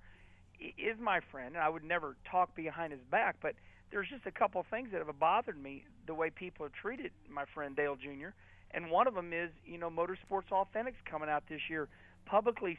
is 0.60 0.98
my 0.98 1.20
friend, 1.30 1.54
and 1.54 1.62
I 1.62 1.68
would 1.68 1.84
never 1.84 2.16
talk 2.30 2.54
behind 2.54 2.92
his 2.92 3.02
back. 3.10 3.36
But 3.42 3.54
there's 3.90 4.08
just 4.08 4.24
a 4.26 4.30
couple 4.30 4.60
of 4.60 4.66
things 4.68 4.88
that 4.92 5.04
have 5.04 5.18
bothered 5.18 5.62
me 5.62 5.84
the 6.06 6.14
way 6.14 6.30
people 6.30 6.64
have 6.64 6.72
treated 6.72 7.12
my 7.30 7.44
friend 7.54 7.76
Dale 7.76 7.96
Jr. 7.96 8.30
And 8.70 8.90
one 8.90 9.06
of 9.06 9.14
them 9.14 9.34
is, 9.34 9.50
you 9.66 9.76
know, 9.76 9.90
Motorsports 9.90 10.48
Authentics 10.50 10.96
coming 11.04 11.28
out 11.28 11.44
this 11.48 11.60
year 11.68 11.88
publicly 12.24 12.78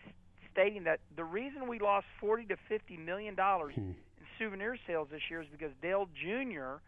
stating 0.52 0.84
that 0.86 1.00
the 1.16 1.24
reason 1.24 1.68
we 1.68 1.80
lost 1.80 2.06
40 2.20 2.46
to 2.46 2.56
50 2.70 2.98
million 2.98 3.36
dollars 3.36 3.74
in 3.78 3.96
souvenir 4.40 4.78
sales 4.88 5.08
this 5.12 5.22
year 5.30 5.42
is 5.42 5.48
because 5.52 5.72
Dale 5.82 6.08
Jr. 6.16 6.82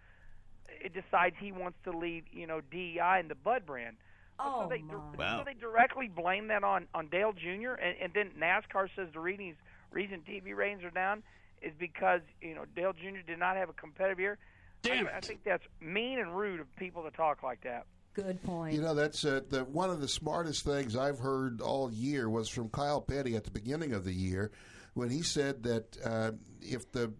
It 0.83 0.93
decides 0.93 1.35
he 1.39 1.51
wants 1.51 1.77
to 1.83 1.91
leave, 1.97 2.23
you 2.31 2.47
know, 2.47 2.61
DEI 2.71 3.19
and 3.19 3.29
the 3.29 3.35
Bud 3.35 3.65
brand. 3.65 3.97
Oh, 4.37 4.63
so 4.63 4.69
they, 4.69 4.83
Wow. 5.17 5.39
so 5.39 5.43
they 5.45 5.53
directly 5.53 6.07
blame 6.13 6.47
that 6.47 6.63
on 6.63 6.87
on 6.93 7.07
Dale 7.07 7.31
Jr. 7.33 7.73
and, 7.73 7.95
and 8.01 8.13
then 8.13 8.31
NASCAR 8.39 8.89
says 8.95 9.07
the 9.13 9.19
reasons 9.19 9.55
reason 9.91 10.21
TV 10.29 10.53
ratings 10.55 10.83
are 10.83 10.89
down 10.91 11.23
is 11.61 11.71
because 11.79 12.19
you 12.41 12.53
know 12.53 12.65
Dale 12.75 12.91
Jr. 12.93 13.21
did 13.25 13.39
not 13.39 13.55
have 13.55 13.69
a 13.69 13.73
competitive 13.73 14.19
year. 14.19 14.37
Damn 14.81 15.07
I, 15.07 15.17
I 15.17 15.19
think 15.21 15.43
that's 15.45 15.63
mean 15.79 16.19
and 16.19 16.35
rude 16.35 16.59
of 16.59 16.75
people 16.75 17.03
to 17.03 17.11
talk 17.11 17.43
like 17.43 17.61
that. 17.61 17.85
Good 18.13 18.41
point. 18.43 18.73
You 18.73 18.81
know, 18.81 18.93
that's 18.93 19.23
uh, 19.25 19.41
the 19.49 19.63
one 19.63 19.89
of 19.89 19.99
the 20.01 20.07
smartest 20.07 20.63
things 20.65 20.95
I've 20.97 21.19
heard 21.19 21.61
all 21.61 21.91
year 21.91 22.29
was 22.29 22.49
from 22.49 22.69
Kyle 22.69 23.01
Petty 23.01 23.35
at 23.37 23.45
the 23.45 23.51
beginning 23.51 23.93
of 23.93 24.03
the 24.03 24.13
year 24.13 24.51
when 24.95 25.09
he 25.09 25.21
said 25.21 25.63
that 25.63 25.97
uh, 26.03 26.31
if 26.61 26.89
the, 26.91 27.11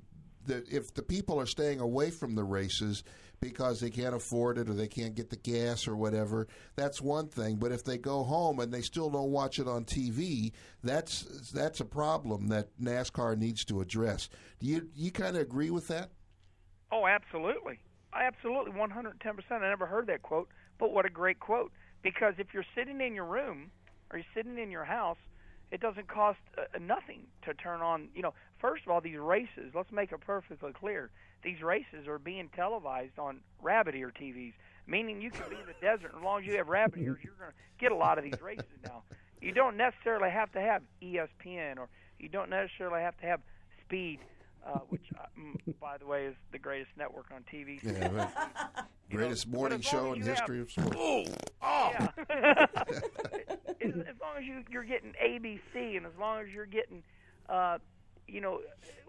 the 0.46 0.64
if 0.70 0.94
the 0.94 1.02
people 1.02 1.40
are 1.40 1.46
staying 1.46 1.80
away 1.80 2.12
from 2.12 2.36
the 2.36 2.44
races 2.44 3.04
because 3.42 3.80
they 3.80 3.90
can't 3.90 4.16
afford 4.16 4.58
it 4.58 4.70
or 4.70 4.74
they 4.74 4.88
can't 4.88 5.16
get 5.16 5.30
the 5.30 5.36
gas 5.36 5.88
or 5.88 5.96
whatever, 5.96 6.48
that's 6.76 7.02
one 7.02 7.28
thing. 7.28 7.58
But 7.58 7.72
if 7.72 7.84
they 7.84 7.98
go 7.98 8.24
home 8.24 8.60
and 8.60 8.74
they 8.74 8.82
still 8.82 9.10
don't 9.10 9.32
watch 9.32 9.60
it 9.60 9.68
on 9.68 9.86
TV, 9.86 10.52
that's 10.84 11.52
that's 11.52 11.80
a 11.80 11.86
problem 11.86 12.48
that 12.48 12.70
NASCAR 12.82 13.38
needs 13.38 13.66
to 13.66 13.82
address. 13.82 14.30
Do 14.60 14.68
you 14.68 14.90
you 14.96 15.12
kind 15.12 15.36
of 15.36 15.42
agree 15.42 15.70
with 15.70 15.88
that? 15.90 16.12
Oh, 16.92 17.08
absolutely. 17.08 17.80
Absolutely 18.14 18.72
110%. 18.72 19.52
I 19.52 19.60
never 19.60 19.86
heard 19.86 20.08
that 20.08 20.22
quote, 20.22 20.48
but 20.80 20.94
what 20.94 21.06
a 21.06 21.10
great 21.10 21.40
quote. 21.40 21.72
Because 22.02 22.36
if 22.38 22.54
you're 22.54 22.66
sitting 22.76 23.02
in 23.02 23.14
your 23.14 23.26
room 23.26 23.72
or 24.12 24.20
you're 24.20 24.28
sitting 24.34 24.58
in 24.58 24.72
your 24.72 24.86
house, 24.86 25.18
it 25.72 25.82
doesn't 25.82 26.08
cost 26.08 26.40
uh, 26.58 26.62
nothing 26.80 27.24
to 27.44 27.54
turn 27.54 27.82
on. 27.82 28.10
You 28.16 28.22
know, 28.22 28.34
first 28.60 28.84
of 28.86 28.92
all, 28.92 29.02
these 29.02 29.18
races, 29.18 29.74
let's 29.74 29.92
make 29.92 30.12
it 30.12 30.22
perfectly 30.22 30.72
clear. 30.74 31.10
These 31.44 31.62
races 31.62 32.08
are 32.08 32.20
being 32.20 32.50
televised 32.56 33.20
on 33.20 33.42
rabbit 33.62 33.96
ear 33.96 34.12
TVs, 34.20 34.54
meaning 34.88 35.22
you 35.22 35.32
can 35.32 35.50
be 35.50 35.56
in 35.56 35.66
the 35.68 35.76
desert. 35.82 36.12
As 36.18 36.24
long 36.24 36.42
as 36.42 36.48
you 36.48 36.58
have 36.58 36.68
rabbit 36.68 37.00
ears, 37.00 37.20
you're 37.24 37.34
going 37.40 37.52
to 37.52 37.58
get 37.80 37.92
a 37.92 37.96
lot 37.96 38.18
of 38.18 38.24
these 38.24 38.42
races 38.42 38.66
now. 38.84 39.04
You 39.42 39.52
don't 39.52 39.78
necessarily 39.78 40.32
have 40.32 40.52
to 40.54 40.62
have 40.62 40.82
ESPN 41.04 41.78
or 41.78 41.88
you 42.20 42.30
don't 42.30 42.50
necessarily 42.50 43.02
have 43.02 43.18
to 43.18 43.26
have 43.28 43.42
Speed, 43.86 44.20
uh, 44.66 44.80
which, 44.90 45.06
uh, 45.16 45.26
mm, 45.40 45.56
by 45.80 45.98
the 45.98 46.08
way, 46.08 46.26
is 46.26 46.36
the 46.52 46.58
greatest 46.58 46.90
network 46.98 47.28
on 47.32 47.44
TV. 47.54 47.80
Yeah, 47.84 48.12
right. 48.12 48.30
Greatest 49.12 49.48
morning 49.48 49.82
show 49.82 50.12
as 50.12 50.14
in 50.14 50.24
you 50.24 50.30
have- 50.30 50.38
history 50.40 50.62
of 50.62 50.72
sports. 50.72 50.98
Oh, 51.62 51.90
yeah. 51.92 52.08
as, 53.80 53.94
as 53.94 54.16
long 54.20 54.38
as 54.38 54.44
you 54.44 54.64
you're 54.72 54.84
getting 54.84 55.14
ABC, 55.24 55.96
and 55.98 56.06
as 56.08 56.14
long 56.20 56.42
as 56.42 56.48
you're 56.50 56.66
getting, 56.66 57.04
uh, 57.48 57.78
you 58.28 58.42
know, 58.42 58.62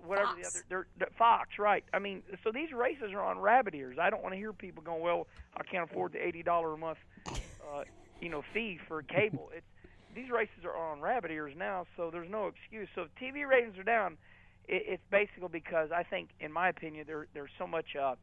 whatever 0.04 0.32
the 0.40 0.46
other 0.46 0.64
they're, 0.68 0.86
the 0.98 1.06
Fox, 1.18 1.58
right? 1.58 1.84
I 1.92 1.98
mean, 1.98 2.22
so 2.44 2.52
these 2.52 2.72
races 2.72 3.12
are 3.12 3.22
on 3.22 3.38
rabbit 3.38 3.74
ears. 3.74 3.98
I 4.00 4.10
don't 4.10 4.22
want 4.22 4.34
to 4.34 4.38
hear 4.38 4.52
people 4.52 4.82
going, 4.82 5.02
"Well, 5.02 5.26
I 5.56 5.62
can't 5.64 5.88
afford 5.90 6.12
the 6.12 6.24
eighty 6.24 6.42
dollar 6.42 6.72
a 6.72 6.78
month, 6.78 6.98
uh, 7.60 7.84
you 8.20 8.28
know, 8.28 8.42
fee 8.52 8.78
for 8.88 9.02
cable." 9.02 9.50
It's 9.54 9.66
these 10.14 10.30
races 10.30 10.64
are 10.64 10.76
on 10.76 11.00
rabbit 11.00 11.30
ears 11.30 11.54
now, 11.56 11.86
so 11.96 12.10
there's 12.10 12.30
no 12.30 12.46
excuse. 12.46 12.88
So 12.94 13.02
if 13.02 13.08
TV 13.20 13.46
ratings 13.46 13.78
are 13.78 13.84
down, 13.84 14.16
it, 14.66 14.82
it's 14.86 15.02
basically 15.10 15.50
because 15.52 15.90
I 15.92 16.02
think, 16.02 16.30
in 16.40 16.52
my 16.52 16.68
opinion, 16.68 17.04
there 17.06 17.26
there's 17.34 17.50
so 17.58 17.66
much. 17.66 17.96
Uh, 18.00 18.14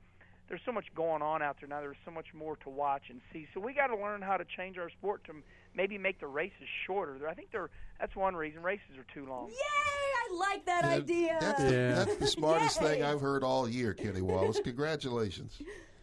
there's 0.49 0.61
so 0.65 0.73
much 0.73 0.85
going 0.93 1.21
on 1.21 1.41
out 1.41 1.55
there 1.61 1.69
now. 1.69 1.79
There's 1.79 1.95
so 2.03 2.11
much 2.11 2.27
more 2.33 2.57
to 2.57 2.69
watch 2.69 3.03
and 3.09 3.21
see. 3.31 3.47
So 3.53 3.61
we 3.61 3.73
got 3.73 3.87
to 3.87 3.95
learn 3.95 4.21
how 4.21 4.35
to 4.35 4.43
change 4.43 4.77
our 4.77 4.89
sport 4.89 5.23
to 5.25 5.33
maybe 5.73 5.97
make 5.97 6.19
the 6.19 6.27
races 6.27 6.67
shorter. 6.85 7.27
I 7.29 7.33
think 7.33 7.51
they're 7.51 7.69
that's 7.99 8.15
one 8.15 8.35
reason 8.35 8.61
races 8.61 8.97
are 8.97 9.05
too 9.13 9.25
long. 9.25 9.49
Yay! 9.49 10.02
I 10.31 10.35
like 10.35 10.65
that 10.65 10.83
Yeah, 10.85 10.91
idea. 10.91 11.37
That's, 11.39 11.63
the, 11.63 11.69
that's 11.71 12.15
the 12.17 12.27
smartest 12.27 12.79
thing 12.79 13.03
I've 13.03 13.21
heard 13.21 13.43
all 13.43 13.67
year, 13.67 13.93
Kenny 13.93 14.21
Wallace. 14.21 14.59
Congratulations. 14.63 15.59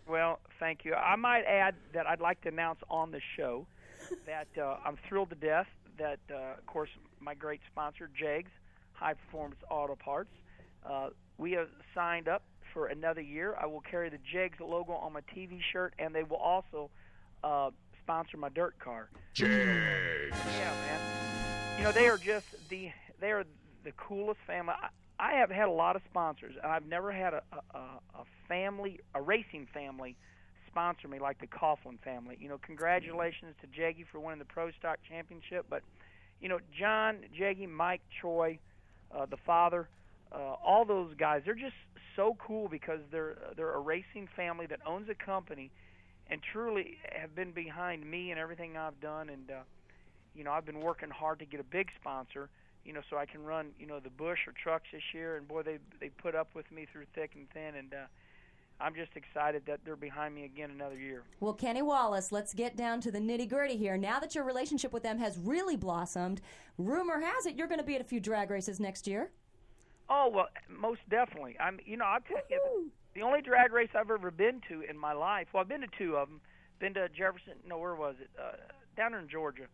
Well, 0.09 0.41
thank 0.59 0.85
you. 0.85 0.95
I 0.95 1.17
might 1.17 1.45
add 1.45 1.75
that 1.95 2.07
I'd 2.07 2.21
like 2.21 2.41
to 2.43 2.49
announce 2.49 2.81
on 2.91 3.11
the 3.13 3.21
show 3.37 3.67
that 4.27 4.49
uh, 4.61 4.77
I'm 4.85 4.97
thrilled 5.09 5.31
to 5.31 5.37
death 5.37 5.69
that, 5.99 6.19
uh, 6.31 6.59
of 6.59 6.67
course, 6.67 6.91
my 7.21 7.35
great 7.35 7.61
sponsor, 7.71 8.11
Jegs, 8.19 8.51
High 8.93 9.15
Performance 9.15 9.61
Auto 9.71 9.95
Parts, 9.97 10.31
uh, 10.89 11.11
we 11.39 11.53
have 11.53 11.69
signed 11.95 12.27
up 12.29 12.43
for 12.73 12.87
another 12.87 13.21
year. 13.21 13.55
I 13.61 13.67
will 13.67 13.83
carry 13.83 14.09
the 14.11 14.19
Jegs 14.33 14.59
logo 14.61 14.93
on 14.93 15.13
my 15.13 15.21
TV 15.35 15.61
shirt, 15.73 15.95
and 15.99 16.15
they 16.15 16.23
will 16.23 16.37
also 16.39 16.91
uh, 17.45 17.71
sponsor 18.03 18.37
my 18.37 18.49
dirt 18.49 18.79
car. 18.79 19.11
Jegs. 19.35 19.49
Yeah, 19.51 20.73
man. 20.89 21.01
You 21.79 21.85
know, 21.85 21.93
they 21.93 22.09
are 22.09 22.19
just 22.19 22.47
the 22.69 22.91
they 23.21 23.31
are 23.33 23.45
the 23.85 23.93
coolest 23.93 24.41
family. 24.47 24.75
I, 25.19 25.33
have 25.35 25.51
had 25.51 25.69
a 25.69 25.73
lot 25.73 25.97
of 25.97 26.03
sponsors, 26.09 26.55
and 26.63 26.71
I've 26.71 26.87
never 26.87 27.13
had 27.13 27.35
a, 27.35 27.43
a, 27.75 27.79
a 27.79 28.25
family, 28.49 29.01
a 29.15 29.21
racing 29.21 29.69
family, 29.73 30.17
sponsor 30.67 31.09
me 31.09 31.19
like 31.19 31.41
the 31.41 31.47
Coughlin 31.47 31.99
family. 32.03 32.37
You 32.41 32.49
know, 32.49 32.59
congratulations 32.59 33.55
to 33.61 33.67
Jaggy 33.67 34.05
for 34.11 34.21
winning 34.21 34.39
the 34.39 34.45
Pro 34.45 34.71
Stock 34.73 34.99
Championship. 35.09 35.67
But 35.69 35.83
you 36.41 36.49
know, 36.49 36.59
John, 36.79 37.19
Jaggy, 37.39 37.69
Mike, 37.69 38.01
Troy, 38.21 38.59
uh, 39.15 39.27
the 39.27 39.37
father, 39.45 39.89
uh, 40.33 40.55
all 40.65 40.85
those 40.85 41.13
guys, 41.19 41.43
they're 41.45 41.55
just 41.55 41.75
so 42.17 42.37
cool 42.39 42.69
because 42.69 43.01
they're 43.11 43.37
they're 43.57 43.75
a 43.75 43.81
racing 43.81 44.29
family 44.37 44.67
that 44.67 44.81
owns 44.87 45.09
a 45.09 45.15
company, 45.15 45.71
and 46.29 46.41
truly 46.53 46.99
have 47.13 47.35
been 47.35 47.53
behind 47.53 48.09
me 48.09 48.31
and 48.31 48.41
everything 48.41 48.77
I've 48.77 49.01
done. 49.01 49.29
And 49.29 49.51
uh, 49.51 49.61
you 50.35 50.45
know, 50.45 50.53
I've 50.53 50.67
been 50.67 50.81
working 50.81 51.11
hard 51.11 51.41
to 51.41 51.45
get 51.45 51.61
a 51.61 51.65
big 51.65 51.89
sponsor. 52.01 52.49
You 52.91 52.95
know, 52.95 53.03
so 53.09 53.19
I 53.19 53.25
can 53.25 53.45
run, 53.45 53.69
you 53.79 53.87
know, 53.87 54.01
the 54.01 54.11
Busch 54.11 54.49
or 54.49 54.53
trucks 54.61 54.87
this 54.93 55.15
year, 55.15 55.37
and 55.37 55.47
boy, 55.47 55.63
they 55.63 55.79
they 56.01 56.09
put 56.09 56.35
up 56.35 56.49
with 56.57 56.69
me 56.73 56.89
through 56.93 57.05
thick 57.15 57.31
and 57.37 57.49
thin, 57.51 57.77
and 57.77 57.95
uh, 57.95 57.97
I'm 58.81 58.97
just 58.97 59.13
excited 59.15 59.63
that 59.67 59.79
they're 59.85 59.95
behind 59.95 60.35
me 60.35 60.45
again 60.45 60.73
another 60.73 60.97
year. 60.97 61.23
Well, 61.39 61.53
Kenny 61.53 61.83
Wallace, 61.83 62.33
let's 62.33 62.53
get 62.53 62.77
down 62.77 63.01
to 63.03 63.13
the 63.13 63.21
nitty 63.21 63.49
gritty 63.49 63.77
here. 63.77 63.97
Now 63.97 64.19
that 64.19 64.35
your 64.35 64.43
relationship 64.43 64.93
with 64.93 65.05
them 65.05 65.21
has 65.21 65.39
really 65.39 65.77
blossomed, 65.77 66.41
rumor 66.79 67.21
has 67.21 67.47
it 67.47 67.55
you're 67.55 67.69
going 67.69 67.79
to 67.79 67.87
be 67.87 67.95
at 67.95 68.01
a 68.01 68.05
few 68.05 68.19
drag 68.19 68.51
races 68.51 68.81
next 68.81 69.07
year. 69.07 69.31
Oh 70.09 70.29
well, 70.29 70.49
most 70.69 71.03
definitely. 71.09 71.57
I'm, 71.61 71.79
you 71.87 71.97
know, 71.97 72.07
I'll 72.07 72.19
tell 72.23 72.43
you, 72.51 72.91
the, 73.15 73.21
the 73.21 73.25
only 73.25 73.41
drag 73.41 73.73
race 73.73 73.91
I've 73.95 74.11
ever 74.11 74.33
been 74.33 74.63
to 74.69 74.81
in 74.81 74.99
my 74.99 75.13
life. 75.13 75.47
Well, 75.53 75.61
I've 75.61 75.69
been 75.69 75.83
to 75.83 75.87
two 75.97 76.17
of 76.17 76.29
them. 76.29 76.41
Been 76.81 76.95
to 76.95 77.09
Jefferson. 77.09 77.55
No, 77.65 77.79
where 77.79 77.95
was 77.95 78.17
it? 78.21 78.31
Uh, 78.37 78.57
down 78.97 79.15
in 79.15 79.29
Georgia, 79.29 79.67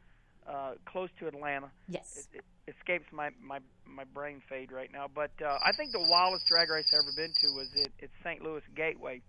uh, 0.48 0.72
close 0.84 1.10
to 1.18 1.26
Atlanta. 1.26 1.70
Yes. 1.88 2.28
It, 2.32 2.38
it 2.38 2.74
escapes 2.76 3.06
my 3.12 3.30
my 3.42 3.58
my 3.86 4.04
brain 4.04 4.42
fade 4.48 4.72
right 4.72 4.90
now. 4.92 5.06
But 5.12 5.30
uh, 5.44 5.58
I 5.64 5.72
think 5.72 5.92
the 5.92 6.06
wildest 6.08 6.46
drag 6.46 6.70
race 6.70 6.86
I've 6.92 7.00
ever 7.00 7.12
been 7.16 7.32
to 7.40 7.46
was 7.54 7.68
at, 7.80 7.90
at 8.02 8.10
St. 8.24 8.42
Louis 8.42 8.62
Gateway, 8.74 9.22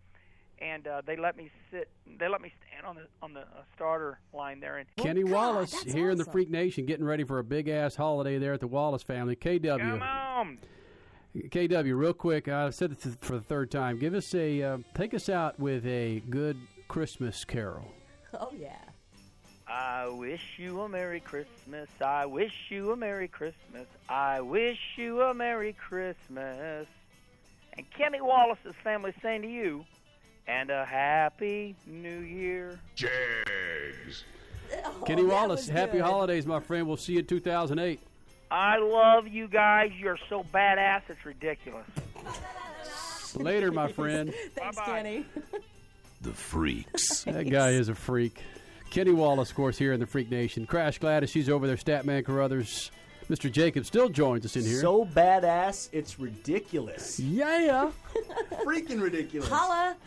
and 0.59 0.88
uh, 0.88 1.01
they 1.05 1.15
let 1.15 1.38
me 1.38 1.51
sit. 1.72 1.89
They 2.20 2.28
let 2.28 2.41
me 2.41 2.51
stand 2.68 2.86
on 2.86 2.95
the 2.95 3.07
on 3.22 3.34
the 3.34 3.41
uh, 3.41 3.63
starter 3.76 4.20
line 4.34 4.59
there. 4.59 4.78
And 4.78 4.88
Kenny 4.97 5.24
Wallace 5.24 5.84
here 5.84 6.09
in 6.09 6.18
the 6.18 6.26
Freak 6.26 6.49
Nation, 6.49 6.86
getting 6.86 7.05
ready 7.05 7.24
for 7.24 7.39
a 7.39 7.43
big 7.43 7.68
ass 7.68 7.95
holiday 7.95 8.38
there 8.38 8.53
at 8.53 8.59
the 8.59 8.68
Wallace 8.68 9.03
family. 9.03 9.36
KW. 9.36 9.78
Come 9.80 10.01
on. 10.01 10.57
KW, 11.36 11.95
real 11.95 12.13
quick. 12.13 12.47
I 12.47 12.70
said 12.72 12.91
this 12.91 13.15
for 13.22 13.34
the 13.34 13.41
third 13.41 13.70
time. 13.70 13.99
Give 13.99 14.13
us 14.13 14.34
a 14.34 14.63
uh, 14.63 14.78
take 14.95 15.13
us 15.13 15.30
out 15.30 15.59
with 15.59 15.86
a 15.86 16.22
good 16.30 16.57
Christmas 16.88 17.45
carol. 17.45 17.91
Oh 18.34 18.51
yeah. 18.57 18.76
I 19.70 20.07
wish 20.07 20.41
you 20.57 20.82
a 20.82 20.89
Merry 20.89 21.20
Christmas. 21.20 21.89
I 22.01 22.26
wish 22.26 22.53
you 22.70 22.91
a 22.91 22.95
Merry 22.95 23.28
Christmas. 23.28 23.86
I 24.07 24.39
wish 24.39 24.80
you 24.95 25.22
a 25.22 25.34
Merry 25.34 25.74
Christmas. 25.74 26.88
And 27.74 27.91
Kenny 27.91 28.22
Wallace's 28.22 28.76
family 28.84 29.13
saying 29.22 29.41
to 29.41 29.47
you, 29.47 29.86
and 30.47 30.70
a 30.70 30.86
Happy 30.86 31.76
New 31.86 32.20
Year. 32.20 32.80
Jegs. 32.95 34.24
Oh, 34.86 35.03
Kenny 35.05 35.24
Wallace, 35.24 35.68
happy 35.68 35.99
holidays, 35.99 36.45
my 36.45 36.59
friend. 36.59 36.88
We'll 36.88 36.97
see 36.97 37.13
you 37.13 37.20
in 37.20 37.26
2008. 37.26 37.99
I 38.49 38.78
love 38.78 39.28
you 39.28 39.47
guys. 39.47 39.91
You're 39.97 40.18
so 40.30 40.45
badass, 40.53 41.01
it's 41.09 41.26
ridiculous. 41.26 41.86
Later, 43.36 43.72
my 43.72 43.91
friend. 43.91 44.34
Thanks, 44.55 44.80
Kenny. 44.80 45.26
The 46.22 46.32
Freaks. 46.32 47.24
That 47.26 47.49
guy 47.49 47.72
is 47.72 47.89
a 47.89 47.95
freak. 47.95 48.41
Kenny 48.89 49.11
Wallace, 49.11 49.49
of 49.49 49.55
course, 49.55 49.77
here 49.77 49.93
in 49.93 49.99
the 49.99 50.07
Freak 50.07 50.29
Nation. 50.31 50.65
Crash 50.65 50.97
Gladys, 50.99 51.29
she's 51.29 51.49
over 51.49 51.67
there. 51.67 51.75
Statman 51.75 52.25
Carruthers. 52.25 52.91
Mr. 53.29 53.51
Jacob 53.51 53.85
still 53.85 54.07
joins 54.07 54.45
us 54.45 54.55
in 54.55 54.63
here. 54.63 54.79
So 54.79 55.03
badass, 55.05 55.89
it's 55.91 56.17
ridiculous. 56.17 57.19
Yeah. 57.19 57.91
Freaking 58.65 59.01
ridiculous. 59.01 59.49
Holla. 59.49 59.97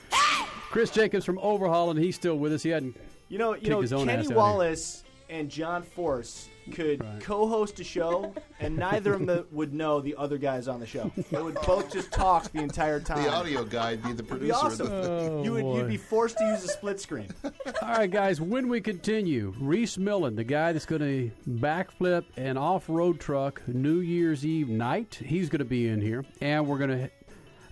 Chris 0.71 0.91
Jacobs 0.91 1.25
from 1.27 1.39
Overhaul, 1.41 1.91
and 1.91 1.99
he's 2.01 2.17
still 2.17 2.37
with 2.39 2.53
us. 2.53 2.63
He 2.63 2.71
hadn't 2.71 2.97
You 3.29 3.39
know, 3.39 3.55
you 3.55 3.69
know, 3.69 3.81
his 3.83 3.93
own 3.93 4.07
Kenny. 4.07 4.27
Wallace 4.29 5.05
and 5.29 5.51
John 5.51 5.83
Force 5.83 6.49
could 6.71 7.05
co-host 7.21 7.79
a 7.81 7.85
show, 7.85 8.33
and 8.59 8.77
neither 8.77 9.15
of 9.15 9.27
them 9.27 9.47
would 9.53 9.73
know 9.75 10.01
the 10.01 10.15
other 10.17 10.39
guys 10.39 10.69
on 10.69 10.81
the 10.81 10.87
show. 10.87 11.11
They 11.31 11.43
would 11.43 11.57
both 11.67 11.93
just 11.93 12.11
talk 12.13 12.51
the 12.53 12.61
entire 12.61 13.01
time. 13.01 13.23
The 13.23 13.33
audio 13.33 13.65
guy 13.65 13.93
would 13.93 14.03
be 14.03 14.13
the 14.13 14.25
It'd 14.25 14.27
be 14.27 14.31
producer. 14.51 14.55
of 14.55 14.65
awesome. 14.73 14.87
the 14.91 15.03
thing. 15.03 15.31
Oh, 15.31 15.45
you 15.45 15.53
would 15.53 15.63
boy. 15.63 15.77
you'd 15.79 15.89
be 15.89 15.97
forced 15.97 16.39
to 16.39 16.45
use 16.45 16.65
a 16.65 16.69
split 16.69 17.01
screen. 17.01 17.29
All 17.45 17.53
right, 17.83 18.11
guys, 18.11 18.41
when 18.41 18.69
we 18.69 18.81
continue, 18.81 19.55
Rhys 19.61 19.99
Millen, 19.99 20.37
the 20.37 20.45
guy 20.45 20.73
that's 20.73 20.87
going 20.87 21.01
to 21.03 21.31
backflip 21.51 22.25
an 22.37 22.57
off 22.57 22.85
road 22.89 23.21
truck 23.21 23.63
New 23.69 24.01
Year's 24.01 24.45
Eve 24.47 24.69
night, 24.69 25.21
he's 25.25 25.49
going 25.49 25.59
to 25.61 25.65
be 25.65 25.89
in 25.89 26.01
here. 26.01 26.25
And 26.41 26.67
we're 26.67 26.79
going 26.79 26.91
to 26.99 27.11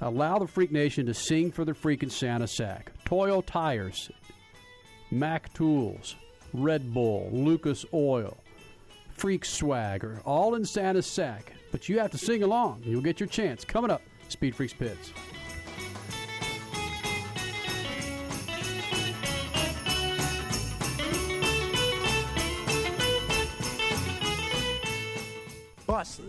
allow 0.00 0.38
the 0.38 0.46
Freak 0.46 0.70
Nation 0.72 1.06
to 1.06 1.14
sing 1.14 1.50
for 1.50 1.64
the 1.64 1.72
freaking 1.72 2.10
Santa 2.10 2.46
sack. 2.46 2.92
Toyo 3.04 3.40
Tires, 3.40 4.10
Mac 5.10 5.52
Tools, 5.54 6.14
Red 6.52 6.92
Bull, 6.94 7.28
Lucas 7.32 7.84
Oil, 7.92 8.36
Freak 9.18 9.44
Swagger, 9.44 10.22
all 10.24 10.54
in 10.54 10.64
Santa's 10.64 11.04
sack. 11.04 11.52
But 11.72 11.88
you 11.88 11.98
have 11.98 12.12
to 12.12 12.18
sing 12.18 12.44
along. 12.44 12.82
You'll 12.84 13.02
get 13.02 13.18
your 13.18 13.28
chance. 13.28 13.64
Coming 13.64 13.90
up, 13.90 14.00
Speed 14.28 14.54
Freaks 14.54 14.72
Pits. 14.72 15.12
Bust. 25.84 26.20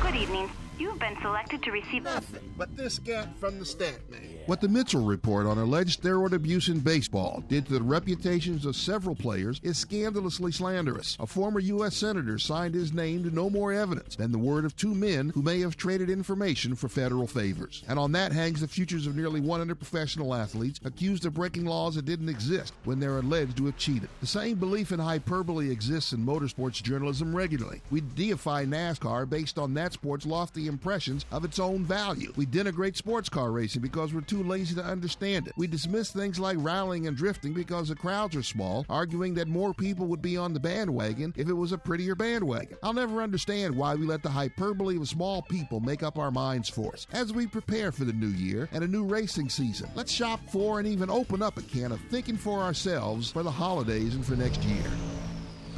Good 0.00 0.14
evening. 0.14 0.50
You've 0.78 0.98
been 0.98 1.16
selected 1.20 1.62
to 1.64 1.70
receive 1.70 2.04
Nothing 2.04 2.54
but 2.56 2.74
this 2.74 2.94
scat 2.94 3.28
from 3.38 3.58
the 3.58 3.66
stat 3.66 4.10
man. 4.10 4.29
What 4.50 4.60
the 4.60 4.68
Mitchell 4.68 5.04
report 5.04 5.46
on 5.46 5.58
alleged 5.58 6.02
steroid 6.02 6.32
abuse 6.32 6.66
in 6.66 6.80
baseball 6.80 7.44
did 7.46 7.66
to 7.66 7.74
the 7.74 7.82
reputations 7.82 8.66
of 8.66 8.74
several 8.74 9.14
players 9.14 9.60
is 9.62 9.78
scandalously 9.78 10.50
slanderous. 10.50 11.16
A 11.20 11.26
former 11.28 11.60
U.S. 11.60 11.94
Senator 11.96 12.36
signed 12.36 12.74
his 12.74 12.92
name 12.92 13.22
to 13.22 13.30
no 13.30 13.48
more 13.48 13.72
evidence 13.72 14.16
than 14.16 14.32
the 14.32 14.38
word 14.38 14.64
of 14.64 14.74
two 14.74 14.92
men 14.92 15.28
who 15.28 15.40
may 15.40 15.60
have 15.60 15.76
traded 15.76 16.10
information 16.10 16.74
for 16.74 16.88
federal 16.88 17.28
favors. 17.28 17.84
And 17.86 17.96
on 17.96 18.10
that 18.10 18.32
hangs 18.32 18.60
the 18.60 18.66
futures 18.66 19.06
of 19.06 19.14
nearly 19.14 19.40
100 19.40 19.76
professional 19.76 20.34
athletes 20.34 20.80
accused 20.84 21.26
of 21.26 21.34
breaking 21.34 21.66
laws 21.66 21.94
that 21.94 22.04
didn't 22.04 22.28
exist 22.28 22.74
when 22.82 22.98
they're 22.98 23.18
alleged 23.18 23.56
to 23.58 23.66
have 23.66 23.76
cheated. 23.76 24.08
The 24.20 24.26
same 24.26 24.56
belief 24.56 24.90
in 24.90 24.98
hyperbole 24.98 25.70
exists 25.70 26.12
in 26.12 26.26
motorsports 26.26 26.82
journalism 26.82 27.36
regularly. 27.36 27.82
We 27.92 28.00
deify 28.00 28.64
NASCAR 28.64 29.30
based 29.30 29.60
on 29.60 29.74
that 29.74 29.92
sport's 29.92 30.26
lofty 30.26 30.66
impressions 30.66 31.24
of 31.30 31.44
its 31.44 31.60
own 31.60 31.84
value. 31.84 32.32
We 32.34 32.46
denigrate 32.46 32.96
sports 32.96 33.28
car 33.28 33.52
racing 33.52 33.82
because 33.82 34.12
we're 34.12 34.22
too 34.22 34.39
lazy 34.44 34.74
to 34.74 34.84
understand 34.84 35.46
it. 35.46 35.54
We 35.56 35.66
dismiss 35.66 36.10
things 36.10 36.38
like 36.38 36.56
rallying 36.60 37.06
and 37.06 37.16
drifting 37.16 37.52
because 37.52 37.88
the 37.88 37.94
crowds 37.94 38.36
are 38.36 38.42
small, 38.42 38.86
arguing 38.88 39.34
that 39.34 39.48
more 39.48 39.74
people 39.74 40.06
would 40.06 40.22
be 40.22 40.36
on 40.36 40.52
the 40.52 40.60
bandwagon 40.60 41.32
if 41.36 41.48
it 41.48 41.52
was 41.52 41.72
a 41.72 41.78
prettier 41.78 42.14
bandwagon. 42.14 42.76
I'll 42.82 42.92
never 42.92 43.22
understand 43.22 43.76
why 43.76 43.94
we 43.94 44.06
let 44.06 44.22
the 44.22 44.30
hyperbole 44.30 44.96
of 44.96 45.08
small 45.08 45.42
people 45.42 45.80
make 45.80 46.02
up 46.02 46.18
our 46.18 46.30
minds 46.30 46.68
for 46.68 46.92
us. 46.92 47.06
As 47.12 47.32
we 47.32 47.46
prepare 47.46 47.92
for 47.92 48.04
the 48.04 48.12
new 48.12 48.28
year 48.28 48.68
and 48.72 48.84
a 48.84 48.88
new 48.88 49.04
racing 49.04 49.48
season, 49.48 49.90
let's 49.94 50.12
shop 50.12 50.40
for 50.50 50.78
and 50.78 50.88
even 50.88 51.10
open 51.10 51.42
up 51.42 51.58
a 51.58 51.62
can 51.62 51.92
of 51.92 52.00
thinking 52.10 52.36
for 52.36 52.60
ourselves 52.60 53.30
for 53.30 53.42
the 53.42 53.50
holidays 53.50 54.14
and 54.14 54.24
for 54.24 54.36
next 54.36 54.62
year. 54.64 54.84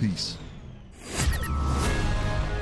Peace. 0.01 0.37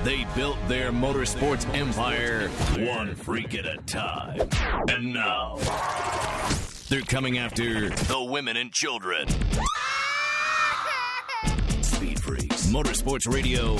They 0.02 0.26
built 0.34 0.56
their 0.66 0.92
motorsports 0.92 1.68
empire 1.74 2.48
one 2.86 3.14
freak 3.14 3.54
at 3.54 3.66
a 3.66 3.76
time. 3.84 4.48
And 4.88 5.12
now, 5.12 5.56
they're 6.88 7.02
coming 7.02 7.36
after 7.36 7.90
the 7.90 8.22
women 8.22 8.56
and 8.56 8.72
children. 8.72 9.28
Speed 11.82 12.18
Freaks. 12.22 12.66
Motorsports 12.68 13.30
Radio 13.30 13.76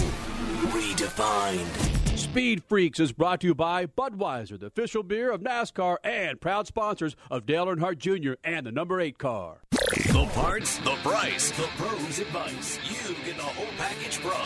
redefined. 0.69 2.19
Speed 2.19 2.65
Freaks 2.65 3.01
is 3.01 3.13
brought 3.13 3.41
to 3.41 3.47
you 3.47 3.55
by 3.55 3.87
Budweiser, 3.87 4.61
the 4.61 4.67
official 4.67 5.03
beer 5.03 5.33
of 5.33 5.41
NASCAR 5.41 5.97
and 6.05 6.39
proud 6.39 6.67
sponsors 6.67 7.17
of 7.31 7.47
Dale 7.47 7.65
Earnhardt 7.65 7.97
Jr. 7.97 8.35
and 8.45 8.67
the 8.67 8.73
number 8.73 9.01
8 9.01 9.17
car. 9.17 9.63
The 9.71 10.29
parts, 10.35 10.77
the 10.79 10.97
price, 10.97 11.51
the 11.53 11.69
pros' 11.79 12.19
advice. 12.19 12.79
You 13.09 13.15
get 13.25 13.37
the 13.39 13.43
whole 13.43 13.67
package 13.79 14.19
from. 14.19 14.45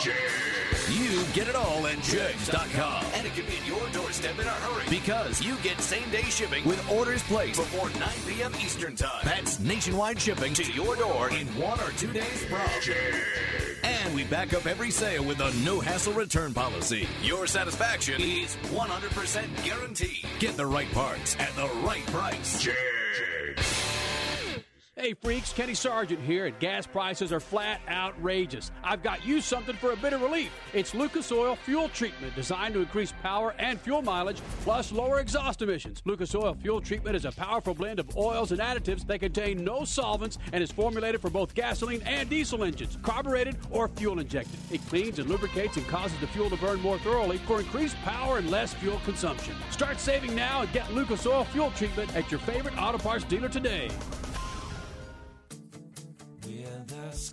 Get 1.35 1.49
it 1.49 1.55
all 1.57 1.85
at 1.85 2.01
Jegs.com. 2.01 3.05
And 3.13 3.27
it 3.27 3.33
can 3.33 3.45
be 3.45 3.57
at 3.57 3.67
your 3.67 3.85
doorstep 3.89 4.39
in 4.39 4.47
a 4.47 4.51
hurry 4.51 4.85
because 4.89 5.43
you 5.43 5.57
get 5.57 5.81
same 5.81 6.09
day 6.09 6.21
shipping 6.21 6.63
with 6.63 6.89
orders 6.89 7.21
placed 7.23 7.59
before 7.59 7.89
9 7.99 8.09
p.m. 8.25 8.53
Eastern 8.63 8.95
Time. 8.95 9.19
That's 9.25 9.59
nationwide 9.59 10.17
shipping 10.17 10.53
to 10.53 10.71
your 10.71 10.95
door 10.95 11.29
in 11.31 11.45
one 11.59 11.77
or 11.81 11.91
two 11.97 12.13
days 12.13 12.45
from 12.45 12.65
Jegs. 12.81 13.17
And 13.83 14.15
we 14.15 14.23
back 14.23 14.53
up 14.53 14.65
every 14.65 14.91
sale 14.91 15.25
with 15.25 15.41
a 15.41 15.51
no 15.65 15.81
hassle 15.81 16.13
return 16.13 16.53
policy. 16.53 17.05
Your 17.21 17.47
satisfaction 17.47 18.21
is 18.21 18.55
100% 18.71 19.65
guaranteed. 19.65 20.25
Get 20.39 20.55
the 20.55 20.65
right 20.65 20.89
parts 20.93 21.35
at 21.37 21.53
the 21.57 21.67
right 21.83 22.05
price. 22.05 22.63
Jegs. 22.63 23.94
Hey 24.97 25.13
freaks, 25.13 25.51
Kenny 25.51 25.73
Sargent 25.73 26.21
here, 26.21 26.45
and 26.45 26.57
gas 26.59 26.87
prices 26.87 27.33
are 27.33 27.41
flat 27.41 27.81
outrageous. 27.89 28.71
I've 28.81 29.03
got 29.03 29.25
you 29.25 29.41
something 29.41 29.75
for 29.75 29.91
a 29.91 29.97
bit 29.97 30.13
of 30.13 30.21
relief. 30.21 30.51
It's 30.73 30.95
Lucas 30.95 31.33
Oil 31.33 31.57
Fuel 31.57 31.89
Treatment, 31.89 32.33
designed 32.33 32.75
to 32.75 32.79
increase 32.79 33.11
power 33.21 33.53
and 33.59 33.77
fuel 33.77 34.01
mileage, 34.01 34.39
plus 34.61 34.93
lower 34.93 35.19
exhaust 35.19 35.61
emissions. 35.61 36.01
Lucas 36.05 36.33
Oil 36.33 36.55
Fuel 36.61 36.79
Treatment 36.79 37.13
is 37.13 37.25
a 37.25 37.31
powerful 37.33 37.73
blend 37.73 37.99
of 37.99 38.15
oils 38.15 38.53
and 38.53 38.61
additives 38.61 39.05
that 39.07 39.19
contain 39.19 39.65
no 39.65 39.83
solvents 39.83 40.37
and 40.53 40.63
is 40.63 40.71
formulated 40.71 41.19
for 41.19 41.29
both 41.29 41.53
gasoline 41.53 42.01
and 42.03 42.29
diesel 42.29 42.63
engines, 42.63 42.97
carbureted 43.03 43.57
or 43.71 43.89
fuel 43.89 44.19
injected. 44.19 44.57
It 44.71 44.79
cleans 44.87 45.19
and 45.19 45.27
lubricates 45.27 45.75
and 45.75 45.85
causes 45.89 46.17
the 46.21 46.27
fuel 46.27 46.49
to 46.49 46.55
burn 46.55 46.79
more 46.79 46.99
thoroughly 46.99 47.37
for 47.39 47.59
increased 47.59 47.97
power 48.05 48.37
and 48.37 48.49
less 48.49 48.73
fuel 48.75 49.01
consumption. 49.03 49.55
Start 49.71 49.99
saving 49.99 50.33
now 50.33 50.61
and 50.61 50.71
get 50.71 50.93
Lucas 50.93 51.27
Oil 51.27 51.43
Fuel 51.43 51.71
Treatment 51.71 52.15
at 52.15 52.31
your 52.31 52.39
favorite 52.39 52.81
auto 52.81 52.97
parts 52.97 53.25
dealer 53.25 53.49
today. 53.49 53.89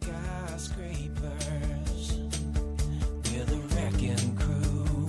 Skyscrapers. 0.03 2.19
We're 3.24 3.45
the 3.45 3.59
wrecking 3.74 4.37
crew. 4.37 5.09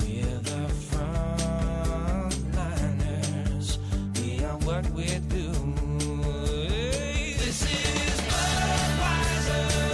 We're 0.00 0.40
the 0.50 0.66
frontliners. 0.90 3.68
We 4.20 4.30
are 4.44 4.58
what 4.58 4.86
we 4.90 5.06
do. 5.28 5.52
This 7.38 7.62
is 7.62 8.20
Budweiser. 8.20 9.84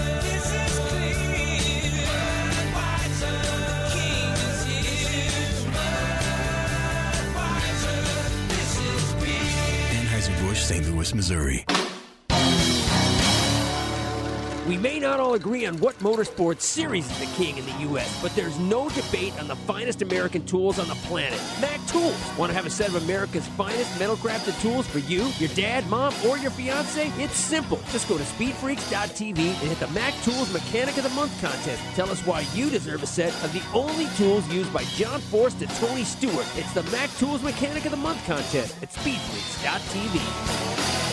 We 14.71 14.79
may 14.79 15.01
not 15.01 15.19
all 15.19 15.35
agree 15.35 15.67
on 15.67 15.79
what 15.79 15.99
motorsports 15.99 16.61
series 16.61 17.11
is 17.11 17.19
the 17.19 17.27
king 17.35 17.59
in 17.59 17.67
the 17.67 17.73
U.S., 17.89 18.23
but 18.23 18.33
there's 18.37 18.57
no 18.57 18.89
debate 18.91 19.37
on 19.41 19.49
the 19.49 19.57
finest 19.57 20.01
American 20.01 20.47
tools 20.47 20.79
on 20.79 20.87
the 20.87 20.95
planet. 20.95 21.41
Mac 21.61 21.85
Tools. 21.89 22.15
Want 22.39 22.51
to 22.51 22.57
have 22.57 22.67
a 22.67 22.71
set 22.71 22.89
of 22.89 22.95
America's 23.03 23.49
finest 23.49 23.99
metal 23.99 24.15
crafted 24.15 24.63
tools 24.63 24.87
for 24.87 25.01
you, 25.01 25.29
your 25.41 25.49
dad, 25.57 25.91
mom, 25.91 26.15
or 26.25 26.39
your 26.39 26.53
fiance? 26.53 27.11
It's 27.17 27.35
simple. 27.35 27.81
Just 27.91 28.09
go 28.09 28.17
to 28.17 28.23
speedfreaks.tv 28.23 29.39
and 29.39 29.57
hit 29.57 29.81
the 29.81 29.89
Mac 29.89 30.15
Tools 30.23 30.53
Mechanic 30.53 30.97
of 30.99 31.03
the 31.03 31.11
Month 31.17 31.33
contest. 31.41 31.83
Tell 31.97 32.09
us 32.09 32.25
why 32.25 32.47
you 32.55 32.71
deserve 32.71 33.03
a 33.03 33.09
set 33.09 33.35
of 33.43 33.53
the 33.53 33.63
only 33.75 34.07
tools 34.17 34.47
used 34.55 34.73
by 34.73 34.85
John 34.95 35.21
Force 35.21 35.55
to 35.55 35.67
Tony 35.67 36.05
Stewart. 36.05 36.47
It's 36.55 36.73
the 36.75 36.85
Mac 36.93 37.11
Tools 37.17 37.43
Mechanic 37.43 37.87
of 37.87 37.91
the 37.91 37.97
Month 37.97 38.25
contest 38.25 38.81
at 38.85 38.93
speedfreaks.tv. 38.93 41.10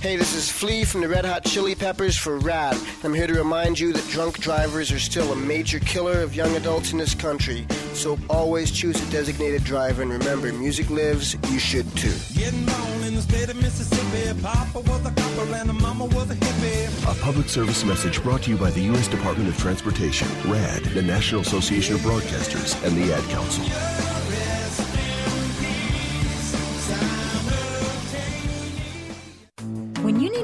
Hey, 0.00 0.16
this 0.16 0.34
is 0.34 0.50
Flea 0.50 0.84
from 0.84 1.02
the 1.02 1.08
Red 1.10 1.26
Hot 1.26 1.44
Chili 1.44 1.74
Peppers 1.74 2.16
for 2.16 2.38
RADD. 2.38 2.74
I'm 3.04 3.12
here 3.12 3.26
to 3.26 3.34
remind 3.34 3.78
you 3.78 3.92
that 3.92 4.08
drunk 4.08 4.38
drivers 4.38 4.90
are 4.90 4.98
still 4.98 5.30
a 5.30 5.36
major 5.36 5.78
killer 5.78 6.22
of 6.22 6.34
young 6.34 6.56
adults 6.56 6.92
in 6.92 6.98
this 6.98 7.14
country. 7.14 7.66
So 7.92 8.18
always 8.30 8.70
choose 8.70 8.96
a 8.96 9.12
designated 9.12 9.62
driver 9.62 10.00
and 10.00 10.10
remember, 10.10 10.50
music 10.54 10.88
lives, 10.88 11.36
you 11.50 11.58
should 11.58 11.84
too. 11.98 12.14
Getting 12.32 12.64
born 12.64 13.04
in 13.04 13.14
the 13.14 13.20
state 13.20 13.50
of 13.50 13.56
Mississippi. 13.56 14.40
Papa 14.40 14.80
was 14.80 15.04
a 15.04 15.10
copper 15.10 15.54
and 15.54 15.68
the 15.68 15.74
mama 15.74 16.06
was 16.06 16.30
a 16.30 16.34
hippie. 16.34 17.12
A 17.12 17.22
public 17.22 17.50
service 17.50 17.84
message 17.84 18.22
brought 18.22 18.44
to 18.44 18.50
you 18.50 18.56
by 18.56 18.70
the 18.70 18.80
U.S. 18.80 19.06
Department 19.06 19.50
of 19.50 19.58
Transportation, 19.58 20.28
RADD, 20.50 20.82
the 20.94 21.02
National 21.02 21.42
Association 21.42 21.96
of 21.96 22.00
Broadcasters, 22.00 22.82
and 22.86 22.96
the 22.96 23.12
Ad 23.12 23.24
Council. 23.24 24.29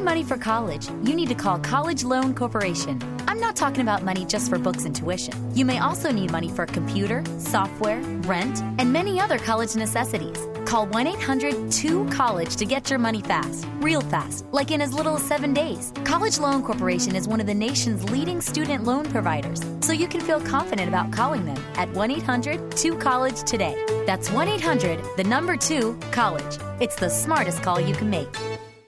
Money 0.06 0.22
for 0.22 0.38
college, 0.38 0.88
you 1.02 1.14
need 1.16 1.28
to 1.28 1.34
call 1.34 1.58
College 1.58 2.04
Loan 2.04 2.32
Corporation. 2.32 2.96
I'm 3.26 3.40
not 3.40 3.56
talking 3.56 3.80
about 3.80 4.04
money 4.04 4.24
just 4.24 4.48
for 4.48 4.56
books 4.56 4.84
and 4.84 4.94
tuition. 4.94 5.34
You 5.52 5.64
may 5.64 5.80
also 5.80 6.12
need 6.12 6.30
money 6.30 6.48
for 6.48 6.62
a 6.62 6.66
computer, 6.68 7.24
software, 7.38 8.00
rent, 8.22 8.62
and 8.78 8.92
many 8.92 9.20
other 9.20 9.36
college 9.36 9.74
necessities. 9.74 10.38
Call 10.64 10.86
1 10.86 11.08
800 11.08 11.72
2 11.72 12.08
College 12.10 12.54
to 12.54 12.64
get 12.64 12.88
your 12.88 13.00
money 13.00 13.20
fast, 13.20 13.66
real 13.78 14.00
fast, 14.00 14.44
like 14.52 14.70
in 14.70 14.80
as 14.80 14.94
little 14.94 15.16
as 15.16 15.24
seven 15.24 15.52
days. 15.52 15.92
College 16.04 16.38
Loan 16.38 16.62
Corporation 16.62 17.16
is 17.16 17.26
one 17.26 17.40
of 17.40 17.48
the 17.48 17.54
nation's 17.54 18.08
leading 18.08 18.40
student 18.40 18.84
loan 18.84 19.06
providers, 19.06 19.60
so 19.80 19.92
you 19.92 20.06
can 20.06 20.20
feel 20.20 20.40
confident 20.40 20.88
about 20.88 21.10
calling 21.10 21.44
them 21.46 21.58
at 21.74 21.90
1 21.90 22.12
800 22.12 22.76
2 22.76 22.96
College 22.98 23.42
today. 23.42 23.74
That's 24.06 24.30
1 24.30 24.46
800 24.46 25.00
the 25.16 25.24
number 25.24 25.56
2 25.56 25.98
College. 26.12 26.58
It's 26.80 26.94
the 26.94 27.08
smartest 27.08 27.64
call 27.64 27.80
you 27.80 27.94
can 27.94 28.08
make. 28.08 28.28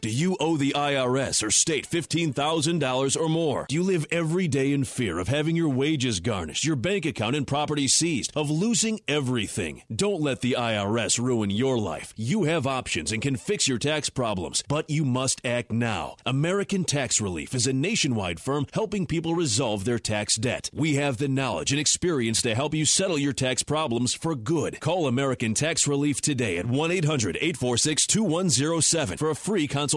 Do 0.00 0.10
you 0.10 0.36
owe 0.38 0.56
the 0.56 0.74
IRS 0.76 1.42
or 1.42 1.50
state 1.50 1.90
$15,000 1.90 3.20
or 3.20 3.28
more? 3.28 3.66
Do 3.68 3.74
you 3.74 3.82
live 3.82 4.06
every 4.12 4.46
day 4.46 4.72
in 4.72 4.84
fear 4.84 5.18
of 5.18 5.26
having 5.26 5.56
your 5.56 5.68
wages 5.68 6.20
garnished, 6.20 6.64
your 6.64 6.76
bank 6.76 7.04
account 7.04 7.34
and 7.34 7.44
property 7.44 7.88
seized, 7.88 8.30
of 8.36 8.48
losing 8.48 9.00
everything? 9.08 9.82
Don't 9.92 10.22
let 10.22 10.40
the 10.40 10.54
IRS 10.56 11.18
ruin 11.18 11.50
your 11.50 11.78
life. 11.78 12.14
You 12.16 12.44
have 12.44 12.64
options 12.64 13.10
and 13.10 13.20
can 13.20 13.34
fix 13.34 13.66
your 13.66 13.78
tax 13.78 14.08
problems, 14.08 14.62
but 14.68 14.88
you 14.88 15.04
must 15.04 15.44
act 15.44 15.72
now. 15.72 16.14
American 16.24 16.84
Tax 16.84 17.20
Relief 17.20 17.52
is 17.52 17.66
a 17.66 17.72
nationwide 17.72 18.38
firm 18.38 18.66
helping 18.72 19.04
people 19.04 19.34
resolve 19.34 19.84
their 19.84 19.98
tax 19.98 20.36
debt. 20.36 20.70
We 20.72 20.94
have 20.94 21.16
the 21.16 21.26
knowledge 21.26 21.72
and 21.72 21.80
experience 21.80 22.40
to 22.42 22.54
help 22.54 22.72
you 22.72 22.84
settle 22.84 23.18
your 23.18 23.32
tax 23.32 23.64
problems 23.64 24.14
for 24.14 24.36
good. 24.36 24.78
Call 24.78 25.08
American 25.08 25.54
Tax 25.54 25.88
Relief 25.88 26.20
today 26.20 26.56
at 26.58 26.66
1 26.66 26.90
800 26.92 27.36
846 27.36 28.06
2107 28.06 29.18
for 29.18 29.30
a 29.30 29.34
free 29.34 29.66
consultation. 29.66 29.87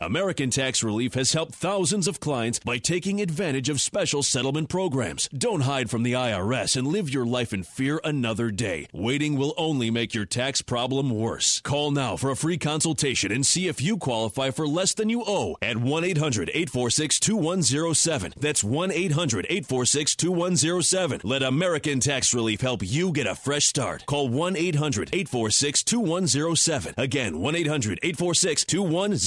American 0.00 0.50
Tax 0.50 0.82
Relief 0.82 1.14
has 1.14 1.32
helped 1.32 1.54
thousands 1.54 2.06
of 2.06 2.20
clients 2.20 2.58
by 2.58 2.78
taking 2.78 3.20
advantage 3.20 3.68
of 3.68 3.80
special 3.80 4.22
settlement 4.22 4.68
programs. 4.68 5.28
Don't 5.28 5.62
hide 5.62 5.88
from 5.88 6.02
the 6.02 6.12
IRS 6.12 6.76
and 6.76 6.86
live 6.86 7.08
your 7.08 7.24
life 7.24 7.52
in 7.52 7.62
fear 7.62 8.00
another 8.04 8.50
day. 8.50 8.86
Waiting 8.92 9.36
will 9.36 9.54
only 9.56 9.90
make 9.90 10.12
your 10.12 10.26
tax 10.26 10.60
problem 10.60 11.10
worse. 11.10 11.60
Call 11.60 11.90
now 11.90 12.16
for 12.16 12.30
a 12.30 12.36
free 12.36 12.58
consultation 12.58 13.32
and 13.32 13.46
see 13.46 13.68
if 13.68 13.80
you 13.80 13.96
qualify 13.96 14.50
for 14.50 14.66
less 14.66 14.92
than 14.94 15.08
you 15.08 15.24
owe 15.26 15.56
at 15.62 15.76
1 15.76 16.04
800 16.04 16.50
846 16.50 17.18
2107. 17.20 18.34
That's 18.38 18.62
1 18.62 18.90
800 18.90 19.46
846 19.48 20.16
2107. 20.16 21.20
Let 21.24 21.42
American 21.42 22.00
Tax 22.00 22.34
Relief 22.34 22.60
help 22.60 22.82
you 22.82 23.12
get 23.12 23.26
a 23.26 23.34
fresh 23.34 23.64
start. 23.64 24.04
Call 24.06 24.28
1 24.28 24.56
800 24.56 25.10
846 25.12 25.82
2107. 25.84 26.94
Again, 26.98 27.40
1 27.40 27.56
800 27.56 27.98
846 28.02 28.64
2107. 28.64 29.21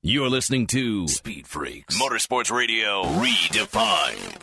You're 0.00 0.28
listening 0.28 0.68
to 0.68 1.08
Speed 1.08 1.48
Freaks 1.48 2.00
Motorsports 2.00 2.52
Radio 2.56 3.02
Redefined. 3.02 4.42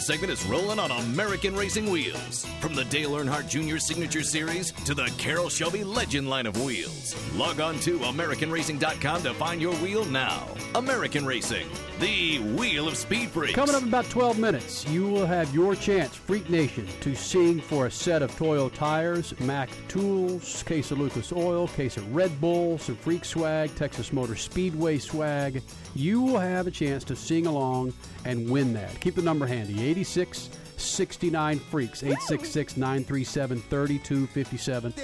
Segment 0.00 0.32
is 0.32 0.44
rolling 0.46 0.78
on 0.78 0.90
American 0.90 1.54
Racing 1.54 1.90
Wheels. 1.90 2.46
From 2.60 2.74
the 2.74 2.84
Dale 2.84 3.12
Earnhardt 3.12 3.48
Jr. 3.48 3.78
Signature 3.78 4.22
Series 4.22 4.72
to 4.72 4.94
the 4.94 5.12
Carroll 5.18 5.48
Shelby 5.48 5.84
Legend 5.84 6.28
line 6.28 6.46
of 6.46 6.60
wheels. 6.62 7.14
Log 7.34 7.60
on 7.60 7.78
to 7.80 7.98
AmericanRacing.com 7.98 9.22
to 9.22 9.34
find 9.34 9.60
your 9.60 9.74
wheel 9.76 10.04
now. 10.04 10.46
American 10.74 11.24
Racing, 11.24 11.66
the 12.00 12.38
wheel 12.56 12.88
of 12.88 12.96
speed 12.96 13.30
freaks. 13.30 13.54
Coming 13.54 13.74
up 13.74 13.82
in 13.82 13.88
about 13.88 14.08
12 14.10 14.38
minutes, 14.38 14.86
you 14.88 15.06
will 15.06 15.26
have 15.26 15.54
your 15.54 15.74
chance, 15.74 16.14
Freak 16.14 16.50
Nation, 16.50 16.86
to 17.00 17.14
sing 17.14 17.60
for 17.60 17.86
a 17.86 17.90
set 17.90 18.22
of 18.22 18.34
Toyo 18.36 18.68
tires, 18.68 19.38
Mac 19.40 19.70
tools, 19.88 20.62
case 20.64 20.90
of 20.90 20.98
Lucas 20.98 21.32
Oil, 21.32 21.68
case 21.68 21.96
of 21.96 22.14
Red 22.14 22.40
Bull, 22.40 22.78
some 22.78 22.96
Freak 22.96 23.24
swag, 23.24 23.74
Texas 23.74 24.12
Motor 24.12 24.36
Speedway 24.36 24.98
swag. 24.98 25.62
You 25.96 26.20
will 26.20 26.38
have 26.38 26.66
a 26.66 26.70
chance 26.70 27.04
to 27.04 27.16
sing 27.16 27.46
along 27.46 27.94
and 28.26 28.50
win 28.50 28.74
that. 28.74 29.00
Keep 29.00 29.14
the 29.14 29.22
number 29.22 29.46
handy 29.46 29.82
86 29.82 30.50
69 30.76 31.58
Freaks, 31.58 32.02
866 32.02 32.76
937 32.76 33.62
3257. 33.62 34.94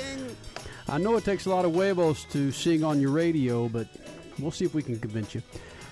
I 0.88 0.98
know 0.98 1.16
it 1.16 1.24
takes 1.24 1.46
a 1.46 1.50
lot 1.50 1.64
of 1.64 1.72
huevos 1.72 2.24
to 2.26 2.52
sing 2.52 2.84
on 2.84 3.00
your 3.00 3.10
radio, 3.10 3.70
but 3.70 3.88
we'll 4.38 4.50
see 4.50 4.66
if 4.66 4.74
we 4.74 4.82
can 4.82 4.98
convince 4.98 5.34
you. 5.34 5.40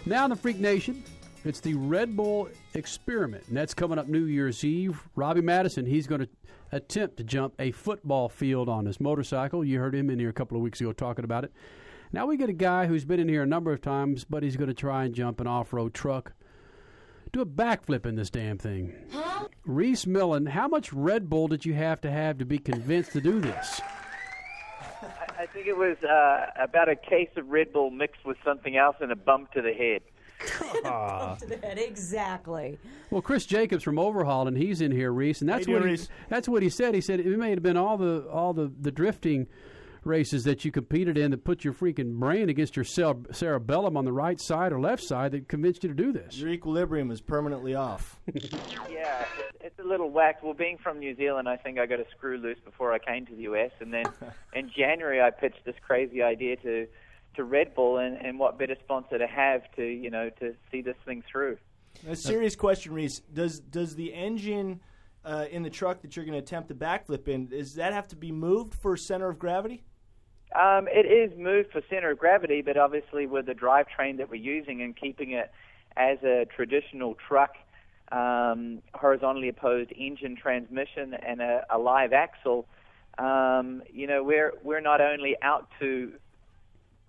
Now 0.04 0.28
the 0.28 0.36
Freak 0.36 0.58
Nation, 0.58 1.02
it's 1.46 1.60
the 1.60 1.72
Red 1.72 2.14
Bull 2.14 2.50
Experiment, 2.74 3.44
and 3.48 3.56
that's 3.56 3.72
coming 3.72 3.98
up 3.98 4.06
New 4.06 4.24
Year's 4.24 4.62
Eve. 4.64 5.00
Robbie 5.16 5.40
Madison, 5.40 5.86
he's 5.86 6.06
going 6.06 6.20
to 6.20 6.28
attempt 6.72 7.16
to 7.16 7.24
jump 7.24 7.54
a 7.58 7.70
football 7.70 8.28
field 8.28 8.68
on 8.68 8.84
his 8.84 9.00
motorcycle. 9.00 9.64
You 9.64 9.78
heard 9.78 9.94
him 9.94 10.10
in 10.10 10.18
here 10.18 10.28
a 10.28 10.34
couple 10.34 10.58
of 10.58 10.62
weeks 10.62 10.78
ago 10.82 10.92
talking 10.92 11.24
about 11.24 11.44
it. 11.44 11.52
Now 12.12 12.26
we 12.26 12.36
get 12.36 12.48
a 12.48 12.54
guy 12.54 12.86
who's 12.86 13.04
been 13.04 13.20
in 13.20 13.28
here 13.28 13.42
a 13.42 13.46
number 13.46 13.72
of 13.72 13.80
times, 13.80 14.24
but 14.24 14.42
he's 14.42 14.56
going 14.56 14.68
to 14.68 14.74
try 14.74 15.04
and 15.04 15.14
jump 15.14 15.40
an 15.40 15.46
off-road 15.46 15.94
truck. 15.94 16.32
Do 17.32 17.40
a 17.40 17.46
backflip 17.46 18.04
in 18.04 18.16
this 18.16 18.30
damn 18.30 18.58
thing. 18.58 18.92
Huh? 19.12 19.46
Rhys 19.64 20.06
Millen, 20.06 20.46
how 20.46 20.66
much 20.66 20.92
Red 20.92 21.30
Bull 21.30 21.46
did 21.46 21.64
you 21.64 21.74
have 21.74 22.00
to 22.00 22.10
have 22.10 22.38
to 22.38 22.44
be 22.44 22.58
convinced 22.58 23.12
to 23.12 23.20
do 23.20 23.40
this? 23.40 23.80
I 25.38 25.46
think 25.46 25.68
it 25.68 25.76
was 25.76 25.96
uh, 26.02 26.46
about 26.60 26.88
a 26.88 26.96
case 26.96 27.30
of 27.36 27.48
Red 27.48 27.72
Bull 27.72 27.90
mixed 27.90 28.24
with 28.24 28.36
something 28.44 28.76
else 28.76 28.96
and 29.00 29.12
a 29.12 29.16
bump 29.16 29.52
to 29.52 29.62
the 29.62 29.72
head. 29.72 30.02
to 31.38 31.46
the 31.46 31.58
head, 31.62 31.78
exactly. 31.78 32.78
Well, 33.10 33.22
Chris 33.22 33.46
Jacobs 33.46 33.84
from 33.84 33.98
Overhaul, 33.98 34.48
and 34.48 34.56
he's 34.56 34.80
in 34.80 34.90
here, 34.90 35.12
Rhys, 35.12 35.40
and 35.40 35.48
that's 35.48 35.66
How 35.66 35.72
what 35.72 35.82
doing, 35.82 35.94
he, 35.94 36.00
Rhys? 36.00 36.08
that's 36.28 36.48
what 36.48 36.62
he 36.62 36.68
said. 36.68 36.94
He 36.94 37.00
said 37.00 37.20
it 37.20 37.38
may 37.38 37.50
have 37.50 37.62
been 37.62 37.76
all 37.76 37.96
the 37.96 38.26
all 38.30 38.52
the, 38.52 38.72
the 38.80 38.90
drifting 38.90 39.46
races 40.04 40.44
that 40.44 40.64
you 40.64 40.70
competed 40.70 41.16
in 41.16 41.30
that 41.30 41.44
put 41.44 41.64
your 41.64 41.72
freaking 41.74 42.14
brain 42.14 42.48
against 42.48 42.76
your 42.76 42.84
cere- 42.84 43.14
cerebellum 43.32 43.96
on 43.96 44.04
the 44.04 44.12
right 44.12 44.40
side 44.40 44.72
or 44.72 44.80
left 44.80 45.02
side 45.02 45.32
that 45.32 45.48
convinced 45.48 45.82
you 45.82 45.88
to 45.88 45.94
do 45.94 46.12
this. 46.12 46.36
Your 46.36 46.50
equilibrium 46.50 47.10
is 47.10 47.20
permanently 47.20 47.74
off. 47.74 48.18
Yeah, 48.90 49.24
it's, 49.38 49.56
it's 49.60 49.78
a 49.78 49.82
little 49.82 50.10
whacked. 50.10 50.44
Well, 50.44 50.54
being 50.54 50.76
from 50.76 50.98
New 50.98 51.16
Zealand, 51.16 51.48
I 51.48 51.56
think 51.56 51.78
I 51.78 51.86
got 51.86 52.00
a 52.00 52.06
screw 52.10 52.36
loose 52.36 52.58
before 52.64 52.92
I 52.92 52.98
came 52.98 53.24
to 53.26 53.34
the 53.34 53.42
US, 53.42 53.70
and 53.80 53.92
then 53.92 54.04
in 54.52 54.70
January 54.76 55.20
I 55.20 55.30
pitched 55.30 55.64
this 55.64 55.76
crazy 55.86 56.22
idea 56.22 56.56
to 56.56 56.86
to 57.36 57.44
Red 57.44 57.74
Bull, 57.74 57.98
and, 57.98 58.16
and 58.16 58.38
what 58.38 58.58
better 58.58 58.76
sponsor 58.82 59.16
to 59.18 59.26
have 59.26 59.62
to 59.76 59.84
you 59.84 60.10
know 60.10 60.30
to 60.40 60.54
see 60.70 60.82
this 60.82 60.96
thing 61.04 61.22
through. 61.30 61.58
A 62.06 62.16
serious 62.16 62.56
question, 62.56 62.92
Rhys. 62.92 63.20
Does 63.32 63.60
does 63.60 63.94
the 63.94 64.12
engine 64.12 64.80
uh, 65.24 65.46
in 65.50 65.62
the 65.62 65.70
truck 65.70 66.02
that 66.02 66.16
you're 66.16 66.24
going 66.24 66.36
to 66.36 66.42
attempt 66.42 66.68
the 66.68 66.74
backflip 66.74 67.28
in 67.28 67.48
does 67.48 67.74
that 67.74 67.92
have 67.92 68.08
to 68.08 68.16
be 68.16 68.32
moved 68.32 68.74
for 68.74 68.96
center 68.96 69.28
of 69.28 69.38
gravity? 69.38 69.84
Um, 70.54 70.88
it 70.88 71.06
is 71.06 71.36
moved 71.38 71.70
for 71.70 71.80
center 71.88 72.10
of 72.10 72.18
gravity, 72.18 72.62
but 72.62 72.76
obviously 72.76 73.26
with 73.26 73.46
the 73.46 73.54
drivetrain 73.54 74.18
that 74.18 74.30
we're 74.30 74.36
using 74.36 74.82
and 74.82 74.96
keeping 74.96 75.30
it 75.32 75.50
as 75.96 76.18
a 76.24 76.46
traditional 76.54 77.14
truck, 77.28 77.54
um, 78.10 78.82
horizontally 78.94 79.48
opposed 79.48 79.92
engine 79.96 80.36
transmission 80.36 81.14
and 81.14 81.40
a, 81.40 81.64
a 81.70 81.78
live 81.78 82.12
axle, 82.12 82.66
um, 83.18 83.82
you 83.92 84.06
know, 84.06 84.22
we're 84.24 84.52
we're 84.62 84.80
not 84.80 85.00
only 85.00 85.36
out 85.42 85.68
to 85.78 86.12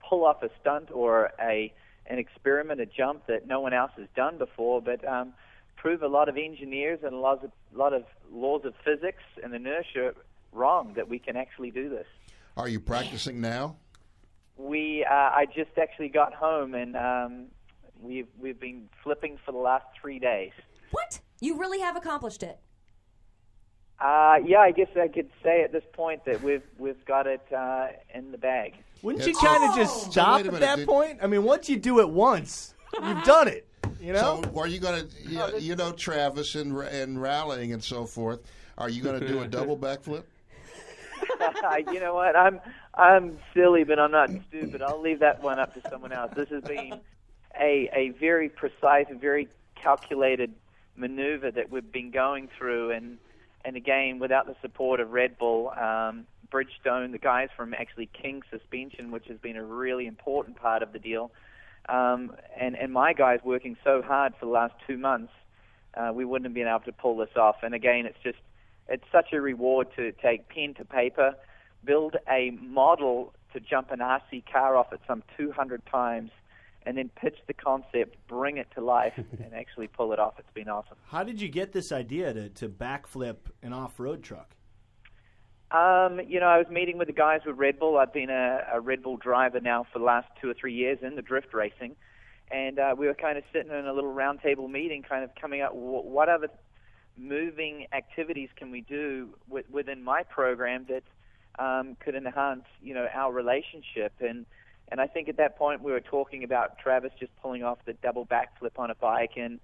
pull 0.08 0.26
off 0.26 0.44
a 0.44 0.50
stunt 0.60 0.90
or 0.92 1.32
a 1.40 1.74
an 2.08 2.20
experiment, 2.20 2.82
a 2.82 2.86
jump 2.86 3.26
that 3.28 3.48
no 3.48 3.60
one 3.62 3.74
else 3.74 3.92
has 3.98 4.08
done 4.16 4.38
before, 4.38 4.82
but 4.82 5.08
um, 5.08 5.34
prove 5.78 6.04
a 6.04 6.08
lot 6.08 6.28
of 6.28 6.38
engineers 6.38 7.00
and 7.04 7.14
a 7.14 7.18
lot 7.18 7.44
of, 7.44 7.52
lot 7.74 7.94
of 7.94 8.04
laws 8.32 8.64
of 8.66 8.74
physics 8.84 9.24
and 9.42 9.54
inertia 9.54 10.14
wrong 10.52 10.94
that 10.96 11.08
we 11.08 11.18
can 11.18 11.38
actually 11.38 11.72
do 11.72 11.90
this. 11.90 12.06
Are 12.58 12.68
you 12.68 12.80
practicing 12.80 13.42
now? 13.42 13.78
We 14.58 15.06
uh, 15.10 15.14
I 15.14 15.46
just 15.46 15.78
actually 15.82 16.10
got 16.10 16.34
home 16.34 16.76
and 16.76 16.96
um, 16.96 17.46
we've 18.00 18.28
we've 18.40 18.60
been 18.60 18.90
flipping 19.04 19.38
for 19.46 19.52
the 19.52 19.58
last 19.58 19.86
three 20.00 20.20
days. 20.20 20.52
What? 20.92 21.20
You 21.40 21.58
really 21.58 21.80
have 21.80 21.96
accomplished 21.96 22.44
it. 22.44 22.60
Uh, 24.00 24.38
yeah, 24.44 24.60
I 24.60 24.72
guess 24.72 24.88
I 25.00 25.08
could 25.08 25.30
say 25.44 25.64
at 25.64 25.72
this 25.72 25.84
point 25.94 26.26
that 26.26 26.42
we've 26.42 26.64
we've 26.78 27.04
got 27.06 27.28
it 27.28 27.42
uh, 27.56 27.88
in 28.14 28.32
the 28.32 28.38
bag. 28.38 28.74
Wouldn't 29.02 29.26
you 29.26 29.36
kind 29.36 29.64
of 29.64 29.76
just 29.76 30.12
stop 30.12 30.38
wait 30.38 30.48
at 30.48 30.54
minute, 30.54 30.62
that 30.62 30.76
did- 30.78 30.88
point? 30.88 31.20
I 31.22 31.28
mean, 31.28 31.44
once 31.44 31.70
you 31.70 31.78
do 31.78 32.00
it 32.00 32.10
once, 32.10 32.74
you've 32.94 33.24
done 33.24 33.48
it. 33.48 33.68
You 34.00 34.14
know. 34.14 34.42
So 34.44 34.60
are 34.60 34.68
you 34.68 34.80
going 34.80 35.08
to, 35.08 35.16
you, 35.28 35.60
you 35.60 35.76
know, 35.76 35.92
Travis 35.92 36.56
and 36.56 36.76
and 36.78 37.22
rallying 37.22 37.74
and 37.74 37.84
so 37.84 38.06
forth? 38.06 38.42
Are 38.78 38.90
you 38.90 39.04
going 39.04 39.20
to 39.20 39.28
do 39.28 39.42
a 39.42 39.48
double 39.48 39.78
backflip? 39.78 40.24
you 41.92 42.00
know 42.00 42.14
what? 42.14 42.36
I'm 42.36 42.60
I'm 42.94 43.38
silly, 43.54 43.84
but 43.84 44.00
I'm 44.00 44.12
not 44.12 44.30
stupid. 44.50 44.82
I'll 44.82 45.02
leave 45.02 45.20
that 45.20 45.42
one 45.42 45.60
up 45.60 45.74
to 45.74 45.90
someone 45.90 46.12
else. 46.12 46.32
This 46.36 46.50
has 46.50 46.64
been 46.64 47.00
a 47.60 47.90
a 47.94 48.10
very 48.20 48.50
precise, 48.50 49.08
very 49.20 49.48
calculated 49.76 50.54
maneuver 50.96 51.52
that 51.52 51.72
we've 51.72 51.92
been 51.92 52.12
going 52.12 52.50
through, 52.58 52.92
and 52.92 53.18
and 53.64 53.76
again, 53.76 54.20
without 54.20 54.48
the 54.48 54.56
support 54.62 55.00
of 55.00 55.12
Red 55.12 55.38
Bull, 55.38 55.70
um, 55.70 56.26
Bridgestone, 56.52 57.12
the 57.12 57.20
guys 57.20 57.50
from 57.56 57.74
actually 57.74 58.08
King 58.08 58.42
Suspension, 58.50 59.12
which 59.12 59.28
has 59.28 59.38
been 59.38 59.56
a 59.56 59.64
really 59.64 60.08
important 60.08 60.58
part 60.58 60.84
of 60.84 60.94
the 60.94 61.00
deal, 61.00 61.32
um, 61.90 62.36
and 62.60 62.76
and 62.76 62.92
my 62.92 63.14
guys 63.14 63.40
working 63.44 63.78
so 63.84 64.02
hard 64.02 64.34
for 64.40 64.46
the 64.46 64.52
last 64.52 64.74
two 64.88 64.98
months, 64.98 65.34
uh, 65.96 66.12
we 66.14 66.26
wouldn't 66.26 66.46
have 66.46 66.54
been 66.54 66.68
able 66.68 66.80
to 66.82 66.92
pull 66.92 67.18
this 67.18 67.36
off. 67.36 67.58
And 67.64 67.74
again, 67.74 68.06
it's 68.06 68.20
just 68.24 68.40
it's 68.92 69.06
such 69.12 69.32
a 69.34 69.42
reward 69.42 69.88
to 69.96 70.12
take 70.12 70.50
pen 70.50 70.74
to 70.76 70.86
paper, 70.86 71.34
build 71.84 72.18
a 72.30 72.52
model 72.62 73.34
to 73.54 73.60
jump 73.60 73.92
an 73.92 74.00
RC 74.00 74.44
car 74.52 74.76
off 74.76 74.92
at 74.92 75.00
some 75.08 75.24
200 75.38 75.82
times, 75.86 76.32
and 76.86 76.98
then 76.98 77.10
pitch 77.16 77.38
the 77.48 77.54
concept, 77.54 78.18
bring 78.28 78.58
it 78.58 78.68
to 78.76 78.82
life, 78.82 79.14
and 79.18 79.54
actually 79.54 79.88
pull 79.88 80.12
it 80.14 80.20
off. 80.20 80.34
It's 80.40 80.54
been 80.54 80.70
awesome. 80.70 80.98
How 81.08 81.24
did 81.24 81.42
you 81.42 81.48
get 81.48 81.72
this 81.72 81.92
idea 81.92 82.34
to, 82.34 82.50
to 82.50 82.70
backflip 82.70 83.38
an 83.64 83.74
off-road 83.74 84.24
truck? 84.24 84.56
Um, 85.72 86.20
you 86.28 86.42
know, 86.42 86.48
I 86.48 86.58
was 86.58 86.68
meeting 86.70 86.98
with 86.98 87.08
the 87.08 87.14
guys 87.14 87.42
with 87.46 87.58
Red 87.58 87.80
Bull. 87.80 87.98
I've 87.98 88.12
been 88.12 88.30
a, 88.30 88.60
a 88.74 88.82
Red 88.82 89.02
Bull 89.04 89.16
driver 89.16 89.62
now 89.62 89.86
for 89.92 90.00
the 90.00 90.06
last 90.06 90.28
two 90.42 90.50
or 90.50 90.54
three 90.54 90.74
years 90.74 91.00
in 91.02 91.16
the 91.16 91.22
drift 91.22 91.54
racing, 91.54 91.96
and 92.52 92.78
uh, 92.78 92.94
we 92.98 93.08
were 93.08 93.14
kind 93.14 93.38
of 93.38 93.46
sitting 93.54 93.72
in 93.72 93.86
a 93.86 93.94
little 93.94 94.14
roundtable 94.14 94.70
meeting, 94.70 95.02
kind 95.02 95.24
of 95.24 95.30
coming 95.40 95.62
up 95.62 95.74
what 95.74 96.28
other 96.28 96.50
moving 97.18 97.88
activities 97.94 98.50
can 98.56 98.72
we 98.72 98.82
do 98.82 99.30
w- 99.48 99.66
within 99.72 100.04
my 100.04 100.24
program 100.24 100.86
that 100.90 101.04
um, 101.60 101.96
could 102.00 102.16
enhance, 102.16 102.66
you 102.82 102.94
know, 102.94 103.08
our 103.14 103.32
relationship. 103.32 104.14
And 104.20 104.46
and 104.90 105.00
I 105.00 105.08
think 105.08 105.30
at 105.30 105.38
that 105.38 105.58
point 105.58 105.82
we 105.82 105.92
were 105.92 106.02
talking 106.02 106.44
about 106.44 106.78
Travis 106.78 107.12
just 107.20 107.32
pulling 107.42 107.64
off 107.64 107.80
the 107.86 107.94
double 107.94 108.26
backflip 108.26 108.78
on 108.78 108.92
a 108.92 108.96
bike, 108.96 109.34
and 109.38 109.60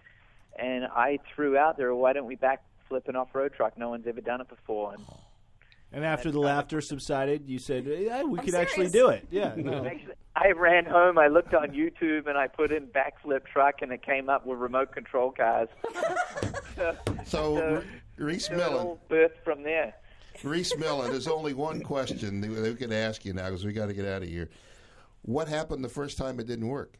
and 0.57 0.85
I 0.85 1.19
threw 1.35 1.57
out 1.57 1.77
there, 1.77 1.93
why 1.93 2.13
don't 2.13 2.25
we 2.25 2.35
backflip 2.35 3.07
an 3.07 3.15
off-road 3.15 3.53
truck? 3.53 3.77
No 3.77 3.89
one's 3.89 4.07
ever 4.07 4.21
done 4.21 4.41
it 4.41 4.49
before. 4.49 4.93
And 4.93 5.03
And 5.97 6.05
after 6.05 6.29
the 6.29 6.39
laughter 6.39 6.79
subsided, 6.79 7.49
you 7.49 7.57
said, 7.57 7.87
yeah, 7.87 8.21
"We 8.21 8.37
I'm 8.37 8.45
could 8.45 8.53
actually 8.53 8.89
do 8.89 9.09
it." 9.09 9.25
Yeah. 9.31 9.55
no. 9.57 9.83
Actually, 9.83 10.13
I 10.35 10.51
ran 10.51 10.85
home. 10.85 11.17
I 11.17 11.25
looked 11.27 11.55
on 11.55 11.69
YouTube 11.69 12.27
and 12.27 12.37
I 12.37 12.45
put 12.45 12.71
in 12.71 12.85
backflip 12.85 13.47
truck, 13.51 13.81
and 13.81 13.91
it 13.91 14.03
came 14.03 14.29
up 14.29 14.45
with 14.45 14.59
remote 14.59 14.91
control 14.91 15.31
cars. 15.31 15.69
so, 16.75 16.95
So, 17.25 17.83
Rhys 18.15 18.45
so 18.45 18.53
it 18.53 18.57
Millen. 18.57 18.73
all 18.75 18.99
birthed 19.09 19.43
from 19.43 19.63
there. 19.63 19.95
Rhys 20.43 20.77
Millen, 20.77 21.09
there's 21.09 21.27
only 21.27 21.55
one 21.55 21.81
question 21.81 22.41
that 22.41 22.51
we 22.51 22.75
can 22.75 22.93
ask 22.93 23.25
you 23.25 23.33
now 23.33 23.45
because 23.45 23.65
we 23.65 23.73
got 23.73 23.87
to 23.87 23.95
get 23.95 24.05
out 24.05 24.21
of 24.21 24.29
here. 24.29 24.49
What 25.23 25.47
happened 25.47 25.83
the 25.83 25.89
first 25.89 26.15
time 26.19 26.39
it 26.39 26.45
didn't 26.45 26.67
work? 26.67 26.99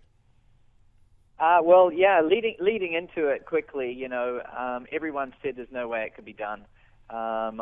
Uh, 1.39 1.59
well, 1.61 1.91
yeah, 1.93 2.19
leading 2.23 2.55
leading 2.59 2.93
into 2.93 3.27
it 3.27 3.45
quickly, 3.45 3.91
you 3.93 4.09
know, 4.09 4.41
um, 4.57 4.87
everyone 4.91 5.35
said 5.43 5.55
there's 5.55 5.71
no 5.71 5.87
way 5.87 6.01
it 6.03 6.15
could 6.15 6.25
be 6.25 6.33
done. 6.33 6.65
Um, 7.09 7.61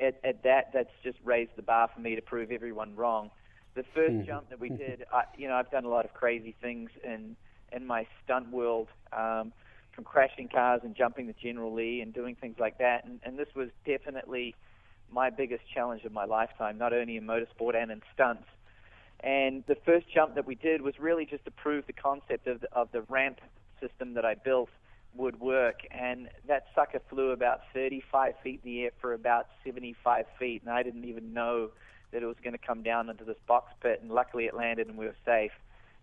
at, 0.00 0.20
at 0.24 0.42
that, 0.44 0.70
that's 0.72 0.90
just 1.02 1.18
raised 1.24 1.52
the 1.56 1.62
bar 1.62 1.88
for 1.94 2.00
me 2.00 2.14
to 2.14 2.22
prove 2.22 2.50
everyone 2.50 2.96
wrong. 2.96 3.30
The 3.74 3.84
first 3.94 4.16
Mhm. 4.16 4.26
jump 4.26 4.48
that 4.50 4.58
we 4.58 4.70
did, 4.70 5.04
I, 5.12 5.24
you 5.36 5.48
know, 5.48 5.54
I've 5.54 5.70
done 5.70 5.84
a 5.84 5.88
lot 5.88 6.04
of 6.04 6.14
crazy 6.14 6.54
things 6.60 6.90
in 7.04 7.36
in 7.72 7.84
my 7.84 8.06
stunt 8.24 8.50
world, 8.52 8.88
um, 9.12 9.52
from 9.92 10.04
crashing 10.04 10.48
cars 10.48 10.82
and 10.84 10.94
jumping 10.94 11.26
the 11.26 11.34
General 11.42 11.72
Lee 11.74 12.00
and 12.00 12.14
doing 12.14 12.36
things 12.36 12.56
like 12.58 12.78
that. 12.78 13.04
And, 13.04 13.18
and 13.24 13.38
this 13.38 13.48
was 13.56 13.70
definitely 13.84 14.54
my 15.10 15.30
biggest 15.30 15.62
challenge 15.74 16.04
of 16.04 16.12
my 16.12 16.24
lifetime, 16.24 16.78
not 16.78 16.92
only 16.92 17.16
in 17.16 17.24
motorsport 17.26 17.74
and 17.74 17.90
in 17.90 18.02
stunts. 18.14 18.46
And 19.20 19.64
the 19.66 19.74
first 19.84 20.06
jump 20.14 20.34
that 20.34 20.46
we 20.46 20.54
did 20.54 20.82
was 20.82 20.94
really 21.00 21.26
just 21.26 21.44
to 21.46 21.50
prove 21.50 21.86
the 21.86 21.92
concept 21.92 22.46
of 22.46 22.60
the, 22.60 22.68
of 22.72 22.88
the 22.92 23.02
ramp 23.02 23.40
system 23.80 24.14
that 24.14 24.24
I 24.24 24.34
built 24.34 24.68
would 25.16 25.40
work. 25.40 25.80
And 25.90 26.28
that 26.46 26.66
sucker 26.74 27.00
flew 27.08 27.30
about 27.30 27.60
35 27.74 28.34
feet 28.42 28.60
in 28.64 28.70
the 28.70 28.82
air 28.84 28.90
for 29.00 29.12
about 29.12 29.46
75 29.64 30.24
feet, 30.38 30.62
and 30.62 30.70
I 30.72 30.82
didn't 30.82 31.04
even 31.04 31.32
know 31.32 31.70
that 32.12 32.22
it 32.22 32.26
was 32.26 32.36
going 32.42 32.52
to 32.52 32.58
come 32.64 32.82
down 32.82 33.10
into 33.10 33.24
this 33.24 33.36
box 33.46 33.72
pit. 33.82 34.00
And 34.02 34.10
luckily, 34.10 34.44
it 34.44 34.54
landed, 34.54 34.88
and 34.88 34.96
we 34.96 35.06
were 35.06 35.16
safe. 35.24 35.52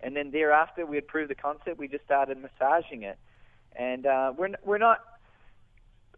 And 0.02 0.16
then 0.16 0.32
thereafter, 0.32 0.86
we 0.86 0.98
had 0.98 1.08
proved 1.08 1.30
the 1.30 1.36
concept. 1.36 1.78
We 1.78 1.88
just 1.88 2.04
started 2.04 2.38
massaging 2.38 3.04
it, 3.04 3.18
and 3.76 4.06
uh, 4.06 4.34
we're 4.38 4.50
we're 4.66 4.78
not 4.78 5.00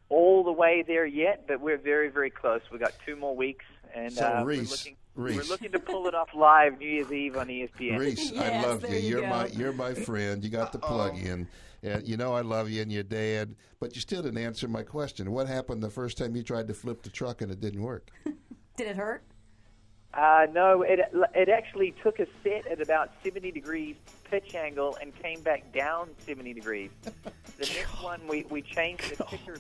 all 0.10 0.44
the 0.44 0.52
way 0.52 0.84
there 0.86 1.06
yet, 1.06 1.46
but 1.48 1.62
we're 1.62 1.78
very 1.78 2.10
very 2.10 2.32
close. 2.32 2.62
We've 2.72 2.82
got 2.82 2.94
two 3.06 3.16
more 3.16 3.36
weeks, 3.36 3.66
and 3.94 4.12
So, 4.14 4.26
uh, 4.26 4.44
Rhys, 4.44 4.58
we're 4.58 4.72
looking 4.72 4.96
Rhys. 5.16 5.38
we're 5.38 5.44
looking 5.44 5.72
to 5.74 5.80
pull 5.80 6.08
it 6.08 6.16
off 6.16 6.30
live 6.34 6.80
New 6.80 6.88
Year's 6.88 7.12
Eve 7.12 7.38
on 7.38 7.48
ESPN. 7.48 8.00
Rhys, 8.00 8.34
I 8.36 8.62
love 8.64 8.90
you. 8.90 8.98
You're 8.98 9.28
my 9.28 9.48
you're 9.48 9.74
my 9.74 9.94
friend. 9.94 10.44
You 10.44 10.50
got 10.50 10.72
the 10.72 10.80
plug 10.80 11.18
in. 11.18 11.48
And 11.86 12.08
you 12.08 12.18
know 12.18 12.34
I 12.34 12.42
love 12.42 12.70
you 12.70 12.82
and 12.82 12.92
your 12.92 13.04
dad, 13.04 13.56
but 13.80 13.96
you 13.96 14.02
still 14.02 14.24
didn't 14.24 14.40
answer 14.40 14.68
my 14.68 14.82
question. 14.82 15.32
What 15.32 15.48
happened 15.48 15.84
the 15.84 15.90
first 15.90 16.18
time 16.18 16.36
you 16.36 16.42
tried 16.42 16.68
to 16.68 16.74
flip 16.74 17.04
the 17.04 17.10
truck 17.10 17.42
and 17.42 17.52
it 17.52 17.62
didn't 17.62 17.82
work? 17.82 18.10
Did 18.78 18.88
it 18.88 18.96
hurt? 18.96 19.24
Uh, 20.14 20.48
no, 20.52 20.82
it 20.82 21.00
it 21.36 21.50
actually 21.50 21.94
took 22.02 22.20
a 22.20 22.28
set 22.44 22.66
at 22.68 22.82
about 22.82 23.12
70 23.24 23.52
degrees 23.52 23.96
pitch 24.24 24.56
angle 24.56 24.98
and 25.02 25.14
came 25.22 25.42
back 25.42 25.72
down 25.74 26.10
70 26.26 26.54
degrees. 26.54 26.90
The 27.58 27.68
next 27.74 28.04
one, 28.04 28.20
we, 28.28 28.46
we 28.50 28.62
changed 28.62 29.18
the 29.18 29.24
kicker 29.24 29.56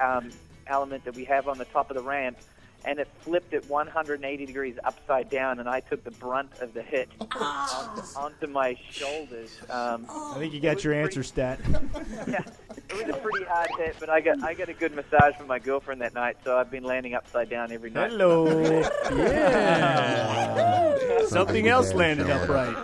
um, 0.00 0.30
element 0.66 1.04
that 1.04 1.14
we 1.14 1.24
have 1.26 1.46
on 1.46 1.58
the 1.58 1.64
top 1.66 1.92
of 1.92 1.96
the 1.96 2.02
ramp, 2.02 2.38
and 2.84 2.98
it 2.98 3.08
flipped 3.20 3.52
at 3.54 3.68
180 3.68 4.46
degrees 4.46 4.76
upside 4.84 5.30
down, 5.30 5.58
and 5.58 5.68
I 5.68 5.80
took 5.80 6.04
the 6.04 6.10
brunt 6.12 6.50
of 6.60 6.74
the 6.74 6.82
hit 6.82 7.08
on, 7.36 8.02
onto 8.16 8.46
my 8.46 8.76
shoulders. 8.90 9.58
Um, 9.70 10.06
I 10.08 10.34
think 10.38 10.54
you 10.54 10.60
got 10.60 10.84
your 10.84 10.94
answer, 10.94 11.22
stat. 11.22 11.58
yeah, 12.28 12.42
it 12.88 13.06
was 13.06 13.16
a 13.16 13.18
pretty 13.18 13.44
hard 13.46 13.68
hit, 13.78 13.96
but 13.98 14.08
I 14.08 14.20
got 14.20 14.42
I 14.42 14.54
got 14.54 14.68
a 14.68 14.74
good 14.74 14.94
massage 14.94 15.34
from 15.36 15.48
my 15.48 15.58
girlfriend 15.58 16.00
that 16.02 16.14
night, 16.14 16.36
so 16.44 16.56
I've 16.56 16.70
been 16.70 16.84
landing 16.84 17.14
upside 17.14 17.50
down 17.50 17.72
every 17.72 17.90
night. 17.90 18.10
Hello. 18.10 18.82
Yeah. 19.16 21.26
Something 21.26 21.68
else 21.68 21.92
landed 21.94 22.28
upright. 22.30 22.76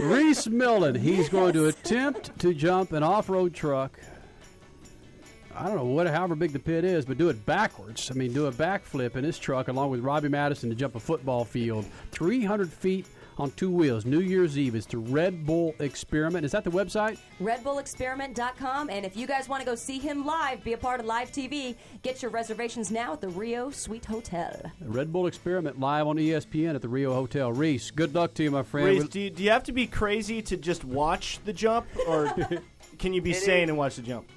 Rhys 0.00 0.48
Millen, 0.48 0.94
he's 0.94 1.28
going 1.28 1.52
to 1.52 1.66
attempt 1.66 2.38
to 2.40 2.54
jump 2.54 2.92
an 2.92 3.02
off-road 3.02 3.54
truck. 3.54 3.98
I 5.58 5.66
don't 5.66 5.76
know 5.76 5.84
what, 5.84 6.06
however 6.06 6.34
big 6.36 6.52
the 6.52 6.58
pit 6.58 6.84
is, 6.84 7.04
but 7.04 7.18
do 7.18 7.28
it 7.30 7.44
backwards. 7.44 8.10
I 8.10 8.14
mean, 8.14 8.32
do 8.32 8.46
a 8.46 8.52
backflip 8.52 9.16
in 9.16 9.24
his 9.24 9.38
truck 9.38 9.68
along 9.68 9.90
with 9.90 10.00
Robbie 10.00 10.28
Madison 10.28 10.68
to 10.70 10.76
jump 10.76 10.94
a 10.94 11.00
football 11.00 11.44
field, 11.44 11.84
300 12.12 12.72
feet 12.72 13.06
on 13.38 13.50
two 13.52 13.70
wheels. 13.70 14.04
New 14.04 14.20
Year's 14.20 14.58
Eve. 14.58 14.74
is 14.74 14.84
the 14.86 14.98
Red 14.98 15.46
Bull 15.46 15.74
Experiment. 15.78 16.44
Is 16.44 16.52
that 16.52 16.64
the 16.64 16.70
website? 16.70 17.18
RedBullExperiment.com. 17.40 18.90
And 18.90 19.04
if 19.06 19.16
you 19.16 19.26
guys 19.26 19.48
want 19.48 19.60
to 19.60 19.66
go 19.66 19.74
see 19.74 19.98
him 19.98 20.24
live, 20.24 20.62
be 20.64 20.72
a 20.72 20.78
part 20.78 21.00
of 21.00 21.06
live 21.06 21.30
TV, 21.30 21.76
get 22.02 22.20
your 22.22 22.30
reservations 22.30 22.90
now 22.90 23.12
at 23.12 23.20
the 23.20 23.28
Rio 23.28 23.70
Suite 23.70 24.04
Hotel. 24.04 24.60
Red 24.80 25.12
Bull 25.12 25.26
Experiment 25.26 25.78
live 25.78 26.06
on 26.06 26.16
ESPN 26.16 26.74
at 26.74 26.82
the 26.82 26.88
Rio 26.88 27.14
Hotel. 27.14 27.52
Rhys, 27.52 27.90
good 27.92 28.14
luck 28.14 28.34
to 28.34 28.42
you, 28.42 28.50
my 28.50 28.62
friend. 28.62 28.86
Rhys, 28.88 29.08
do 29.08 29.20
you, 29.20 29.30
do 29.30 29.42
you 29.42 29.50
have 29.50 29.64
to 29.64 29.72
be 29.72 29.86
crazy 29.86 30.42
to 30.42 30.56
just 30.56 30.84
watch 30.84 31.38
the 31.44 31.52
jump, 31.52 31.86
or 32.08 32.34
can 32.98 33.12
you 33.12 33.22
be 33.22 33.30
It 33.32 33.36
sane 33.36 33.64
is- 33.64 33.68
and 33.70 33.78
watch 33.78 33.96
the 33.96 34.02
jump? 34.02 34.28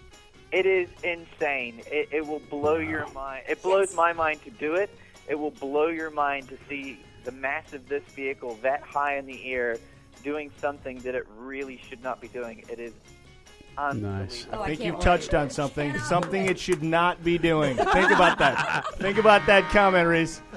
It 0.51 0.65
is 0.65 0.89
insane. 1.03 1.81
It, 1.87 2.09
it 2.11 2.27
will 2.27 2.41
blow 2.49 2.77
your 2.77 3.07
mind. 3.11 3.43
It 3.47 3.61
blows 3.61 3.95
my 3.95 4.13
mind 4.13 4.43
to 4.43 4.51
do 4.51 4.75
it. 4.75 4.89
It 5.27 5.35
will 5.35 5.51
blow 5.51 5.87
your 5.87 6.09
mind 6.11 6.49
to 6.49 6.57
see 6.67 6.99
the 7.23 7.31
mass 7.31 7.73
of 7.73 7.87
this 7.87 8.03
vehicle 8.15 8.57
that 8.61 8.81
high 8.81 9.17
in 9.17 9.25
the 9.25 9.45
air 9.45 9.77
doing 10.23 10.51
something 10.59 10.97
that 10.99 11.15
it 11.15 11.25
really 11.37 11.81
should 11.87 12.03
not 12.03 12.19
be 12.19 12.27
doing. 12.27 12.63
It 12.69 12.79
is 12.79 12.93
Nice. 13.77 14.47
I 14.51 14.67
think 14.67 14.83
you've 14.83 14.99
touched 14.99 15.33
on 15.33 15.49
something, 15.49 15.97
something 15.99 16.45
it 16.45 16.59
should 16.59 16.83
not 16.83 17.23
be 17.23 17.37
doing. 17.37 17.75
Think 17.93 18.11
about 18.11 18.37
that. 18.37 18.85
Think 18.97 19.17
about 19.17 19.45
that 19.47 19.69
comment, 19.71 20.07
Rhys. 20.07 20.41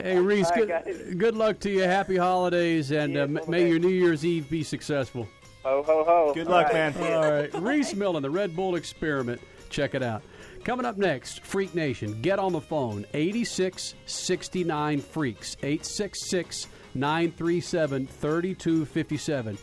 Hey, 0.00 0.18
Rhys, 0.18 0.50
All 0.50 0.66
right, 0.66 0.84
good, 0.84 1.18
good 1.18 1.36
luck 1.36 1.60
to 1.60 1.70
you. 1.70 1.82
Happy 1.82 2.16
holidays, 2.16 2.90
and 2.90 3.16
uh, 3.16 3.22
m- 3.22 3.40
may 3.46 3.68
your 3.68 3.78
New 3.78 3.88
Year's 3.88 4.24
Eve 4.24 4.50
be 4.50 4.64
successful. 4.64 5.28
Ho, 5.64 5.82
ho, 5.82 6.04
ho. 6.04 6.32
Good 6.34 6.48
luck, 6.48 6.68
All 6.68 6.72
right. 6.74 6.94
man. 6.98 7.14
All 7.14 7.30
right, 7.30 7.54
Rhys 7.62 7.94
Millen, 7.94 8.22
the 8.22 8.30
Red 8.30 8.56
Bull 8.56 8.74
Experiment. 8.74 9.40
Check 9.70 9.94
it 9.94 10.02
out. 10.02 10.22
Coming 10.64 10.84
up 10.86 10.96
next, 10.98 11.44
Freak 11.44 11.74
Nation. 11.74 12.20
Get 12.20 12.38
on 12.38 12.52
the 12.52 12.60
phone. 12.60 13.04
8669 13.14 15.00
Freaks. 15.00 15.56
866 15.62 16.66
937 16.94 18.06
3257. 18.06 19.58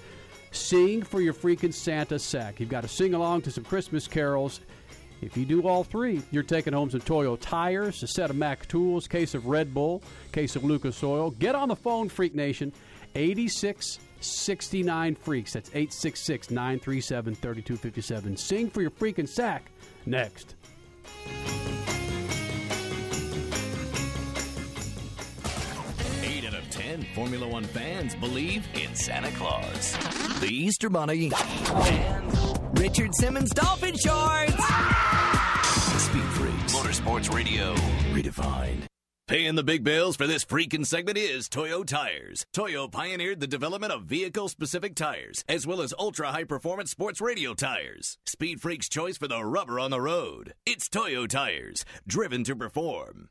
Sing 0.52 1.04
for 1.04 1.22
your 1.22 1.34
freaking 1.34 1.74
Santa 1.74 2.18
sack. 2.18 2.60
You've 2.60 2.70
got 2.70 2.82
to 2.82 2.88
sing 2.88 3.14
along 3.14 3.44
to 3.44 3.52
some 3.52 3.64
Christmas 3.64 4.08
carols. 4.08 4.62
If 5.22 5.38
you 5.38 5.46
do 5.46 5.68
all 5.68 5.84
three, 5.84 6.22
you're 6.32 6.44
taking 6.44 6.74
home 6.74 6.90
some 6.90 7.02
Toyo 7.02 7.36
tires, 7.36 8.02
a 8.04 8.08
set 8.08 8.30
of 8.30 8.36
Mac 8.38 8.68
tools, 8.68 9.08
case 9.08 9.36
of 9.36 9.46
Red 9.46 9.74
Bull, 9.74 10.02
case 10.32 10.56
of 10.56 10.64
Lucas 10.64 11.04
Oil. 11.04 11.32
Get 11.32 11.56
on 11.56 11.68
the 11.68 11.76
phone, 11.76 12.10
Freak 12.10 12.34
Nation. 12.36 12.72
8669 14.20 15.16
Freaks. 15.16 15.54
That's 15.54 15.70
866 15.70 16.52
937 16.52 17.36
3257. 17.36 18.38
Sing 18.38 18.70
for 18.70 18.82
your 18.82 18.92
freaking 18.92 19.28
sack. 19.28 19.72
Next. 20.06 20.56
Eight 26.24 26.46
out 26.46 26.54
of 26.54 26.70
ten 26.70 27.06
Formula 27.16 27.48
One 27.48 27.64
fans 27.64 28.16
believe 28.16 28.68
in 28.76 28.94
Santa 28.94 29.32
Claus, 29.32 29.94
the 30.42 30.50
Easter 30.50 30.90
Bunny, 30.90 31.32
and 31.34 32.80
Richard 32.80 33.16
Simmons 33.16 33.52
dolphin 33.52 33.96
shorts. 33.96 34.54
Speed 36.04 36.24
Freaks. 36.34 36.74
Motorsports 36.76 37.34
Radio 37.34 37.74
redefined. 38.14 38.84
Paying 39.30 39.54
the 39.54 39.64
big 39.64 39.84
bills 39.84 40.16
for 40.16 40.26
this 40.26 40.44
freaking 40.44 40.84
segment 40.84 41.16
is 41.16 41.48
Toyo 41.48 41.84
Tires. 41.84 42.48
Toyo 42.52 42.88
pioneered 42.88 43.40
the 43.40 43.46
development 43.46 43.94
of 43.94 44.06
vehicle-specific 44.06 44.96
tires, 44.96 45.46
as 45.48 45.68
well 45.68 45.84
as 45.84 45.94
ultra-high-performance 46.00 46.90
sports 46.90 47.22
radial 47.22 47.54
tires. 47.54 48.18
Speed 48.26 48.60
Freak's 48.60 48.90
choice 48.90 49.20
for 49.20 49.28
the 49.28 49.46
rubber 49.46 49.80
on 49.80 49.92
the 49.92 50.02
road. 50.02 50.56
It's 50.66 50.90
Toyo 50.90 51.28
Tires, 51.28 51.86
driven 52.08 52.44
to 52.46 52.56
perform. 52.56 53.30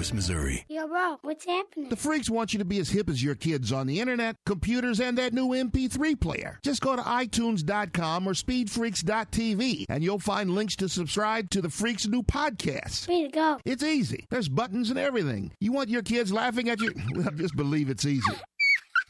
Louis, 0.00 0.14
Missouri. 0.14 0.64
Yo, 0.70 0.88
bro, 0.88 1.18
what's 1.20 1.44
happening? 1.44 1.90
The 1.90 1.96
freaks 1.96 2.30
want 2.30 2.54
you 2.54 2.58
to 2.58 2.64
be 2.64 2.78
as 2.78 2.88
hip 2.88 3.10
as 3.10 3.22
your 3.22 3.34
kids 3.34 3.70
on 3.70 3.86
the 3.86 4.00
internet, 4.00 4.34
computers, 4.46 4.98
and 4.98 5.18
that 5.18 5.34
new 5.34 5.48
MP3 5.48 6.18
player. 6.18 6.58
Just 6.62 6.80
go 6.80 6.96
to 6.96 7.02
iTunes.com 7.02 8.26
or 8.26 8.32
SpeedFreaks.tv 8.32 9.84
and 9.90 10.02
you'll 10.02 10.18
find 10.18 10.52
links 10.54 10.74
to 10.76 10.88
subscribe 10.88 11.50
to 11.50 11.60
the 11.60 11.68
Freaks' 11.68 12.06
new 12.08 12.22
podcast. 12.22 13.08
Way 13.08 13.24
to 13.24 13.28
go. 13.28 13.58
It's 13.66 13.82
easy. 13.82 14.24
There's 14.30 14.48
buttons 14.48 14.88
and 14.88 14.98
everything. 14.98 15.52
You 15.60 15.72
want 15.72 15.90
your 15.90 16.02
kids 16.02 16.32
laughing 16.32 16.70
at 16.70 16.80
you? 16.80 16.94
Well, 17.20 17.30
just 17.32 17.54
believe 17.54 17.90
it's 17.90 18.06
easy. 18.06 18.32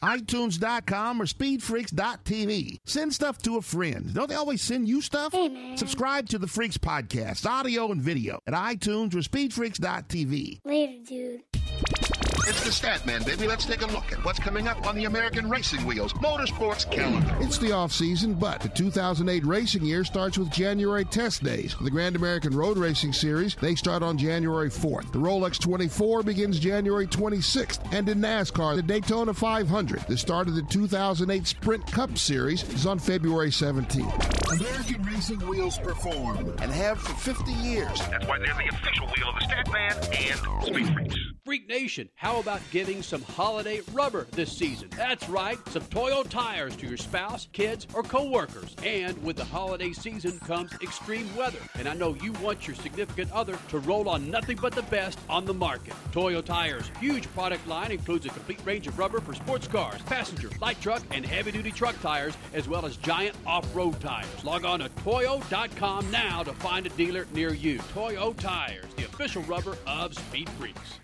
iTunes.com 0.03 1.21
or 1.21 1.25
SpeedFreaks.tv. 1.25 2.77
Send 2.85 3.13
stuff 3.13 3.37
to 3.39 3.57
a 3.57 3.61
friend. 3.61 4.13
Don't 4.13 4.29
they 4.29 4.35
always 4.35 4.61
send 4.61 4.87
you 4.87 5.01
stuff? 5.01 5.33
Hey, 5.33 5.49
man. 5.49 5.77
Subscribe 5.77 6.29
to 6.29 6.37
the 6.37 6.47
Freaks 6.47 6.77
podcast, 6.77 7.45
audio 7.45 7.91
and 7.91 8.01
video, 8.01 8.39
at 8.47 8.53
iTunes 8.53 9.13
or 9.13 9.19
SpeedFreaks.tv. 9.19 10.59
Later, 10.65 11.03
dude. 11.07 12.10
It's 12.47 12.63
the 12.63 12.71
Statman, 12.71 13.23
baby. 13.23 13.47
Let's 13.47 13.65
take 13.65 13.83
a 13.83 13.87
look 13.87 14.11
at 14.11 14.23
what's 14.25 14.39
coming 14.39 14.67
up 14.67 14.87
on 14.87 14.95
the 14.95 15.05
American 15.05 15.47
Racing 15.47 15.85
Wheels 15.85 16.13
Motorsports 16.13 16.89
calendar. 16.89 17.37
It's 17.39 17.59
the 17.59 17.71
off 17.71 17.91
season, 17.91 18.33
but 18.33 18.61
the 18.61 18.69
2008 18.69 19.45
racing 19.45 19.85
year 19.85 20.03
starts 20.03 20.39
with 20.39 20.49
January 20.49 21.05
test 21.05 21.43
days. 21.43 21.73
For 21.73 21.83
the 21.83 21.91
Grand 21.91 22.15
American 22.15 22.55
Road 22.55 22.79
Racing 22.79 23.13
Series, 23.13 23.55
they 23.61 23.75
start 23.75 24.01
on 24.01 24.17
January 24.17 24.69
4th. 24.69 25.11
The 25.11 25.19
Rolex 25.19 25.59
24 25.59 26.23
begins 26.23 26.59
January 26.59 27.05
26th. 27.05 27.79
And 27.93 28.09
in 28.09 28.19
NASCAR, 28.19 28.75
the 28.75 28.81
Daytona 28.81 29.33
500, 29.35 30.01
the 30.07 30.17
start 30.17 30.47
of 30.47 30.55
the 30.55 30.63
2008 30.63 31.45
Sprint 31.45 31.91
Cup 31.91 32.17
Series, 32.17 32.67
is 32.73 32.87
on 32.87 32.97
February 32.97 33.51
17th. 33.51 34.59
American 34.59 35.03
Racing 35.03 35.47
Wheels 35.47 35.77
perform 35.77 36.37
and 36.59 36.71
have 36.71 36.99
for 36.99 37.13
50 37.13 37.51
years. 37.51 37.99
That's 38.09 38.25
why 38.25 38.39
they're 38.39 38.47
the 38.47 38.75
official 38.75 39.05
wheel 39.07 39.29
of 39.29 39.35
the 39.35 39.45
Statman 39.45 39.95
and 40.31 40.65
Speed 40.65 40.93
Freaks. 40.93 41.15
Freak 41.45 41.67
Nation, 41.67 42.09
how 42.15 42.30
about 42.39 42.61
giving 42.71 43.01
some 43.01 43.21
holiday 43.21 43.81
rubber 43.91 44.27
this 44.31 44.51
season? 44.51 44.89
That's 44.95 45.27
right, 45.29 45.57
some 45.69 45.83
Toyo 45.83 46.23
tires 46.23 46.75
to 46.77 46.87
your 46.87 46.97
spouse, 46.97 47.47
kids, 47.51 47.87
or 47.93 48.03
coworkers. 48.03 48.75
And 48.83 49.21
with 49.23 49.35
the 49.35 49.45
holiday 49.45 49.91
season 49.91 50.39
comes 50.39 50.71
extreme 50.81 51.35
weather. 51.35 51.59
And 51.77 51.87
I 51.87 51.93
know 51.93 52.15
you 52.15 52.31
want 52.33 52.67
your 52.67 52.75
significant 52.75 53.31
other 53.31 53.57
to 53.69 53.79
roll 53.79 54.09
on 54.09 54.29
nothing 54.29 54.57
but 54.61 54.73
the 54.73 54.83
best 54.83 55.19
on 55.29 55.45
the 55.45 55.53
market. 55.53 55.93
Toyo 56.11 56.41
Tires' 56.41 56.91
huge 56.99 57.27
product 57.33 57.67
line 57.67 57.91
includes 57.91 58.25
a 58.25 58.29
complete 58.29 58.59
range 58.65 58.87
of 58.87 58.97
rubber 58.97 59.19
for 59.19 59.33
sports 59.33 59.67
cars, 59.67 60.01
passenger, 60.03 60.49
light 60.61 60.79
truck, 60.81 61.03
and 61.11 61.25
heavy 61.25 61.51
duty 61.51 61.71
truck 61.71 61.99
tires, 62.01 62.35
as 62.53 62.67
well 62.67 62.85
as 62.85 62.97
giant 62.97 63.35
off 63.45 63.65
road 63.75 63.99
tires. 63.99 64.43
Log 64.43 64.65
on 64.65 64.79
to 64.79 64.89
Toyo.com 65.03 66.09
now 66.11 66.43
to 66.43 66.53
find 66.53 66.85
a 66.85 66.89
dealer 66.89 67.27
near 67.33 67.53
you. 67.53 67.79
Toyo 67.93 68.33
Tires, 68.33 68.93
the 68.95 69.05
official 69.05 69.41
rubber 69.43 69.77
of 69.85 70.13
Speed 70.13 70.49
Freaks. 70.51 70.99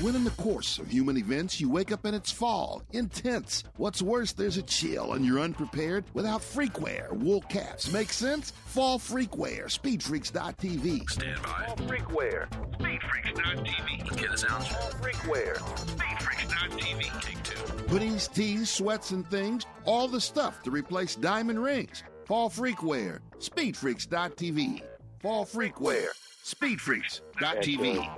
When 0.00 0.16
in 0.16 0.24
the 0.24 0.30
course 0.30 0.78
of 0.78 0.90
human 0.90 1.16
events, 1.16 1.60
you 1.60 1.70
wake 1.70 1.92
up 1.92 2.04
and 2.04 2.16
it's 2.16 2.32
fall, 2.32 2.82
intense. 2.92 3.62
What's 3.76 4.02
worse, 4.02 4.32
there's 4.32 4.56
a 4.56 4.62
chill 4.62 5.12
and 5.12 5.24
you're 5.24 5.38
unprepared 5.38 6.04
without 6.14 6.40
freakwear, 6.40 7.12
wool 7.12 7.42
caps. 7.42 7.92
Make 7.92 8.12
sense? 8.12 8.50
Fall 8.50 8.98
freakwear, 8.98 9.66
speedfreaks.tv. 9.66 11.08
Stand 11.08 11.42
by. 11.42 11.66
All 11.68 11.76
freakware. 11.76 12.48
Speedfreaks.tv. 12.78 14.16
Get 14.16 14.30
us 14.30 14.44
out. 14.44 14.62
All 14.62 14.90
freakware. 15.00 15.58
Speedfreaks.tv. 15.58 17.22
Take 17.22 17.42
two. 17.44 17.54
Hoodies, 17.84 18.34
tees, 18.34 18.70
sweats, 18.70 19.12
and 19.12 19.24
things, 19.30 19.64
all 19.84 20.08
the 20.08 20.20
stuff 20.20 20.60
to 20.64 20.72
replace 20.72 21.14
diamond 21.14 21.62
rings. 21.62 22.02
Fall 22.24 22.50
freakwear, 22.50 23.20
speedfreaks.tv. 23.38 24.82
Fall 25.20 25.46
freakwear, 25.46 26.08
speedfreaks.tv. 26.44 28.10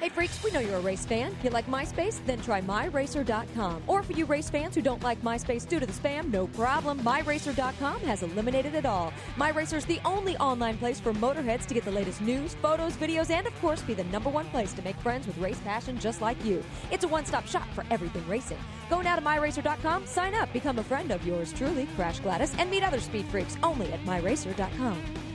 Hey 0.00 0.08
freaks, 0.08 0.42
we 0.42 0.50
know 0.50 0.60
you're 0.60 0.76
a 0.76 0.80
race 0.80 1.04
fan. 1.04 1.36
You 1.42 1.50
like 1.50 1.66
MySpace? 1.66 2.24
Then 2.24 2.40
try 2.40 2.62
MyRacer.com. 2.62 3.82
Or 3.86 4.02
for 4.02 4.14
you 4.14 4.24
race 4.24 4.48
fans 4.48 4.74
who 4.74 4.80
don't 4.80 5.02
like 5.02 5.20
MySpace 5.20 5.68
due 5.68 5.78
to 5.78 5.84
the 5.84 5.92
spam, 5.92 6.32
no 6.32 6.46
problem. 6.46 7.00
MyRacer.com 7.00 8.00
has 8.00 8.22
eliminated 8.22 8.74
it 8.74 8.86
all. 8.86 9.12
MyRacer 9.36 9.76
is 9.76 9.84
the 9.84 10.00
only 10.06 10.38
online 10.38 10.78
place 10.78 10.98
for 10.98 11.12
motorheads 11.12 11.66
to 11.66 11.74
get 11.74 11.84
the 11.84 11.90
latest 11.90 12.22
news, 12.22 12.54
photos, 12.62 12.96
videos, 12.96 13.28
and 13.28 13.46
of 13.46 13.54
course 13.60 13.82
be 13.82 13.92
the 13.92 14.04
number 14.04 14.30
one 14.30 14.46
place 14.46 14.72
to 14.72 14.80
make 14.80 14.96
friends 15.00 15.26
with 15.26 15.36
race 15.36 15.60
passion 15.64 15.98
just 15.98 16.22
like 16.22 16.42
you. 16.46 16.64
It's 16.90 17.04
a 17.04 17.08
one-stop 17.08 17.46
shop 17.46 17.68
for 17.74 17.84
everything 17.90 18.26
racing. 18.26 18.56
Go 18.88 19.02
now 19.02 19.16
to 19.16 19.22
MyRacer.com, 19.22 20.06
sign 20.06 20.34
up, 20.34 20.50
become 20.54 20.78
a 20.78 20.82
friend 20.82 21.10
of 21.10 21.26
yours 21.26 21.52
truly, 21.52 21.86
Crash 21.94 22.20
Gladys, 22.20 22.54
and 22.56 22.70
meet 22.70 22.82
other 22.82 23.00
speed 23.00 23.26
freaks 23.26 23.58
only 23.62 23.92
at 23.92 24.02
MyRacer.com. 24.06 25.29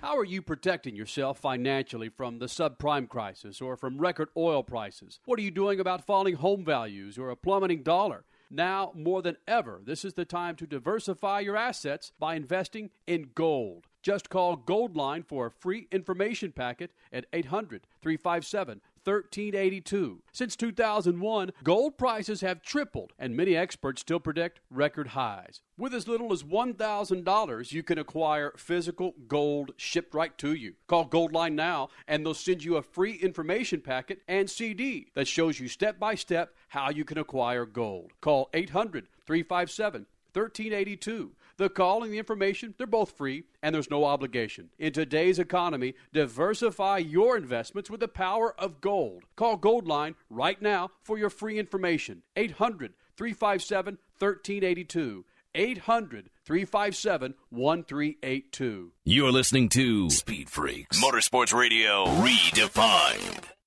How 0.00 0.16
are 0.16 0.24
you 0.24 0.42
protecting 0.42 0.94
yourself 0.94 1.40
financially 1.40 2.08
from 2.08 2.38
the 2.38 2.46
subprime 2.46 3.08
crisis 3.08 3.60
or 3.60 3.76
from 3.76 3.98
record 3.98 4.28
oil 4.36 4.62
prices? 4.62 5.18
What 5.24 5.40
are 5.40 5.42
you 5.42 5.50
doing 5.50 5.80
about 5.80 6.06
falling 6.06 6.36
home 6.36 6.64
values 6.64 7.18
or 7.18 7.30
a 7.30 7.36
plummeting 7.36 7.82
dollar? 7.82 8.24
Now, 8.48 8.92
more 8.94 9.22
than 9.22 9.38
ever, 9.48 9.80
this 9.84 10.04
is 10.04 10.14
the 10.14 10.24
time 10.24 10.54
to 10.56 10.68
diversify 10.68 11.40
your 11.40 11.56
assets 11.56 12.12
by 12.16 12.36
investing 12.36 12.90
in 13.08 13.30
gold. 13.34 13.88
Just 14.00 14.30
call 14.30 14.56
Goldline 14.56 15.26
for 15.26 15.46
a 15.46 15.50
free 15.50 15.88
information 15.90 16.52
packet 16.52 16.92
at 17.12 17.26
800 17.32 17.88
357 18.00 18.80
1382. 19.08 20.22
Since 20.32 20.54
2001, 20.56 21.52
gold 21.64 21.96
prices 21.96 22.42
have 22.42 22.62
tripled, 22.62 23.12
and 23.18 23.34
many 23.34 23.56
experts 23.56 24.02
still 24.02 24.20
predict 24.20 24.60
record 24.70 25.08
highs. 25.08 25.62
With 25.78 25.94
as 25.94 26.06
little 26.06 26.32
as 26.32 26.42
$1,000, 26.42 27.72
you 27.72 27.82
can 27.82 27.98
acquire 27.98 28.52
physical 28.56 29.14
gold 29.26 29.72
shipped 29.76 30.12
right 30.12 30.36
to 30.38 30.52
you. 30.52 30.74
Call 30.86 31.08
Goldline 31.08 31.54
now, 31.54 31.88
and 32.06 32.24
they'll 32.24 32.34
send 32.34 32.64
you 32.64 32.76
a 32.76 32.82
free 32.82 33.14
information 33.14 33.80
packet 33.80 34.20
and 34.28 34.50
CD 34.50 35.08
that 35.14 35.26
shows 35.26 35.58
you 35.58 35.68
step 35.68 35.98
by 35.98 36.14
step 36.14 36.54
how 36.68 36.90
you 36.90 37.04
can 37.04 37.16
acquire 37.18 37.64
gold. 37.64 38.12
Call 38.20 38.50
800 38.52 39.08
357 39.24 40.06
1382. 40.34 41.32
The 41.58 41.68
call 41.68 42.04
and 42.04 42.12
the 42.12 42.18
information, 42.18 42.74
they're 42.78 42.86
both 42.86 43.16
free 43.16 43.42
and 43.64 43.74
there's 43.74 43.90
no 43.90 44.04
obligation. 44.04 44.70
In 44.78 44.92
today's 44.92 45.40
economy, 45.40 45.94
diversify 46.12 46.98
your 46.98 47.36
investments 47.36 47.90
with 47.90 47.98
the 47.98 48.06
power 48.06 48.54
of 48.58 48.80
gold. 48.80 49.24
Call 49.34 49.58
Goldline 49.58 50.14
right 50.30 50.62
now 50.62 50.90
for 51.02 51.18
your 51.18 51.30
free 51.30 51.58
information. 51.58 52.22
800 52.36 52.94
357 53.16 53.98
1382. 54.20 55.24
800 55.54 56.30
357 56.44 57.34
1382. 57.50 58.92
You're 59.04 59.32
listening 59.32 59.68
to 59.70 60.10
Speed 60.10 60.48
Freaks 60.48 61.02
Motorsports 61.02 61.52
Radio 61.52 62.04
Redefined. 62.06 63.57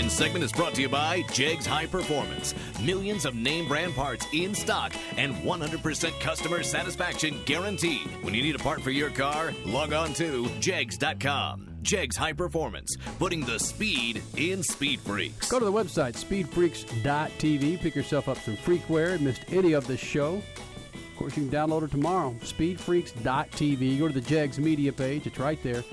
This 0.00 0.16
segment 0.16 0.42
is 0.42 0.50
brought 0.50 0.72
to 0.76 0.80
you 0.80 0.88
by 0.88 1.22
Jegs 1.30 1.66
High 1.66 1.84
Performance. 1.84 2.54
Millions 2.82 3.26
of 3.26 3.34
name 3.34 3.68
brand 3.68 3.94
parts 3.94 4.26
in 4.32 4.54
stock 4.54 4.94
and 5.18 5.34
100% 5.34 6.20
customer 6.20 6.62
satisfaction 6.62 7.38
guaranteed. 7.44 8.08
When 8.22 8.32
you 8.32 8.40
need 8.40 8.54
a 8.54 8.58
part 8.58 8.80
for 8.80 8.90
your 8.90 9.10
car, 9.10 9.52
log 9.66 9.92
on 9.92 10.14
to 10.14 10.48
jegs.com. 10.58 11.76
Jegs 11.82 12.16
High 12.16 12.32
Performance, 12.32 12.96
putting 13.18 13.44
the 13.44 13.58
speed 13.58 14.22
in 14.38 14.62
Speed 14.62 15.00
Freaks. 15.00 15.50
Go 15.50 15.58
to 15.58 15.66
the 15.66 15.72
website, 15.72 16.14
speedfreaks.tv. 16.14 17.80
Pick 17.80 17.94
yourself 17.94 18.26
up 18.26 18.38
some 18.38 18.56
freakware. 18.56 19.20
Missed 19.20 19.44
any 19.48 19.74
of 19.74 19.86
this 19.86 20.00
show. 20.00 20.36
Of 20.94 21.16
course, 21.18 21.36
you 21.36 21.46
can 21.46 21.52
download 21.52 21.82
it 21.82 21.90
tomorrow. 21.90 22.34
Speedfreaks.tv. 22.40 23.98
Go 23.98 24.08
to 24.08 24.14
the 24.14 24.22
Jegs 24.22 24.58
media 24.58 24.92
page. 24.94 25.26
It's 25.26 25.38
right 25.38 25.62
there. 25.62 25.84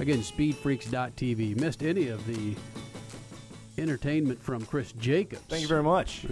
Again, 0.00 0.18
speedfreaks.tv. 0.18 1.58
Missed 1.58 1.82
any 1.82 2.08
of 2.08 2.26
the 2.26 2.54
entertainment 3.78 4.42
from 4.42 4.64
Chris 4.66 4.92
Jacobs. 4.92 5.42
Thank 5.48 5.62
you 5.62 5.68
very 5.68 5.82
much. 5.82 6.24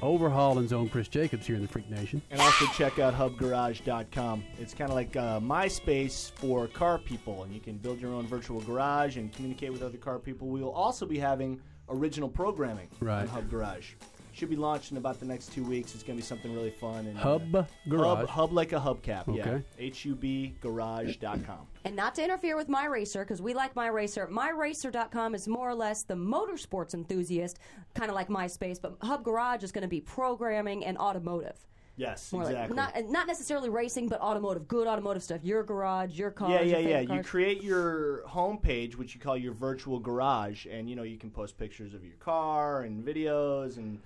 Overhauling 0.00 0.72
own 0.72 0.88
Chris 0.88 1.08
Jacobs 1.08 1.46
here 1.46 1.56
in 1.56 1.62
the 1.62 1.68
Freak 1.68 1.90
Nation. 1.90 2.22
And 2.30 2.40
also 2.40 2.66
check 2.76 2.98
out 3.00 3.14
hubgarage.com. 3.14 4.44
It's 4.60 4.72
kind 4.72 4.90
of 4.90 4.94
like 4.94 5.16
uh, 5.16 5.40
MySpace 5.40 6.30
for 6.32 6.68
car 6.68 6.98
people, 6.98 7.42
and 7.42 7.52
you 7.52 7.60
can 7.60 7.76
build 7.78 8.00
your 8.00 8.12
own 8.12 8.26
virtual 8.26 8.60
garage 8.60 9.16
and 9.16 9.32
communicate 9.32 9.72
with 9.72 9.82
other 9.82 9.98
car 9.98 10.18
people. 10.20 10.46
We 10.48 10.62
will 10.62 10.72
also 10.72 11.04
be 11.04 11.18
having 11.18 11.60
original 11.88 12.28
programming 12.28 12.88
Right. 13.00 13.22
on 13.22 13.28
Hub 13.28 13.50
Garage. 13.50 13.94
Should 14.38 14.50
be 14.50 14.54
launched 14.54 14.92
in 14.92 14.98
about 14.98 15.18
the 15.18 15.26
next 15.26 15.52
two 15.52 15.64
weeks. 15.64 15.94
It's 15.96 16.04
going 16.04 16.16
to 16.16 16.22
be 16.22 16.24
something 16.24 16.54
really 16.54 16.70
fun. 16.70 17.08
And, 17.08 17.18
uh, 17.18 17.22
Hub 17.22 17.66
Garage? 17.88 18.18
Hub, 18.20 18.28
hub 18.28 18.52
like 18.52 18.72
a 18.72 18.76
hubcap, 18.78 19.34
yeah. 19.34 19.42
Okay. 19.48 19.62
H-U-B-garage.com. 19.80 21.66
And 21.84 21.96
not 21.96 22.14
to 22.14 22.22
interfere 22.22 22.56
with 22.56 22.68
My 22.68 22.84
Racer, 22.86 23.24
because 23.24 23.42
we 23.42 23.52
like 23.52 23.74
My 23.74 23.88
Racer. 23.88 24.28
MyRacer.com 24.28 25.34
is 25.34 25.48
more 25.48 25.68
or 25.68 25.74
less 25.74 26.04
the 26.04 26.14
motorsports 26.14 26.94
enthusiast, 26.94 27.58
kind 27.94 28.10
of 28.10 28.14
like 28.14 28.28
MySpace, 28.28 28.80
but 28.80 28.96
Hub 29.02 29.24
Garage 29.24 29.64
is 29.64 29.72
going 29.72 29.82
to 29.82 29.88
be 29.88 30.00
programming 30.00 30.84
and 30.84 30.96
automotive. 30.98 31.56
Yes, 31.96 32.32
More 32.32 32.44
like- 32.44 32.52
exactly. 32.52 32.76
not 32.76 32.94
not 33.10 33.26
necessarily 33.26 33.70
racing, 33.70 34.08
but 34.08 34.20
automotive, 34.20 34.68
good 34.68 34.86
automotive 34.86 35.20
stuff. 35.24 35.40
Your 35.42 35.64
garage, 35.64 36.16
your 36.16 36.30
car. 36.30 36.48
yeah, 36.48 36.60
yeah, 36.60 36.78
yeah. 36.78 36.98
favorite 37.00 37.16
You 37.16 37.22
create 37.24 37.60
your 37.60 38.22
homepage, 38.28 38.94
which 38.94 39.16
you 39.16 39.20
call 39.20 39.36
your 39.36 39.52
virtual 39.52 39.98
garage, 39.98 40.64
and 40.70 40.88
you 40.88 40.94
know 40.94 41.02
you 41.02 41.16
can 41.18 41.28
post 41.28 41.58
pictures 41.58 41.92
of 41.94 42.04
your 42.04 42.14
car 42.20 42.82
and 42.82 43.04
videos 43.04 43.78
and 43.78 43.98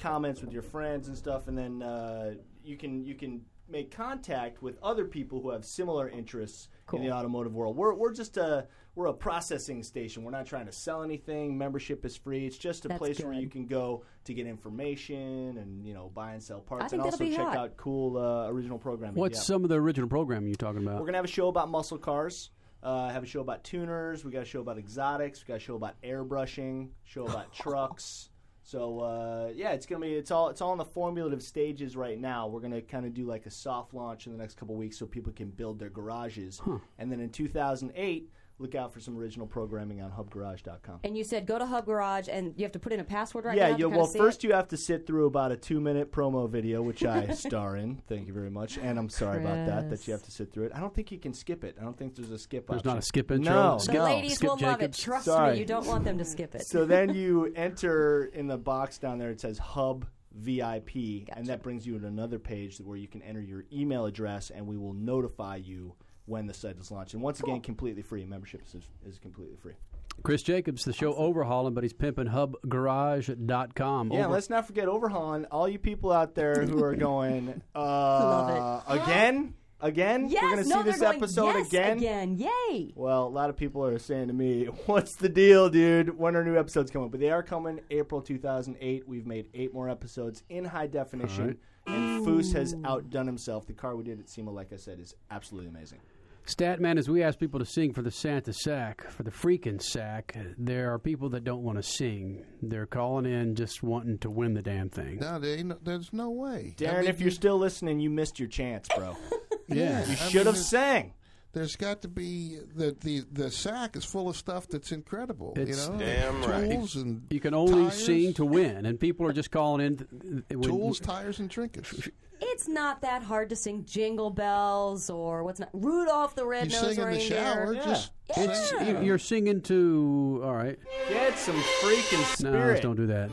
comments 0.00 0.40
with 0.40 0.52
your 0.52 0.62
friends 0.62 1.08
and 1.08 1.16
stuff, 1.16 1.48
and 1.48 1.56
then 1.56 1.82
uh, 1.82 2.34
you 2.64 2.76
can 2.76 3.04
you 3.04 3.14
can 3.14 3.42
make 3.68 3.92
contact 3.92 4.60
with 4.62 4.76
other 4.82 5.04
people 5.04 5.40
who 5.40 5.50
have 5.50 5.64
similar 5.64 6.08
interests 6.08 6.68
in 6.92 7.02
the 7.02 7.12
automotive 7.12 7.54
world. 7.54 7.76
We're 7.76 7.94
we're 7.94 8.12
just 8.12 8.36
a 8.36 8.66
we're 8.96 9.06
a 9.06 9.12
processing 9.14 9.84
station. 9.84 10.24
We're 10.24 10.32
not 10.32 10.46
trying 10.46 10.66
to 10.66 10.72
sell 10.72 11.04
anything. 11.04 11.56
Membership 11.56 12.04
is 12.04 12.16
free. 12.16 12.46
It's 12.46 12.58
just 12.58 12.84
a 12.84 12.88
That's 12.88 12.98
place 12.98 13.20
where 13.20 13.32
you 13.32 13.48
can 13.48 13.66
go 13.66 14.04
to 14.24 14.34
get 14.34 14.46
information 14.46 15.56
and 15.58 15.86
you 15.86 15.94
know 15.94 16.10
buy 16.12 16.32
and 16.32 16.42
sell 16.42 16.60
parts, 16.60 16.92
and 16.92 17.00
also 17.00 17.24
check 17.28 17.38
hot. 17.46 17.56
out 17.56 17.76
cool 17.76 18.16
uh, 18.18 18.48
original 18.48 18.78
programming. 18.78 19.16
What's 19.20 19.38
Yeah. 19.38 19.42
some 19.42 19.62
of 19.62 19.70
the 19.70 19.76
original 19.76 20.08
programming 20.08 20.48
you're 20.48 20.56
talking 20.56 20.82
about? 20.82 20.98
We're 21.00 21.06
gonna 21.06 21.18
have 21.18 21.24
a 21.24 21.28
show 21.28 21.48
about 21.48 21.68
muscle 21.70 21.98
cars. 21.98 22.50
Uh, 22.82 23.10
have 23.10 23.22
a 23.22 23.26
show 23.26 23.42
about 23.42 23.62
tuners. 23.62 24.24
We 24.24 24.30
got 24.32 24.42
a 24.42 24.46
show 24.46 24.60
about 24.60 24.78
exotics. 24.78 25.44
We 25.46 25.48
got 25.52 25.58
a 25.58 25.60
show 25.60 25.76
about 25.76 26.00
airbrushing. 26.02 26.88
Show 27.04 27.26
about 27.26 27.52
trucks. 27.62 28.29
So 28.70 29.00
uh, 29.00 29.50
yeah, 29.52 29.72
it's 29.72 29.84
gonna 29.84 30.00
be 30.02 30.14
it's 30.14 30.30
all 30.30 30.48
it's 30.48 30.60
all 30.60 30.70
in 30.70 30.78
the 30.78 30.84
formulative 30.84 31.42
stages 31.42 31.96
right 31.96 32.20
now. 32.20 32.46
We're 32.46 32.60
gonna 32.60 32.80
kind 32.80 33.04
of 33.04 33.12
do 33.12 33.24
like 33.24 33.46
a 33.46 33.50
soft 33.50 33.94
launch 33.94 34.26
in 34.26 34.32
the 34.32 34.38
next 34.38 34.56
couple 34.56 34.76
weeks 34.76 34.96
so 34.96 35.06
people 35.06 35.32
can 35.32 35.50
build 35.50 35.80
their 35.80 35.90
garages. 35.90 36.60
And 36.96 37.10
then 37.10 37.18
in 37.18 37.30
2008, 37.30 38.30
look 38.60 38.74
out 38.74 38.92
for 38.92 39.00
some 39.00 39.18
original 39.18 39.46
programming 39.46 40.02
on 40.02 40.10
hubgarage.com. 40.10 41.00
And 41.02 41.16
you 41.16 41.24
said 41.24 41.46
go 41.46 41.58
to 41.58 41.66
Hub 41.66 41.86
Garage, 41.86 42.28
and 42.30 42.54
you 42.56 42.64
have 42.64 42.72
to 42.72 42.78
put 42.78 42.92
in 42.92 43.00
a 43.00 43.04
password 43.04 43.46
right 43.46 43.56
yeah, 43.56 43.70
now. 43.70 43.76
to 43.76 43.88
well, 43.88 44.06
see 44.06 44.18
first 44.18 44.44
it? 44.44 44.48
you 44.48 44.54
have 44.54 44.68
to 44.68 44.76
sit 44.76 45.06
through 45.06 45.26
about 45.26 45.50
a 45.50 45.56
two-minute 45.56 46.12
promo 46.12 46.48
video, 46.48 46.82
which 46.82 47.04
I 47.04 47.30
star 47.34 47.76
in. 47.76 48.02
Thank 48.08 48.26
you 48.26 48.34
very 48.34 48.50
much, 48.50 48.78
and 48.78 48.98
I'm 48.98 49.08
sorry 49.08 49.42
about 49.42 49.66
that 49.66 49.90
that 49.90 50.06
you 50.06 50.12
have 50.12 50.22
to 50.24 50.30
sit 50.30 50.52
through 50.52 50.66
it. 50.66 50.72
I 50.74 50.80
don't 50.80 50.94
think 50.94 51.10
you 51.10 51.18
can 51.18 51.32
skip 51.32 51.64
it. 51.64 51.76
I 51.80 51.84
don't 51.84 51.96
think 51.96 52.14
there's 52.14 52.30
a 52.30 52.38
skip. 52.38 52.66
There's 52.68 52.80
option. 52.80 52.90
not 52.90 52.98
a 52.98 53.02
skip 53.02 53.30
intro? 53.30 53.54
No, 53.54 53.78
Skip- 53.78 53.94
no. 53.94 54.00
The 54.00 54.10
ladies 54.10 54.34
Skip 54.34 54.50
will 54.50 54.58
love 54.58 54.82
it. 54.82 54.92
Trust 54.92 55.24
Sorry. 55.24 55.54
me, 55.54 55.58
you 55.60 55.64
don't 55.64 55.86
want 55.86 56.04
them 56.04 56.18
to 56.18 56.24
skip 56.24 56.54
it. 56.54 56.66
So 56.66 56.84
then 56.84 57.14
you 57.14 57.52
enter 57.56 58.30
in 58.34 58.46
the 58.46 58.58
box 58.58 58.98
down 58.98 59.18
there. 59.18 59.30
It 59.30 59.40
says 59.40 59.58
Hub 59.58 60.06
VIP, 60.32 61.28
and 61.32 61.46
that 61.46 61.62
brings 61.62 61.86
you 61.86 61.98
to 61.98 62.06
another 62.06 62.38
page 62.38 62.78
where 62.78 62.96
you 62.96 63.08
can 63.08 63.22
enter 63.22 63.40
your 63.40 63.64
email 63.72 64.06
address, 64.06 64.50
and 64.50 64.66
we 64.66 64.76
will 64.76 64.92
notify 64.92 65.56
you 65.56 65.94
when 66.30 66.46
the 66.46 66.54
site 66.54 66.78
is 66.78 66.90
launched. 66.90 67.14
And 67.14 67.22
once 67.22 67.40
again, 67.40 67.60
completely 67.60 68.02
free. 68.02 68.24
Membership 68.24 68.62
is, 68.74 68.88
is 69.04 69.18
completely 69.18 69.56
free. 69.56 69.74
Chris 70.22 70.42
Jacobs, 70.42 70.84
the 70.84 70.92
show 70.92 71.12
overhauling, 71.14 71.74
but 71.74 71.82
he's 71.82 71.92
pimping 71.92 72.26
hubgarage.com. 72.26 74.12
Yeah, 74.12 74.24
Over- 74.24 74.28
let's 74.34 74.50
not 74.50 74.66
forget 74.66 74.88
Overhauling. 74.88 75.46
All 75.46 75.68
you 75.68 75.78
people 75.78 76.12
out 76.12 76.34
there 76.34 76.62
who 76.64 76.82
are 76.84 76.94
going, 77.10 77.62
uh, 77.74 77.80
Love 77.80 78.82
it. 78.88 79.02
again, 79.02 79.54
again, 79.80 80.28
yes, 80.28 80.42
we're 80.42 80.50
gonna 80.56 80.68
no, 80.68 80.76
see 80.78 80.82
this 80.90 80.98
they're 80.98 81.08
going, 81.12 81.16
episode 81.22 81.46
yes, 81.54 81.66
again. 81.68 81.98
again. 81.98 82.38
Yay! 82.38 82.92
Well, 82.94 83.26
a 83.26 83.28
lot 83.28 83.50
of 83.50 83.56
people 83.56 83.84
are 83.84 83.98
saying 83.98 84.28
to 84.28 84.34
me, 84.34 84.64
"What's 84.86 85.14
the 85.16 85.28
deal, 85.28 85.68
dude? 85.70 86.18
When 86.18 86.36
are 86.36 86.44
new 86.44 86.58
episodes 86.58 86.90
coming?" 86.90 87.08
But 87.08 87.20
they 87.20 87.30
are 87.30 87.42
coming 87.42 87.80
April 87.90 88.20
2008. 88.20 89.08
We've 89.08 89.26
made 89.26 89.46
eight 89.54 89.72
more 89.72 89.88
episodes 89.88 90.42
in 90.50 90.64
high 90.66 90.86
definition, 90.88 91.56
and 91.86 92.26
Foose 92.26 92.52
has 92.52 92.76
outdone 92.84 93.26
himself. 93.26 93.66
The 93.66 93.72
car 93.72 93.96
we 93.96 94.04
did 94.04 94.20
at 94.20 94.28
SEMA, 94.28 94.50
like 94.50 94.72
I 94.72 94.76
said, 94.76 95.00
is 95.00 95.14
absolutely 95.30 95.70
amazing. 95.70 96.00
Statman, 96.46 96.98
as 96.98 97.08
we 97.08 97.22
ask 97.22 97.38
people 97.38 97.60
to 97.60 97.66
sing 97.66 97.92
for 97.92 98.02
the 98.02 98.10
Santa 98.10 98.52
Sack, 98.52 99.08
for 99.10 99.22
the 99.22 99.30
freaking 99.30 99.80
sack, 99.80 100.36
there 100.58 100.92
are 100.92 100.98
people 100.98 101.28
that 101.30 101.44
don't 101.44 101.62
want 101.62 101.78
to 101.78 101.82
sing. 101.82 102.44
They're 102.62 102.86
calling 102.86 103.26
in 103.26 103.54
just 103.54 103.82
wanting 103.82 104.18
to 104.18 104.30
win 104.30 104.54
the 104.54 104.62
damn 104.62 104.88
thing. 104.90 105.18
No, 105.20 105.38
there 105.38 105.58
ain't 105.58 105.68
no, 105.68 105.78
there's 105.82 106.12
no 106.12 106.30
way. 106.30 106.74
I 106.78 106.82
Darren, 106.82 107.00
mean, 107.02 107.06
if 107.08 107.20
you're 107.20 107.30
still 107.30 107.58
listening, 107.58 108.00
you 108.00 108.10
missed 108.10 108.38
your 108.40 108.48
chance, 108.48 108.88
bro. 108.96 109.16
Yeah. 109.68 110.04
you 110.04 110.16
should 110.16 110.46
have 110.46 110.58
sang. 110.58 111.14
There's 111.52 111.76
got 111.76 112.02
to 112.02 112.08
be 112.08 112.58
the 112.74 112.96
the 113.00 113.22
the 113.30 113.48
sack 113.52 113.94
is 113.94 114.04
full 114.04 114.28
of 114.28 114.36
stuff 114.36 114.66
that's 114.66 114.90
incredible. 114.90 115.52
It's- 115.56 115.86
you 115.86 115.92
know, 115.92 115.98
Damn 116.00 116.42
right. 116.42 116.70
tools 116.72 116.96
and 116.96 117.22
You 117.30 117.38
can 117.38 117.54
only 117.54 117.82
tires, 117.84 118.04
sing 118.04 118.34
to 118.34 118.44
win, 118.44 118.84
and 118.84 118.98
people 118.98 119.26
are 119.28 119.32
just 119.32 119.52
calling 119.52 119.86
in. 119.86 119.96
th- 119.98 120.10
th- 120.10 120.44
when- 120.50 120.62
tools, 120.62 120.98
tires, 120.98 121.38
and 121.38 121.48
trinkets. 121.48 122.08
It's 122.42 122.66
not 122.68 123.02
that 123.02 123.22
hard 123.22 123.50
to 123.50 123.56
sing 123.56 123.84
Jingle 123.84 124.30
Bells 124.30 125.10
or 125.10 125.44
what's 125.44 125.60
not 125.60 125.68
Rudolph 125.72 126.34
the 126.34 126.42
You 126.42 126.48
Red-Nosed 126.50 126.80
sing 126.80 126.90
in 126.90 126.96
the 126.96 127.06
Reindeer. 127.06 127.28
shower, 127.28 127.74
Yeah. 127.74 127.84
just 127.84 128.10
It's, 128.36 128.70
sing. 128.70 128.86
you- 128.88 129.02
You're 129.02 129.18
singing 129.18 129.60
to. 129.62 130.40
All 130.44 130.54
right. 130.54 130.78
Get 131.08 131.38
some 131.38 131.56
freaking 131.56 132.42
No, 132.42 132.50
spirit. 132.50 132.82
don't 132.82 132.96
do 132.96 133.06
that. 133.08 133.30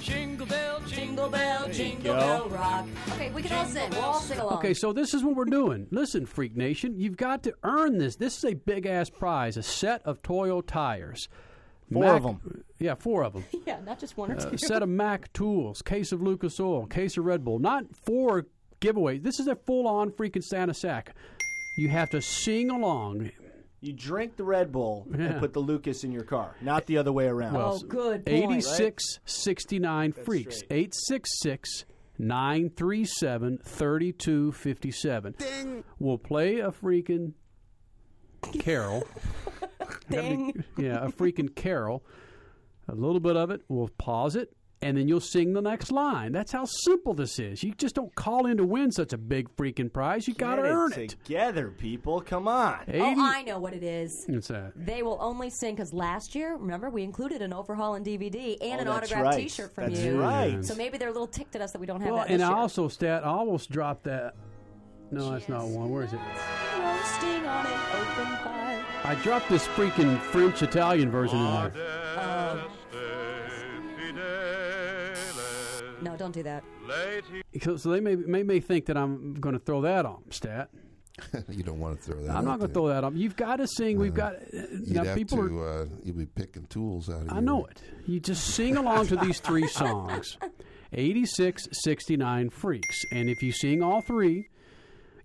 Jingle 0.00 0.46
bell, 0.46 0.80
Jingle 0.88 1.28
Bell, 1.28 1.68
Jingle. 1.68 2.14
Bell 2.16 2.48
Rock. 2.48 2.86
Okay, 3.12 3.30
we 3.30 3.40
can 3.42 3.52
all 3.56 3.64
sing. 3.66 3.88
We'll 3.90 4.00
all 4.00 4.20
sing 4.20 4.40
along. 4.40 4.54
Okay, 4.58 4.74
so 4.74 4.92
this 4.92 5.14
is 5.14 5.22
what 5.22 5.36
we're 5.36 5.44
doing. 5.44 5.86
Listen, 5.92 6.26
Freak 6.26 6.56
Nation, 6.56 6.94
you've 6.98 7.16
got 7.16 7.44
to 7.44 7.54
earn 7.62 7.98
this. 7.98 8.16
This 8.16 8.36
is 8.36 8.44
a 8.44 8.54
big 8.54 8.84
ass 8.84 9.10
prize 9.10 9.56
a 9.56 9.62
set 9.62 10.02
of 10.04 10.20
Toyo 10.22 10.60
tires. 10.60 11.28
Four 11.92 12.02
Mac- 12.04 12.22
them, 12.22 12.64
Yeah, 12.78 12.94
four 12.94 13.22
of 13.24 13.32
them. 13.34 13.44
Yeah, 13.66 13.80
not 13.84 13.98
just 13.98 14.16
one 14.16 14.30
or 14.32 14.36
uh, 14.36 14.40
two. 14.40 14.54
a 14.54 14.58
set 14.58 14.82
of 14.82 14.88
Mac 14.88 15.32
tools, 15.32 15.82
case 15.82 16.12
of 16.12 16.22
Lucas 16.22 16.58
Oil, 16.60 16.86
case 16.86 17.16
of 17.16 17.24
Red 17.24 17.44
Bull. 17.44 17.58
Not 17.58 17.84
four 18.04 18.46
giveaways. 18.80 19.22
This 19.22 19.38
is 19.40 19.46
a 19.46 19.54
full 19.56 19.86
on 19.86 20.10
freaking 20.10 20.42
Santa 20.42 20.74
sack. 20.74 21.14
You 21.78 21.88
have 21.88 22.10
to 22.10 22.20
sing 22.20 22.70
along. 22.70 23.30
You 23.80 23.92
drink 23.92 24.36
the 24.36 24.44
Red 24.44 24.70
Bull 24.70 25.06
Yeah. 25.10 25.24
and 25.26 25.40
put 25.40 25.52
the 25.52 25.60
Lucas 25.60 26.04
in 26.04 26.12
your 26.12 26.22
car, 26.24 26.54
not 26.60 26.86
the 26.86 26.98
other 26.98 27.12
way 27.12 27.26
around. 27.26 27.56
oh, 27.56 27.78
good 27.80 28.24
point. 28.26 28.44
86 28.44 29.18
69 29.24 30.12
freaks. 30.12 30.56
straight. 30.58 30.72
866 30.72 31.84
937 32.18 33.58
3257. 33.64 35.34
Ding. 35.38 35.84
We'll 35.98 36.18
play 36.18 36.58
a 36.60 36.70
freaking 36.70 37.32
carol. 38.60 39.04
Ding. 40.12 40.64
yeah, 40.76 41.04
a 41.04 41.08
freaking 41.10 41.54
carol. 41.54 42.04
A 42.88 42.94
little 42.94 43.20
bit 43.20 43.36
of 43.36 43.50
it. 43.50 43.62
We'll 43.68 43.88
pause 43.96 44.34
it, 44.34 44.52
and 44.82 44.96
then 44.96 45.06
you'll 45.06 45.20
sing 45.20 45.52
the 45.52 45.62
next 45.62 45.92
line. 45.92 46.32
That's 46.32 46.50
how 46.50 46.64
simple 46.64 47.14
this 47.14 47.38
is. 47.38 47.62
You 47.62 47.72
just 47.74 47.94
don't 47.94 48.12
call 48.16 48.46
in 48.46 48.56
to 48.56 48.64
win 48.64 48.90
such 48.90 49.12
a 49.12 49.18
big 49.18 49.54
freaking 49.56 49.90
prize. 49.92 50.26
You 50.26 50.34
got 50.34 50.56
to 50.56 50.62
earn 50.62 50.92
it 50.92 50.98
it. 50.98 51.08
together, 51.10 51.70
people. 51.70 52.20
Come 52.20 52.48
on. 52.48 52.80
80 52.88 52.98
Oh, 53.00 53.14
I 53.18 53.42
know 53.44 53.60
what 53.60 53.72
it 53.72 53.84
is. 53.84 54.24
What's 54.28 54.48
that? 54.48 54.72
They 54.74 55.04
will 55.04 55.16
only 55.20 55.48
sing 55.48 55.76
because 55.76 55.92
last 55.92 56.34
year, 56.34 56.56
remember, 56.56 56.90
we 56.90 57.04
included 57.04 57.40
an 57.40 57.52
overhaul 57.52 57.94
and 57.94 58.04
DVD 58.04 58.56
and 58.60 58.74
Oh, 58.74 58.78
an 58.80 58.84
that's 58.86 59.12
autographed 59.12 59.24
right. 59.36 59.42
T-shirt 59.42 59.72
from 59.74 59.90
That's 59.92 60.00
you. 60.04 60.20
right. 60.20 60.64
So 60.64 60.74
maybe 60.74 60.98
they're 60.98 61.08
a 61.08 61.12
little 61.12 61.28
ticked 61.28 61.54
at 61.54 61.62
us 61.62 61.70
that 61.70 61.78
we 61.80 61.86
don't 61.86 62.00
have 62.00 62.10
Well, 62.10 62.18
that 62.24 62.30
and 62.30 62.40
this 62.40 62.46
I 62.46 62.50
year. 62.50 62.58
also, 62.58 62.88
Stat, 62.88 63.24
I 63.24 63.28
almost 63.28 63.70
dropped 63.70 64.04
that. 64.04 64.34
No, 65.12 65.30
that's 65.30 65.48
not 65.48 65.68
one. 65.68 65.88
Where 65.90 66.02
is 66.02 66.12
it? 66.12 66.18
roasting 66.18 67.46
on 67.46 67.66
an 67.66 67.72
open 67.94 68.36
fire. 68.44 68.58
I 69.04 69.14
dropped 69.22 69.48
this 69.48 69.66
freaking 69.68 70.20
French 70.20 70.62
Italian 70.62 71.10
version 71.10 71.38
in 71.38 71.44
there. 71.44 71.72
Oh. 72.18 72.68
No, 76.02 76.16
don't 76.16 76.32
do 76.32 76.42
that. 76.42 76.64
So, 77.62 77.76
so 77.76 77.90
they 77.90 78.00
may, 78.00 78.16
may 78.16 78.42
may 78.42 78.58
think 78.60 78.86
that 78.86 78.96
I'm 78.96 79.34
going 79.34 79.52
to 79.54 79.58
throw 79.60 79.82
that 79.82 80.04
on 80.04 80.22
Stat. 80.30 80.70
you 81.48 81.62
don't 81.62 81.78
want 81.78 82.00
to 82.00 82.02
throw 82.12 82.22
that. 82.24 82.34
I'm 82.34 82.44
not 82.44 82.58
going 82.58 82.70
to 82.70 82.74
throw 82.74 82.88
that 82.88 83.04
on. 83.04 83.16
You've 83.16 83.36
got 83.36 83.56
to 83.56 83.68
sing. 83.68 83.98
We've 83.98 84.14
got 84.14 84.34
You'd 84.52 84.90
now 84.90 85.04
have 85.04 85.16
people 85.16 85.46
to. 85.46 85.58
are. 85.60 85.82
uh, 85.82 85.86
you'd 86.02 86.18
be 86.18 86.26
picking 86.26 86.66
tools 86.66 87.08
out 87.08 87.22
of. 87.22 87.30
I 87.30 87.34
your- 87.34 87.42
know 87.42 87.64
it. 87.66 87.80
You 88.06 88.18
just 88.18 88.44
sing 88.48 88.76
along 88.76 89.06
to 89.08 89.16
these 89.16 89.38
three 89.40 89.66
songs. 89.68 90.38
86, 90.92 91.68
69 91.72 92.50
freaks, 92.50 93.04
and 93.12 93.28
if 93.30 93.42
you 93.42 93.52
sing 93.52 93.82
all 93.82 94.02
three, 94.02 94.48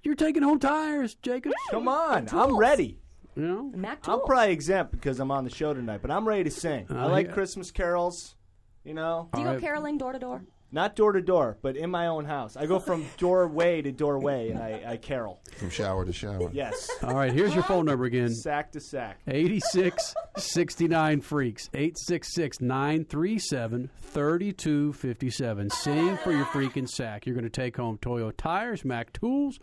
you're 0.03 0.15
taking 0.15 0.43
home 0.43 0.59
tires, 0.59 1.15
Jacob. 1.15 1.53
Come 1.71 1.87
on. 1.87 2.27
I'm 2.31 2.55
ready. 2.57 2.99
You 3.37 3.43
know. 3.47 3.71
Mac 3.75 4.07
I'm 4.07 4.19
probably 4.25 4.51
exempt 4.51 4.91
because 4.91 5.19
I'm 5.19 5.31
on 5.31 5.43
the 5.43 5.49
show 5.49 5.73
tonight, 5.73 5.99
but 6.01 6.11
I'm 6.11 6.27
ready 6.27 6.43
to 6.45 6.51
sing. 6.51 6.87
I 6.89 7.05
Uh, 7.05 7.09
like 7.09 7.27
yeah. 7.27 7.33
Christmas 7.33 7.71
carols. 7.71 8.35
You 8.83 8.93
know, 8.93 9.29
Do 9.33 9.39
you 9.41 9.45
All 9.47 9.51
go 9.53 9.55
right. 9.57 9.61
caroling 9.63 9.97
door 9.97 10.13
to 10.13 10.19
door? 10.19 10.41
not 10.69 10.97
door 10.97 11.13
to 11.13 11.21
door, 11.21 11.57
but 11.61 11.77
in 11.77 11.89
my 11.89 12.07
own 12.07 12.25
house. 12.25 12.57
I 12.57 12.65
go 12.65 12.77
from 12.79 13.05
doorway 13.17 13.81
to 13.81 13.91
doorway 13.93 14.49
and 14.49 14.59
I, 14.59 14.81
I 14.85 14.97
carol. 14.97 15.39
From 15.55 15.69
shower 15.69 16.03
to 16.03 16.11
shower. 16.11 16.49
Yes, 16.51 16.89
All 17.03 17.15
right, 17.15 17.31
here's 17.31 17.53
your 17.53 17.63
phone 17.63 17.85
number 17.85 18.03
again. 18.03 18.33
sack 18.33 18.71
to 18.73 18.81
sack. 18.81 19.19
86 19.27 20.13
69 20.37 21.21
freaks 21.21 21.69
866 21.73 22.59
937 22.59 23.89
3257 24.01 25.69
sing 25.69 26.17
for 26.17 26.31
your 26.31 26.45
freaking 26.45 26.87
sack 26.87 27.25
you're 27.25 27.35
going 27.35 27.43
to 27.43 27.49
take 27.49 27.77
home 27.77 27.97
toyo 27.99 28.31
tires 28.31 28.83
mac 28.83 29.11
tools 29.13 29.59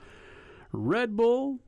red 0.73 1.17
bull 1.17 1.59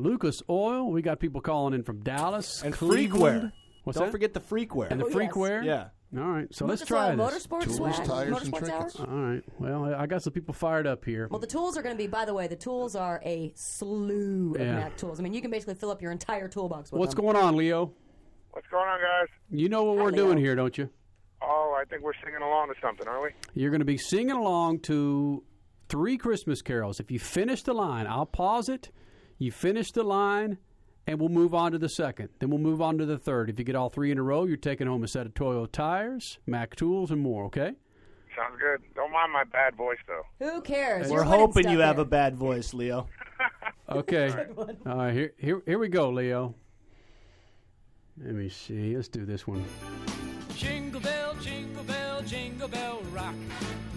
lucas 0.00 0.42
oil 0.48 0.90
we 0.90 1.02
got 1.02 1.18
people 1.20 1.40
calling 1.40 1.74
in 1.74 1.82
from 1.82 2.00
dallas 2.00 2.62
And 2.62 2.72
Cleveland. 2.74 3.42
freakware. 3.44 3.52
what's 3.84 3.98
Don't 3.98 4.06
that 4.08 4.12
forget 4.12 4.34
the 4.34 4.40
freakware. 4.40 4.90
and 4.90 5.00
the 5.00 5.04
Oh, 5.04 5.08
yes. 5.08 5.16
freakware 5.16 5.64
Yeah. 5.64 5.88
all 6.20 6.28
right 6.28 6.48
so 6.54 6.64
let's 6.66 6.84
try 6.84 7.10
Oil 7.10 7.16
this 7.28 7.46
Motorsports 7.46 7.62
Tools, 7.64 7.76
swag. 7.96 8.06
tires, 8.06 8.42
and 8.42 8.54
trinkets. 8.54 9.00
hour? 9.00 9.06
all 9.08 9.16
right 9.32 9.42
well 9.58 9.94
i 9.94 10.06
got 10.06 10.22
some 10.22 10.32
people 10.32 10.54
fired 10.54 10.86
up 10.86 11.04
here 11.04 11.28
Well, 11.30 11.38
the 11.40 11.46
tools 11.46 11.76
are 11.76 11.82
going 11.82 11.94
to 11.94 11.98
be, 12.02 12.06
by 12.06 12.24
the 12.24 12.34
way, 12.34 12.46
the 12.48 12.56
tools 12.56 12.96
are 12.96 13.20
a 13.24 13.52
slew 13.56 14.54
of 14.54 14.60
Yeah. 14.60 14.74
Mac 14.76 14.96
tools. 14.96 15.20
I 15.20 15.22
mean, 15.22 15.32
you 15.34 15.40
can 15.42 15.50
basically 15.50 15.74
fill 15.74 15.90
up 15.90 16.00
your 16.02 16.12
entire 16.12 16.48
toolbox 16.48 16.90
with 16.92 16.98
what's 16.98 17.14
them. 17.14 17.24
going 17.24 17.36
on 17.36 17.56
leo 17.56 17.92
What's 18.52 18.66
going 18.68 18.88
on, 18.88 18.98
guys? 19.00 19.28
you 19.50 19.68
know 19.68 19.84
what 19.84 19.98
Hi, 19.98 20.04
we're 20.04 20.10
Leo. 20.10 20.24
doing 20.26 20.38
here 20.38 20.54
don't 20.56 20.76
you 20.78 20.88
Oh, 21.42 21.74
I 21.80 21.84
think 21.86 22.02
we're 22.02 22.12
singing 22.22 22.42
along 22.42 22.68
to 22.68 22.74
something, 22.82 23.06
aren't 23.08 23.22
we? 23.22 23.30
you're 23.60 23.70
going 23.70 23.78
to 23.80 23.84
be 23.86 23.96
singing 23.96 24.32
along 24.36 24.80
to 24.80 25.42
three 25.88 26.18
Christmas 26.18 26.60
carols. 26.62 27.00
If 27.00 27.10
you 27.10 27.18
finish 27.18 27.62
the 27.62 27.72
line, 27.72 28.06
I'll 28.06 28.26
pause 28.26 28.68
it. 28.68 28.90
You 29.40 29.50
finish 29.50 29.90
the 29.90 30.02
line, 30.02 30.58
and 31.06 31.18
we'll 31.18 31.30
move 31.30 31.54
on 31.54 31.72
to 31.72 31.78
the 31.78 31.88
second. 31.88 32.28
Then 32.40 32.50
we'll 32.50 32.58
move 32.58 32.82
on 32.82 32.98
to 32.98 33.06
the 33.06 33.16
third. 33.18 33.48
If 33.48 33.58
you 33.58 33.64
get 33.64 33.74
all 33.74 33.88
three 33.88 34.10
in 34.10 34.18
a 34.18 34.22
row, 34.22 34.44
you're 34.44 34.58
taking 34.58 34.86
home 34.86 35.02
a 35.02 35.08
set 35.08 35.24
of 35.24 35.32
Toyo 35.32 35.64
tires, 35.64 36.38
Mac 36.46 36.76
tools, 36.76 37.10
and 37.10 37.22
more. 37.22 37.46
Okay. 37.46 37.72
Sounds 38.36 38.60
good. 38.60 38.82
Don't 38.94 39.10
mind 39.10 39.32
my 39.32 39.44
bad 39.44 39.74
voice 39.76 39.96
though. 40.06 40.22
Who 40.46 40.60
cares? 40.60 41.08
We're 41.08 41.16
You're 41.16 41.24
hoping 41.24 41.62
stuff 41.62 41.72
you 41.72 41.80
have 41.80 41.96
here. 41.96 42.02
a 42.02 42.08
bad 42.08 42.36
voice, 42.36 42.72
Leo. 42.74 43.08
Okay. 43.88 44.32
All 44.86 44.96
right. 44.96 45.12
Here, 45.12 45.32
here, 45.36 45.62
here 45.66 45.78
we 45.80 45.88
go, 45.88 46.10
Leo. 46.10 46.54
Let 48.24 48.34
me 48.36 48.48
see. 48.48 48.94
Let's 48.94 49.08
do 49.08 49.24
this 49.24 49.48
one. 49.48 49.64
Jingle 50.54 51.00
bell, 51.00 51.34
jingle 51.40 51.82
bell, 51.82 52.22
jingle 52.22 52.68
bell 52.68 53.02
rock. 53.12 53.34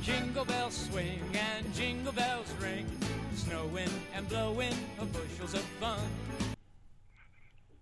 Jingle 0.01 0.45
bell 0.45 0.71
swing 0.71 1.19
Snowing 3.73 3.89
and 4.15 4.29
blowing 4.29 4.73
of 4.99 5.11
bushels 5.13 5.53
of 5.55 5.61
fun. 5.79 5.99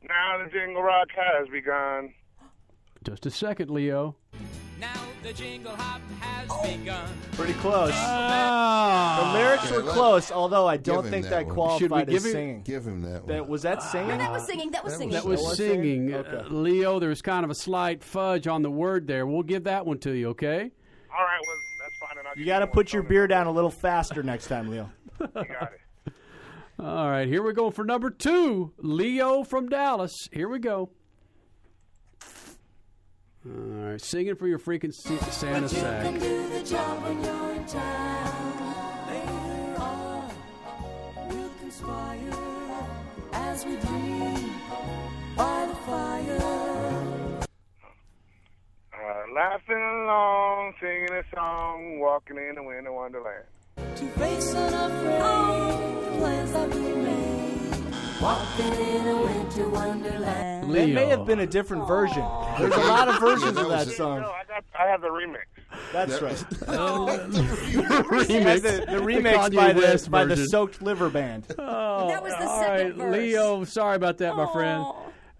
Now 0.08 0.42
the 0.44 0.50
jingle 0.50 0.82
rock 0.82 1.08
has 1.14 1.50
begun. 1.50 2.14
Just 3.04 3.26
a 3.26 3.32
second, 3.32 3.70
Leo. 3.70 4.16
Now 4.80 4.94
the 5.22 5.34
jingle 5.34 5.76
hop 5.76 6.00
has 6.22 6.48
begun. 6.78 7.10
Pretty 7.34 7.54
close. 7.54 7.92
Ah. 7.94 9.34
the 9.34 9.40
lyrics 9.40 9.66
Yeah, 9.70 9.78
were 9.78 9.84
let- 9.84 9.94
close, 9.94 10.32
although 10.32 10.66
I 10.66 10.78
don't 10.78 11.04
him 11.06 11.12
think 11.12 11.24
that 11.26 11.30
that, 11.32 11.46
one. 11.48 11.56
qualified 11.56 11.80
Should 11.82 11.92
we 11.92 12.00
as 12.02 12.06
give 12.08 12.26
him- 12.26 12.32
singing. 12.32 12.62
Give 12.64 12.88
him 12.88 13.02
that 13.02 13.24
one. 13.24 13.28
That, 13.28 13.48
was 13.50 13.62
that 13.64 13.84
singing? 13.84 14.08
No, 14.10 14.18
that 14.18 14.32
was 14.32 14.46
singing. 14.46 14.72
That 14.72 14.84
was 14.86 14.96
singing. 14.96 15.14
That 15.14 15.26
was 15.26 15.58
singing. 15.58 16.14
Okay. 16.14 16.38
Uh, 16.38 16.44
Leo, 16.50 17.00
there's 17.00 17.22
kind 17.22 17.44
of 17.44 17.52
a 17.52 17.56
slight 17.56 18.02
fudge 18.02 18.48
on 18.48 18.62
the 18.62 18.72
word 18.72 19.08
there. 19.08 19.28
We'll 19.28 19.44
give 19.44 19.66
that 19.66 19.86
one 19.86 19.98
to 20.00 20.12
you, 20.12 20.30
okay? 20.30 20.72
All 21.14 21.26
right, 21.26 21.40
well 21.46 21.56
that's 21.82 21.98
fine. 22.00 22.18
And 22.18 22.28
I'll 22.28 22.34
You 22.38 22.46
give 22.46 22.52
got 22.54 22.60
to 22.60 22.66
one 22.68 22.74
put 22.74 22.94
your 22.94 23.04
beer 23.04 23.28
down 23.28 23.48
a 23.48 23.52
little 23.52 23.70
faster 23.70 24.24
next 24.24 24.48
time, 24.48 24.70
Leo. 24.70 24.90
You 25.20 25.28
got 25.28 25.46
it. 25.74 25.81
All 26.82 27.12
right, 27.12 27.28
here 27.28 27.44
we 27.44 27.54
go 27.54 27.70
for 27.70 27.84
number 27.86 28.10
two. 28.10 28.74
Leo 28.80 29.44
from 29.44 29.70
Dallas. 29.70 30.28
Here 30.32 30.50
we 30.50 30.58
go. 30.58 30.90
All 33.46 33.52
right, 33.52 34.02
singing 34.02 34.36
for 34.36 34.48
your 34.48 34.58
freaking 34.58 34.90
S- 34.90 35.36
Santa 35.36 35.70
sack. 35.70 36.12
do 36.20 36.50
the 36.50 36.64
job 36.64 37.04
when 37.04 37.24
you're 37.24 37.52
in 37.54 37.66
town. 37.66 39.08
Later 39.08 39.82
on, 39.82 40.32
we'll 41.30 41.50
conspire 41.60 42.34
as 43.34 43.64
we 43.66 43.76
dream 43.78 44.52
by 45.38 45.68
the 45.68 45.76
fire. 45.86 47.40
Uh, 48.94 49.34
laughing 49.36 49.76
along, 49.78 50.74
singing 50.80 51.12
a 51.14 51.24
song, 51.36 52.00
walking 52.00 52.38
in 52.38 52.58
a 52.58 52.64
winter 52.64 52.92
wonderland. 52.92 53.46
To 54.02 54.08
face 54.20 54.54
unafraid 54.56 56.04
the 56.06 56.18
plans 56.18 56.52
that 56.54 56.74
we 56.74 56.82
made. 56.82 58.22
Walking 58.22 58.74
in 58.74 59.08
a 59.08 59.22
winter 59.22 59.70
wonderland. 59.70 60.72
That 60.74 60.88
may 60.90 61.06
have 61.08 61.26
been 61.26 61.40
a 61.40 61.46
different 61.48 61.88
version. 61.88 62.26
There's 62.60 62.74
a 62.74 62.80
lot 62.80 63.08
of 63.10 63.20
versions 63.20 63.58
of 63.58 63.70
that 63.70 63.88
song. 63.90 64.22
No, 64.22 64.32
I 64.32 64.44
got. 64.48 64.64
I 64.80 64.88
have 64.88 65.02
the 65.02 65.10
remix. 65.10 65.42
That's 65.94 66.20
That- 66.20 66.22
right. 66.22 66.46
Oh. 66.68 67.08
remix. 68.10 68.62
The, 68.62 68.72
the 68.72 68.98
The 68.98 69.02
remix 69.04 69.34
Kanye 69.36 69.56
by 69.56 69.74
the 69.74 70.08
by 70.10 70.26
the. 70.26 70.36
Soaked 70.48 70.82
Liver 70.82 71.10
Band. 71.10 71.46
Oh, 71.60 72.08
That 72.10 72.24
was 72.24 72.34
the 72.34 72.48
all 72.48 72.60
second 72.64 72.88
right, 72.88 72.96
verse. 72.96 73.16
Leo. 73.16 73.64
Sorry 73.66 73.96
about 73.98 74.18
that, 74.20 74.36
my 74.36 74.52
friend. 74.52 74.84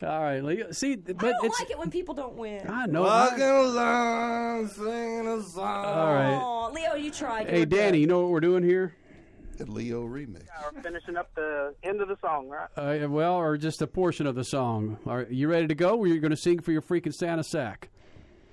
Aw. 0.04 0.06
All 0.08 0.22
right, 0.22 0.44
Leo. 0.44 0.72
See, 0.72 0.96
but 0.96 1.18
I 1.24 1.32
don't 1.32 1.46
it's 1.46 1.60
like 1.60 1.70
it 1.72 1.78
when 1.80 1.90
people 1.92 2.14
don't 2.14 2.36
win. 2.36 2.68
I 2.70 2.86
know. 2.88 3.04
Walking 3.04 3.44
I- 3.44 3.48
along, 3.48 4.68
singing 4.70 5.28
a 5.28 5.42
song. 5.44 5.86
all 5.86 6.14
right. 6.14 6.34
Aw, 6.34 6.68
Leo, 6.70 6.96
you 6.96 7.12
tried. 7.12 7.50
Hey, 7.50 7.60
were 7.60 7.66
Danny, 7.66 8.00
you 8.00 8.08
know 8.08 8.22
what 8.22 8.32
we're 8.32 8.40
doing 8.40 8.64
here? 8.64 8.96
The 9.58 9.66
Leo 9.72 10.08
remix. 10.08 10.48
We're 10.74 10.82
finishing 10.82 11.18
up 11.18 11.30
the 11.36 11.76
end 11.84 12.02
of 12.02 12.08
the 12.08 12.18
song, 12.20 12.50
right? 12.50 12.68
Uh, 12.76 13.08
well, 13.10 13.36
or 13.36 13.58
just 13.58 13.82
a 13.82 13.88
portion 13.88 14.26
of 14.26 14.34
the 14.34 14.44
song. 14.44 14.98
Are 15.06 15.28
you 15.30 15.48
ready 15.50 15.68
to 15.68 15.76
go? 15.76 16.00
Or 16.00 16.08
you're 16.08 16.18
going 16.20 16.32
to 16.32 16.38
sing 16.38 16.62
for 16.62 16.72
your 16.72 16.82
freaking 16.82 17.14
Santa 17.14 17.44
sack? 17.44 17.90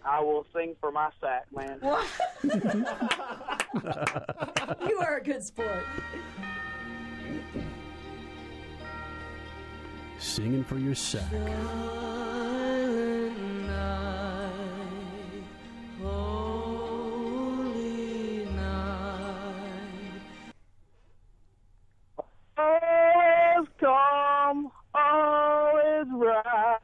I 0.04 0.20
will 0.20 0.44
sing 0.54 0.74
for 0.80 0.90
my 0.90 1.10
sack, 1.20 1.46
man. 1.54 1.78
good. 2.42 2.86
you 4.88 4.98
are 5.00 5.16
a 5.16 5.22
good 5.22 5.42
sport. 5.42 5.84
Singing 10.18 10.64
for 10.64 10.78
your 10.78 10.94
sack. 10.94 11.24
All 22.56 23.62
is 23.62 23.68
calm, 23.80 24.70
all 24.94 25.76
is 26.00 26.08
right. 26.12 26.78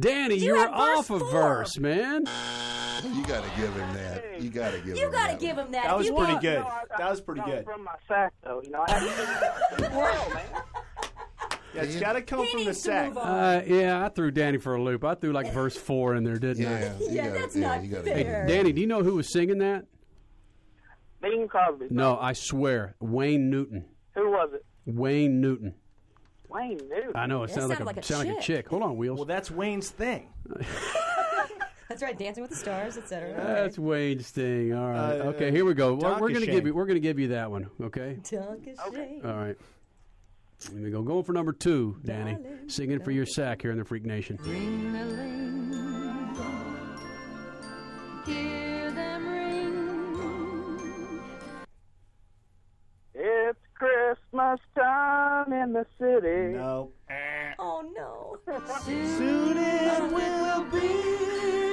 Danny, 0.00 0.36
You 0.36 0.46
you 0.46 0.52
were 0.52 0.58
had 0.58 0.70
verse 0.70 0.98
off 0.98 1.10
a 1.10 1.18
four. 1.18 1.30
verse, 1.30 1.78
man. 1.78 2.24
You 3.12 3.22
got 3.26 3.44
to 3.44 3.60
give 3.60 3.74
him 3.74 3.94
that. 3.94 4.40
You 4.42 4.50
got 4.50 4.70
to 4.72 4.78
give 4.78 4.96
You 4.96 5.06
him 5.06 5.12
got 5.12 5.26
to 5.26 5.32
that 5.32 5.40
give 5.40 5.58
him 5.58 5.72
that. 5.72 5.84
That 5.84 5.98
was 5.98 6.06
you 6.06 6.14
pretty 6.14 6.38
good. 6.40 6.60
No, 6.60 6.66
I- 6.66 6.82
That 6.98 7.10
was 7.10 7.20
pretty 7.20 7.40
no, 7.42 7.46
good. 7.46 7.64
From 7.64 7.84
my 7.84 7.94
sack, 8.08 8.32
though, 8.42 8.62
you 8.64 8.70
know, 8.70 8.84
I 8.86 8.90
had 8.92 9.76
to 9.78 9.82
well, 9.96 10.30
man. 10.34 10.44
Yeah, 11.74 11.82
it's 11.82 11.96
got 11.96 12.12
to 12.12 12.22
come 12.22 12.44
He 12.44 12.50
from 12.52 12.60
the 12.60 12.66
needs 12.66 12.78
to 12.78 12.84
sack. 12.84 13.08
move 13.08 13.18
on. 13.18 13.26
Uh, 13.28 13.62
yeah, 13.66 14.04
I 14.04 14.08
threw 14.08 14.30
Danny 14.30 14.58
for 14.58 14.76
a 14.76 14.82
loop. 14.82 15.02
I 15.04 15.14
threw 15.14 15.32
like 15.32 15.52
verse 15.52 15.76
four 15.88 16.14
in 16.14 16.22
there, 16.24 16.36
didn't 16.38 16.62
Yeah, 16.62 16.96
you 16.98 17.06
Yeah, 17.10 17.26
gotta- 17.28 17.38
that's 17.40 17.56
yeah, 17.56 17.68
not 17.68 17.82
you 17.84 17.90
gotta 17.90 18.02
fair. 18.04 18.16
give 18.16 18.26
I? 18.26 18.30
him 18.30 18.46
Hey, 18.48 18.54
Danny, 18.56 18.72
do 18.72 18.80
you 18.80 18.86
know 18.86 19.02
who 19.02 19.16
was 19.16 19.28
singing 19.32 19.58
that? 19.58 19.86
Bing 21.20 21.48
Crosby. 21.48 21.86
No, 21.90 22.16
I 22.20 22.32
swear, 22.34 22.94
Wayne 23.00 23.50
Newton. 23.50 23.86
Who 24.14 24.30
was 24.30 24.50
it? 24.54 24.64
Wayne 24.86 25.40
Newton. 25.40 25.74
Wayne 26.48 26.78
Newton. 26.88 27.12
I 27.16 27.26
know 27.26 27.42
it 27.42 27.48
That 27.48 27.54
sounds 27.54 27.68
like 27.70 27.78
sounded 27.78 27.82
a, 27.82 27.96
like 27.96 27.96
a 27.96 28.02
sound 28.04 28.28
like 28.28 28.36
a 28.38 28.40
chick. 28.40 28.56
chick. 28.64 28.68
Hold 28.68 28.82
on, 28.82 28.96
wheels. 28.96 29.16
Well, 29.18 29.24
that's 29.26 29.50
Wayne's 29.50 29.90
thing. 29.90 30.28
That's 31.88 32.02
right. 32.02 32.18
Dancing 32.18 32.42
with 32.42 32.50
the 32.50 32.56
Stars, 32.56 32.96
etc. 32.96 33.34
That's 33.36 33.78
Wayne's 33.78 34.30
thing. 34.30 34.72
All 34.72 34.88
right. 34.88 35.20
Uh, 35.20 35.24
okay, 35.24 35.50
here 35.50 35.64
we 35.64 35.74
go. 35.74 35.94
We're, 35.94 36.18
we're 36.18 36.32
gonna 36.32 36.46
give 36.46 36.66
you. 36.66 36.74
We're 36.74 36.86
gonna 36.86 37.00
give 37.00 37.18
you 37.18 37.28
that 37.28 37.50
one. 37.50 37.68
Okay. 37.80 38.18
Dunk 38.30 38.66
a 38.66 38.92
shame. 38.92 39.20
All 39.24 39.32
right. 39.34 39.56
Here 40.72 40.82
we 40.82 40.90
go. 40.90 41.02
Going 41.02 41.24
for 41.24 41.32
number 41.32 41.52
two, 41.52 41.96
Danny. 42.04 42.38
Singing 42.68 43.00
for 43.00 43.10
your 43.10 43.26
sack 43.26 43.62
here 43.62 43.70
in 43.70 43.78
the 43.78 43.84
Freak 43.84 44.04
Nation. 44.06 44.38
Hear 44.38 44.54
them 48.90 49.28
ring. 49.28 51.20
It's 53.14 53.58
Christmas 53.74 54.60
time 54.74 55.52
in 55.52 55.72
the 55.72 55.86
city. 55.98 56.54
No. 56.54 56.90
Oh 57.58 57.82
no. 57.94 58.38
Soon 58.84 59.56
it 59.58 60.12
will 60.12 60.64
be 60.64 60.78
Christmas. 60.78 61.63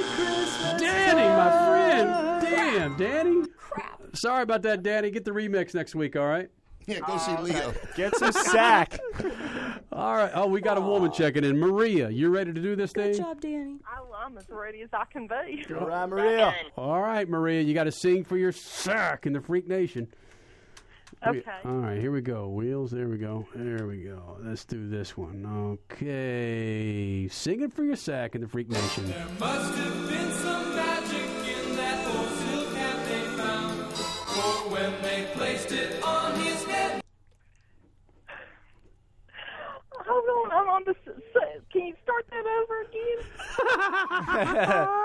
Danny, 0.79 1.27
my 1.27 1.67
friend. 1.67 2.41
Damn, 2.41 2.97
Danny. 2.97 3.47
Crap. 3.57 4.01
Sorry 4.15 4.43
about 4.43 4.61
that, 4.63 4.83
Danny. 4.83 5.11
Get 5.11 5.25
the 5.25 5.31
remix 5.31 5.73
next 5.73 5.95
week, 5.95 6.15
all 6.15 6.27
right? 6.27 6.49
Yeah, 6.88 6.99
go 7.05 7.17
see 7.17 7.38
Leo. 7.38 7.73
Get 7.95 8.15
some 8.17 8.31
sack. 8.31 8.99
All 9.91 10.15
right. 10.15 10.31
Oh, 10.33 10.47
we 10.47 10.61
got 10.61 10.77
a 10.77 10.81
woman 10.81 11.11
checking 11.11 11.43
in. 11.43 11.59
Maria, 11.59 12.09
you 12.09 12.29
ready 12.29 12.53
to 12.53 12.61
do 12.61 12.75
this 12.75 12.91
Danny? 12.91 13.09
Good 13.09 13.17
thing? 13.17 13.25
job, 13.25 13.41
Danny. 13.41 13.75
I'm 14.21 14.38
as 14.38 14.49
ready 14.49 14.81
as 14.81 14.89
I 14.93 15.05
can 15.05 15.27
be. 15.27 15.65
All 15.73 15.88
right, 15.88 16.07
Maria. 16.07 16.53
All 16.77 17.01
right, 17.01 17.27
Maria, 17.27 17.61
you 17.61 17.73
got 17.73 17.85
to 17.85 17.91
sing 17.91 18.23
for 18.23 18.38
your 18.38 18.51
sack 18.51 19.25
in 19.25 19.33
the 19.33 19.41
Freak 19.41 19.67
Nation. 19.67 20.07
We- 21.30 21.43
all 21.65 21.77
right, 21.77 21.99
here 21.99 22.11
we 22.11 22.22
go. 22.22 22.48
Wheels, 22.49 22.89
there 22.89 23.07
we 23.07 23.18
go. 23.18 23.45
There 23.53 23.85
we 23.85 24.02
go. 24.03 24.38
Let's 24.41 24.65
do 24.65 24.89
this 24.89 25.15
one. 25.15 25.45
Okay. 25.91 27.27
Singing 27.30 27.69
for 27.69 27.84
your 27.84 27.95
sack 27.95 28.34
in 28.34 28.41
the 28.41 28.48
Freak 28.48 28.69
Nation. 28.69 29.06
There 29.07 29.27
must 29.39 29.76
have 29.76 30.10
been 30.10 30.31
some 30.31 30.76
magic 30.76 31.30
in 31.45 31.76
that 31.76 32.07
old 32.07 32.27
silk 32.27 32.73
hat 32.73 33.07
they 33.07 33.22
found. 33.38 33.93
For 33.93 34.69
when 34.73 34.99
they 35.03 35.27
placed 35.34 35.72
it 35.72 36.03
on 36.03 36.39
his 36.39 36.64
head. 36.65 37.03
Hold 40.07 40.52
on, 40.52 40.60
I'm 40.60 40.69
on 40.69 40.84
the. 40.85 40.91
s- 40.91 40.98
s- 41.35 41.61
Can 41.72 41.85
you 41.85 41.93
start 42.03 42.26
that 42.31 42.45
over 42.64 42.81
again? 42.81 43.19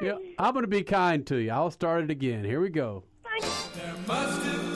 Yeah, 0.00 0.16
I'm 0.38 0.52
going 0.54 0.62
to 0.64 0.68
be 0.68 0.82
kind 0.84 1.26
to 1.26 1.36
you. 1.36 1.50
I'll 1.50 1.70
start 1.70 2.04
it 2.04 2.10
again. 2.10 2.44
Here 2.44 2.60
we 2.60 2.70
go. 2.70 3.02
There 3.74 3.94
must 4.06 4.42
have 4.42 4.71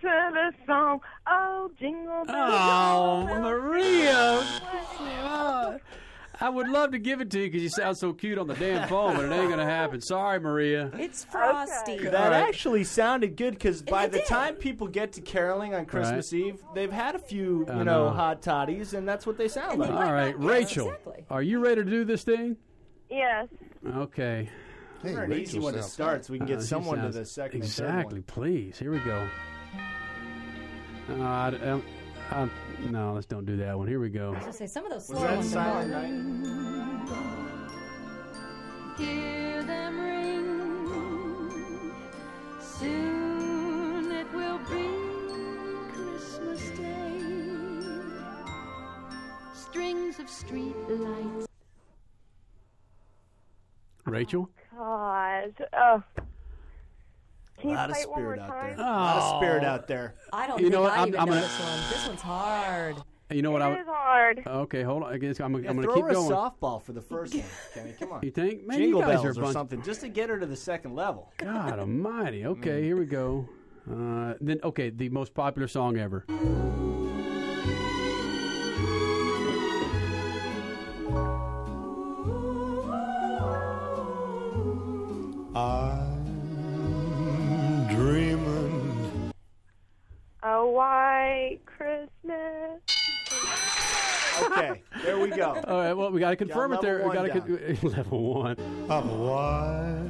to 0.00 0.30
the 0.32 0.52
song, 0.66 1.00
oh 1.26 1.70
jingle 1.78 2.24
bells. 2.24 2.50
Oh, 2.52 3.24
jingle 3.26 3.42
bells. 3.42 3.60
Maria. 3.62 4.60
Oh, 5.00 5.78
I 6.40 6.48
would 6.48 6.68
love 6.68 6.92
to 6.92 6.98
give 6.98 7.20
it 7.20 7.30
to 7.32 7.40
you 7.40 7.46
because 7.46 7.62
you 7.62 7.68
sound 7.68 7.98
so 7.98 8.12
cute 8.12 8.38
on 8.38 8.46
the 8.46 8.54
damn 8.54 8.88
phone, 8.88 9.16
but 9.16 9.24
it 9.24 9.32
ain't 9.32 9.50
gonna 9.50 9.64
happen. 9.64 10.00
Sorry, 10.00 10.38
Maria. 10.38 10.90
It's 10.94 11.24
frosty. 11.24 11.98
That 11.98 12.14
All 12.14 12.30
right. 12.30 12.46
actually 12.48 12.84
sounded 12.84 13.36
good 13.36 13.54
because 13.54 13.82
by 13.82 14.06
the 14.06 14.20
time 14.20 14.54
people 14.54 14.86
get 14.86 15.14
to 15.14 15.20
caroling 15.20 15.74
on 15.74 15.84
Christmas 15.86 16.32
Eve, 16.32 16.62
they've 16.74 16.92
had 16.92 17.16
a 17.16 17.18
few, 17.18 17.66
you 17.68 17.74
know, 17.74 17.82
know. 17.82 18.10
hot 18.10 18.40
toddies, 18.40 18.94
and 18.94 19.08
that's 19.08 19.26
what 19.26 19.36
they 19.36 19.48
sound 19.48 19.80
like. 19.80 19.90
All 19.90 20.12
right, 20.12 20.38
Rachel, 20.38 20.94
are 21.28 21.42
you 21.42 21.58
ready 21.58 21.82
to 21.82 21.90
do 21.90 22.04
this 22.04 22.22
thing? 22.22 22.56
Yes. 23.10 23.48
Okay. 23.96 24.48
Hey, 25.02 25.14
an 25.14 25.32
easy 25.32 25.58
one 25.58 25.74
to 25.74 25.82
start 25.82 26.24
so 26.24 26.32
we 26.32 26.38
can 26.38 26.46
get 26.46 26.58
Uh, 26.58 26.62
she 26.62 26.66
someone 26.68 27.00
to 27.02 27.08
the 27.10 27.24
second 27.24 27.62
and 27.62 27.70
third 27.70 27.84
Exactly, 27.88 28.20
please. 28.22 28.78
Here 28.78 28.90
we 28.92 28.98
go. 29.00 29.28
Uh, 31.10 31.22
I, 31.22 31.48
um, 31.62 31.82
um, 32.30 32.50
no, 32.90 33.14
let's 33.14 33.26
don't 33.26 33.46
do 33.46 33.56
that 33.56 33.76
one. 33.78 33.88
Here 33.88 33.98
we 33.98 34.10
go. 34.10 34.28
I 34.28 34.34
was 34.34 34.40
gonna 34.40 34.52
say 34.52 34.66
some 34.66 34.84
of 34.84 34.90
those 34.90 35.06
slow 35.06 35.20
that 35.20 35.36
ones 35.36 35.56
are 35.56 35.64
Silent 35.64 36.46
more. 36.46 37.18
Hear 38.98 39.62
them 39.62 40.00
ring. 40.00 41.94
Soon 42.60 44.12
it 44.12 44.32
will 44.34 44.58
be 44.70 44.88
Christmas 45.94 46.70
Day. 46.76 47.22
Strings 49.54 50.18
of 50.18 50.28
street 50.28 50.76
lights. 50.88 51.46
Rachel? 54.04 54.50
God. 54.76 55.54
Oh. 55.72 56.02
Can 57.60 57.70
you 57.70 57.76
lot 57.76 57.90
of 57.90 57.94
play 57.96 58.02
it 58.02 58.08
spirit 58.12 58.38
out 58.40 58.48
time? 58.48 58.76
there. 58.76 58.86
A 58.86 58.88
lot 58.88 59.16
of 59.16 59.22
Oh. 59.34 59.38
spirit 59.38 59.64
out 59.64 59.86
there. 59.88 60.14
I 60.32 60.46
don't 60.46 60.58
You 60.58 60.64
think 60.64 60.74
know 60.74 60.82
what, 60.82 60.92
I 60.92 60.96
I'm- 60.98 61.08
even 61.08 61.20
I'm 61.20 61.26
know 61.26 61.32
gonna- 61.34 61.46
this 61.46 61.60
one. 61.60 61.78
This 61.90 62.08
one's 62.08 62.22
hard. 62.22 62.96
You 63.30 63.42
know 63.42 63.50
what? 63.50 63.60
I 63.60 63.70
It 63.72 63.80
is 63.80 63.86
hard. 63.86 64.42
Okay, 64.46 64.82
hold 64.82 65.02
on. 65.02 65.12
I 65.12 65.18
guess 65.18 65.38
I'm, 65.40 65.52
Yeah, 65.62 65.68
I'm 65.70 65.76
going 65.76 65.82
throw 65.82 65.94
to 65.96 66.00
keep 66.00 66.04
her 66.04 66.10
a 66.12 66.14
softball 66.14 66.80
for 66.82 66.92
the 66.94 67.02
first 67.02 67.34
one, 67.34 67.44
Kenny. 67.74 67.92
Come 68.00 68.12
on. 68.12 68.20
You 68.22 68.30
think? 68.30 68.66
Man, 68.66 68.78
Jingle 68.78 69.00
you 69.00 69.06
guys 69.06 69.14
bells 69.22 69.26
are 69.26 69.40
or 69.40 69.42
bunch- 69.44 69.52
something, 69.52 69.82
just 69.82 70.00
to 70.00 70.08
get 70.08 70.30
her 70.30 70.38
to 70.38 70.46
the 70.46 70.56
second 70.56 70.94
level. 70.94 71.30
God 71.36 71.78
Almighty. 71.78 72.46
Okay, 72.46 72.82
here 72.84 72.96
we 72.96 73.04
go. 73.04 73.46
Uh, 73.90 74.34
then 74.40 74.60
okay, 74.64 74.88
the 74.90 75.08
most 75.10 75.34
popular 75.34 75.68
song 75.68 75.98
ever. 75.98 76.24
White 90.78 91.58
Christmas. 91.66 92.80
Okay, 94.40 94.80
there 95.02 95.18
we 95.18 95.30
go. 95.30 95.60
All 95.66 95.78
right. 95.78 95.92
Well, 95.92 96.12
we 96.12 96.20
got 96.20 96.30
to 96.30 96.36
confirm 96.36 96.72
it 96.72 96.80
there. 96.80 97.04
We 97.04 97.12
got 97.12 97.24
to 97.24 97.78
level 97.88 98.34
one. 98.34 98.56
A 98.88 99.00
white 99.00 100.06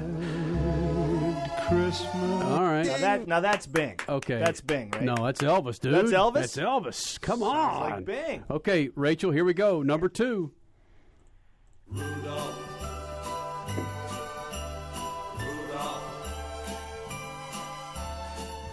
Christmas. 1.68 2.44
All 2.44 2.64
right. 2.64 2.86
Now 2.86 2.98
that 2.98 3.26
now 3.26 3.40
that's 3.40 3.66
Bing. 3.66 3.98
Okay. 4.06 4.38
That's 4.38 4.60
Bing, 4.60 4.90
right? 4.90 5.04
No, 5.04 5.14
that's 5.16 5.40
Elvis, 5.40 5.80
dude. 5.80 5.94
That's 5.94 6.10
Elvis? 6.12 6.34
That's 6.34 6.56
Elvis. 6.56 7.18
Come 7.22 7.40
Sounds 7.40 7.76
on. 7.76 7.90
like 7.90 8.04
Bing. 8.04 8.44
Okay, 8.50 8.90
Rachel, 8.94 9.30
here 9.30 9.46
we 9.46 9.54
go. 9.54 9.82
Number 9.82 10.10
two. 10.10 10.52
Rudolph 11.90 12.68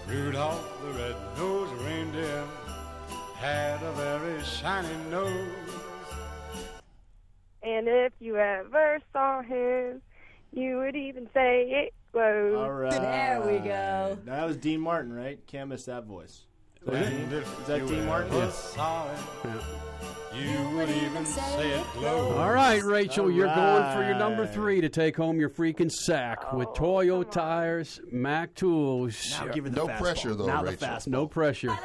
the 0.07 0.11
red-nosed 0.11 0.11
reindeer 0.11 0.74
had 3.45 3.83
a 3.83 3.91
very 3.93 4.43
shiny 4.43 4.87
nose. 5.11 5.47
And 7.61 7.87
if 7.87 8.13
you 8.19 8.37
ever 8.37 8.99
saw 9.13 9.41
him, 9.41 10.01
you 10.51 10.77
would 10.77 10.95
even 10.95 11.27
say 11.33 11.63
it 11.69 11.93
glows. 12.11 12.55
All 12.57 12.71
right. 12.71 12.91
There 12.91 13.41
we 13.41 13.59
go. 13.59 14.17
That 14.25 14.47
was 14.47 14.57
Dean 14.57 14.79
Martin, 14.79 15.13
right? 15.13 15.39
Can't 15.47 15.69
miss 15.69 15.85
that 15.85 16.05
voice. 16.05 16.45
Is 16.81 16.91
that, 16.91 17.09
Dean? 17.09 17.31
Is 17.33 17.67
that 17.67 17.87
Dean 17.87 18.05
Martin? 18.05 18.33
ever 18.35 18.51
saw 18.51 19.07
him, 19.43 19.59
you 20.35 20.77
would 20.77 20.89
even 20.89 21.25
say 21.25 21.71
it 21.71 21.85
glows. 21.93 22.37
All 22.37 22.51
right, 22.51 22.83
Rachel, 22.83 23.25
All 23.25 23.31
you're 23.31 23.53
going 23.53 23.95
for 23.95 24.03
your 24.03 24.15
number 24.15 24.45
three 24.45 24.81
to 24.81 24.89
take 24.89 25.15
home 25.17 25.39
your 25.39 25.49
freaking 25.49 25.91
sack 25.91 26.43
oh, 26.51 26.57
with 26.57 26.73
Toyo 26.75 27.23
tires, 27.23 27.99
Mac 28.11 28.53
tools. 28.53 29.17
Now 29.39 29.47
give 29.51 29.63
her 29.63 29.69
the 29.71 29.75
No 29.75 29.87
fastball. 29.87 29.97
pressure, 29.99 30.35
though, 30.35 30.45
Now 30.45 30.61
the 30.61 30.71
Rachel. 30.71 30.87
fastball. 30.87 31.07
No 31.07 31.27
pressure. 31.27 31.77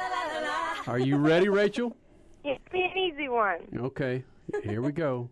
Are 0.87 0.97
you 0.97 1.17
ready, 1.17 1.47
Rachel? 1.47 1.95
Give 2.43 2.57
me 2.73 2.91
an 2.91 2.97
easy 2.97 3.29
one. 3.29 3.59
Okay, 3.77 4.23
here 4.63 4.81
we 4.81 4.91
go. 4.91 5.29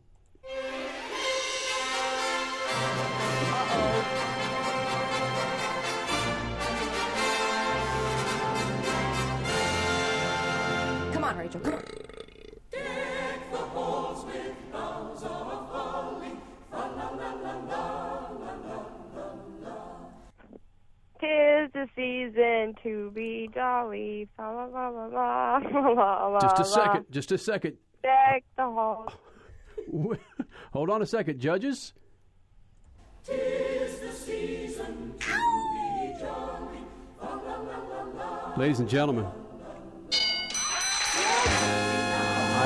Come 11.14 11.24
on, 11.24 11.38
Rachel. 11.38 11.62
Tis 21.20 21.70
the 21.74 21.88
season 21.96 22.76
to 22.84 23.12
be 23.12 23.50
jolly. 23.54 24.30
La 24.38 24.50
la 24.52 24.66
la 24.66 24.88
la 24.88 25.58
la 25.58 25.90
la 25.90 26.28
la. 26.28 26.40
Just 26.40 26.60
a 26.60 26.62
la. 26.62 26.86
second. 26.86 27.06
Just 27.12 27.32
a 27.32 27.38
second. 27.38 27.78
Deck 28.02 28.44
the 28.56 28.64
halls. 28.64 29.12
Hold 30.74 30.90
on 30.90 31.02
a 31.02 31.06
second, 31.06 31.40
judges. 31.40 31.94
Ladies 38.58 38.80
and 38.80 38.90
gentlemen, 38.90 39.26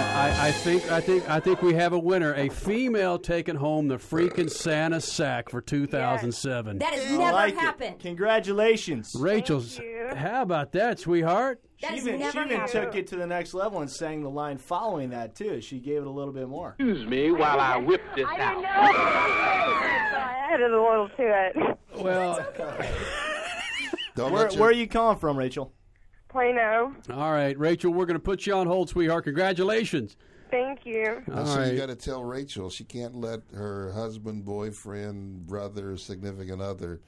I, 0.03 0.29
I, 0.29 0.47
I 0.47 0.51
think 0.51 0.91
I 0.91 1.01
think 1.01 1.29
I 1.29 1.39
think 1.39 1.61
we 1.61 1.73
have 1.75 1.93
a 1.93 1.99
winner. 1.99 2.33
A 2.35 2.49
female 2.49 3.17
taking 3.17 3.55
home 3.55 3.87
the 3.87 3.97
freaking 3.97 4.49
Santa 4.49 4.99
sack 5.01 5.49
for 5.49 5.61
2007. 5.61 6.77
That 6.79 6.93
has 6.93 7.09
never 7.11 7.31
like 7.31 7.53
it. 7.53 7.59
happened. 7.59 7.99
Congratulations. 7.99 9.15
Rachel's. 9.17 9.79
How 10.15 10.41
about 10.43 10.71
that, 10.73 10.99
sweetheart? 10.99 11.61
That 11.81 11.91
she 11.91 11.97
even, 11.97 12.21
she 12.31 12.39
even 12.39 12.67
took 12.67 12.95
it 12.95 13.07
to 13.07 13.15
the 13.15 13.27
next 13.27 13.53
level 13.53 13.81
and 13.81 13.89
sang 13.89 14.21
the 14.23 14.29
line 14.29 14.57
following 14.57 15.09
that 15.09 15.35
too. 15.35 15.61
She 15.61 15.79
gave 15.79 16.01
it 16.01 16.07
a 16.07 16.11
little 16.11 16.33
bit 16.33 16.47
more. 16.47 16.75
Excuse 16.79 17.05
me 17.05 17.31
while 17.31 17.59
I 17.59 17.77
whip 17.77 18.01
this 18.15 18.25
I 18.27 18.39
out. 18.39 18.49
didn't 18.51 18.63
know. 18.63 18.69
I 18.69 20.49
added 20.53 20.71
a 20.71 20.81
little 20.81 21.09
to 21.09 21.13
it. 21.17 21.77
Well, 21.97 22.45
Don't 24.15 24.31
Where, 24.31 24.47
where 24.49 24.69
are 24.69 24.73
you 24.73 24.87
calling 24.87 25.17
from, 25.17 25.37
Rachel? 25.37 25.73
Plano. 26.33 26.95
Oh. 27.11 27.13
all 27.13 27.31
right, 27.31 27.57
Rachel, 27.59 27.93
we're 27.93 28.07
going 28.07 28.15
to 28.15 28.23
put 28.23 28.47
you 28.47 28.55
on 28.55 28.65
hold, 28.65 28.89
sweetheart. 28.89 29.23
Congratulations. 29.25 30.17
Thank 30.49 30.85
you. 30.85 31.21
Now, 31.27 31.39
All 31.39 31.45
so 31.45 31.59
right. 31.59 31.71
you 31.71 31.77
got 31.77 31.87
to 31.87 31.95
tell 31.95 32.23
Rachel 32.23 32.69
she 32.69 32.83
can't 32.83 33.15
let 33.15 33.41
her 33.55 33.91
husband, 33.93 34.43
boyfriend, 34.43 35.47
brother, 35.47 35.95
significant 35.95 36.61
other 36.61 37.01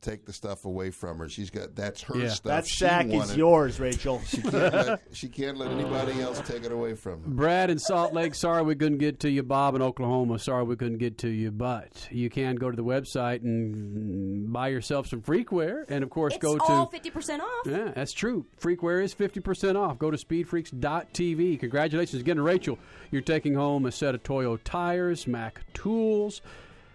take 0.00 0.24
the 0.26 0.32
stuff 0.32 0.64
away 0.64 0.90
from 0.90 1.18
her. 1.18 1.28
She's 1.28 1.50
got 1.50 1.74
that's 1.74 2.02
her 2.02 2.16
Yeah. 2.18 2.28
stuff. 2.28 2.42
That 2.50 2.66
She 2.66 2.76
sack 2.76 3.06
is 3.06 3.36
yours, 3.36 3.78
Rachel. 3.80 4.20
She 4.28 4.42
can't, 4.42 4.54
let, 4.74 5.00
she 5.12 5.28
can't 5.28 5.56
let 5.58 5.70
anybody 5.70 6.20
else 6.20 6.40
take 6.42 6.64
it 6.64 6.72
away 6.72 6.94
from 6.94 7.22
her. 7.22 7.28
Brad 7.28 7.70
in 7.70 7.78
Salt 7.78 8.12
Lake, 8.12 8.34
sorry 8.34 8.62
we 8.62 8.74
couldn't 8.74 8.98
get 8.98 9.20
to 9.20 9.30
you. 9.30 9.42
Bob 9.42 9.74
in 9.74 9.82
Oklahoma, 9.82 10.38
sorry 10.38 10.64
we 10.64 10.76
couldn't 10.76 10.98
get 10.98 11.18
to 11.18 11.28
you. 11.28 11.50
But 11.50 12.08
you 12.10 12.30
can 12.30 12.56
go 12.56 12.70
to 12.70 12.76
the 12.76 12.84
website 12.84 13.42
and 13.42 14.52
buy 14.52 14.68
yourself 14.68 15.06
some 15.08 15.20
freakware, 15.22 15.84
and 15.88 16.02
of 16.04 16.10
course 16.10 16.34
It's 16.34 16.42
go 16.42 16.56
all 16.58 16.86
to. 16.86 16.98
50% 16.98 17.40
off. 17.40 17.66
Yeah, 17.66 17.92
that's 17.94 18.12
true. 18.12 18.46
Freakware 18.60 19.02
is 19.02 19.14
50% 19.14 19.76
off. 19.76 19.98
Go 19.98 20.10
to 20.10 20.16
speedfreaks.tv. 20.16 21.60
Congratulations 21.60 22.20
again 22.22 22.36
to 22.36 22.42
Rachel. 22.42 22.78
You're 23.10 23.22
taking 23.22 23.54
home 23.54 23.86
a 23.86 23.92
set 23.92 24.14
of 24.14 24.22
Toyo 24.22 24.56
tires, 24.58 25.26
Mac 25.26 25.60
tools, 25.74 26.40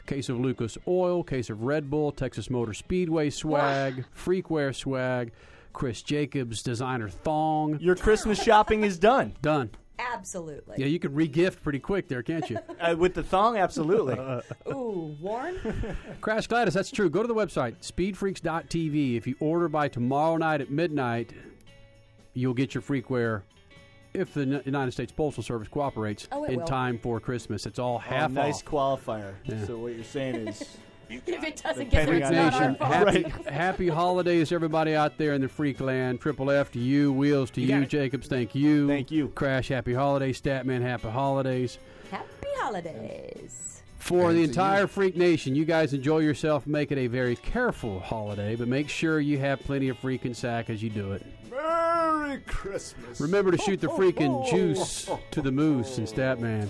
case 0.05 0.29
of 0.29 0.39
Lucas 0.39 0.77
Oil, 0.87 1.23
case 1.23 1.49
of 1.49 1.63
Red 1.63 1.89
Bull, 1.89 2.11
Texas 2.11 2.49
Motor 2.49 2.73
Speedway 2.73 3.29
swag, 3.29 4.05
Freakware 4.15 4.75
swag, 4.75 5.31
Chris 5.71 6.01
Jacobs 6.01 6.61
designer 6.61 7.09
thong. 7.09 7.79
Your 7.79 7.95
Christmas 7.95 8.41
shopping 8.41 8.83
is 8.83 8.97
done. 8.97 9.33
Done. 9.41 9.71
Absolutely. 9.99 10.75
Yeah, 10.77 10.87
you 10.87 10.99
could 10.99 11.13
regift 11.13 11.61
pretty 11.61 11.79
quick 11.79 12.07
there, 12.07 12.23
can't 12.23 12.49
you? 12.49 12.57
Uh, 12.83 12.93
with 12.97 13.13
the 13.13 13.23
thong, 13.23 13.55
absolutely. 13.55 14.15
Ooh, 14.67 15.15
Warren? 15.21 15.57
Crash 16.19 16.47
Gladys, 16.47 16.73
that's 16.73 16.91
true. 16.91 17.09
Go 17.09 17.21
to 17.21 17.27
the 17.29 17.33
website, 17.33 17.77
speedfreaks.tv. 17.77 19.15
If 19.15 19.25
you 19.25 19.35
order 19.39 19.69
by 19.69 19.87
tomorrow 19.87 20.35
night 20.35 20.59
at 20.59 20.69
midnight, 20.69 21.31
you'll 22.33 22.53
get 22.53 22.73
your 22.75 22.81
freakware 22.81 23.43
if 24.13 24.33
the 24.33 24.61
United 24.65 24.91
States 24.91 25.11
Postal 25.11 25.43
Service 25.43 25.67
cooperates 25.67 26.27
Oh, 26.31 26.43
in 26.45 26.59
will. 26.59 26.65
time 26.65 26.97
for 26.99 27.19
Christmas. 27.19 27.65
It's 27.65 27.79
all 27.79 27.95
Oh, 27.95 27.99
half 27.99 28.31
nice 28.31 28.57
off. 28.61 28.65
qualifier. 28.65 29.33
Yeah. 29.45 29.65
So 29.65 29.77
what 29.77 29.93
you're 29.95 30.03
saying 30.03 30.47
is, 30.47 30.77
if 31.09 31.27
it 31.43 31.61
doesn't 31.63 31.89
get 31.89 32.05
there, 32.07 32.19
Depending 32.19 32.45
it's 32.45 32.55
on 32.57 32.61
not 32.73 32.81
our 32.81 32.87
fault. 32.89 33.07
happy, 33.07 33.23
Right. 33.23 33.47
happy 33.53 33.87
holidays, 33.89 34.51
everybody 34.51 34.95
out 34.95 35.17
there 35.17 35.33
in 35.33 35.41
the 35.41 35.47
freak 35.49 35.79
land. 35.79 36.21
Triple 36.21 36.49
F 36.51 36.71
to 36.73 36.79
you, 36.79 37.11
Wheels 37.13 37.51
to 37.51 37.61
You 37.61 37.77
you. 37.79 37.85
Jacobs, 37.85 38.27
thank 38.27 38.55
you. 38.55 38.87
Thank 38.87 39.11
you. 39.11 39.29
Crash, 39.29 39.67
happy 39.69 39.93
holidays. 39.93 40.41
Statman, 40.41 40.81
happy 40.81 41.09
holidays. 41.09 41.77
Happy 42.11 42.47
holidays. 42.57 43.82
For 44.03 44.33
the 44.33 44.43
entire 44.43 44.85
Freak 44.85 45.15
Nation, 45.15 45.55
you 45.55 45.63
guys 45.63 45.93
enjoy 45.93 46.19
yourself. 46.19 46.67
Make 46.67 46.91
it 46.91 46.97
a 46.97 47.07
very 47.07 47.37
careful 47.37 48.01
holiday, 48.01 48.57
but 48.57 48.67
make 48.67 48.89
sure 48.89 49.21
you 49.21 49.39
have 49.39 49.61
plenty 49.61 49.87
of 49.87 49.97
freaking 49.97 50.35
sack 50.35 50.69
as 50.69 50.83
you 50.83 50.89
do 50.89 51.13
it. 51.13 51.25
Merry 51.49 52.39
Christmas. 52.41 53.21
Remember 53.21 53.49
to 53.49 53.57
shoot 53.57 53.79
the 53.79 53.87
freaking 53.87 54.45
juice 54.49 55.09
to 55.31 55.41
the 55.41 55.53
moose 55.53 55.99
and 55.99 56.05
Statman. 56.05 56.67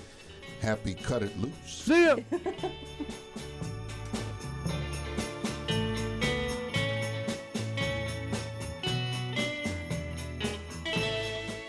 Happy 0.62 0.94
cut 0.94 1.24
it 1.24 1.36
loose. 1.40 1.54
See 1.66 2.06
ya. 2.06 2.18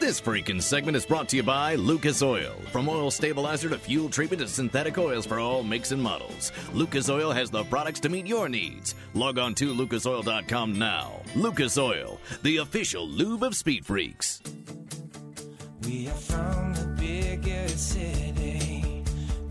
This 0.04 0.20
freaking 0.20 0.60
segment 0.60 0.98
is 0.98 1.06
brought 1.06 1.30
to 1.30 1.36
you 1.36 1.42
by 1.42 1.76
Lucas 1.76 2.20
Oil. 2.20 2.52
From 2.70 2.90
oil 2.90 3.10
stabilizer 3.10 3.70
to 3.70 3.78
fuel 3.78 4.10
treatment 4.10 4.42
to 4.42 4.48
synthetic 4.48 4.98
oils 4.98 5.24
for 5.24 5.40
all 5.40 5.62
makes 5.62 5.92
and 5.92 6.02
models, 6.02 6.52
Lucas 6.74 7.08
Oil 7.08 7.32
has 7.32 7.50
the 7.50 7.64
products 7.64 8.00
to 8.00 8.10
meet 8.10 8.26
your 8.26 8.50
needs. 8.50 8.94
Log 9.14 9.38
on 9.38 9.54
to 9.54 9.72
lucasoil.com 9.72 10.78
now. 10.78 11.22
Lucas 11.34 11.78
Oil, 11.78 12.20
the 12.42 12.58
official 12.58 13.08
lube 13.08 13.42
of 13.42 13.56
Speed 13.56 13.86
Freaks. 13.86 14.42
We 15.86 16.06
are 16.08 16.12
from 16.12 16.74
the 16.74 16.96
biggest 17.00 17.92
city. 17.92 19.02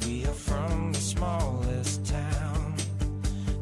We 0.05 0.23
are 0.25 0.34
from 0.34 0.91
the 0.93 0.99
smallest 0.99 2.05
town. 2.05 2.75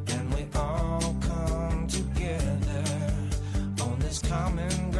And 0.09 0.33
we 0.33 0.45
all 0.55 1.15
come 1.21 1.87
together 1.87 3.13
on 3.81 3.97
this 3.99 4.19
common 4.19 4.90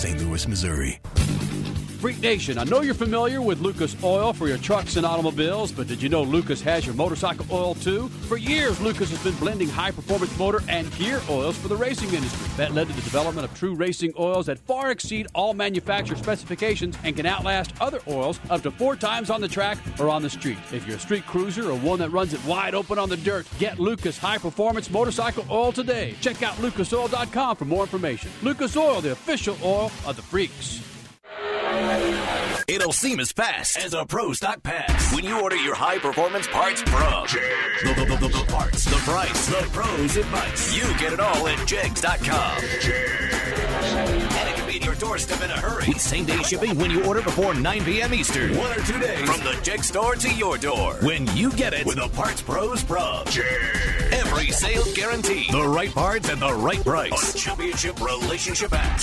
St. 0.00 0.18
Louis, 0.22 0.48
Missouri. 0.48 1.19
Freak 2.00 2.22
Nation, 2.22 2.56
I 2.56 2.64
know 2.64 2.80
you're 2.80 2.94
familiar 2.94 3.42
with 3.42 3.60
Lucas 3.60 3.94
Oil 4.02 4.32
for 4.32 4.48
your 4.48 4.56
trucks 4.56 4.96
and 4.96 5.04
automobiles, 5.04 5.70
but 5.70 5.86
did 5.86 6.00
you 6.00 6.08
know 6.08 6.22
Lucas 6.22 6.62
has 6.62 6.86
your 6.86 6.94
motorcycle 6.94 7.44
oil 7.50 7.74
too? 7.74 8.08
For 8.26 8.38
years, 8.38 8.80
Lucas 8.80 9.10
has 9.10 9.22
been 9.22 9.38
blending 9.38 9.68
high 9.68 9.90
performance 9.90 10.34
motor 10.38 10.62
and 10.66 10.90
gear 10.96 11.20
oils 11.28 11.58
for 11.58 11.68
the 11.68 11.76
racing 11.76 12.08
industry. 12.14 12.48
That 12.56 12.72
led 12.72 12.86
to 12.86 12.94
the 12.94 13.02
development 13.02 13.46
of 13.46 13.54
true 13.54 13.74
racing 13.74 14.14
oils 14.18 14.46
that 14.46 14.58
far 14.60 14.90
exceed 14.90 15.26
all 15.34 15.52
manufacturer 15.52 16.16
specifications 16.16 16.96
and 17.04 17.14
can 17.14 17.26
outlast 17.26 17.72
other 17.82 18.00
oils 18.08 18.40
up 18.48 18.62
to 18.62 18.70
four 18.70 18.96
times 18.96 19.28
on 19.28 19.42
the 19.42 19.48
track 19.48 19.76
or 19.98 20.08
on 20.08 20.22
the 20.22 20.30
street. 20.30 20.56
If 20.72 20.86
you're 20.86 20.96
a 20.96 21.00
street 21.00 21.26
cruiser 21.26 21.70
or 21.70 21.76
one 21.76 21.98
that 21.98 22.08
runs 22.08 22.32
it 22.32 22.42
wide 22.46 22.74
open 22.74 22.98
on 22.98 23.10
the 23.10 23.18
dirt, 23.18 23.46
get 23.58 23.78
Lucas 23.78 24.16
high 24.16 24.38
performance 24.38 24.90
motorcycle 24.90 25.44
oil 25.50 25.70
today. 25.70 26.14
Check 26.22 26.42
out 26.42 26.54
lucasoil.com 26.54 27.56
for 27.56 27.66
more 27.66 27.82
information. 27.82 28.30
Lucas 28.42 28.74
Oil, 28.74 29.02
the 29.02 29.12
official 29.12 29.58
oil 29.62 29.92
of 30.06 30.16
the 30.16 30.22
freaks. 30.22 30.89
It'll 32.70 32.92
seem 32.92 33.18
as 33.18 33.32
fast 33.32 33.76
as 33.78 33.94
a 33.94 34.06
Pro 34.06 34.32
Stock 34.32 34.62
Pass 34.62 35.12
when 35.12 35.24
you 35.24 35.40
order 35.40 35.56
your 35.56 35.74
high 35.74 35.98
performance 35.98 36.46
parts 36.46 36.80
from 36.82 37.26
the, 37.82 37.94
the, 37.94 38.04
the, 38.04 38.16
the, 38.16 38.28
the 38.28 38.44
parts, 38.44 38.84
the 38.84 38.94
price, 38.98 39.46
the 39.48 39.68
pros 39.72 40.16
advice. 40.16 40.76
You 40.76 40.84
get 40.96 41.12
it 41.12 41.18
all 41.18 41.48
at 41.48 41.66
Jegs.com. 41.66 42.58
And 44.38 44.48
it 44.48 44.54
can 44.54 44.68
be 44.68 44.76
at 44.76 44.84
your 44.84 44.94
doorstep 44.94 45.42
in 45.42 45.50
a 45.50 45.56
hurry 45.58 45.88
with 45.88 46.00
same 46.00 46.26
day 46.26 46.40
shipping 46.44 46.78
when 46.78 46.92
you 46.92 47.04
order 47.06 47.22
before 47.22 47.54
9 47.54 47.84
p.m. 47.84 48.14
Eastern. 48.14 48.56
One 48.56 48.70
or 48.70 48.80
two 48.84 49.00
days 49.00 49.28
from 49.28 49.42
the 49.42 49.60
Jeg 49.64 49.82
store 49.82 50.14
to 50.14 50.32
your 50.32 50.56
door. 50.56 50.94
When 51.02 51.26
you 51.36 51.50
get 51.50 51.74
it 51.74 51.84
with 51.84 51.98
a 51.98 52.08
Parts 52.10 52.40
Pros 52.40 52.84
Pro. 52.84 53.24
Every 54.12 54.52
sale 54.52 54.84
guaranteed. 54.94 55.50
The 55.50 55.66
right 55.66 55.90
parts 55.92 56.28
at 56.28 56.38
the 56.38 56.54
right 56.54 56.84
price. 56.84 57.34
Championship 57.34 58.00
relationship 58.00 58.72
app. 58.72 59.00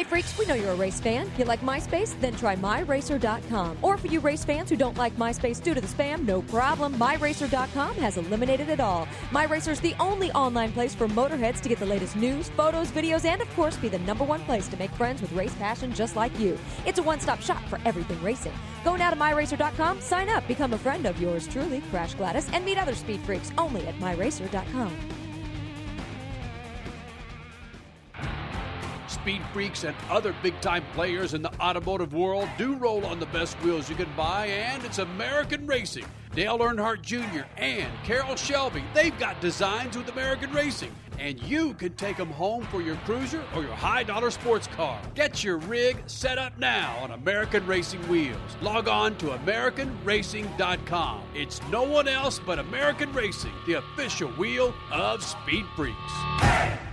Hey 0.00 0.04
freaks, 0.04 0.38
we 0.38 0.46
know 0.46 0.54
you're 0.54 0.70
a 0.70 0.76
race 0.76 0.98
fan. 0.98 1.30
You 1.36 1.44
like 1.44 1.60
MySpace? 1.60 2.18
Then 2.22 2.34
try 2.34 2.56
MyRacer.com. 2.56 3.76
Or 3.82 3.98
for 3.98 4.06
you 4.06 4.20
race 4.20 4.42
fans 4.42 4.70
who 4.70 4.76
don't 4.76 4.96
like 4.96 5.14
MySpace 5.16 5.62
due 5.62 5.74
to 5.74 5.80
the 5.82 5.86
spam, 5.86 6.26
no 6.26 6.40
problem. 6.40 6.94
MyRacer.com 6.94 7.96
has 7.96 8.16
eliminated 8.16 8.70
it 8.70 8.80
all. 8.80 9.06
MyRacer's 9.28 9.78
the 9.78 9.94
only 10.00 10.32
online 10.32 10.72
place 10.72 10.94
for 10.94 11.06
motorheads 11.06 11.60
to 11.60 11.68
get 11.68 11.78
the 11.78 11.84
latest 11.84 12.16
news, 12.16 12.48
photos, 12.48 12.90
videos, 12.90 13.26
and 13.26 13.42
of 13.42 13.54
course 13.54 13.76
be 13.76 13.88
the 13.88 13.98
number 13.98 14.24
one 14.24 14.40
place 14.44 14.68
to 14.68 14.78
make 14.78 14.90
friends 14.92 15.20
with 15.20 15.32
race 15.32 15.54
passion 15.56 15.92
just 15.92 16.16
like 16.16 16.32
you. 16.38 16.58
It's 16.86 16.98
a 16.98 17.02
one-stop 17.02 17.42
shop 17.42 17.62
for 17.68 17.78
everything 17.84 18.22
racing. 18.22 18.54
Go 18.86 18.96
now 18.96 19.10
to 19.10 19.16
MyRacer.com, 19.16 20.00
sign 20.00 20.30
up, 20.30 20.48
become 20.48 20.72
a 20.72 20.78
friend 20.78 21.04
of 21.04 21.20
yours 21.20 21.46
truly, 21.46 21.82
Crash 21.90 22.14
Gladys, 22.14 22.50
and 22.54 22.64
meet 22.64 22.78
other 22.78 22.94
speed 22.94 23.20
freaks 23.20 23.52
only 23.58 23.86
at 23.86 23.98
MyRacer.com. 23.98 25.19
Speed 29.22 29.42
freaks 29.52 29.84
and 29.84 29.94
other 30.08 30.34
big 30.42 30.58
time 30.62 30.82
players 30.94 31.34
in 31.34 31.42
the 31.42 31.52
automotive 31.60 32.14
world 32.14 32.48
do 32.56 32.74
roll 32.76 33.04
on 33.04 33.20
the 33.20 33.26
best 33.26 33.54
wheels 33.62 33.90
you 33.90 33.94
can 33.94 34.08
buy, 34.16 34.46
and 34.46 34.82
it's 34.82 34.96
American 34.98 35.66
Racing. 35.66 36.06
Dale 36.34 36.58
Earnhardt 36.58 37.02
Jr. 37.02 37.42
and 37.58 37.92
Carroll 38.02 38.36
Shelby, 38.36 38.82
they've 38.94 39.18
got 39.18 39.38
designs 39.42 39.94
with 39.94 40.08
American 40.08 40.50
Racing, 40.52 40.90
and 41.18 41.38
you 41.42 41.74
can 41.74 41.92
take 41.96 42.16
them 42.16 42.30
home 42.30 42.62
for 42.70 42.80
your 42.80 42.96
cruiser 43.04 43.44
or 43.54 43.60
your 43.60 43.74
high 43.74 44.04
dollar 44.04 44.30
sports 44.30 44.68
car. 44.68 44.98
Get 45.14 45.44
your 45.44 45.58
rig 45.58 46.02
set 46.06 46.38
up 46.38 46.58
now 46.58 46.96
on 47.02 47.10
American 47.10 47.66
Racing 47.66 48.00
Wheels. 48.08 48.56
Log 48.62 48.88
on 48.88 49.18
to 49.18 49.26
AmericanRacing.com. 49.26 51.22
It's 51.34 51.60
no 51.70 51.82
one 51.82 52.08
else 52.08 52.38
but 52.38 52.58
American 52.58 53.12
Racing, 53.12 53.52
the 53.66 53.74
official 53.74 54.30
wheel 54.30 54.72
of 54.90 55.22
Speed 55.22 55.66
Freaks. 55.76 56.89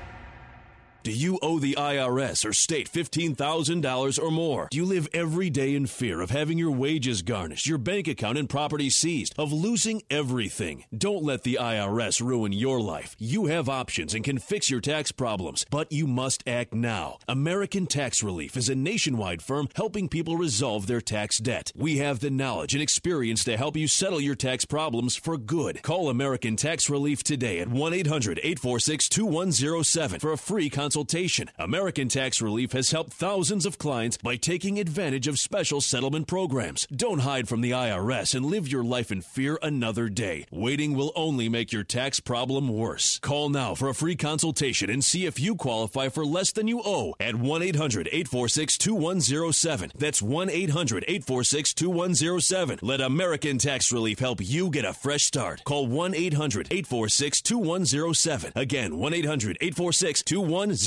Do 1.07 1.13
you 1.13 1.39
owe 1.41 1.57
the 1.57 1.75
IRS 1.75 2.43
or 2.43 2.51
state 2.51 2.91
$15,000 2.91 4.21
or 4.21 4.29
more? 4.29 4.67
Do 4.69 4.75
you 4.75 4.84
live 4.84 5.07
every 5.13 5.49
day 5.49 5.73
in 5.73 5.85
fear 5.85 6.19
of 6.19 6.31
having 6.31 6.57
your 6.57 6.71
wages 6.71 7.21
garnished, 7.21 7.65
your 7.65 7.77
bank 7.77 8.09
account 8.09 8.38
and 8.38 8.49
property 8.49 8.89
seized, 8.89 9.34
of 9.38 9.53
losing 9.53 10.03
everything? 10.09 10.84
Don't 10.93 11.23
let 11.23 11.43
the 11.43 11.59
IRS 11.61 12.19
ruin 12.19 12.51
your 12.51 12.81
life. 12.81 13.15
You 13.19 13.45
have 13.45 13.69
options 13.69 14.13
and 14.13 14.21
can 14.21 14.38
fix 14.38 14.69
your 14.69 14.81
tax 14.81 15.13
problems, 15.13 15.65
but 15.69 15.93
you 15.93 16.07
must 16.07 16.43
act 16.45 16.73
now. 16.73 17.19
American 17.25 17.88
Tax 17.88 18.21
Relief 18.21 18.57
is 18.57 18.67
a 18.67 18.75
nationwide 18.75 19.41
firm 19.41 19.69
helping 19.77 20.09
people 20.09 20.35
resolve 20.35 20.88
their 20.88 20.99
tax 20.99 21.38
debt. 21.38 21.71
We 21.73 21.99
have 21.99 22.19
the 22.19 22.31
knowledge 22.31 22.73
and 22.73 22.84
experience 22.84 23.45
to 23.45 23.55
help 23.55 23.77
you 23.77 23.88
settle 23.88 24.19
your 24.19 24.35
tax 24.35 24.65
problems 24.65 25.15
for 25.15 25.38
good. 25.38 25.81
Call 25.84 26.09
American 26.09 26.57
Tax 26.57 26.89
Relief 26.89 27.23
today 27.23 27.59
at 27.59 27.69
1 27.69 27.93
800 27.93 28.39
846 28.39 29.07
2107 29.07 30.19
for 30.19 30.34
a 30.34 30.38
free 30.38 30.69
consultation. 30.69 30.97
American 31.60 32.07
Tax 32.10 32.41
Relief 32.41 32.72
has 32.72 32.91
helped 32.91 33.14
thousands 33.14 33.65
of 33.65 33.78
clients 33.78 34.18
by 34.18 34.36
taking 34.36 34.80
advantage 34.80 35.28
of 35.28 35.40
special 35.40 35.80
settlement 35.80 36.28
programs. 36.28 36.88
Don't 36.88 37.19
hide 37.19 37.48
from 37.48 37.61
the 37.61 37.72
IRS 37.72 38.34
and 38.34 38.45
live 38.45 38.68
your 38.68 38.84
life 38.84 39.11
in 39.11 39.22
fear 39.22 39.60
another 39.61 40.10
day. 40.10 40.45
Waiting 40.52 40.95
will 40.95 41.11
only 41.15 41.49
make 41.49 41.72
your 41.72 41.84
tax 41.84 42.19
problem 42.19 42.68
worse. 42.69 43.19
Call 43.19 43.49
now 43.49 43.76
for 43.76 43.90
a 43.90 43.94
free 43.94 44.15
consultation 44.15 44.90
and 44.90 45.03
see 45.03 45.26
if 45.26 45.40
you 45.40 45.56
qualify 45.56 46.10
for 46.10 46.26
less 46.26 46.52
than 46.52 46.68
you 46.68 46.82
owe 46.84 47.14
at 47.19 47.36
1 47.36 47.61
800 47.61 48.07
846 48.07 48.78
2107. 48.78 49.91
That's 49.95 50.22
1 50.22 50.49
800 50.49 51.06
846 51.07 51.74
2107. 51.74 52.80
Let 52.82 53.02
American 53.02 53.57
Tax 53.57 53.91
Relief 53.91 54.19
help 54.19 54.40
you 54.41 54.69
get 54.69 54.86
a 54.86 54.94
fresh 54.94 55.26
start. 55.26 55.64
Call 55.64 55.86
1 55.86 56.15
800 56.15 56.68
846 56.72 57.41
2107. 57.41 58.52
Again, 58.56 58.98
1 58.98 59.14
800 59.14 59.57
846 59.61 60.24
2107. 60.24 60.86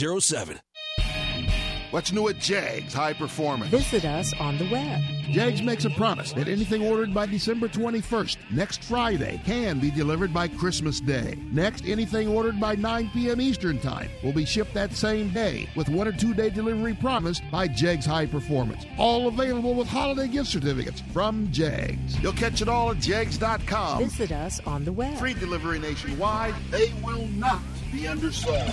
What's 1.91 2.11
new 2.11 2.29
at 2.29 2.39
Jegs 2.39 2.95
High 2.95 3.13
Performance? 3.13 3.71
Visit 3.71 4.07
us 4.07 4.33
on 4.41 4.57
the 4.57 4.67
web. 4.71 5.03
Jegs 5.31 5.61
makes 5.61 5.85
a 5.85 5.91
promise 5.91 6.33
that 6.33 6.49
anything 6.49 6.87
ordered 6.87 7.13
by 7.13 7.27
December 7.27 7.69
21st, 7.69 8.39
next 8.51 8.83
Friday, 8.85 9.43
can 9.45 9.79
be 9.79 9.91
delivered 9.91 10.33
by 10.33 10.49
Christmas 10.49 11.01
Day. 11.01 11.37
Next, 11.53 11.85
anything 11.85 12.29
ordered 12.29 12.59
by 12.59 12.77
9 12.77 13.11
p.m. 13.13 13.43
Eastern 13.43 13.79
Time 13.79 14.09
will 14.25 14.33
be 14.33 14.47
shipped 14.47 14.73
that 14.73 14.95
same 14.95 15.29
day 15.35 15.69
with 15.77 15.91
one 15.91 16.09
or 16.09 16.13
two 16.13 16.33
day 16.33 16.49
delivery 16.49 16.95
promised 16.95 17.43
by 17.51 17.69
Jegs 17.69 18.07
High 18.07 18.25
Performance. 18.27 18.87
All 18.97 19.29
available 19.29 19.75
with 19.75 19.87
holiday 19.87 20.29
gift 20.29 20.49
certificates 20.49 21.03
from 21.13 21.53
Jegs. 21.53 22.19
You'll 22.21 22.33
catch 22.33 22.63
it 22.63 22.71
all 22.71 22.93
at 22.93 23.01
Jegs.com. 23.01 23.99
Visit 24.05 24.33
us 24.33 24.61
on 24.61 24.87
the 24.87 24.93
web. 24.93 25.19
Free 25.19 25.35
delivery 25.35 25.79
nationwide. 25.79 26.55
They 26.71 26.91
will 27.03 27.27
not 27.27 27.61
be 27.93 28.07
undersold. 28.09 28.73